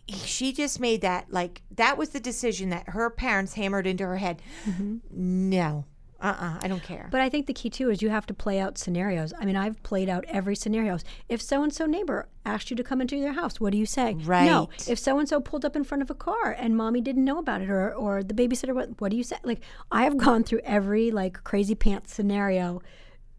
she 0.08 0.52
just 0.52 0.80
made 0.80 1.00
that 1.00 1.30
like 1.30 1.62
that 1.70 1.96
was 1.96 2.10
the 2.10 2.20
decision 2.20 2.70
that 2.70 2.90
her 2.90 3.08
parents 3.08 3.54
hammered 3.54 3.86
into 3.86 4.04
her 4.04 4.16
head. 4.16 4.42
Mm-hmm. 4.66 4.98
No, 5.10 5.86
uh, 6.24 6.36
uh 6.38 6.58
I 6.62 6.68
don't 6.68 6.82
care. 6.82 7.08
But 7.10 7.20
I 7.20 7.28
think 7.28 7.46
the 7.46 7.52
key 7.52 7.70
too 7.70 7.90
is 7.90 8.02
you 8.02 8.10
have 8.10 8.26
to 8.26 8.34
play 8.34 8.58
out 8.58 8.78
scenarios. 8.78 9.32
I 9.38 9.44
mean, 9.44 9.56
I've 9.56 9.82
played 9.82 10.08
out 10.08 10.24
every 10.28 10.56
scenario. 10.56 10.98
If 11.28 11.42
so 11.42 11.62
and 11.62 11.72
so 11.72 11.86
neighbor 11.86 12.28
asked 12.44 12.70
you 12.70 12.76
to 12.76 12.84
come 12.84 13.00
into 13.00 13.20
their 13.20 13.32
house, 13.32 13.60
what 13.60 13.72
do 13.72 13.78
you 13.78 13.86
say? 13.86 14.14
right 14.14 14.46
No. 14.46 14.68
If 14.88 14.98
so 14.98 15.18
and 15.18 15.28
so 15.28 15.40
pulled 15.40 15.64
up 15.64 15.76
in 15.76 15.84
front 15.84 16.02
of 16.02 16.10
a 16.10 16.14
car 16.14 16.56
and 16.58 16.76
mommy 16.76 17.00
didn't 17.00 17.24
know 17.24 17.38
about 17.38 17.62
it, 17.62 17.70
or 17.70 17.92
or 17.94 18.22
the 18.22 18.34
babysitter, 18.34 18.74
what 18.74 19.00
what 19.00 19.10
do 19.10 19.16
you 19.16 19.24
say? 19.24 19.36
Like 19.44 19.60
I 19.90 20.04
have 20.04 20.16
gone 20.16 20.44
through 20.44 20.60
every 20.64 21.10
like 21.10 21.44
crazy 21.44 21.74
pants 21.74 22.14
scenario. 22.14 22.80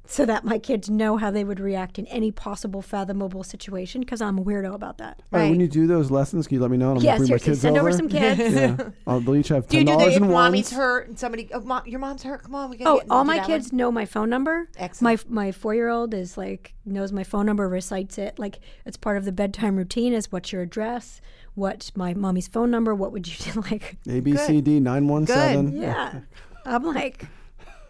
So 0.07 0.25
that 0.25 0.43
my 0.43 0.59
kids 0.59 0.89
know 0.89 1.17
how 1.17 1.31
they 1.31 1.43
would 1.43 1.59
react 1.59 1.97
in 1.99 2.05
any 2.07 2.31
possible 2.31 2.81
fathomable 2.81 3.43
situation 3.43 4.01
because 4.01 4.21
I'm 4.21 4.37
a 4.37 4.43
weirdo 4.43 4.73
about 4.73 4.97
that. 4.99 5.21
All 5.33 5.39
right, 5.39 5.49
when 5.49 5.59
you 5.59 5.67
do 5.67 5.87
those 5.87 6.11
lessons, 6.11 6.47
can 6.47 6.55
you 6.55 6.61
let 6.61 6.71
me 6.71 6.77
know? 6.77 6.91
And 6.91 6.99
I'm 6.99 7.05
Yeah, 7.05 7.17
bring 7.17 7.29
my 7.31 7.37
kids 7.39 7.61
send 7.61 7.77
over 7.77 7.89
over 7.89 7.97
some 7.97 8.07
kids. 8.09 8.53
yeah, 8.53 8.77
I'll, 9.07 9.19
they'll 9.19 9.35
each 9.35 9.47
have 9.49 9.67
Do 9.67 9.77
you 9.77 9.83
ten 9.83 9.85
do 9.85 9.91
the 9.93 9.97
dollars 9.97 10.15
if 10.17 10.21
in 10.23 10.31
mommy's 10.31 10.65
ones. 10.71 10.77
hurt 10.77 11.07
and 11.09 11.17
somebody, 11.19 11.49
oh, 11.53 11.59
mom, 11.61 11.83
your 11.87 11.99
mom's 11.99 12.23
hurt? 12.23 12.43
Come 12.43 12.55
on, 12.55 12.69
we 12.69 12.77
gotta 12.77 12.89
Oh, 12.89 12.99
get 12.99 13.07
all 13.09 13.23
do 13.23 13.27
my 13.27 13.37
that 13.37 13.47
kids 13.47 13.71
one? 13.71 13.77
know 13.77 13.91
my 13.91 14.05
phone 14.05 14.29
number. 14.29 14.69
Excellent. 14.77 15.25
My 15.29 15.45
my 15.45 15.51
four 15.51 15.73
year 15.73 15.89
old 15.89 16.13
is 16.13 16.37
like 16.37 16.73
knows 16.85 17.11
my 17.11 17.23
phone 17.23 17.45
number, 17.45 17.67
recites 17.67 18.17
it 18.17 18.37
like 18.37 18.59
it's 18.85 18.97
part 18.97 19.17
of 19.17 19.25
the 19.25 19.31
bedtime 19.31 19.75
routine. 19.75 20.13
Is 20.13 20.31
what's 20.31 20.51
your 20.51 20.61
address? 20.61 21.19
What's 21.55 21.95
my 21.95 22.13
mommy's 22.13 22.47
phone 22.47 22.69
number? 22.69 22.93
What 22.93 23.11
would 23.11 23.27
you 23.27 23.51
do? 23.53 23.61
Like, 23.71 23.97
A 24.09 24.19
B 24.19 24.35
C 24.37 24.61
D 24.61 24.79
nine 24.79 25.07
one 25.07 25.25
seven. 25.25 25.71
yeah, 25.75 26.19
I'm 26.65 26.83
like, 26.83 27.25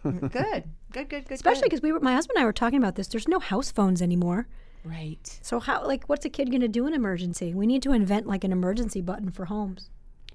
Good, 0.03 0.65
good, 0.95 1.09
good, 1.09 1.25
good. 1.27 1.35
especially 1.35 1.63
because 1.63 1.81
we 1.81 1.91
were 1.91 1.99
my 1.99 2.13
husband 2.13 2.37
and 2.37 2.43
I 2.43 2.45
were 2.45 2.53
talking 2.53 2.77
about 2.79 2.95
this. 2.95 3.07
There's 3.07 3.27
no 3.27 3.39
house 3.39 3.71
phones 3.71 4.01
anymore. 4.01 4.47
right. 4.83 5.39
So 5.41 5.59
how 5.59 5.85
like 5.85 6.05
what's 6.09 6.25
a 6.25 6.29
kid 6.29 6.51
gonna 6.51 6.67
do 6.67 6.87
in 6.87 6.93
emergency? 6.93 7.53
We 7.53 7.65
need 7.67 7.81
to 7.83 7.91
invent 7.93 8.27
like 8.27 8.43
an 8.43 8.51
emergency 8.51 9.01
button 9.01 9.31
for 9.31 9.45
homes. 9.45 9.89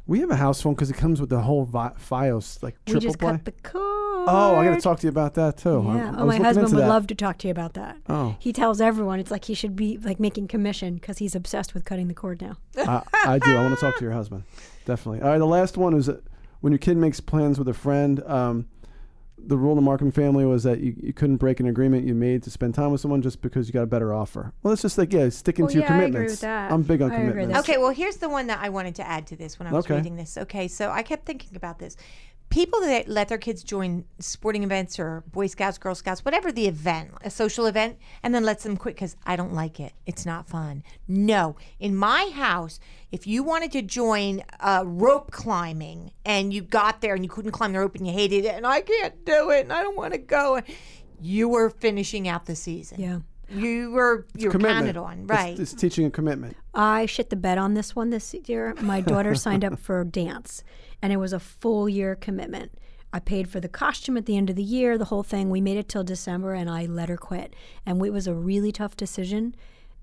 We 0.06 0.18
have 0.20 0.30
a 0.30 0.36
house 0.36 0.60
phone 0.60 0.74
because 0.74 0.90
it 0.90 0.96
comes 0.96 1.20
with 1.20 1.30
the 1.30 1.40
whole 1.40 1.64
vi- 1.64 1.92
FiOS 2.10 2.62
like 2.64 2.74
We 2.86 2.92
triple 2.94 3.00
just 3.08 3.18
play. 3.20 3.30
cut 3.32 3.44
the 3.44 3.52
cord. 3.52 4.28
oh, 4.28 4.56
I 4.56 4.64
got 4.64 4.74
to 4.74 4.80
talk 4.80 4.98
to 5.00 5.06
you 5.06 5.10
about 5.10 5.34
that 5.34 5.56
too. 5.58 5.84
I- 5.88 5.96
Yeah. 5.96 6.10
I 6.16 6.20
oh, 6.20 6.26
was 6.26 6.38
my 6.38 6.44
husband 6.44 6.72
would 6.72 6.82
that. 6.82 6.88
love 6.88 7.06
to 7.08 7.14
talk 7.14 7.38
to 7.38 7.46
you 7.48 7.52
about 7.52 7.74
that. 7.74 7.96
Oh. 8.08 8.34
He 8.40 8.52
tells 8.52 8.80
everyone 8.80 9.20
it's 9.20 9.30
like 9.30 9.44
he 9.44 9.54
should 9.54 9.76
be 9.76 9.98
like 9.98 10.18
making 10.18 10.48
commission 10.48 10.94
because 10.94 11.18
he's 11.18 11.36
obsessed 11.36 11.74
with 11.74 11.84
cutting 11.84 12.08
the 12.08 12.14
cord 12.14 12.40
now. 12.42 12.56
I, 12.76 13.02
I 13.14 13.38
do. 13.38 13.56
I 13.56 13.62
want 13.62 13.74
to 13.74 13.80
talk 13.80 13.96
to 13.98 14.04
your 14.04 14.12
husband. 14.14 14.42
Definitely. 14.84 15.20
All 15.22 15.28
right. 15.28 15.38
The 15.38 15.46
last 15.46 15.76
one 15.76 15.94
is 15.94 16.06
that 16.06 16.24
when 16.60 16.72
your 16.72 16.78
kid 16.78 16.96
makes 16.96 17.20
plans 17.20 17.58
with 17.58 17.68
a 17.68 17.74
friend. 17.74 18.20
Um, 18.26 18.66
the 19.46 19.56
rule 19.56 19.72
in 19.72 19.76
the 19.76 19.82
Markham 19.82 20.10
family 20.10 20.44
was 20.44 20.62
that 20.64 20.80
you, 20.80 20.94
you 21.00 21.12
couldn't 21.12 21.36
break 21.36 21.60
an 21.60 21.66
agreement 21.66 22.06
you 22.06 22.14
made 22.14 22.42
to 22.44 22.50
spend 22.50 22.74
time 22.74 22.90
with 22.92 23.00
someone 23.00 23.22
just 23.22 23.40
because 23.42 23.66
you 23.68 23.72
got 23.72 23.82
a 23.82 23.86
better 23.86 24.12
offer. 24.14 24.52
Well, 24.62 24.72
it's 24.72 24.82
just 24.82 24.98
like 24.98 25.12
yeah, 25.12 25.28
sticking 25.28 25.64
Well, 25.64 25.72
to 25.72 25.78
your 25.78 25.84
yeah, 25.84 25.92
I 25.92 25.96
agree 25.96 26.04
with 26.06 26.12
commitments. 26.12 26.40
that. 26.42 26.72
I'm 26.72 26.82
big 26.82 27.02
on 27.02 27.10
I 27.10 27.14
agree 27.14 27.26
with 27.26 27.32
commitments. 27.34 27.66
that. 27.66 27.72
Okay, 27.72 27.78
well, 27.80 27.90
here's 27.90 28.16
the 28.16 28.28
one 28.28 28.46
that 28.48 28.60
I 28.62 28.68
wanted 28.68 28.94
to 28.96 29.06
add 29.06 29.26
to 29.28 29.36
this 29.36 29.58
when 29.58 29.68
I 29.68 29.72
was 29.72 29.84
Okay. 29.84 29.96
reading 29.96 30.16
this. 30.16 30.36
Okay, 30.38 30.68
so 30.68 30.90
I 30.90 31.02
kept 31.02 31.26
thinking 31.26 31.56
about 31.56 31.78
this. 31.78 31.96
People 32.50 32.80
that 32.80 33.06
let 33.08 33.28
their 33.28 33.38
kids 33.38 33.62
join 33.62 34.04
sporting 34.18 34.64
events 34.64 34.98
or 34.98 35.22
Boy 35.30 35.46
Scouts, 35.46 35.78
Girl 35.78 35.94
Scouts, 35.94 36.24
whatever 36.24 36.50
the 36.50 36.66
event, 36.66 37.12
a 37.22 37.30
social 37.30 37.66
event, 37.66 37.96
and 38.24 38.34
then 38.34 38.44
lets 38.44 38.64
them 38.64 38.76
quit 38.76 38.96
because 38.96 39.14
I 39.24 39.36
don't 39.36 39.54
like 39.54 39.78
it. 39.78 39.92
It's 40.04 40.26
not 40.26 40.48
fun. 40.48 40.82
No. 41.06 41.54
In 41.78 41.94
my 41.94 42.28
house, 42.34 42.80
if 43.12 43.24
you 43.24 43.44
wanted 43.44 43.70
to 43.72 43.82
join 43.82 44.42
uh, 44.58 44.82
rope 44.84 45.30
climbing 45.30 46.10
and 46.24 46.52
you 46.52 46.62
got 46.62 47.00
there 47.00 47.14
and 47.14 47.22
you 47.24 47.30
couldn't 47.30 47.52
climb 47.52 47.72
the 47.72 47.78
rope 47.78 47.94
and 47.94 48.04
you 48.04 48.12
hated 48.12 48.44
it 48.44 48.54
and 48.56 48.66
I 48.66 48.80
can't 48.80 49.24
do 49.24 49.50
it 49.50 49.60
and 49.62 49.72
I 49.72 49.82
don't 49.82 49.96
want 49.96 50.12
to 50.14 50.18
go, 50.18 50.60
you 51.20 51.48
were 51.48 51.70
finishing 51.70 52.26
out 52.26 52.46
the 52.46 52.56
season. 52.56 53.00
Yeah. 53.00 53.18
You 53.52 53.90
were 53.92 54.26
you 54.36 54.46
were 54.48 54.52
Commitment. 54.52 54.78
counted 54.78 54.96
on, 54.96 55.24
It's- 55.24 55.28
right? 55.38 55.58
It's, 55.58 55.72
teaching 55.72 56.04
a 56.06 56.10
commitment. 56.10 56.56
I 56.74 57.06
shit 57.06 57.30
the 57.30 57.36
bed 57.36 57.58
on 57.58 57.74
this 57.74 57.94
one 57.96 58.10
this 58.10 58.34
year. 58.46 58.74
My 58.80 59.00
daughter 59.00 59.34
signed 59.34 59.64
up 59.64 59.76
for 59.80 60.04
dance, 60.04 60.62
and 61.02 61.12
it 61.12 61.18
was 61.18 61.32
a 61.32 61.40
full 61.40 61.88
year 61.88 62.14
commitment. 62.14 62.72
I 63.12 63.18
paid 63.18 63.48
for 63.48 63.60
the 63.60 63.68
costume 63.68 64.16
at 64.16 64.26
the 64.26 64.36
end 64.36 64.50
of 64.50 64.56
the 64.56 64.62
year, 64.62 64.96
the 64.96 65.06
whole 65.06 65.24
thing. 65.24 65.50
We 65.50 65.60
made 65.60 65.78
it 65.78 65.88
till 65.88 66.04
December, 66.04 66.54
and 66.54 66.70
I 66.70 66.86
let 66.86 67.08
her 67.08 67.16
quit. 67.16 67.54
And 67.84 68.04
it 68.04 68.12
was 68.12 68.26
a 68.26 68.34
really 68.34 68.70
tough 68.70 68.96
decision. 68.96 69.54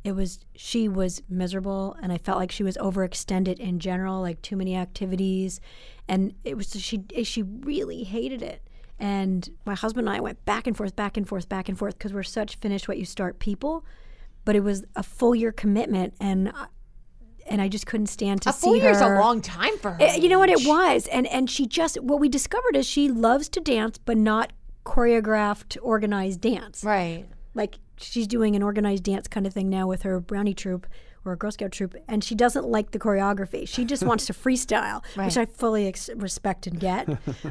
It 0.04 0.12
was 0.12 0.39
she 0.56 0.88
was 0.88 1.22
miserable, 1.30 1.95
and 2.02 2.12
I 2.12 2.18
felt 2.18 2.38
like 2.38 2.52
she 2.52 2.64
was 2.64 2.78
overextended 2.78 3.60
in 3.60 3.80
general, 3.80 4.22
like 4.22 4.41
too 4.41 4.56
many 4.56 4.76
activities, 4.76 5.60
and 6.08 6.34
it 6.43 6.56
was 6.56 6.70
she 6.82 7.04
she 7.24 7.43
really 7.43 8.04
hated 8.04 8.41
it. 8.41 8.62
And 9.00 9.50
my 9.66 9.76
husband 9.76 10.08
and 10.08 10.18
I 10.18 10.20
went 10.20 10.43
back 10.45 10.66
and 10.66 10.76
forth, 10.76 10.95
back 10.95 11.18
and 11.18 11.28
forth, 11.28 11.48
back 11.48 11.70
and 11.70 11.78
forth 11.78 11.98
because 11.98 12.14
we're 12.14 12.24
such 12.24 12.56
finish 12.58 12.88
what 12.88 12.98
you 12.98 13.06
start 13.06 13.39
people. 13.39 13.86
But 14.43 14.56
it 14.56 14.62
was 14.62 14.86
a 14.95 15.04
full 15.04 15.36
year 15.36 15.52
commitment, 15.52 16.14
and 16.20 16.52
and 17.50 17.62
I 17.62 17.68
just 17.68 17.86
couldn't 17.86 18.08
stand 18.08 18.41
to 18.43 18.50
a 18.50 18.54
see 18.54 18.60
full 18.68 18.76
year's 18.76 19.00
her. 19.00 19.16
a 19.16 19.20
long 19.20 19.41
time 19.41 19.78
for 19.80 19.91
her. 19.91 19.98
Eh, 20.02 20.16
You 20.18 20.30
know 20.30 20.39
what 20.39 20.50
it 20.50 20.66
was, 20.68 21.08
and 21.08 21.28
and 21.28 21.50
she 21.50 21.66
just 21.66 22.00
what 22.02 22.20
we 22.20 22.30
discovered 22.30 22.76
is 22.76 22.86
she 22.86 23.10
loves 23.10 23.50
to 23.50 23.60
dance, 23.60 23.98
but 23.98 24.18
not 24.18 24.52
choreographed, 24.86 25.78
organized 25.82 26.41
dance. 26.41 26.84
Right. 26.84 27.26
Like 27.54 27.76
she's 27.98 28.28
doing 28.28 28.56
an 28.56 28.64
organized 28.64 29.04
dance 29.04 29.28
kind 29.28 29.45
of 29.48 29.54
thing 29.54 29.70
now 29.70 29.88
with 29.88 30.02
her 30.04 30.20
brownie 30.20 30.54
troop 30.54 30.88
or 31.26 31.34
a 31.34 31.38
Girl 31.38 31.52
Scout 31.52 31.72
troop, 31.72 31.95
and 32.08 32.24
she 32.24 32.36
doesn't 32.36 32.66
like 32.68 32.91
the 32.91 33.00
choreography. 33.00 33.68
She 33.68 33.84
just 33.86 34.04
wants 34.04 34.26
to 34.28 34.34
freestyle, 34.43 35.04
which 35.16 35.38
I 35.38 35.45
fully 35.45 35.88
ex- 35.88 36.10
respect 36.16 36.68
and 36.68 36.80
get. 36.80 37.08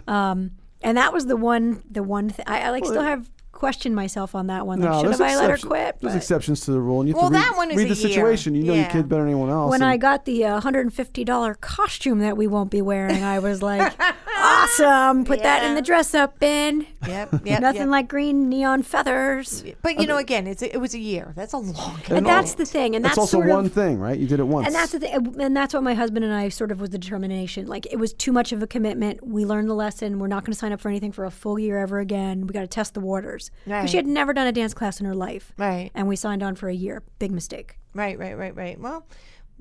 Um, 0.09 0.53
and 0.83 0.97
that 0.97 1.13
was 1.13 1.27
the 1.27 1.37
one, 1.37 1.83
the 1.91 2.03
one 2.03 2.31
thing 2.31 2.45
I, 2.49 2.61
I 2.63 2.71
like 2.71 2.85
still 2.87 3.03
have 3.03 3.29
questioned 3.57 3.95
myself 3.95 4.35
on 4.35 4.47
that 4.49 4.67
one. 4.67 4.81
Like, 4.81 4.91
No, 4.91 5.01
should 5.03 5.11
have 5.13 5.21
I 5.21 5.35
let 5.35 5.45
her 5.49 5.55
exception- 5.55 5.69
quit? 5.69 5.97
There's 6.01 6.13
But 6.13 6.17
exceptions 6.17 6.61
to 6.63 6.71
the 6.73 6.81
rule, 6.81 7.01
and 7.01 7.09
you 7.09 7.15
have 7.15 7.23
Well, 7.23 7.31
to 7.31 7.37
read, 7.37 7.43
that 7.45 7.57
one 7.57 7.71
is 7.71 7.77
read 7.77 7.91
a 7.91 7.95
the 7.95 8.01
year. 8.01 8.09
situation. 8.09 8.55
You 8.55 8.63
know 8.65 8.75
your 8.75 8.83
Yeah. 8.83 8.89
kid 8.93 9.09
better 9.09 9.23
than 9.23 9.31
anyone 9.33 9.51
else. 9.51 9.71
when 9.71 9.83
and- 9.83 9.91
I 9.91 9.97
got 9.97 10.25
the 10.27 10.45
uh, 10.45 10.61
$150 10.61 11.55
costume 11.61 12.19
that 12.21 12.37
we 12.37 12.47
won't 12.47 12.71
be 12.71 12.83
wearing, 12.83 13.23
I 13.25 13.39
was 13.39 13.63
like, 13.63 13.93
awesome. 14.39 15.25
Put 15.25 15.43
that 15.43 15.65
in 15.65 15.75
the 15.75 15.83
dress 15.83 16.15
up 16.15 16.39
bin. 16.39 16.87
Yep. 17.07 17.43
Yep. 17.45 17.61
Nothing 17.61 17.81
yep. 17.83 17.89
like 17.91 18.09
green 18.09 18.49
neon 18.49 18.83
feathers. 18.83 19.65
But 19.83 20.01
you 20.01 20.07
know, 20.07 20.17
again, 20.17 20.47
it's 20.47 20.63
a, 20.63 20.75
it 20.75 20.79
was 20.79 20.95
a 20.95 20.99
year. 20.99 21.33
That's 21.37 21.53
a 21.53 21.59
long. 21.59 22.01
And 22.09 22.19
And 22.19 22.27
that's 22.27 22.55
the 22.55 22.65
thing. 22.67 22.95
And 22.95 23.05
That's 23.05 23.13
that's, 23.17 23.19
also 23.33 23.39
sort 23.39 23.49
one 23.49 23.67
of, 23.67 23.73
thing, 23.73 23.99
right? 23.99 24.19
You 24.19 24.27
did 24.27 24.41
it 24.41 24.47
once. 24.47 24.67
And 24.67 24.75
that's 24.75 24.93
the 24.93 25.01
thing. 25.01 25.37
And 25.41 25.57
that's 25.57 25.73
what 25.75 25.83
my 25.83 25.95
husband 25.95 26.25
and 26.25 26.35
I 26.35 26.49
sort 26.49 26.71
of 26.73 26.81
was 26.81 26.91
the 26.91 26.99
determination. 26.99 27.67
Like 27.67 27.87
it 27.91 27.97
was 27.99 28.13
too 28.13 28.33
much 28.33 28.53
of 28.53 28.63
a 28.63 28.67
commitment. 28.67 29.27
We 29.27 29.45
learned 29.45 29.69
the 29.71 29.75
lesson. 29.75 30.19
We're 30.19 30.27
not 30.29 30.45
going 30.45 30.53
to 30.53 30.59
sign 30.59 30.73
up 30.73 30.81
for 30.81 30.89
anything 30.89 31.13
for 31.13 31.25
a 31.25 31.31
full 31.31 31.59
year 31.59 31.79
ever 31.79 31.99
again. 32.01 32.47
We 32.47 32.53
got 32.53 32.61
to 32.63 32.67
test 32.67 32.95
the 32.95 33.01
waters. 33.01 33.46
'Cause 33.67 33.91
She 33.91 33.97
had 33.97 34.07
never 34.07 34.33
done 34.33 34.47
a 34.47 34.53
dance 34.53 34.75
class 34.75 35.01
in 35.01 35.07
her 35.07 35.15
life. 35.15 35.53
Right. 35.57 35.91
And 35.95 36.09
we 36.09 36.17
signed 36.17 36.43
on 36.43 36.55
for 36.55 36.69
a 36.69 36.75
year. 36.75 37.03
Big 37.19 37.31
mistake. 37.33 37.79
Right. 37.95 38.19
Right. 38.19 38.37
Right. 38.37 38.55
Right. 38.55 38.81
Well, 38.81 39.07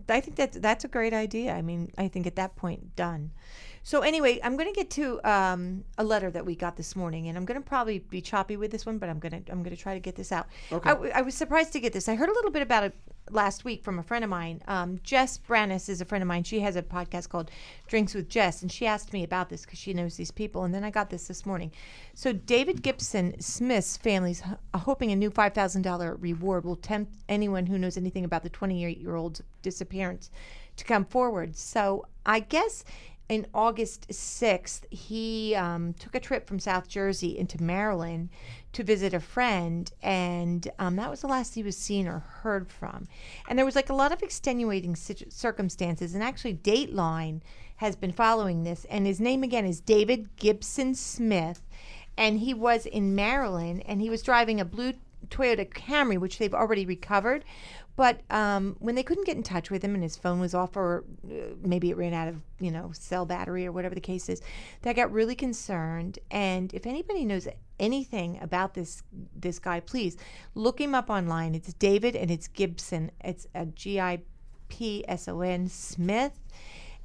I 0.10 0.20
think 0.20 0.36
that 0.38 0.54
that's 0.62 0.84
a 0.84 0.88
great 0.88 1.14
idea. 1.14 1.54
I 1.54 1.62
mean, 1.62 1.92
I 1.98 2.08
think 2.08 2.28
at 2.28 2.36
that 2.36 2.56
point, 2.56 2.96
done. 2.96 3.32
So 3.84 4.02
anyway, 4.02 4.40
I'm 4.44 4.58
going 4.58 4.68
to 4.68 4.76
get 4.76 4.90
to 4.92 5.22
um, 5.30 5.84
a 5.98 6.04
letter 6.04 6.32
that 6.32 6.44
we 6.46 6.56
got 6.56 6.76
this 6.76 6.96
morning, 6.96 7.28
and 7.28 7.38
I'm 7.38 7.46
going 7.46 7.62
to 7.62 7.66
probably 7.68 8.00
be 8.00 8.20
choppy 8.20 8.58
with 8.58 8.72
this 8.72 8.84
one, 8.86 8.98
but 8.98 9.10
I'm 9.10 9.20
going 9.20 9.44
to 9.44 9.52
I'm 9.52 9.62
going 9.64 9.76
to 9.76 9.82
try 9.82 9.94
to 9.94 10.00
get 10.00 10.16
this 10.16 10.32
out. 10.32 10.48
Okay. 10.72 10.90
I, 10.90 10.94
w- 10.94 11.12
I 11.14 11.22
was 11.22 11.36
surprised 11.36 11.72
to 11.74 11.80
get 11.80 11.94
this. 11.94 12.10
I 12.10 12.16
heard 12.16 12.30
a 12.30 12.34
little 12.34 12.50
bit 12.52 12.64
about 12.64 12.84
it 12.84 12.96
last 13.30 13.65
week 13.65 13.84
from 13.84 13.99
a 13.99 14.03
friend 14.03 14.23
of 14.23 14.30
mine. 14.30 14.61
Um, 14.67 14.99
Jess 15.03 15.39
Brannis 15.39 15.89
is 15.89 16.01
a 16.01 16.05
friend 16.05 16.21
of 16.21 16.28
mine. 16.28 16.43
She 16.43 16.59
has 16.59 16.76
a 16.76 16.84
podcast 16.84 17.30
called 17.30 17.49
Drinks 17.88 18.13
with 18.13 18.30
Jess, 18.30 18.61
and 18.61 18.71
she 18.71 18.86
asked 18.86 19.13
me 19.13 19.23
about 19.23 19.49
this 19.49 19.65
because 19.65 19.80
she 19.80 19.93
knows 19.93 20.15
these 20.15 20.32
people. 20.32 20.63
And 20.63 20.73
then 20.73 20.84
I 20.84 20.91
got 20.91 21.09
this 21.09 21.28
this 21.28 21.45
morning. 21.45 21.71
So 22.13 22.34
David 22.34 22.84
Gipson 22.84 23.41
Smith's 23.41 23.97
family's 23.97 24.41
h- 24.41 24.57
hoping 24.82 25.11
a 25.11 25.15
new 25.15 25.30
five 25.30 25.53
thousand 25.53 25.82
dollar 25.82 26.15
reward 26.15 26.65
will 26.65 26.76
tempt 26.76 27.13
anyone 27.28 27.65
who 27.65 27.78
knows 27.78 27.97
anything 27.97 28.26
about 28.26 28.43
the 28.43 28.49
twenty 28.49 28.86
eight 28.86 28.99
year 28.99 29.15
old's 29.15 29.41
disappearance 29.61 30.30
to 30.78 30.86
come 30.86 31.05
forward. 31.05 31.55
So 31.55 32.05
I 32.26 32.39
guess 32.41 32.84
in 33.28 33.47
August 33.53 34.07
6th, 34.09 34.82
he 34.91 35.55
um, 35.55 35.93
took 35.93 36.13
a 36.13 36.19
trip 36.19 36.47
from 36.47 36.59
South 36.59 36.88
Jersey 36.88 37.38
into 37.38 37.61
Maryland 37.61 38.30
to 38.73 38.84
visit 38.84 39.13
a 39.13 39.19
friend, 39.19 39.91
and 40.03 40.69
um, 40.78 40.95
that 40.97 41.09
was 41.09 41.21
the 41.21 41.28
last 41.28 41.55
he 41.55 41.63
was 41.63 41.78
seen 41.78 42.07
or 42.07 42.19
heard 42.19 42.69
from. 42.69 43.07
And 43.49 43.57
there 43.57 43.65
was 43.65 43.76
like 43.76 43.89
a 43.89 43.95
lot 43.95 44.11
of 44.11 44.21
extenuating 44.21 44.95
circumstances, 44.95 46.13
and 46.13 46.23
actually, 46.23 46.53
Dateline 46.53 47.41
has 47.78 47.95
been 47.95 48.11
following 48.11 48.63
this, 48.63 48.86
and 48.89 49.07
his 49.07 49.19
name 49.19 49.41
again 49.41 49.65
is 49.65 49.80
David 49.80 50.30
Gipson 50.38 50.95
Smith, 50.95 51.61
and 52.17 52.39
he 52.39 52.53
was 52.53 52.86
in 52.86 53.15
Maryland, 53.15 53.82
and 53.88 54.01
he 54.01 54.09
was 54.09 54.21
driving 54.21 54.61
a 54.61 54.65
blue 54.65 54.93
Toyota 55.30 55.67
Camry, 55.67 56.19
which 56.19 56.38
they've 56.38 56.53
already 56.53 56.86
recovered. 56.86 57.43
But 57.96 58.22
um, 58.30 58.76
when 58.80 58.96
they 58.96 59.04
couldn't 59.04 59.26
get 59.26 59.38
in 59.38 59.43
touch 59.43 59.72
with 59.72 59.82
him 59.82 59.93
and 59.93 60.04
his 60.04 60.18
phone 60.18 60.39
was 60.39 60.54
off, 60.54 60.76
or 60.76 61.06
uh, 61.26 61.56
maybe 61.62 61.89
it 61.91 61.98
ran 61.98 62.14
out 62.14 62.28
of, 62.28 62.41
you 62.60 62.72
know, 62.72 62.91
cell 62.93 63.26
battery 63.26 63.66
or 63.66 63.72
whatever 63.72 63.96
the 63.96 64.02
case 64.02 64.28
is, 64.28 64.41
they 64.82 64.93
got 64.93 65.12
really 65.12 65.36
concerned. 65.36 66.20
And 66.30 66.74
if 66.74 66.86
anybody 66.86 67.24
knows 67.24 67.48
anything 67.80 68.39
about 68.41 68.74
this 68.74 69.04
this 69.36 69.60
guy, 69.60 69.80
please 69.80 70.18
look 70.56 70.80
him 70.80 70.93
up 70.93 71.10
online. 71.10 71.56
It's 71.56 71.74
David 71.74 72.16
and 72.16 72.30
it's 72.30 72.48
Gipson. 72.50 73.12
It's 73.24 73.48
a 73.56 73.66
G 73.66 74.00
I 74.00 74.20
P 74.68 75.06
S 75.08 75.28
O 75.28 75.41
N 75.41 75.70
Smith, 75.70 76.38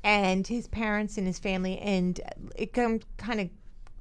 and 0.02 0.46
his 0.46 0.66
parents 0.66 1.18
and 1.18 1.26
his 1.26 1.38
family. 1.38 1.78
And 1.78 2.20
it 2.56 2.72
kind 2.72 3.04
of 3.40 3.50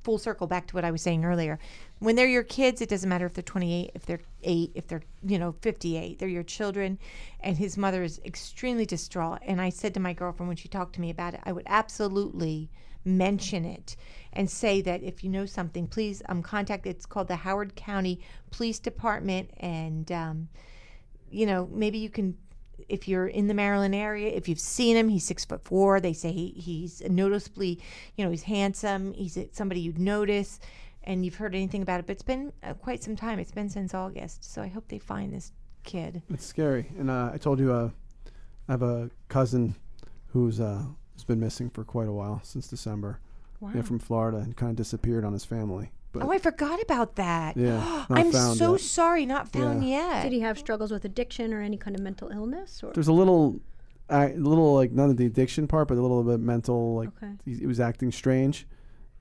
full 0.04 0.18
circle 0.18 0.48
back 0.48 0.68
to 0.68 0.76
what 0.76 0.86
I 0.86 0.92
was 0.92 1.02
saying 1.02 1.26
earlier. 1.26 1.60
When 2.00 2.16
they're 2.16 2.28
your 2.28 2.44
kids, 2.44 2.82
it 2.82 2.90
doesn't 2.90 3.10
matter 3.10 3.26
if 3.26 3.34
they're 3.34 3.44
28, 3.44 3.92
if 3.94 4.06
they're 4.06 4.22
8, 4.44 4.72
if 4.76 4.88
they're, 4.88 5.04
you 5.26 5.38
know, 5.38 5.54
58. 5.62 6.20
They're 6.20 6.30
your 6.30 6.44
children. 6.44 6.98
And 7.42 7.58
his 7.58 7.78
mother 7.78 8.04
is 8.04 8.22
extremely 8.24 8.86
distraught. 8.86 9.40
And 9.46 9.62
I 9.62 9.70
said 9.70 9.94
to 9.96 10.00
my 10.00 10.14
girlfriend 10.14 10.48
when 10.48 10.58
she 10.58 10.68
talked 10.68 10.96
to 10.96 11.02
me 11.02 11.10
about 11.10 11.34
it, 11.34 11.42
I 11.44 11.52
would 11.52 11.66
absolutely 11.68 12.70
mention 13.06 13.66
it 13.66 13.96
and 14.34 14.50
say 14.50 14.82
that 14.82 15.04
if 15.04 15.24
you 15.24 15.30
know 15.30 15.46
something, 15.46 15.88
please 15.88 16.22
um, 16.30 16.42
contact. 16.42 16.86
It's 16.86 17.06
called 17.06 17.28
the 17.28 17.38
Howard 17.38 17.76
County 17.76 18.20
Police 18.52 18.80
Department. 18.80 19.52
And, 19.58 20.12
um, 20.12 20.50
you 21.30 21.46
know, 21.46 21.68
maybe 21.72 21.98
you 21.98 22.10
can 22.10 22.38
if 22.88 23.08
you're 23.08 23.28
in 23.28 23.48
the 23.48 23.54
Maryland 23.54 23.94
area, 23.96 24.30
if 24.30 24.48
you've 24.48 24.60
seen 24.60 24.96
him, 24.96 25.10
he's 25.10 25.26
six 25.26 25.44
foot 25.46 25.64
four. 25.64 26.00
They 26.00 26.14
say 26.14 26.32
he, 26.32 26.50
he's 26.52 27.02
noticeably, 27.10 27.80
you 28.16 28.24
know, 28.24 28.32
he's 28.32 28.44
handsome. 28.44 29.14
He's 29.14 29.38
somebody 29.52 29.82
you'd 29.82 30.00
notice. 30.00 30.60
and 31.04 31.26
you've 31.26 31.36
heard 31.36 31.56
anything 31.56 31.82
about 31.82 32.00
it. 32.00 32.06
But 32.06 32.14
it's 32.14 32.24
been 32.24 32.54
uh, 32.64 32.74
quite 32.76 33.04
some 33.04 33.16
time. 33.16 33.40
It's 33.40 33.52
been 33.52 33.70
since 33.70 33.94
August. 33.94 34.44
So 34.44 34.62
I 34.62 34.68
hope 34.68 34.88
they 34.88 35.00
find 35.00 35.34
this 35.34 35.52
kid. 35.84 36.22
It's 36.30 36.46
scary. 36.46 36.92
And 36.98 37.10
uh, 37.10 37.32
I 37.34 37.38
told 37.38 37.60
you, 37.60 37.72
uh, 37.74 37.90
I 38.68 38.72
have 38.74 38.84
a 38.84 39.10
cousin 39.28 39.76
who's 40.28 40.60
uh, 40.60 40.84
has 41.14 41.24
been 41.24 41.40
missing 41.40 41.70
for 41.70 41.84
quite 41.84 42.08
a 42.08 42.12
while 42.12 42.42
since 42.44 42.68
December. 42.68 43.20
Wow. 43.60 43.72
Yeah, 43.76 43.82
from 43.82 44.00
Florida 44.00 44.38
and 44.38 44.56
kind 44.56 44.70
of 44.70 44.76
disappeared 44.78 45.26
on 45.26 45.34
his 45.34 45.44
family. 45.44 45.92
But 46.12 46.24
Oh, 46.24 46.32
I 46.32 46.40
forgot 46.40 46.82
about 46.82 47.16
that. 47.18 47.56
Yeah, 47.56 48.06
I'm 48.10 48.32
so 48.32 48.72
yet. 48.74 48.82
sorry, 48.82 49.26
not 49.26 49.52
found 49.52 49.88
yet. 49.88 50.24
Did 50.24 50.32
he 50.32 50.40
have 50.40 50.58
struggles 50.58 50.92
with 50.92 51.06
addiction 51.06 51.54
or 51.54 51.62
any 51.62 51.78
kind 51.78 51.96
of 51.96 52.02
mental 52.02 52.30
illness? 52.30 52.82
Or 52.84 52.92
there's 52.94 53.08
a 53.10 53.14
little, 53.14 53.60
a 54.10 54.30
little 54.34 54.74
like 54.74 54.92
none 54.92 55.10
of 55.12 55.18
the 55.18 55.26
addiction 55.28 55.68
part, 55.68 55.88
but 55.88 55.98
a 55.98 56.02
little 56.02 56.24
bit 56.24 56.40
mental. 56.40 56.96
Like 56.96 57.10
Okay. 57.22 57.34
he, 57.46 57.56
he 57.56 57.66
was 57.68 57.80
acting 57.80 58.12
strange, 58.12 58.66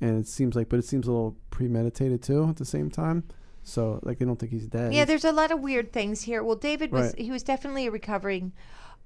and 0.01 0.19
it 0.19 0.27
seems 0.27 0.57
like, 0.57 0.69
but 0.71 0.79
it 0.79 0.85
seems 0.87 1.07
a 1.07 1.11
little 1.13 1.37
premeditated 1.51 2.23
too 2.23 2.49
at 2.49 2.57
the 2.57 2.65
same 2.65 2.91
time. 2.91 3.25
So 3.65 4.01
like 4.03 4.19
they 4.19 4.25
don't 4.25 4.39
think 4.39 4.53
he's 4.53 4.67
dead. 4.67 4.95
Yeah, 4.95 5.05
there's 5.05 5.27
a 5.27 5.33
lot 5.33 5.51
of 5.51 5.61
weird 5.61 5.93
things 5.93 6.23
here. 6.23 6.43
Well, 6.43 6.57
David 6.57 6.91
was 6.91 7.09
Right. 7.09 7.19
he 7.19 7.31
was 7.31 7.43
definitely 7.43 7.87
a 7.87 7.91
recovering 7.91 8.53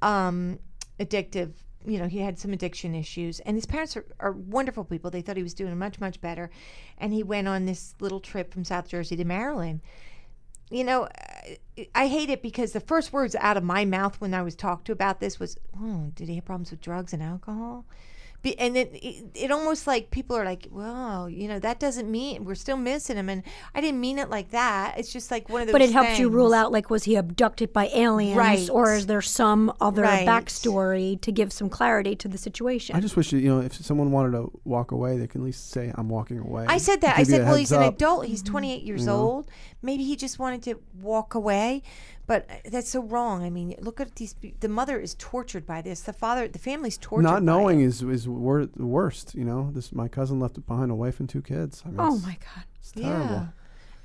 um 0.03 0.61
addictive. 1.01 1.53
You 1.85 1.99
know, 1.99 2.07
he 2.07 2.19
had 2.19 2.39
some 2.39 2.53
addiction 2.53 2.95
issues, 2.95 3.41
and 3.41 3.57
his 3.57 3.67
parents 3.67 3.97
are, 3.97 4.05
are 4.21 4.33
wonderful 4.33 4.85
people. 4.85 5.11
They 5.11 5.23
thought 5.23 5.37
he 5.37 5.43
was 5.43 5.55
doing 5.55 5.77
much, 5.79 6.01
much 6.01 6.21
better, 6.21 6.51
and 6.99 7.13
he 7.13 7.23
went 7.23 7.49
on 7.49 7.65
this 7.65 7.95
little 8.01 8.21
trip 8.21 8.53
from 8.53 8.65
South 8.65 8.89
Jersey 8.89 9.17
to 9.17 9.25
Maryland. 9.25 9.81
You 10.71 10.85
know, 10.85 11.09
I- 11.95 12.07
hate 12.07 12.31
it 12.31 12.43
because 12.43 12.73
the 12.73 12.81
first 12.81 13.13
words 13.13 13.35
out 13.37 13.57
of 13.57 13.65
my 13.65 13.85
mouth 13.85 14.21
when 14.21 14.33
I 14.33 14.43
was 14.43 14.55
talked 14.55 14.87
to 14.87 14.93
about 14.93 15.21
this 15.21 15.39
was, 15.39 15.59
"Oh, 15.77 16.13
did 16.15 16.29
he 16.29 16.37
have 16.37 16.45
problems 16.45 16.71
with 16.71 16.81
drugs 16.81 17.13
and 17.13 17.23
alcohol?" 17.23 17.85
Be, 18.43 18.59
and 18.59 18.77
it, 18.77 18.91
it, 18.93 19.25
it 19.35 19.51
almost 19.53 19.87
like 19.87 20.11
people 20.11 20.37
are 20.37 20.45
like, 20.45 20.67
well, 20.71 21.31
you 21.31 21.47
know, 21.47 21.61
that 21.61 21.79
doesn't 21.79 22.11
mean 22.11 22.45
we're 22.45 22.57
still 22.57 22.77
missing 22.77 23.17
him. 23.17 23.29
And 23.29 23.43
I 23.75 23.81
didn't 23.81 24.01
mean 24.01 24.19
it 24.19 24.31
like 24.31 24.51
that. 24.51 24.99
It's 24.99 25.13
just 25.13 25.31
like 25.31 25.49
one 25.49 25.61
of 25.61 25.69
those. 25.69 25.73
but 25.73 25.81
it 25.83 25.93
helps 25.93 26.19
you 26.19 26.29
rule 26.29 26.53
out 26.53 26.73
like 26.73 26.91
was 26.91 27.05
he 27.05 27.15
abducted 27.17 27.73
by 27.73 27.89
aliens 27.95 28.37
Right. 28.37 28.69
or 28.71 28.95
is 28.95 29.07
there 29.07 29.23
some 29.23 29.73
other 29.81 30.03
Right. 30.03 30.27
backstory 30.27 31.21
to 31.21 31.31
give 31.31 31.53
some 31.53 31.69
clarity 31.69 32.17
to 32.17 32.29
the 32.29 32.39
situation? 32.39 32.97
I 32.97 33.01
just 33.01 33.17
wish 33.17 33.33
you 33.33 33.49
know 33.49 33.61
if 33.61 33.75
someone 33.75 34.11
wanted 34.11 34.33
to 34.33 34.51
walk 34.65 34.91
away, 34.91 35.19
they 35.19 35.27
can 35.27 35.43
at 35.43 35.45
least 35.45 35.71
say 35.71 35.93
I'm 35.95 36.09
walking 36.09 36.39
away. 36.39 36.67
I 36.69 36.79
said 36.79 37.01
that. 37.03 37.17
I 37.17 37.21
Give 37.21 37.29
you 37.29 37.35
a 37.35 37.39
said, 37.39 37.45
well, 37.45 37.57
heads 37.57 37.71
he's 37.71 37.73
an 37.73 37.83
adult. 37.83 38.27
He's 38.27 38.43
mm-hmm. 38.43 38.53
28 38.53 38.83
years 38.83 39.03
mm-hmm. 39.03 39.11
old. 39.11 39.51
Maybe 39.83 40.05
he 40.05 40.17
just 40.17 40.39
wanted 40.39 40.63
to 40.65 40.81
walk 41.01 41.35
away. 41.35 41.83
But 42.27 42.49
uh, 42.49 42.55
that's 42.71 42.89
so 42.89 43.03
wrong. 43.03 43.43
I 43.43 43.51
mean, 43.51 43.75
look 43.81 44.01
at 44.01 44.15
these. 44.17 44.35
The 44.61 44.69
mother 44.69 44.99
is 45.01 45.15
tortured 45.19 45.67
by 45.67 45.83
this. 45.83 46.01
The 46.03 46.13
father, 46.13 46.47
the 46.49 46.59
family's 46.59 46.97
tortured. 46.99 47.25
Not 47.25 47.43
knowing 47.43 47.81
is 47.81 48.03
is 48.03 48.29
wor- 48.29 48.67
the 48.67 48.87
worst. 48.87 49.35
You 49.35 49.45
know, 49.45 49.71
this 49.73 49.93
my 49.93 50.09
cousin 50.09 50.39
left 50.41 50.65
behind 50.67 50.91
a 50.91 50.95
wife 50.95 51.19
and 51.21 51.29
two 51.29 51.43
kids. 51.43 51.83
I 51.85 51.89
mean, 51.89 51.97
oh 52.01 52.19
my 52.19 52.37
god. 52.55 52.65
it's 52.79 52.93
terrible. 52.93 53.27
Yeah. 53.35 53.47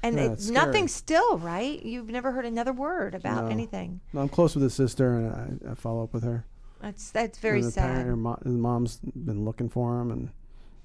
And 0.03 0.15
Yeah, 0.15 0.31
it's 0.31 0.49
nothing 0.49 0.87
still, 0.87 1.37
right? 1.39 1.81
You've 1.83 2.09
never 2.09 2.31
heard 2.31 2.45
another 2.45 2.71
word 2.73 3.15
about 3.15 3.45
No. 3.45 3.49
anything. 3.49 3.99
No, 4.13 4.21
I'm 4.21 4.29
close 4.29 4.53
with 4.55 4.63
his 4.63 4.73
sister, 4.75 5.15
and 5.15 5.61
I, 5.67 5.71
I 5.71 5.75
follow 5.75 6.03
up 6.03 6.13
with 6.13 6.23
her. 6.23 6.45
That's 6.81 7.09
that's 7.11 7.39
very 7.39 7.59
and 7.59 7.67
the 7.67 7.71
sad. 7.71 7.85
parent- 7.91 8.07
her 8.07 8.15
mo- 8.15 8.39
his 8.43 8.53
mom's 8.53 8.99
been 9.15 9.43
looking 9.45 9.69
for 9.69 9.99
him, 9.99 10.11
and 10.11 10.29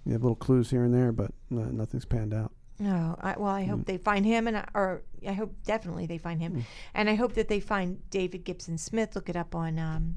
you 0.07 0.13
have 0.13 0.23
little 0.23 0.37
clues 0.37 0.71
here 0.71 0.85
and 0.85 0.95
there, 0.95 1.13
but 1.13 1.31
no, 1.51 1.63
nothing's 1.65 2.05
panned 2.07 2.33
out. 2.35 2.53
No, 2.79 3.17
I, 3.21 3.35
well, 3.39 3.51
I 3.51 3.65
hope 3.65 3.81
Mm. 3.81 3.87
they 3.87 3.99
find 3.99 4.25
him, 4.27 4.49
and 4.49 4.57
I, 4.57 4.67
or 4.75 5.03
I 5.27 5.33
hope 5.33 5.55
definitely 5.65 6.07
they 6.07 6.19
find 6.19 6.41
him, 6.41 6.65
and 6.95 7.09
I 7.09 7.15
hope 7.15 7.35
that 7.35 7.49
they 7.49 7.61
find 7.61 7.99
David 8.11 8.45
Gipson 8.45 8.79
Smith. 8.79 9.15
Look 9.15 9.29
it 9.29 9.37
up 9.37 9.55
on 9.55 9.79
um, 9.79 10.17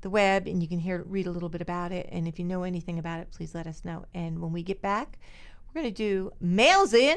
the 0.00 0.08
web, 0.08 0.46
and 0.46 0.62
you 0.62 0.68
can 0.68 0.78
hear 0.78 1.02
read 1.06 1.26
a 1.26 1.30
little 1.30 1.48
bit 1.50 1.60
about 1.60 1.92
it. 1.92 2.08
And 2.10 2.26
if 2.26 2.38
you 2.38 2.44
know 2.46 2.62
anything 2.62 2.98
about 2.98 3.20
it, 3.20 3.30
please 3.32 3.54
let 3.54 3.66
us 3.66 3.84
know. 3.84 4.06
And 4.14 4.40
when 4.40 4.52
we 4.52 4.62
get 4.62 4.80
back, 4.80 5.18
we're 5.74 5.82
gonna 5.82 5.90
do 5.92 6.30
mails 6.40 6.94
in 6.94 7.16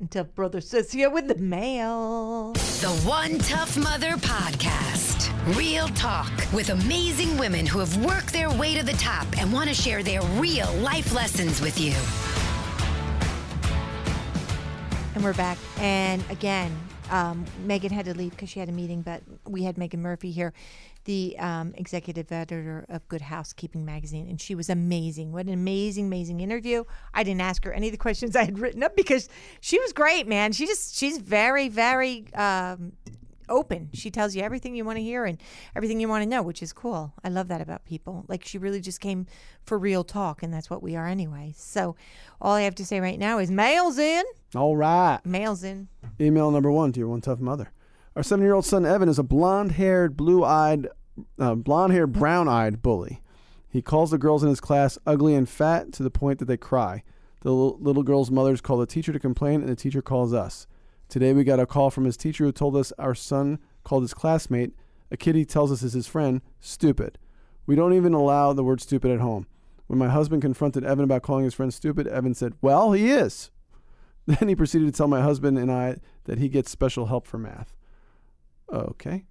until 0.00 0.24
Brother 0.24 0.60
says 0.60 0.92
here 0.92 1.08
with 1.10 1.26
the 1.28 1.36
mail. 1.36 2.52
The 2.52 2.90
One 3.06 3.38
Tough 3.38 3.76
Mother 3.78 4.12
Podcast. 4.18 5.32
Real 5.56 5.88
talk 5.88 6.30
with 6.52 6.68
amazing 6.70 7.38
women 7.38 7.64
who 7.64 7.78
have 7.78 8.04
worked 8.04 8.32
their 8.32 8.50
way 8.50 8.74
to 8.76 8.84
the 8.84 8.92
top 8.92 9.26
and 9.38 9.52
want 9.52 9.68
to 9.68 9.74
share 9.74 10.02
their 10.02 10.20
real 10.38 10.70
life 10.74 11.14
lessons 11.14 11.60
with 11.62 11.80
you. 11.80 11.94
And 15.14 15.24
we're 15.24 15.34
back. 15.34 15.58
And 15.78 16.22
again, 16.30 16.76
um, 17.10 17.44
Meaghan 17.66 17.90
had 17.90 18.04
to 18.04 18.14
leave 18.14 18.32
because 18.32 18.50
she 18.50 18.60
had 18.60 18.68
a 18.68 18.72
meeting, 18.72 19.02
but 19.02 19.22
we 19.46 19.62
had 19.62 19.76
Meaghan 19.76 19.98
Murphy 19.98 20.30
here, 20.30 20.52
the 21.04 21.36
um, 21.38 21.72
executive 21.76 22.30
editor 22.30 22.84
of 22.88 23.06
Good 23.08 23.22
Housekeeping 23.22 23.84
magazine, 23.84 24.28
and 24.28 24.40
she 24.40 24.54
was 24.54 24.68
amazing. 24.68 25.32
What 25.32 25.46
an 25.46 25.52
amazing, 25.52 26.06
amazing 26.06 26.40
interview! 26.40 26.84
I 27.14 27.22
didn't 27.22 27.40
ask 27.40 27.64
her 27.64 27.72
any 27.72 27.88
of 27.88 27.92
the 27.92 27.98
questions 27.98 28.36
I 28.36 28.44
had 28.44 28.58
written 28.58 28.82
up 28.82 28.94
because 28.94 29.28
she 29.60 29.78
was 29.80 29.92
great, 29.92 30.26
man. 30.26 30.52
She 30.52 30.66
just 30.66 30.96
she's 30.96 31.18
very, 31.18 31.68
very 31.68 32.26
um, 32.34 32.92
open. 33.48 33.90
She 33.92 34.10
tells 34.10 34.34
you 34.34 34.42
everything 34.42 34.74
you 34.74 34.84
want 34.84 34.96
to 34.98 35.02
hear 35.02 35.24
and 35.24 35.38
everything 35.76 36.00
you 36.00 36.08
want 36.08 36.22
to 36.22 36.28
know, 36.28 36.42
which 36.42 36.62
is 36.62 36.72
cool. 36.72 37.12
I 37.24 37.28
love 37.28 37.48
that 37.48 37.60
about 37.60 37.84
people. 37.84 38.24
Like 38.28 38.44
she 38.44 38.58
really 38.58 38.80
just 38.80 39.00
came 39.00 39.26
for 39.62 39.78
real 39.78 40.04
talk, 40.04 40.42
and 40.42 40.52
that's 40.52 40.70
what 40.70 40.82
we 40.82 40.96
are 40.96 41.06
anyway. 41.06 41.54
So 41.56 41.96
all 42.40 42.54
I 42.54 42.62
have 42.62 42.74
to 42.76 42.84
say 42.86 43.00
right 43.00 43.18
now 43.18 43.38
is 43.38 43.50
mail's 43.50 43.98
in. 43.98 44.24
All 44.54 44.76
right. 44.76 45.20
Mail's 45.24 45.64
in. 45.64 45.88
Email 46.20 46.50
number 46.50 46.70
one 46.70 46.92
to 46.92 47.00
your 47.00 47.08
one 47.08 47.20
tough 47.20 47.40
mother. 47.40 47.72
Our 48.16 48.22
seven 48.22 48.44
year 48.44 48.54
old 48.54 48.64
son 48.64 48.84
Evan 48.84 49.08
is 49.08 49.18
a 49.18 49.22
blonde 49.22 49.72
haired, 49.72 50.16
blue 50.16 50.44
eyed, 50.44 50.88
uh, 51.38 51.54
blonde 51.54 51.92
haired, 51.92 52.12
brown 52.12 52.48
eyed 52.48 52.82
bully. 52.82 53.22
He 53.70 53.82
calls 53.82 54.10
the 54.10 54.18
girls 54.18 54.42
in 54.42 54.48
his 54.48 54.60
class 54.60 54.98
ugly 55.06 55.34
and 55.34 55.48
fat 55.48 55.92
to 55.92 56.02
the 56.02 56.10
point 56.10 56.38
that 56.38 56.46
they 56.46 56.56
cry. 56.56 57.02
The 57.42 57.52
little, 57.52 57.78
little 57.80 58.02
girls' 58.02 58.30
mothers 58.30 58.60
call 58.60 58.78
the 58.78 58.86
teacher 58.86 59.12
to 59.12 59.20
complain, 59.20 59.60
and 59.60 59.68
the 59.68 59.76
teacher 59.76 60.02
calls 60.02 60.32
us. 60.32 60.66
Today 61.08 61.32
we 61.32 61.42
got 61.42 61.58
a 61.58 61.64
call 61.64 61.90
from 61.90 62.04
his 62.04 62.18
teacher 62.18 62.44
who 62.44 62.52
told 62.52 62.76
us 62.76 62.92
our 62.98 63.14
son 63.14 63.58
called 63.82 64.02
his 64.02 64.12
classmate, 64.12 64.72
a 65.10 65.16
kid 65.16 65.36
he 65.36 65.46
tells 65.46 65.72
us 65.72 65.82
is 65.82 65.94
his 65.94 66.06
friend, 66.06 66.42
stupid. 66.60 67.16
We 67.64 67.76
don't 67.76 67.94
even 67.94 68.12
allow 68.12 68.52
the 68.52 68.62
word 68.62 68.82
stupid 68.82 69.10
at 69.10 69.20
home. 69.20 69.46
When 69.86 69.98
my 69.98 70.10
husband 70.10 70.42
confronted 70.42 70.84
Evan 70.84 71.04
about 71.04 71.22
calling 71.22 71.44
his 71.44 71.54
friend 71.54 71.72
stupid, 71.72 72.06
Evan 72.06 72.34
said, 72.34 72.52
Well, 72.60 72.92
he 72.92 73.10
is. 73.10 73.50
Then 74.26 74.48
he 74.48 74.54
proceeded 74.54 74.84
to 74.84 74.92
tell 74.92 75.08
my 75.08 75.22
husband 75.22 75.56
and 75.56 75.72
I 75.72 75.96
that 76.24 76.38
he 76.38 76.50
gets 76.50 76.70
special 76.70 77.06
help 77.06 77.26
for 77.26 77.38
math. 77.38 77.74
Okay. 78.70 79.24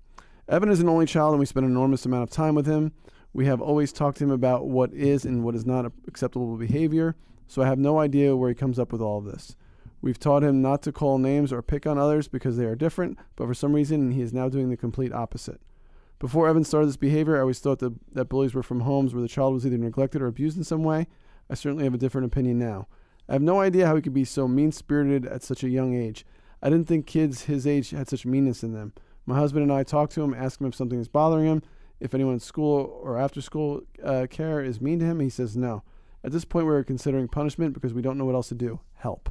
Evan 0.50 0.70
is 0.70 0.80
an 0.80 0.90
only 0.90 1.06
child 1.06 1.34
and 1.34 1.40
we 1.40 1.46
spend 1.46 1.68
an 1.68 1.72
enormous 1.72 2.08
amount 2.08 2.24
of 2.24 2.32
time 2.32 2.56
with 2.56 2.66
him. 2.66 2.94
We 3.34 3.46
have 3.46 3.62
always 3.62 3.94
talked 3.94 4.18
to 4.18 4.24
him 4.24 4.32
about 4.32 4.66
what 4.66 4.92
is 4.94 5.26
and 5.26 5.44
what 5.44 5.54
is 5.54 5.68
not 5.68 5.92
acceptable 6.08 6.58
behavior, 6.58 7.16
so 7.46 7.62
I 7.62 7.68
have 7.68 7.78
no 7.78 8.00
idea 8.00 8.36
where 8.36 8.50
he 8.50 8.56
comes 8.56 8.80
up 8.80 8.92
with 8.92 9.02
all 9.02 9.20
of 9.20 9.26
this. 9.26 9.56
We've 10.02 10.20
taught 10.20 10.44
him 10.44 10.62
not 10.62 10.82
to 10.84 10.92
call 10.92 11.18
names 11.18 11.52
or 11.52 11.62
pick 11.62 11.88
on 11.88 11.98
others 11.98 12.28
because 12.28 12.58
they 12.58 12.66
are 12.66 12.76
different, 12.76 13.18
but 13.36 13.48
for 13.48 13.54
some 13.54 13.74
reason 13.74 14.12
he 14.12 14.22
is 14.22 14.34
now 14.34 14.50
doing 14.50 14.70
the 14.70 14.78
complete 14.78 15.12
opposite. 15.12 15.60
Before 16.20 16.48
Evan 16.48 16.64
started 16.64 16.88
this 16.88 16.98
behavior, 16.98 17.38
I 17.38 17.42
always 17.42 17.60
thought 17.60 17.80
that, 17.80 17.94
that 18.14 18.26
bullies 18.26 18.54
were 18.54 18.64
from 18.64 18.82
homes 18.82 19.14
where 19.14 19.22
the 19.22 19.28
child 19.28 19.54
was 19.54 19.66
either 19.66 19.78
neglected 19.78 20.22
or 20.22 20.28
abused 20.28 20.58
in 20.58 20.64
some 20.64 20.84
way. 20.84 21.08
I 21.50 21.54
certainly 21.54 21.84
have 21.84 21.94
a 21.94 22.00
different 22.00 22.26
opinion 22.26 22.58
now. 22.58 22.88
I 23.30 23.34
have 23.34 23.42
no 23.42 23.60
idea 23.60 23.86
how 23.86 23.96
he 23.96 24.02
could 24.02 24.14
be 24.14 24.26
so 24.26 24.48
mean 24.48 24.72
spirited 24.72 25.26
at 25.26 25.44
such 25.44 25.64
a 25.64 25.70
young 25.70 25.96
age. 25.96 26.26
I 26.62 26.70
didn't 26.70 26.88
think 26.88 27.06
kids 27.06 27.44
his 27.44 27.68
age 27.68 27.92
had 27.92 28.08
such 28.08 28.26
meanness 28.26 28.64
in 28.64 28.74
them. 28.74 28.94
My 29.26 29.38
husband 29.38 29.64
and 29.64 29.72
I 29.72 29.84
talk 29.84 30.10
to 30.12 30.24
him, 30.24 30.34
ask 30.34 30.60
him 30.60 30.68
if 30.68 30.76
something 30.76 31.00
is 31.00 31.08
bothering 31.08 31.46
him, 31.46 31.62
if 32.00 32.14
anyone 32.14 32.34
in 32.34 32.40
school 32.40 33.00
or 33.04 33.18
after 33.18 33.42
school 33.42 33.82
uh, 34.04 34.28
care 34.30 34.64
is 34.64 34.82
mean 34.82 35.00
to 35.00 35.06
him. 35.06 35.20
He 35.20 35.30
says 35.30 35.58
no. 35.58 35.84
At 36.24 36.32
this 36.32 36.46
point, 36.46 36.66
we're 36.66 36.84
considering 36.84 37.28
punishment 37.28 37.74
because 37.74 37.94
we 37.94 38.02
don't 38.02 38.18
know 38.18 38.26
what 38.26 38.36
else 38.36 38.50
to 38.50 38.56
do. 38.56 38.80
Help. 38.96 39.30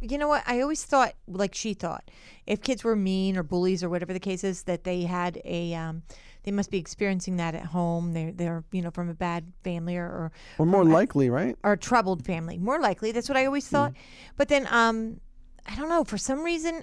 You 0.00 0.16
know 0.18 0.28
what? 0.28 0.42
I 0.46 0.60
always 0.60 0.84
thought, 0.84 1.14
like 1.28 1.54
she 1.54 1.74
thought, 1.74 2.10
if 2.46 2.62
kids 2.62 2.82
were 2.82 2.96
mean 2.96 3.36
or 3.36 3.42
bullies 3.42 3.84
or 3.84 3.90
whatever 3.90 4.12
the 4.12 4.20
case 4.20 4.44
is, 4.44 4.62
that 4.62 4.84
they 4.84 5.02
had 5.02 5.40
a, 5.44 5.74
um, 5.74 6.02
they 6.44 6.50
must 6.50 6.70
be 6.70 6.78
experiencing 6.78 7.36
that 7.36 7.54
at 7.54 7.66
home. 7.66 8.14
They're, 8.14 8.32
they're, 8.32 8.64
you 8.72 8.80
know, 8.80 8.90
from 8.90 9.10
a 9.10 9.14
bad 9.14 9.52
family 9.62 9.96
or, 9.98 10.04
or, 10.06 10.32
Or 10.58 10.64
more 10.64 10.84
likely, 10.84 11.28
right? 11.28 11.54
or 11.62 11.72
a 11.72 11.78
troubled 11.78 12.24
family. 12.24 12.56
More 12.56 12.80
likely. 12.80 13.12
That's 13.12 13.28
what 13.28 13.36
I 13.36 13.44
always 13.44 13.68
thought. 13.68 13.92
But 14.36 14.48
then, 14.48 14.66
um, 14.70 15.20
I 15.66 15.76
don't 15.76 15.90
know. 15.90 16.04
For 16.04 16.16
some 16.16 16.42
reason, 16.42 16.82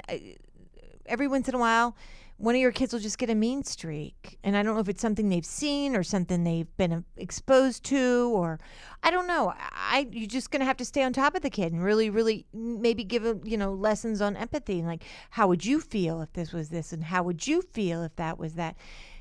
every 1.07 1.27
once 1.27 1.49
in 1.49 1.55
a 1.55 1.59
while, 1.59 1.95
one 2.37 2.53
of 2.53 2.61
your 2.61 2.71
kids 2.71 2.93
will 2.93 2.99
just 2.99 3.17
get 3.17 3.31
a 3.31 3.35
mean 3.35 3.63
streak, 3.63 4.37
and 4.43 4.55
I 4.55 4.61
don't 4.61 4.75
know 4.75 4.79
if 4.79 4.89
it's 4.89 5.01
something 5.01 5.29
they've 5.29 5.45
seen 5.45 5.95
or 5.95 6.03
something 6.03 6.43
they've 6.43 6.77
been 6.77 6.93
uh, 6.93 7.01
exposed 7.17 7.83
to, 7.85 8.31
or 8.33 8.59
I 9.01 9.09
don't 9.09 9.25
know. 9.25 9.53
I 9.57 10.07
you're 10.11 10.27
just 10.27 10.51
gonna 10.51 10.65
have 10.65 10.77
to 10.77 10.85
stay 10.85 11.01
on 11.03 11.13
top 11.13 11.35
of 11.35 11.41
the 11.41 11.49
kid 11.49 11.73
and 11.73 11.83
really, 11.83 12.09
really 12.11 12.45
maybe 12.53 13.03
give 13.03 13.25
him 13.25 13.41
you 13.43 13.57
know 13.57 13.73
lessons 13.73 14.21
on 14.21 14.37
empathy 14.37 14.79
and 14.79 14.87
like 14.87 15.03
how 15.31 15.47
would 15.47 15.65
you 15.65 15.79
feel 15.81 16.21
if 16.21 16.31
this 16.33 16.53
was 16.53 16.69
this, 16.69 16.93
and 16.93 17.05
how 17.05 17.23
would 17.23 17.47
you 17.47 17.61
feel 17.61 18.03
if 18.03 18.15
that 18.17 18.37
was 18.37 18.53
that. 18.53 18.75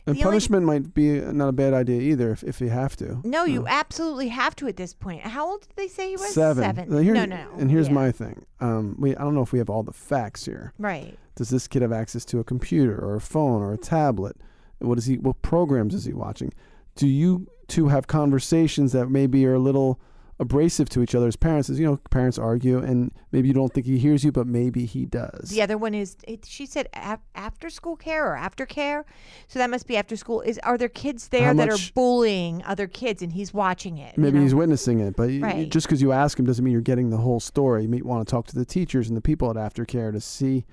And 0.07 0.15
The 0.15 0.21
only- 0.21 0.25
punishment 0.37 0.65
might 0.67 0.95
be 0.95 1.21
not 1.21 1.49
a 1.49 1.53
bad 1.53 1.75
idea 1.75 2.01
either 2.01 2.31
if, 2.31 2.45
if 2.45 2.61
you 2.61 2.69
have 2.69 2.97
to. 2.97 3.21
no, 3.25 3.45
you 3.45 3.67
absolutely 3.67 4.29
have 4.29 4.55
to 4.57 4.69
at 4.69 4.77
this 4.77 4.95
point. 4.95 5.23
How 5.23 5.49
old 5.51 5.63
did 5.63 5.71
they 5.75 5.89
say 5.89 6.11
he 6.11 6.17
was? 6.17 6.33
Seven. 6.33 6.63
Seven. 6.63 6.89
Now, 6.91 7.01
no, 7.01 7.25
no, 7.25 7.25
no. 7.25 7.49
And 7.59 7.71
here's 7.71 7.89
Yeah. 7.89 7.95
my 7.95 8.13
thing. 8.13 8.47
Um, 8.61 8.95
we 8.99 9.17
I 9.17 9.23
don't 9.23 9.35
know 9.35 9.43
if 9.43 9.53
we 9.53 9.59
have 9.59 9.69
all 9.71 9.83
the 9.83 9.93
facts 9.93 10.45
here. 10.45 10.73
right. 10.79 11.19
Does 11.35 11.51
this 11.51 11.67
kid 11.69 11.83
have 11.83 11.93
access 11.93 12.25
to 12.27 12.39
a 12.39 12.45
computer 12.45 12.97
or 12.99 13.17
a 13.17 13.21
phone 13.21 13.61
or 13.63 13.73
a 13.73 13.77
tablet? 13.77 14.37
What 14.79 14.97
is 14.97 15.05
he? 15.07 15.19
What 15.19 15.43
programs 15.43 15.93
is 15.95 16.05
he 16.07 16.13
watching? 16.15 16.53
Do 16.95 17.07
you 17.07 17.49
two 17.69 17.89
have 17.89 18.07
conversations 18.07 18.93
that 18.93 19.11
maybe 19.11 19.45
are 19.45 19.55
a 19.55 19.59
little 19.59 20.01
abrasive 20.39 20.89
to 20.91 21.03
each 21.03 21.15
other 21.15 21.27
as 21.27 21.37
parents. 21.37 21.71
Is 21.71 21.79
you 21.81 21.87
know, 21.87 21.97
parents 22.11 22.39
argue, 22.39 22.79
and 22.79 23.11
maybe 23.33 23.49
you 23.49 23.55
don't 23.55 23.73
think 23.73 23.87
he 23.87 23.99
hears 23.99 24.23
you, 24.25 24.33
but 24.33 24.47
maybe 24.47 24.85
he 24.85 25.07
does. 25.07 25.49
The 25.51 25.63
other 25.63 25.79
one 25.79 25.95
is 25.95 26.17
it, 26.29 26.45
she 26.47 26.67
said 26.67 26.89
af- 26.95 27.21
after 27.35 27.71
school 27.71 27.97
care 27.97 28.27
or 28.31 28.37
after 28.37 28.67
care, 28.67 29.05
so 29.49 29.59
that 29.59 29.71
must 29.71 29.87
be 29.87 29.97
after 29.97 30.17
school. 30.17 30.41
Is 30.43 30.59
are 30.63 30.77
there 30.77 30.89
kids 30.91 31.29
there 31.29 31.47
How 31.47 31.55
that 31.55 31.69
much- 31.69 31.89
are 31.91 31.93
bullying 31.95 32.63
other 32.65 32.87
kids 32.87 33.23
and 33.23 33.33
he's 33.33 33.55
watching 33.55 33.99
it? 33.99 34.15
you 34.17 34.23
Maybe 34.23 34.37
know? 34.39 34.43
he's 34.45 34.55
witnessing 34.55 35.01
it, 35.01 35.17
but 35.17 35.31
Right. 35.41 35.69
just 35.71 35.87
because 35.87 36.03
you 36.03 36.13
ask 36.13 36.39
him 36.39 36.45
doesn't 36.45 36.65
mean 36.65 36.73
you're 36.73 36.81
getting 36.83 37.11
the 37.11 37.17
whole 37.19 37.41
story. 37.41 37.83
You 37.85 37.89
may 37.89 38.03
want 38.03 38.27
to 38.27 38.31
talk 38.31 38.47
to 38.49 38.55
the 38.55 38.65
teachers 38.67 39.09
and 39.09 39.17
the 39.17 39.23
people 39.23 39.51
at 39.51 39.57
aftercare 39.57 40.13
to 40.13 40.21
see, 40.21 40.65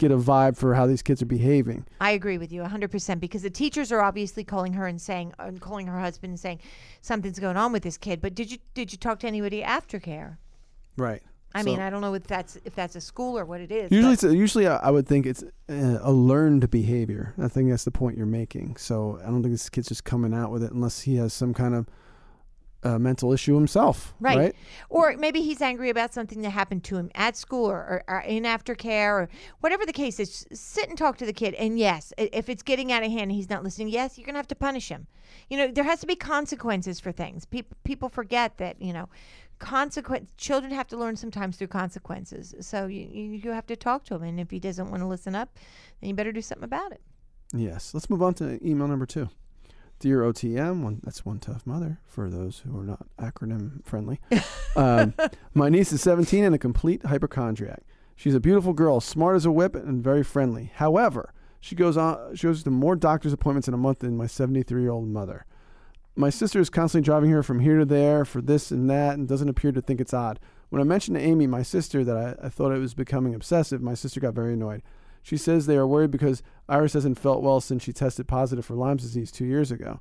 get 0.00 0.10
a 0.10 0.16
vibe 0.16 0.56
for 0.56 0.74
how 0.74 0.86
these 0.86 1.02
kids 1.02 1.22
are 1.22 1.26
behaving. 1.26 1.86
I 2.00 2.12
agree 2.12 2.38
with 2.38 2.50
you 2.50 2.62
100% 2.62 3.20
because 3.20 3.42
the 3.42 3.50
teachers 3.50 3.92
are 3.92 4.00
obviously 4.00 4.42
calling 4.42 4.72
her 4.72 4.86
and 4.86 5.00
saying 5.00 5.34
and 5.38 5.60
calling 5.60 5.86
her 5.86 6.00
husband 6.00 6.30
and 6.30 6.40
saying 6.40 6.60
something's 7.02 7.38
going 7.38 7.58
on 7.58 7.70
with 7.70 7.82
this 7.82 7.98
kid. 7.98 8.20
But 8.20 8.34
did 8.34 8.50
you 8.50 8.58
did 8.74 8.90
you 8.90 8.98
talk 8.98 9.20
to 9.20 9.28
anybody 9.28 9.62
after 9.62 10.00
care? 10.00 10.38
Right. 10.96 11.22
I 11.52 11.64
mean, 11.64 11.80
I 11.80 11.90
don't 11.90 12.00
know 12.00 12.14
if 12.14 12.26
that's 12.26 12.56
if 12.64 12.74
that's 12.74 12.96
a 12.96 13.00
school 13.00 13.38
or 13.38 13.44
what 13.44 13.60
it 13.60 13.72
is. 13.72 13.90
Usually, 13.90 14.12
it's, 14.12 14.22
usually 14.22 14.66
I 14.68 14.76
I 14.76 14.90
would 14.90 15.06
think 15.06 15.26
it's 15.26 15.42
uh, 15.42 15.98
a 16.00 16.12
learned 16.12 16.70
behavior. 16.70 17.34
I 17.38 17.48
think 17.48 17.70
that's 17.70 17.84
the 17.84 17.90
point 17.90 18.16
you're 18.16 18.26
making. 18.26 18.76
So 18.76 19.18
I 19.20 19.26
don't 19.26 19.42
think 19.42 19.52
this 19.52 19.68
kid's 19.68 19.88
just 19.88 20.04
coming 20.04 20.32
out 20.32 20.50
with 20.50 20.62
it 20.62 20.72
unless 20.72 21.02
he 21.02 21.16
has 21.16 21.32
some 21.32 21.52
kind 21.52 21.74
of 21.74 21.88
uh, 22.82 22.98
mental 22.98 23.32
issue 23.32 23.54
himself. 23.54 24.14
Right. 24.20 24.38
Right. 24.38 24.56
Or 24.88 25.16
maybe 25.16 25.42
he's 25.42 25.60
angry 25.60 25.90
about 25.90 26.14
something 26.14 26.40
that 26.42 26.50
happened 26.50 26.84
to 26.84 26.96
him 26.96 27.10
at 27.14 27.36
school 27.36 27.66
or, 27.70 27.76
or, 27.76 28.04
or 28.08 28.20
in 28.20 28.44
aftercare 28.44 29.12
or 29.12 29.28
whatever 29.60 29.84
the 29.84 29.92
case 29.92 30.18
is. 30.18 30.46
Sit 30.52 30.88
and 30.88 30.96
talk 30.96 31.18
to 31.18 31.26
the 31.26 31.32
kid. 31.32 31.54
And 31.54 31.78
yes, 31.78 32.12
if 32.16 32.48
it's 32.48 32.62
getting 32.62 32.90
out 32.92 33.02
of 33.02 33.10
hand 33.10 33.22
and 33.22 33.32
he's 33.32 33.50
not 33.50 33.62
listening, 33.62 33.88
yes, 33.88 34.16
you're 34.16 34.24
going 34.24 34.34
to 34.34 34.38
have 34.38 34.48
to 34.48 34.54
punish 34.54 34.88
him. 34.88 35.06
You 35.48 35.58
know, 35.58 35.68
there 35.68 35.84
has 35.84 36.00
to 36.00 36.06
be 36.06 36.16
consequences 36.16 37.00
for 37.00 37.12
things. 37.12 37.44
People 37.44 37.76
people 37.84 38.08
forget 38.08 38.58
that, 38.58 38.80
you 38.80 38.92
know, 38.92 39.08
consequence 39.58 40.30
children 40.38 40.72
have 40.72 40.88
to 40.88 40.96
learn 40.96 41.16
sometimes 41.16 41.56
through 41.56 41.68
consequences. 41.68 42.54
So 42.60 42.86
you, 42.86 43.06
you 43.44 43.50
have 43.50 43.66
to 43.66 43.76
talk 43.76 44.04
to 44.06 44.14
him. 44.14 44.22
And 44.22 44.40
if 44.40 44.50
he 44.50 44.58
doesn't 44.58 44.90
want 44.90 45.02
to 45.02 45.06
listen 45.06 45.34
up, 45.34 45.56
then 46.00 46.08
you 46.08 46.14
better 46.14 46.32
do 46.32 46.40
something 46.40 46.64
about 46.64 46.92
it. 46.92 47.00
Yes. 47.52 47.94
Let's 47.94 48.08
move 48.08 48.22
on 48.22 48.34
to 48.34 48.58
email 48.66 48.88
number 48.88 49.06
two. 49.06 49.28
Dear 50.00 50.22
OTM, 50.22 50.82
one, 50.82 51.00
that's 51.04 51.26
one 51.26 51.38
tough 51.38 51.66
mother 51.66 52.00
for 52.06 52.30
those 52.30 52.60
who 52.60 52.78
are 52.78 52.84
not 52.84 53.06
acronym 53.18 53.84
friendly. 53.84 54.18
um, 54.76 55.12
my 55.52 55.68
niece 55.68 55.92
is 55.92 56.00
17 56.00 56.42
and 56.42 56.54
a 56.54 56.58
complete 56.58 57.04
hypochondriac. 57.04 57.82
She's 58.16 58.34
a 58.34 58.40
beautiful 58.40 58.72
girl, 58.72 59.00
smart 59.00 59.36
as 59.36 59.44
a 59.44 59.50
whip, 59.50 59.74
and 59.74 60.02
very 60.02 60.24
friendly. 60.24 60.72
However, 60.74 61.34
she 61.60 61.74
goes 61.74 61.98
on. 61.98 62.34
She 62.34 62.46
goes 62.46 62.62
to 62.62 62.70
more 62.70 62.96
doctor's 62.96 63.34
appointments 63.34 63.68
in 63.68 63.74
a 63.74 63.76
month 63.76 63.98
than 63.98 64.16
my 64.16 64.26
73 64.26 64.80
year 64.80 64.90
old 64.90 65.06
mother. 65.06 65.44
My 66.16 66.30
sister 66.30 66.60
is 66.60 66.70
constantly 66.70 67.04
driving 67.04 67.30
her 67.30 67.42
from 67.42 67.60
here 67.60 67.78
to 67.78 67.84
there 67.84 68.24
for 68.24 68.40
this 68.40 68.70
and 68.70 68.88
that, 68.88 69.18
and 69.18 69.28
doesn't 69.28 69.50
appear 69.50 69.70
to 69.70 69.82
think 69.82 70.00
it's 70.00 70.14
odd. 70.14 70.40
When 70.70 70.80
I 70.80 70.84
mentioned 70.84 71.18
to 71.18 71.22
Amy, 71.22 71.46
my 71.46 71.62
sister, 71.62 72.04
that 72.04 72.16
I, 72.16 72.46
I 72.46 72.48
thought 72.48 72.72
it 72.72 72.78
was 72.78 72.94
becoming 72.94 73.34
obsessive, 73.34 73.82
my 73.82 73.94
sister 73.94 74.18
got 74.18 74.32
very 74.32 74.54
annoyed. 74.54 74.82
She 75.22 75.36
says 75.36 75.66
they 75.66 75.76
are 75.76 75.86
worried 75.86 76.10
because 76.10 76.42
Iris 76.68 76.94
hasn't 76.94 77.18
felt 77.18 77.42
well 77.42 77.60
since 77.60 77.82
she 77.82 77.92
tested 77.92 78.26
positive 78.26 78.64
for 78.64 78.74
Lyme's 78.74 79.02
disease 79.02 79.30
two 79.30 79.44
years 79.44 79.70
ago. 79.70 80.00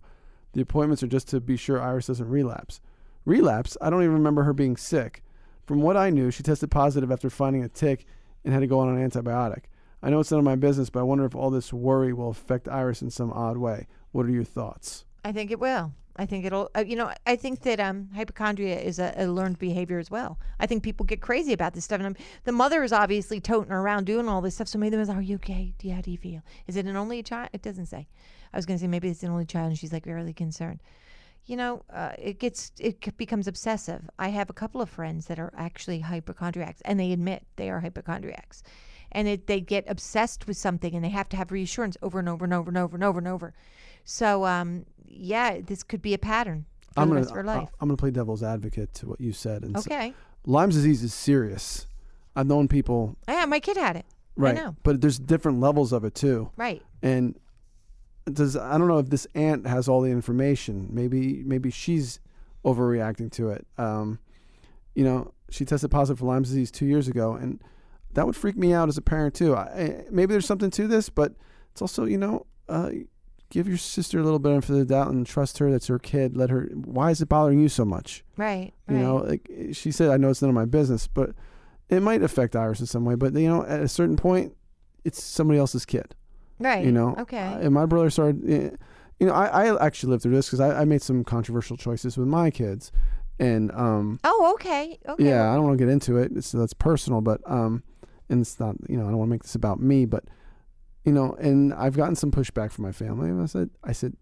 The 0.54 0.62
appointments 0.62 1.04
are 1.04 1.08
just 1.08 1.28
to 1.30 1.40
be 1.40 1.58
sure 1.58 1.82
Iris 1.82 2.08
doesn't 2.08 2.30
relapse. 2.30 2.82
Relapse? 3.26 3.78
I 3.82 3.90
don't 3.90 4.04
even 4.04 4.14
remember 4.14 4.44
her 4.44 4.54
being 4.54 4.78
sick. 4.78 5.24
From 5.66 5.82
what 5.82 5.98
I 5.98 6.10
knew, 6.10 6.32
she 6.32 6.42
tested 6.42 6.72
positive 6.72 7.12
after 7.12 7.30
finding 7.30 7.64
a 7.64 7.70
tick 7.70 8.06
and 8.44 8.54
had 8.54 8.62
to 8.62 8.68
go 8.68 8.80
on 8.80 8.90
an 8.90 9.10
antibiotic. 9.10 9.66
I 10.02 10.10
know 10.10 10.20
it's 10.20 10.32
none 10.32 10.40
of 10.40 10.46
my 10.46 10.56
business, 10.56 10.90
but 10.90 11.02
I 11.02 11.04
wonder 11.04 11.26
if 11.26 11.36
all 11.36 11.50
this 11.50 11.74
worry 11.74 12.14
will 12.14 12.30
affect 12.30 12.68
Iris 12.70 13.02
in 13.02 13.12
some 13.12 13.32
odd 13.32 13.58
way. 13.58 13.86
What 14.12 14.26
are 14.26 14.32
your 14.32 14.46
thoughts? 14.46 15.06
I 15.24 15.32
think 15.32 15.52
it 15.52 15.60
will. 15.60 15.94
I 16.16 16.26
think 16.26 16.46
it'll. 16.46 16.70
Uh, 16.76 16.84
you 16.86 16.96
know, 16.96 17.12
I 17.26 17.36
think 17.36 17.62
that 17.62 17.80
um, 17.80 18.10
hypochondria 18.14 18.80
is 18.80 19.00
a, 19.00 19.14
a 19.16 19.28
learned 19.28 19.58
behavior 19.58 20.00
as 20.00 20.12
well. 20.12 20.38
I 20.60 20.66
think 20.66 20.84
people 20.84 21.06
get 21.06 21.22
crazy 21.22 21.54
about 21.54 21.74
this 21.74 21.86
stuff, 21.86 22.02
and 22.02 22.18
i 22.18 22.22
the 22.44 22.52
mother 22.52 22.84
is 22.84 22.92
obviously 22.92 23.40
toting 23.40 23.72
around 23.72 24.06
doing 24.06 24.28
all 24.28 24.42
this 24.42 24.56
stuff. 24.56 24.68
So 24.68 24.80
maybe 24.80 24.92
them 24.92 25.02
is, 25.02 25.10
"Are 25.10 25.22
you 25.22 25.36
okay? 25.36 25.74
Do 25.78 25.88
you, 25.88 25.94
how 25.94 26.02
do 26.02 26.12
you 26.12 26.18
feel? 26.18 26.42
Is 26.68 26.76
it 26.76 26.86
an 26.86 26.96
only 26.96 27.24
child?" 27.24 27.50
It 27.54 27.62
doesn't 27.62 27.88
say. 27.88 28.08
I 28.54 28.58
was 28.58 28.66
going 28.66 28.78
to 28.78 28.84
say 28.84 28.88
maybe 28.88 29.10
it's 29.10 29.24
an 29.24 29.32
only 29.32 29.46
child, 29.46 29.68
and 29.68 29.78
she's 29.78 29.94
like 29.94 30.06
really 30.06 30.34
concerned. 30.34 30.82
You 31.46 31.56
know, 31.56 31.84
uh, 31.92 32.12
it 32.18 32.40
gets 32.40 32.72
it 32.80 33.18
becomes 33.18 33.48
obsessive. 33.48 34.10
I 34.20 34.30
have 34.30 34.50
a 34.50 34.54
couple 34.54 34.82
of 34.82 34.90
friends 34.90 35.28
that 35.28 35.40
are 35.40 35.54
actually 35.56 36.02
hypochondriacs, 36.02 36.82
and 36.86 37.00
they 37.00 37.12
admit 37.12 37.46
they 37.56 37.70
are 37.70 37.80
hypochondriacs, 37.80 38.64
and 39.12 39.28
it, 39.28 39.48
they 39.48 39.60
get 39.62 39.86
obsessed 39.88 40.48
with 40.48 40.58
something, 40.58 40.94
and 40.96 41.04
they 41.04 41.10
have 41.10 41.30
to 41.30 41.38
have 41.38 41.52
reassurance 41.52 41.98
over 42.02 42.20
and 42.20 42.30
over 42.30 42.46
and 42.46 42.54
over 42.54 42.70
and 42.70 42.78
over 42.78 42.96
and 42.96 43.04
over 43.04 43.20
and 43.20 43.28
over. 43.28 43.54
So, 44.04 44.46
um, 44.46 44.86
yeah, 45.06 45.60
this 45.62 45.84
could 45.84 46.02
be 46.02 46.14
a 46.14 46.18
pattern 46.18 46.66
for 46.94 47.02
I'm 47.02 47.10
the 47.10 47.14
gonna 47.16 47.22
rest 47.22 47.32
of 47.32 47.38
her 47.38 47.44
life. 47.44 47.70
I'm 47.80 47.88
gonna 47.88 47.98
play 47.98 48.12
devil's 48.12 48.44
advocate 48.44 48.94
to 48.96 49.08
what 49.08 49.20
you 49.22 49.32
said. 49.34 49.64
And 49.64 49.76
Okay. 49.78 50.14
Lyme's 50.46 50.76
disease 50.76 51.04
is 51.04 51.14
serious. 51.14 51.86
I've 52.36 52.48
known 52.48 52.68
people 52.68 53.16
Yeah, 53.28 53.46
my 53.46 53.60
kid 53.60 53.78
had 53.78 53.96
it. 53.98 54.06
right, 54.36 54.58
I 54.58 54.62
know. 54.62 54.76
but 54.84 55.02
there's 55.02 55.20
different 55.20 55.60
levels 55.60 55.92
of 55.92 56.06
it 56.06 56.16
too. 56.16 56.50
Right. 56.58 56.82
And 57.02 57.38
does 58.32 58.56
I 58.56 58.78
don't 58.78 58.88
know 58.88 59.00
if 59.00 59.10
this 59.10 59.26
aunt 59.36 59.66
has 59.68 59.88
all 59.90 60.02
the 60.02 60.12
information. 60.12 60.88
Maybe 60.92 61.44
maybe 61.46 61.70
she's 61.72 62.20
overreacting 62.64 63.32
to 63.34 63.50
it. 63.50 63.66
Um, 63.78 64.20
you 64.96 65.04
know, 65.04 65.34
she 65.50 65.66
tested 65.66 65.92
positive 65.92 66.20
for 66.20 66.26
Lyme's 66.26 66.50
disease 66.50 66.72
two 66.72 66.86
years 66.86 67.08
ago, 67.08 67.34
and 67.34 67.62
that 68.14 68.26
would 68.26 68.36
freak 68.36 68.58
me 68.58 68.74
out 68.74 68.90
as 68.90 68.98
a 68.98 69.02
parent 69.02 69.34
too. 69.36 69.56
I, 69.56 69.62
I- 69.64 70.06
maybe 70.12 70.34
there's 70.34 70.46
something 70.46 70.72
to 70.72 70.88
this, 70.88 71.10
but 71.10 71.34
it's 71.72 71.82
also 71.82 72.06
you 72.06 72.18
know, 72.18 72.46
uh, 72.68 72.90
give 73.50 73.68
your 73.68 73.78
sister 73.78 74.20
a 74.20 74.24
little 74.24 74.40
benefit 74.40 74.70
of 74.72 74.78
the 74.78 74.86
doubt 74.86 75.10
and 75.12 75.26
trust 75.26 75.58
her. 75.60 75.72
That's 75.72 75.88
her 75.88 76.00
kid. 76.00 76.36
Let 76.38 76.50
her. 76.50 76.70
Why 76.74 77.12
is 77.12 77.22
it 77.22 77.30
bothering 77.30 77.60
you 77.60 77.70
so 77.70 77.86
much? 77.86 78.24
Right. 78.38 78.74
You 78.88 78.96
right. 78.96 79.02
know, 79.02 79.16
like 79.18 79.50
she 79.74 79.92
said, 79.92 80.10
I 80.10 80.18
know 80.18 80.30
it's 80.30 80.42
none 80.42 80.50
of 80.50 80.56
my 80.56 80.66
business, 80.66 81.08
but 81.08 81.32
it 81.90 82.02
might 82.02 82.22
affect 82.24 82.56
Iris 82.56 82.80
in 82.80 82.86
some 82.86 83.06
way. 83.06 83.16
But 83.16 83.34
you 83.34 83.48
know, 83.48 83.64
at 83.66 83.82
a 83.82 83.88
certain 83.88 84.16
point, 84.18 84.56
it's 85.06 85.24
somebody 85.24 85.60
else's 85.60 85.86
kid. 85.86 86.16
right. 86.60 86.84
You 86.86 86.92
know, 86.92 87.16
Okay. 87.20 87.38
Uh, 87.40 87.60
and 87.60 87.74
my 87.74 87.86
brother 87.86 88.10
started. 88.10 88.44
eh, 88.50 88.70
You 89.20 89.28
know, 89.28 89.34
I, 89.34 89.66
I 89.68 89.86
actually 89.86 90.12
lived 90.12 90.24
through 90.24 90.36
this 90.36 90.48
because 90.48 90.60
I, 90.62 90.82
I 90.82 90.86
made 90.86 91.02
some 91.02 91.24
controversial 91.24 91.76
choices 91.78 92.18
with 92.18 92.28
my 92.28 92.50
kids, 92.52 92.92
and 93.40 93.72
um, 93.72 94.20
oh, 94.24 94.52
okay. 94.56 94.98
Okay. 95.08 95.26
yeah, 95.26 95.52
I 95.52 95.56
don't 95.56 95.64
want 95.66 95.78
to 95.80 95.84
get 95.86 95.92
into 95.92 96.18
it. 96.18 96.32
It's 96.36 96.52
that's 96.52 96.74
personal, 96.74 97.20
but 97.22 97.42
um, 97.46 97.84
and 98.30 98.42
it's 98.42 98.60
not. 98.60 98.76
You 98.88 98.98
know, 98.98 99.06
I 99.06 99.10
don't 99.10 99.18
want 99.18 99.30
to 99.30 99.34
make 99.34 99.44
this 99.44 99.56
about 99.56 99.80
me, 99.80 100.06
but 100.06 100.26
you 101.06 101.12
know, 101.12 101.34
and 101.40 101.74
I've 101.74 101.96
gotten 101.96 102.16
some 102.16 102.32
pushback 102.32 102.72
from 102.72 102.86
my 102.86 102.92
family, 102.92 103.30
and 103.30 103.42
I 103.42 103.46
said, 103.46 103.70
I 103.84 103.92
said, 103.92 104.16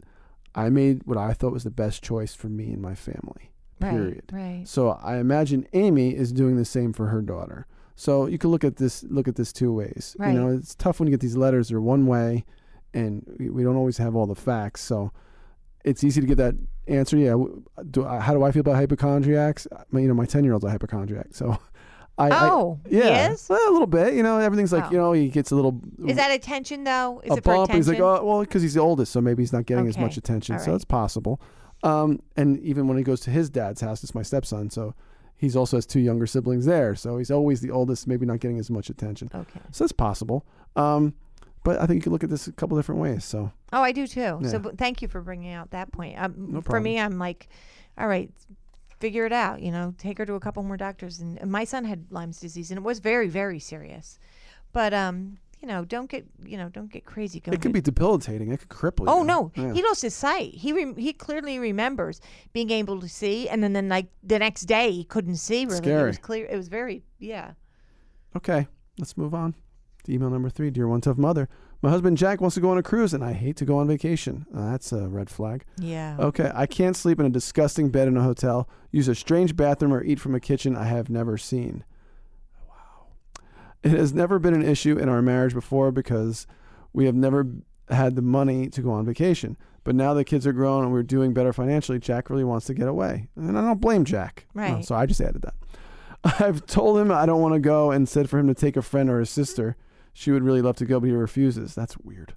I 0.55 0.69
made 0.69 1.01
what 1.05 1.17
I 1.17 1.33
thought 1.33 1.53
was 1.53 1.63
the 1.63 1.71
best 1.71 2.03
choice 2.03 2.33
for 2.33 2.47
me 2.47 2.71
and 2.71 2.81
my 2.81 2.95
family. 2.95 3.51
Period. 3.79 4.23
Right. 4.31 4.63
So 4.65 4.91
I 5.03 5.17
imagine 5.17 5.67
Amy 5.73 6.15
is 6.15 6.31
doing 6.31 6.57
the 6.57 6.65
same 6.65 6.93
for 6.93 7.07
her 7.07 7.21
daughter. 7.21 7.67
So 7.95 8.25
you 8.25 8.37
can 8.37 8.49
look 8.49 8.63
at 8.63 8.77
this 8.77 9.03
look 9.03 9.27
at 9.27 9.35
this 9.35 9.53
two 9.53 9.73
ways. 9.73 10.15
Right. 10.17 10.33
You 10.33 10.39
know, 10.39 10.47
it's 10.49 10.75
tough 10.75 10.99
when 10.99 11.07
you 11.07 11.11
get 11.11 11.19
these 11.19 11.37
letters. 11.37 11.69
They're 11.69 11.81
one 11.81 12.07
way, 12.07 12.45
and 12.93 13.23
we, 13.37 13.49
we 13.49 13.63
don't 13.63 13.75
always 13.75 13.97
have 13.97 14.15
all 14.15 14.25
the 14.25 14.35
facts. 14.35 14.81
So 14.81 15.11
it's 15.83 16.03
easy 16.03 16.21
to 16.21 16.27
get 16.27 16.37
that 16.37 16.55
answer. 16.87 17.17
Yeah. 17.17 17.35
Do 17.91 18.05
I, 18.05 18.19
how 18.19 18.33
do 18.33 18.43
I 18.43 18.51
feel 18.51 18.61
about 18.61 18.75
hypochondriacs? 18.75 19.67
My, 19.91 19.99
you 19.99 20.07
know, 20.07 20.13
my 20.13 20.25
ten 20.25 20.43
year 20.43 20.53
old's 20.53 20.65
a 20.65 20.69
hypochondriac. 20.69 21.27
So 21.31 21.57
I, 22.17 22.29
I- 22.29 22.49
Oh, 22.49 22.79
he 22.89 22.97
yeah? 22.97 23.35
Well, 23.49 23.69
a 23.69 23.71
little 23.71 23.87
bit. 23.87 24.13
You 24.15 24.23
know, 24.23 24.39
everything's 24.39 24.73
like 24.73 24.85
Oh. 24.85 24.91
you 24.91 24.97
know 24.97 25.11
he 25.13 25.29
gets 25.29 25.51
a 25.51 25.55
little 25.55 25.79
Is 26.05 26.15
that 26.17 26.31
attention 26.31 26.83
though? 26.83 27.21
Is 27.23 27.31
a 27.31 27.33
it 27.35 27.43
for 27.43 27.53
bump. 27.55 27.69
attention? 27.69 27.75
He's 27.77 27.87
like, 27.89 27.99
oh, 27.99 28.23
well, 28.23 28.39
because 28.41 28.61
he's 28.61 28.73
the 28.73 28.81
oldest, 28.81 29.11
so 29.11 29.21
maybe 29.21 29.43
he's 29.43 29.53
not 29.53 29.65
getting 29.65 29.87
as 29.87 29.97
much 29.97 30.17
attention. 30.17 30.55
All 30.55 30.59
So 30.61 30.71
right. 30.71 30.75
it's 30.75 30.85
possible. 30.85 31.39
Um, 31.83 32.19
and 32.35 32.59
even 32.61 32.87
when 32.87 32.97
he 32.97 33.03
goes 33.03 33.19
to 33.21 33.29
his 33.29 33.49
dad's 33.51 33.81
house, 33.81 34.03
it's 34.03 34.15
my 34.15 34.23
stepson, 34.23 34.71
so 34.71 34.95
he's 35.35 35.55
also 35.55 35.77
has 35.77 35.85
two 35.85 35.99
younger 35.99 36.25
siblings 36.25 36.65
there. 36.65 36.95
So 36.95 37.17
he's 37.19 37.29
always 37.29 37.61
the 37.61 37.69
oldest, 37.69 38.07
maybe 38.07 38.25
not 38.25 38.39
getting 38.39 38.57
as 38.57 38.71
much 38.71 38.89
attention. 38.89 39.29
Okay. 39.33 39.59
So 39.71 39.83
it's 39.85 39.93
possible. 39.93 40.43
Um, 40.75 41.13
but 41.63 41.79
I 41.79 41.85
think 41.85 41.97
you 41.97 42.01
can 42.01 42.13
look 42.13 42.23
at 42.23 42.31
this 42.31 42.47
a 42.47 42.51
couple 42.51 42.77
different 42.77 42.99
ways. 43.01 43.25
So 43.25 43.51
Oh, 43.73 43.81
I 43.83 43.91
do 43.91 44.07
too. 44.07 44.39
Yeah. 44.41 44.47
So 44.47 44.59
thank 44.75 45.03
you 45.03 45.07
for 45.07 45.21
bringing 45.21 45.53
out 45.53 45.69
that 45.71 45.91
point. 45.91 46.17
Um, 46.19 46.33
No 46.53 46.61
for 46.61 46.79
me, 46.79 46.99
I'm 46.99 47.19
like, 47.19 47.47
all 47.97 48.07
right, 48.07 48.31
figure 48.99 49.25
it 49.25 49.33
out. 49.33 49.61
You 49.61 49.71
know, 49.71 49.93
take 49.97 50.17
her 50.17 50.25
to 50.25 50.33
a 50.33 50.39
couple 50.39 50.63
more 50.63 50.77
doctors. 50.77 51.19
And, 51.19 51.37
and 51.39 51.51
my 51.51 51.63
son 51.63 51.85
had 51.85 52.05
Lyme's 52.11 52.39
disease, 52.39 52.71
and 52.71 52.77
it 52.77 52.83
was 52.83 52.99
very, 52.99 53.27
very 53.27 53.59
serious. 53.59 54.19
But 54.73 54.93
um, 54.93 55.37
you 55.61 55.67
know, 55.67 55.85
don't 55.85 56.09
get 56.09 56.25
you 56.45 56.57
know, 56.57 56.69
don't 56.69 56.91
get 56.91 57.05
crazy. 57.05 57.39
Going 57.39 57.55
it 57.55 57.61
could 57.61 57.73
be 57.73 57.81
debilitating. 57.81 58.51
It 58.51 58.59
could 58.59 58.69
cripple 58.69 59.05
you. 59.05 59.11
Oh 59.11 59.23
no, 59.23 59.51
Yeah. 59.55 59.73
he 59.73 59.81
lost 59.83 60.01
his 60.01 60.13
sight. 60.13 60.53
He 60.53 60.71
rem 60.73 60.95
he 60.95 61.13
clearly 61.13 61.57
remembers 61.59 62.21
being 62.53 62.69
able 62.69 62.99
to 63.01 63.09
see, 63.09 63.49
and 63.49 63.63
then 63.63 63.73
then 63.73 63.89
like 63.89 64.07
the 64.23 64.39
next 64.39 64.63
day 64.63 64.91
he 64.91 65.03
couldn't 65.03 65.37
see. 65.37 65.65
Really, 65.65 65.77
it 65.77 65.83
Scary. 65.83 66.07
was 66.07 66.17
clear. 66.19 66.45
It 66.45 66.55
was 66.57 66.67
very 66.67 67.03
yeah. 67.19 67.51
Okay, 68.35 68.67
let's 68.99 69.17
move 69.17 69.33
on. 69.33 69.55
To 70.03 70.13
email 70.13 70.29
number 70.29 70.49
three, 70.49 70.69
dear 70.69 70.87
one 70.87 71.01
tough 71.01 71.17
mother. 71.17 71.49
My 71.81 71.91
husband 71.91 72.17
Jack 72.17 72.41
wants 72.41 72.55
to 72.55 72.61
go 72.61 72.69
on 72.71 72.77
a 72.79 72.83
cruise, 72.83 73.13
and 73.13 73.23
I 73.23 73.33
hate 73.33 73.55
to 73.57 73.65
go 73.65 73.77
on 73.77 73.87
vacation. 73.87 74.45
Uh, 74.55 74.71
that's 74.71 74.91
a 74.91 75.07
red 75.07 75.29
flag. 75.29 75.63
Yeah. 75.77 76.17
Okay, 76.19 76.51
I 76.55 76.65
can't 76.65 76.95
sleep 76.95 77.19
in 77.19 77.25
a 77.25 77.29
disgusting 77.29 77.89
bed 77.89 78.07
in 78.07 78.17
a 78.17 78.23
hotel, 78.23 78.67
use 78.91 79.07
a 79.07 79.13
strange 79.15 79.55
bathroom, 79.55 79.93
or 79.93 80.03
eat 80.03 80.19
from 80.19 80.33
a 80.33 80.39
kitchen 80.39 80.75
I 80.75 80.85
have 80.85 81.09
never 81.09 81.37
seen. 81.37 81.83
Wow. 82.67 83.05
It 83.83 83.91
has 83.91 84.11
never 84.13 84.39
been 84.39 84.55
an 84.55 84.63
issue 84.67 84.97
in 84.97 85.07
our 85.07 85.21
marriage 85.21 85.53
before 85.53 85.91
because 85.91 86.47
we 86.93 87.05
have 87.05 87.15
never 87.15 87.45
had 87.89 88.15
the 88.15 88.21
money 88.23 88.69
to 88.69 88.81
go 88.81 88.91
on 88.91 89.05
vacation. 89.05 89.55
But 89.83 89.95
now 89.95 90.13
the 90.15 90.25
kids 90.25 90.45
are 90.47 90.53
grown 90.53 90.83
and 90.83 90.91
we're 90.91 91.03
doing 91.03 91.31
better 91.33 91.53
financially. 91.53 91.99
Jack 91.99 92.29
really 92.29 92.43
wants 92.43 92.65
to 92.65 92.73
get 92.73 92.87
away, 92.87 93.27
and 93.35 93.55
I 93.57 93.61
don't 93.61 93.79
blame 93.79 94.03
Jack. 94.03 94.47
Oh, 94.49 94.59
Right. 94.59 94.83
so 94.83 94.95
I 94.95 95.05
just 95.05 95.21
added 95.21 95.43
that. 95.43 95.53
I've 96.41 96.65
told 96.65 96.97
him 96.97 97.11
I 97.11 97.27
don't 97.27 97.39
want 97.41 97.53
to 97.53 97.59
go 97.59 97.91
and 97.91 98.09
said 98.09 98.29
for 98.31 98.39
him 98.39 98.47
to 98.47 98.55
take 98.55 98.75
a 98.75 98.81
friend 98.81 99.09
or 99.11 99.21
a 99.21 99.27
sister. 99.27 99.77
She 100.19 100.31
would 100.31 100.41
really 100.41 100.63
love 100.63 100.77
to 100.77 100.85
go, 100.85 100.99
but 100.99 101.05
he 101.05 101.11
refuses. 101.11 101.75
That's 101.75 101.95
weird. 101.99 102.33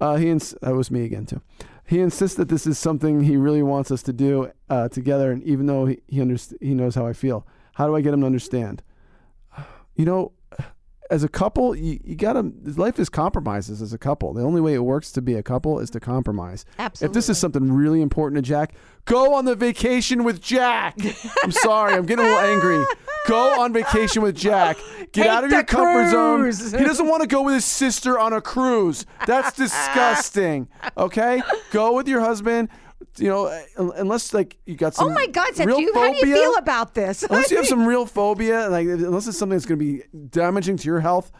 Uh, 0.00 0.14
he 0.18 0.30
ins- 0.30 0.54
that 0.62 0.72
was 0.76 0.88
me 0.88 1.04
again 1.04 1.26
too. 1.26 1.40
He 1.84 1.98
insists 1.98 2.36
that 2.36 2.48
this 2.48 2.64
is 2.64 2.78
something 2.78 3.22
he 3.22 3.36
really 3.36 3.60
wants 3.60 3.90
us 3.90 4.04
to 4.04 4.12
do 4.12 4.52
uh, 4.70 4.88
together, 4.88 5.32
and 5.32 5.42
even 5.42 5.66
though 5.66 5.86
he 5.86 5.98
he, 6.06 6.18
underst- 6.18 6.54
he 6.60 6.74
knows 6.74 6.94
how 6.94 7.08
I 7.08 7.12
feel, 7.12 7.44
how 7.74 7.88
do 7.88 7.96
I 7.96 8.02
get 8.02 8.14
him 8.14 8.20
to 8.20 8.26
understand? 8.26 8.84
You 9.96 10.04
know, 10.04 10.30
as 11.10 11.24
a 11.24 11.28
couple, 11.28 11.74
you, 11.74 11.98
you 12.04 12.14
gotta. 12.14 12.52
Life 12.76 12.98
is 12.98 13.08
compromises 13.08 13.80
as 13.80 13.92
a 13.92 13.98
couple. 13.98 14.32
The 14.34 14.42
only 14.42 14.60
way 14.60 14.74
it 14.74 14.84
works 14.84 15.10
to 15.12 15.22
be 15.22 15.34
a 15.34 15.42
couple 15.42 15.78
is 15.78 15.90
to 15.90 16.00
compromise. 16.00 16.64
Absolutely. 16.78 17.06
If 17.10 17.14
this 17.14 17.28
is 17.28 17.38
something 17.38 17.72
really 17.72 18.02
important 18.02 18.36
to 18.36 18.42
Jack, 18.42 18.74
go 19.06 19.34
on 19.34 19.44
the 19.44 19.54
vacation 19.56 20.24
with 20.24 20.40
Jack. 20.42 20.96
I'm 21.42 21.52
sorry, 21.52 21.94
I'm 21.94 22.04
getting 22.06 22.24
a 22.24 22.28
little 22.28 22.40
angry. 22.44 22.84
Go 23.26 23.60
on 23.60 23.74
vacation 23.74 24.22
with 24.22 24.34
Jack. 24.36 24.78
Get 25.12 25.12
Take 25.12 25.26
out 25.26 25.44
of 25.44 25.50
your 25.50 25.62
comfort 25.62 26.10
cruise. 26.10 26.56
zone. 26.56 26.80
He 26.80 26.86
doesn't 26.86 27.06
want 27.06 27.20
to 27.20 27.26
go 27.28 27.42
with 27.42 27.52
his 27.56 27.66
sister 27.66 28.18
on 28.18 28.32
a 28.32 28.40
cruise. 28.40 29.04
That's 29.26 29.52
disgusting. 29.56 30.66
Okay, 30.96 31.42
go 31.70 31.94
with 31.94 32.08
your 32.08 32.20
husband. 32.20 32.70
You 33.16 33.28
know, 33.28 33.46
uh, 33.46 33.90
unless 33.96 34.34
like 34.34 34.58
you 34.66 34.76
got 34.76 34.94
some. 34.94 35.08
Oh 35.08 35.12
my 35.12 35.26
God, 35.26 35.54
Seth, 35.54 35.66
real 35.66 35.76
do 35.76 35.82
you, 35.82 35.94
how 35.94 36.12
do 36.12 36.16
you 36.26 36.34
feel 36.34 36.56
about 36.56 36.94
this? 36.94 37.22
Unless 37.22 37.50
you 37.50 37.56
have 37.56 37.66
some 37.74 37.86
real 37.86 38.06
phobia, 38.06 38.68
like 38.68 38.86
unless 38.86 39.26
it's 39.26 39.38
something 39.38 39.56
that's 39.56 39.66
going 39.66 39.78
to 39.78 39.84
be 39.84 40.02
damaging 40.28 40.76
to 40.76 40.86
your 40.86 41.00
health, 41.00 41.30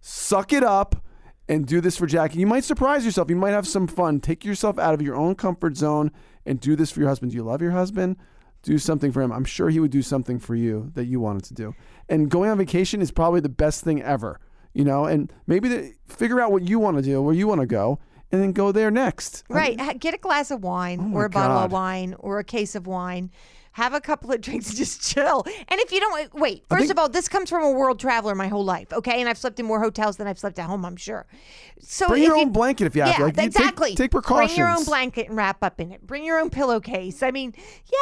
suck 0.00 0.52
it 0.52 0.62
up 0.62 1.04
and 1.48 1.66
do 1.66 1.80
this 1.80 1.96
for 1.96 2.06
Jackie. 2.06 2.38
You 2.38 2.46
might 2.46 2.64
surprise 2.64 3.04
yourself. 3.04 3.30
You 3.30 3.36
might 3.36 3.50
have 3.50 3.66
some 3.66 3.86
fun. 3.86 4.20
Take 4.20 4.44
yourself 4.44 4.78
out 4.78 4.94
of 4.94 5.02
your 5.02 5.16
own 5.16 5.34
comfort 5.34 5.76
zone 5.76 6.12
and 6.44 6.60
do 6.60 6.76
this 6.76 6.90
for 6.90 7.00
your 7.00 7.08
husband. 7.08 7.32
Do 7.32 7.36
you 7.36 7.42
love 7.42 7.62
your 7.62 7.70
husband? 7.72 8.16
Do 8.62 8.78
something 8.78 9.12
for 9.12 9.22
him. 9.22 9.32
I'm 9.32 9.44
sure 9.44 9.70
he 9.70 9.80
would 9.80 9.90
do 9.90 10.02
something 10.02 10.38
for 10.38 10.54
you 10.54 10.90
that 10.94 11.06
you 11.06 11.20
wanted 11.20 11.44
to 11.44 11.54
do. 11.54 11.74
And 12.08 12.30
going 12.30 12.50
on 12.50 12.58
vacation 12.58 13.00
is 13.00 13.10
probably 13.10 13.40
the 13.40 13.48
best 13.48 13.82
thing 13.82 14.02
ever. 14.02 14.40
You 14.74 14.84
know, 14.84 15.06
and 15.06 15.32
maybe 15.46 15.68
the, 15.68 15.94
figure 16.06 16.40
out 16.40 16.52
what 16.52 16.62
you 16.62 16.78
want 16.78 16.98
to 16.98 17.02
do, 17.02 17.22
where 17.22 17.34
you 17.34 17.48
want 17.48 17.60
to 17.62 17.66
go, 17.66 17.98
and 18.30 18.42
then 18.42 18.52
go 18.52 18.72
there 18.72 18.90
next. 18.90 19.44
Right. 19.48 19.80
Ha- 19.80 19.94
Get 19.98 20.14
a 20.14 20.18
glass 20.18 20.50
of 20.50 20.62
wine 20.62 21.12
Oh 21.12 21.16
or 21.18 21.24
a 21.24 21.30
bottle 21.30 21.56
of 21.58 21.72
wine 21.72 22.14
or 22.18 22.38
a 22.38 22.44
case 22.44 22.74
of 22.74 22.86
wine. 22.86 23.30
Have 23.78 23.94
a 23.94 24.00
couple 24.00 24.32
of 24.32 24.40
drinks, 24.46 24.74
just 24.74 25.00
chill. 25.08 25.44
And 25.68 25.80
if 25.80 25.92
you 25.92 26.00
don't, 26.00 26.20
uh, 26.26 26.28
wait, 26.34 26.64
first 26.68 26.80
think- 26.80 26.90
of 26.90 26.98
all, 26.98 27.08
this 27.08 27.28
comes 27.28 27.48
from 27.48 27.62
a 27.62 27.70
world 27.70 28.00
traveler 28.00 28.34
my 28.34 28.48
whole 28.48 28.64
life, 28.64 28.92
okay? 28.92 29.20
And 29.20 29.28
I've 29.28 29.38
slept 29.38 29.60
in 29.60 29.66
more 29.66 29.80
hotels 29.80 30.16
than 30.16 30.26
I've 30.26 30.38
slept 30.38 30.58
at 30.58 30.66
home, 30.66 30.84
I'm 30.84 30.96
sure. 30.96 31.26
So 31.80 32.08
Bring 32.08 32.24
your 32.24 32.34
you, 32.36 32.42
own 32.42 32.50
blanket 32.52 32.86
if 32.86 32.96
you 32.96 33.02
have 33.02 33.10
yeah, 33.12 33.16
to. 33.18 33.24
Like, 33.26 33.36
you 33.36 33.42
take- 33.42 33.46
exactly. 33.56 33.94
take 33.94 34.10
precautions. 34.10 34.50
Bring 34.50 34.58
your 34.58 34.68
own 34.68 34.84
blanket 34.84 35.28
and 35.28 35.36
wrap 35.36 35.62
up 35.62 35.80
in 35.80 35.92
it. 35.92 36.04
Bring 36.04 36.24
your 36.24 36.40
own 36.40 36.50
pillowcase. 36.50 37.22
I 37.22 37.30
mean, 37.30 37.54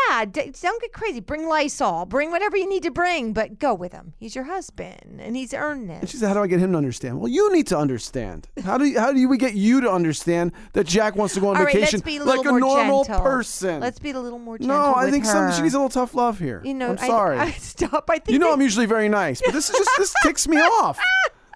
yeah, 0.09 0.24
d- 0.24 0.51
don't 0.62 0.81
get 0.81 0.93
crazy. 0.94 1.20
Bring 1.20 1.47
Lysol. 1.47 2.07
Bring 2.07 2.31
whatever 2.31 2.57
you 2.57 2.69
need 2.69 2.82
to 2.85 2.90
bring, 2.90 3.35
but 3.35 3.59
go 3.59 3.74
with 3.74 3.93
him. 3.93 4.15
He's 4.19 4.35
your 4.35 4.44
husband, 4.44 5.20
and 5.20 5.36
he's 5.36 5.53
earned 5.53 5.90
And 5.90 6.09
she 6.09 6.16
said, 6.16 6.28
"How 6.28 6.35
do 6.35 6.40
I 6.43 6.47
get 6.47 6.59
him 6.59 6.73
to 6.73 6.78
understand?" 6.78 7.20
Well, 7.20 7.28
you 7.28 7.53
need 7.53 7.66
to 7.66 7.77
understand. 7.78 8.48
How 8.65 8.78
do 8.78 8.86
you, 8.86 8.98
how 8.98 9.12
do 9.12 9.28
we 9.28 9.36
get 9.36 9.53
you 9.55 9.82
to 9.82 9.90
understand 9.93 10.53
that 10.73 10.86
Jack 10.86 11.15
wants 11.16 11.35
to 11.35 11.40
go 11.40 11.48
on 11.48 11.57
All 11.59 11.65
right, 11.65 11.74
vacation 11.74 11.98
let's 11.98 12.07
be 12.07 12.16
a 12.16 12.24
little 12.24 12.43
like 12.44 12.47
a 12.47 12.59
normal 12.59 13.05
gentle. 13.05 13.23
person? 13.23 13.81
Let's 13.81 13.98
be 13.98 14.11
a 14.12 14.19
little 14.19 14.39
more 14.39 14.57
gentle. 14.59 14.74
no, 14.77 14.94
I 14.94 15.11
think 15.11 15.27
her. 15.27 15.32
Needs 15.66 15.74
a 15.74 15.78
little 15.78 15.90
tough 15.90 16.14
love 16.14 16.38
here. 16.38 16.62
You 16.64 16.74
know, 16.74 16.90
I'm 16.90 16.98
sorry. 16.98 17.38
I, 17.38 17.51
stop. 17.59 18.09
I 18.09 18.18
think 18.18 18.30
you 18.30 18.38
know, 18.38 18.52
I'm 18.52 18.62
usually 18.62 18.86
very 18.86 19.09
nice, 19.09 19.43
but 19.43 19.52
this 19.52 19.68
is 19.68 19.76
just 19.76 19.90
this 19.98 20.14
ticks 20.22 20.48
me 20.48 20.56
off. 20.59 20.98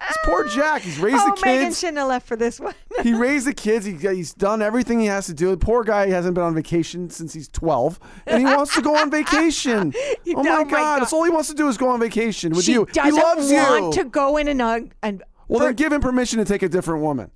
This 0.07 0.17
poor 0.25 0.47
Jack. 0.47 0.81
He's 0.81 0.99
raised 0.99 1.17
oh, 1.19 1.35
the 1.35 1.41
Meaghan 1.41 1.61
kids. 1.63 1.79
shouldn't 1.79 1.99
have 1.99 2.07
left 2.07 2.27
for 2.27 2.35
this 2.35 2.59
one. 2.59 2.73
he 3.03 3.13
raised 3.13 3.45
the 3.45 3.53
kids. 3.53 3.85
He, 3.85 3.93
he's 3.93 4.33
done 4.33 4.61
everything 4.61 4.99
he 4.99 5.05
has 5.05 5.27
to 5.27 5.33
do. 5.33 5.51
The 5.51 5.57
poor 5.57 5.83
guy 5.83 6.07
He 6.07 6.11
hasn't 6.11 6.35
been 6.35 6.43
on 6.43 6.55
vacation 6.55 7.09
since 7.09 7.33
he's 7.33 7.47
12, 7.49 7.99
and 8.25 8.39
he 8.39 8.45
wants 8.45 8.73
to 8.75 8.81
go 8.81 8.95
on 8.95 9.11
vacation. 9.11 9.93
You 10.25 10.35
oh, 10.37 10.43
my 10.43 10.63
God. 10.63 10.69
God. 10.69 11.01
That's 11.01 11.13
all 11.13 11.23
he 11.23 11.29
wants 11.29 11.49
to 11.49 11.55
do 11.55 11.67
is 11.67 11.77
go 11.77 11.89
on 11.89 11.99
vacation 11.99 12.53
with 12.53 12.65
she 12.65 12.73
you. 12.73 12.85
doesn't 12.85 13.13
he 13.13 13.21
loves 13.21 13.51
want 13.51 13.95
you. 13.95 14.03
to 14.03 14.09
go 14.09 14.37
in 14.37 14.47
and 14.47 14.61
and 15.03 15.23
well, 15.47 15.59
for- 15.59 15.65
then 15.67 15.75
give 15.75 15.93
him 15.93 16.01
permission 16.01 16.39
to 16.39 16.45
take 16.45 16.63
a 16.63 16.69
different 16.69 17.01
woman. 17.01 17.31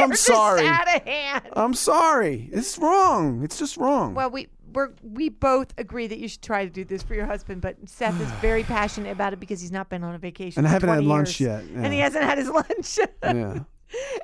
I'm 0.00 0.14
sorry. 0.14 0.66
out 0.66 0.94
of 0.94 1.02
hand. 1.02 1.44
I'm 1.52 1.74
sorry. 1.74 2.48
It's 2.52 2.78
wrong. 2.78 3.42
It's 3.42 3.58
just 3.58 3.76
wrong. 3.76 4.14
Well, 4.14 4.30
we 4.30 4.48
we're, 4.76 4.90
we 5.02 5.30
both 5.30 5.72
agree 5.78 6.06
that 6.06 6.18
you 6.18 6.28
should 6.28 6.42
try 6.42 6.62
to 6.62 6.70
do 6.70 6.84
this 6.84 7.02
for 7.02 7.14
your 7.14 7.24
husband, 7.24 7.62
but 7.62 7.76
Seth 7.88 8.20
is 8.20 8.30
very 8.42 8.62
passionate 8.76 9.10
about 9.10 9.32
it 9.32 9.40
because 9.40 9.58
he's 9.58 9.72
not 9.72 9.88
been 9.88 10.04
on 10.04 10.14
a 10.14 10.18
vacation. 10.18 10.60
And 10.60 10.68
I 10.68 10.70
haven't 10.70 10.90
had 10.90 10.96
20 10.96 11.08
lunch 11.08 11.40
years. 11.40 11.64
yet, 11.66 11.82
and 11.82 11.92
he 11.94 11.98
hasn't 11.98 12.24
had 12.24 12.36
his 12.36 12.48
lunch. 12.60 12.98
yeah. 13.24 13.60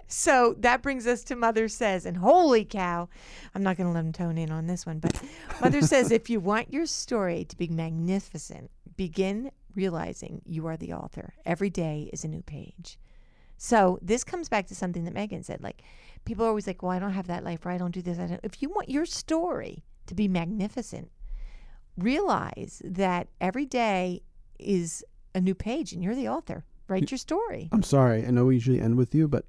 So 0.09 0.55
that 0.59 0.83
brings 0.83 1.07
us 1.07 1.25
to 1.25 1.37
Mother 1.37 1.69
Says, 1.69 2.05
and 2.05 2.19
holy 2.19 2.67
cow, 2.67 3.09
I'm 3.55 3.63
not 3.63 3.79
going 3.79 3.87
to 3.89 3.95
let 3.95 4.05
him 4.05 4.13
tone 4.13 4.37
in 4.37 4.51
on 4.51 4.67
this 4.67 4.85
one, 4.85 4.99
but 4.99 5.23
Mother 5.63 5.81
Says, 5.87 6.11
if 6.13 6.29
you 6.29 6.39
want 6.39 6.71
your 6.71 6.85
story 6.85 7.47
to 7.47 7.57
be 7.57 7.69
magnificent, 7.69 8.71
begin 8.97 9.51
realizing 9.75 10.43
you 10.45 10.67
are 10.67 10.77
the 10.77 10.93
author. 10.93 11.33
Every 11.47 11.71
day 11.71 12.11
is 12.13 12.25
a 12.25 12.29
new 12.29 12.43
page. 12.43 12.99
So 13.57 13.99
this 14.03 14.23
comes 14.23 14.51
back 14.51 14.67
to 14.67 14.75
something 14.75 15.05
that 15.05 15.15
Meaghan 15.15 15.45
said. 15.45 15.63
Like 15.63 15.83
people 16.27 16.45
are 16.45 16.49
always 16.49 16.67
like, 16.67 16.83
"Well, 16.83 16.91
I 16.91 16.99
don't 16.99 17.13
have 17.13 17.29
that 17.29 17.45
life, 17.45 17.65
or 17.65 17.71
I 17.71 17.79
don't 17.79 17.93
do 17.93 18.03
this." 18.03 18.19
I 18.19 18.27
don't. 18.27 18.41
If 18.43 18.61
you 18.61 18.69
want 18.69 18.91
your 18.91 19.07
story 19.07 19.85
to 20.07 20.15
be 20.15 20.29
magnificent, 20.29 21.11
realize 21.97 22.83
that 22.85 23.29
every 23.41 23.67
day 23.67 24.23
is 24.59 25.05
a 25.35 25.41
new 25.41 25.55
page, 25.55 25.93
and 25.93 26.03
you're 26.03 26.15
the 26.15 26.29
author. 26.29 26.65
Write 26.89 27.11
your 27.11 27.19
story. 27.19 27.69
I'm 27.73 27.83
sorry. 27.83 28.27
I 28.27 28.31
know 28.31 28.47
we 28.47 28.55
usually 28.55 28.81
end 28.81 28.97
with 28.97 29.15
you, 29.15 29.27
but 29.29 29.45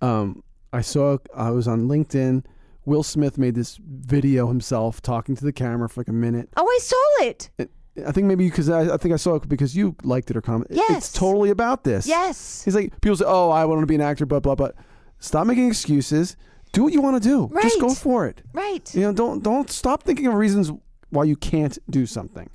um, 0.00 0.42
I 0.72 0.80
saw 0.82 1.16
I 1.34 1.50
was 1.50 1.66
on 1.66 1.88
LinkedIn. 1.88 2.44
Will 2.84 3.02
Smith 3.02 3.38
made 3.38 3.54
this 3.54 3.78
video 3.82 4.48
himself 4.48 5.00
talking 5.00 5.36
to 5.36 5.44
the 5.44 5.52
camera 5.52 5.88
for 5.88 6.00
like 6.00 6.08
a 6.08 6.12
minute. 6.12 6.48
Oh, 6.56 6.66
I 6.66 6.78
saw 6.82 7.26
it. 7.28 7.50
It- 7.58 7.70
I 8.06 8.10
think 8.10 8.26
maybe 8.26 8.48
because 8.48 8.70
I, 8.70 8.94
I 8.94 8.96
think 8.96 9.12
I 9.12 9.18
saw 9.18 9.34
it 9.34 9.46
because 9.46 9.76
you 9.76 9.94
liked 10.02 10.30
it 10.30 10.36
or 10.38 10.40
commented. 10.40 10.78
Yes. 10.78 10.96
It's 10.96 11.12
totally 11.12 11.50
about 11.50 11.84
this. 11.84 12.06
Yes. 12.06 12.64
He's 12.64 12.74
like 12.74 12.98
people 13.02 13.16
say, 13.16 13.26
"Oh, 13.28 13.50
I 13.50 13.66
want 13.66 13.82
to 13.82 13.86
be 13.86 13.94
an 13.94 14.00
actor," 14.00 14.24
blah 14.24 14.40
blah 14.40 14.54
blah. 14.54 14.70
Stop 15.18 15.46
making 15.46 15.68
excuses. 15.68 16.34
Do 16.72 16.82
what 16.84 16.92
you 16.92 17.02
want 17.02 17.22
to 17.22 17.28
do. 17.28 17.50
Just 17.60 17.80
go 17.80 17.94
for 17.94 18.26
it. 18.26 18.42
Right. 18.52 18.94
You 18.94 19.02
know, 19.02 19.12
don't 19.12 19.42
don't 19.42 19.70
stop 19.70 20.02
thinking 20.02 20.26
of 20.26 20.34
reasons 20.34 20.72
why 21.10 21.24
you 21.24 21.36
can't 21.36 21.78
do 21.90 22.06
something. 22.06 22.48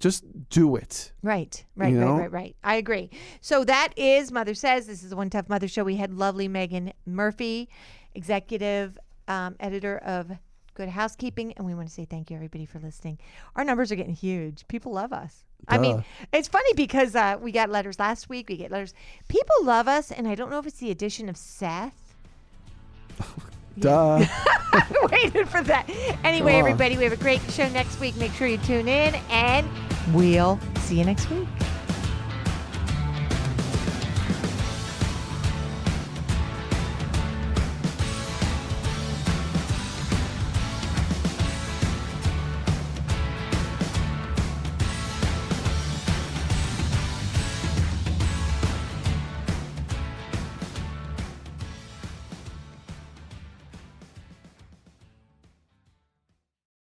Just 0.00 0.24
do 0.48 0.74
it. 0.74 1.12
Right, 1.22 1.64
right, 1.76 1.92
You 1.92 2.00
know? 2.00 2.14
right, 2.14 2.22
right, 2.22 2.32
right. 2.32 2.56
I 2.64 2.74
agree. 2.74 3.08
So 3.40 3.62
that 3.62 3.92
is 3.96 4.32
Mother 4.32 4.52
Says. 4.52 4.88
This 4.88 5.04
is 5.04 5.10
the 5.10 5.16
One 5.16 5.30
Tough 5.30 5.48
Mother 5.48 5.68
Show. 5.68 5.84
We 5.84 5.94
had 5.94 6.12
lovely 6.12 6.48
Meaghan 6.48 6.92
Murphy, 7.06 7.68
executive 8.16 8.98
um, 9.28 9.54
editor 9.60 9.98
of 9.98 10.32
Good 10.74 10.88
Housekeeping. 10.88 11.52
And 11.52 11.64
we 11.64 11.74
want 11.76 11.86
to 11.86 11.94
say 11.94 12.04
thank 12.04 12.30
you, 12.30 12.36
everybody, 12.36 12.66
for 12.66 12.80
listening. 12.80 13.18
Our 13.54 13.62
numbers 13.62 13.92
are 13.92 13.94
getting 13.94 14.16
huge. 14.16 14.66
People 14.66 14.92
love 14.92 15.12
us. 15.12 15.44
I 15.68 15.78
mean, 15.78 16.04
it's 16.32 16.48
funny 16.48 16.72
because 16.74 17.14
uh, 17.14 17.36
we 17.40 17.52
got 17.52 17.70
letters 17.70 18.00
last 18.00 18.28
week. 18.28 18.48
We 18.48 18.56
get 18.56 18.72
letters. 18.72 18.94
People 19.28 19.54
love 19.62 19.86
us. 19.86 20.10
And 20.10 20.26
I 20.26 20.34
don't 20.34 20.50
know 20.50 20.58
if 20.58 20.66
it's 20.66 20.80
the 20.80 20.90
addition 20.90 21.28
of 21.28 21.36
Seth. 21.36 22.01
Duh. 23.78 24.24
I 24.72 25.08
waited 25.10 25.48
for 25.48 25.62
that. 25.62 25.88
Anyway, 26.24 26.54
everybody, 26.54 26.96
we 26.96 27.04
have 27.04 27.12
a 27.12 27.16
great 27.16 27.40
show 27.50 27.68
next 27.70 28.00
week. 28.00 28.16
Make 28.16 28.32
sure 28.32 28.46
you 28.46 28.58
tune 28.58 28.88
in, 28.88 29.14
and 29.30 29.68
we'll 30.12 30.58
see 30.80 30.98
you 30.98 31.04
next 31.04 31.30
week. 31.30 31.48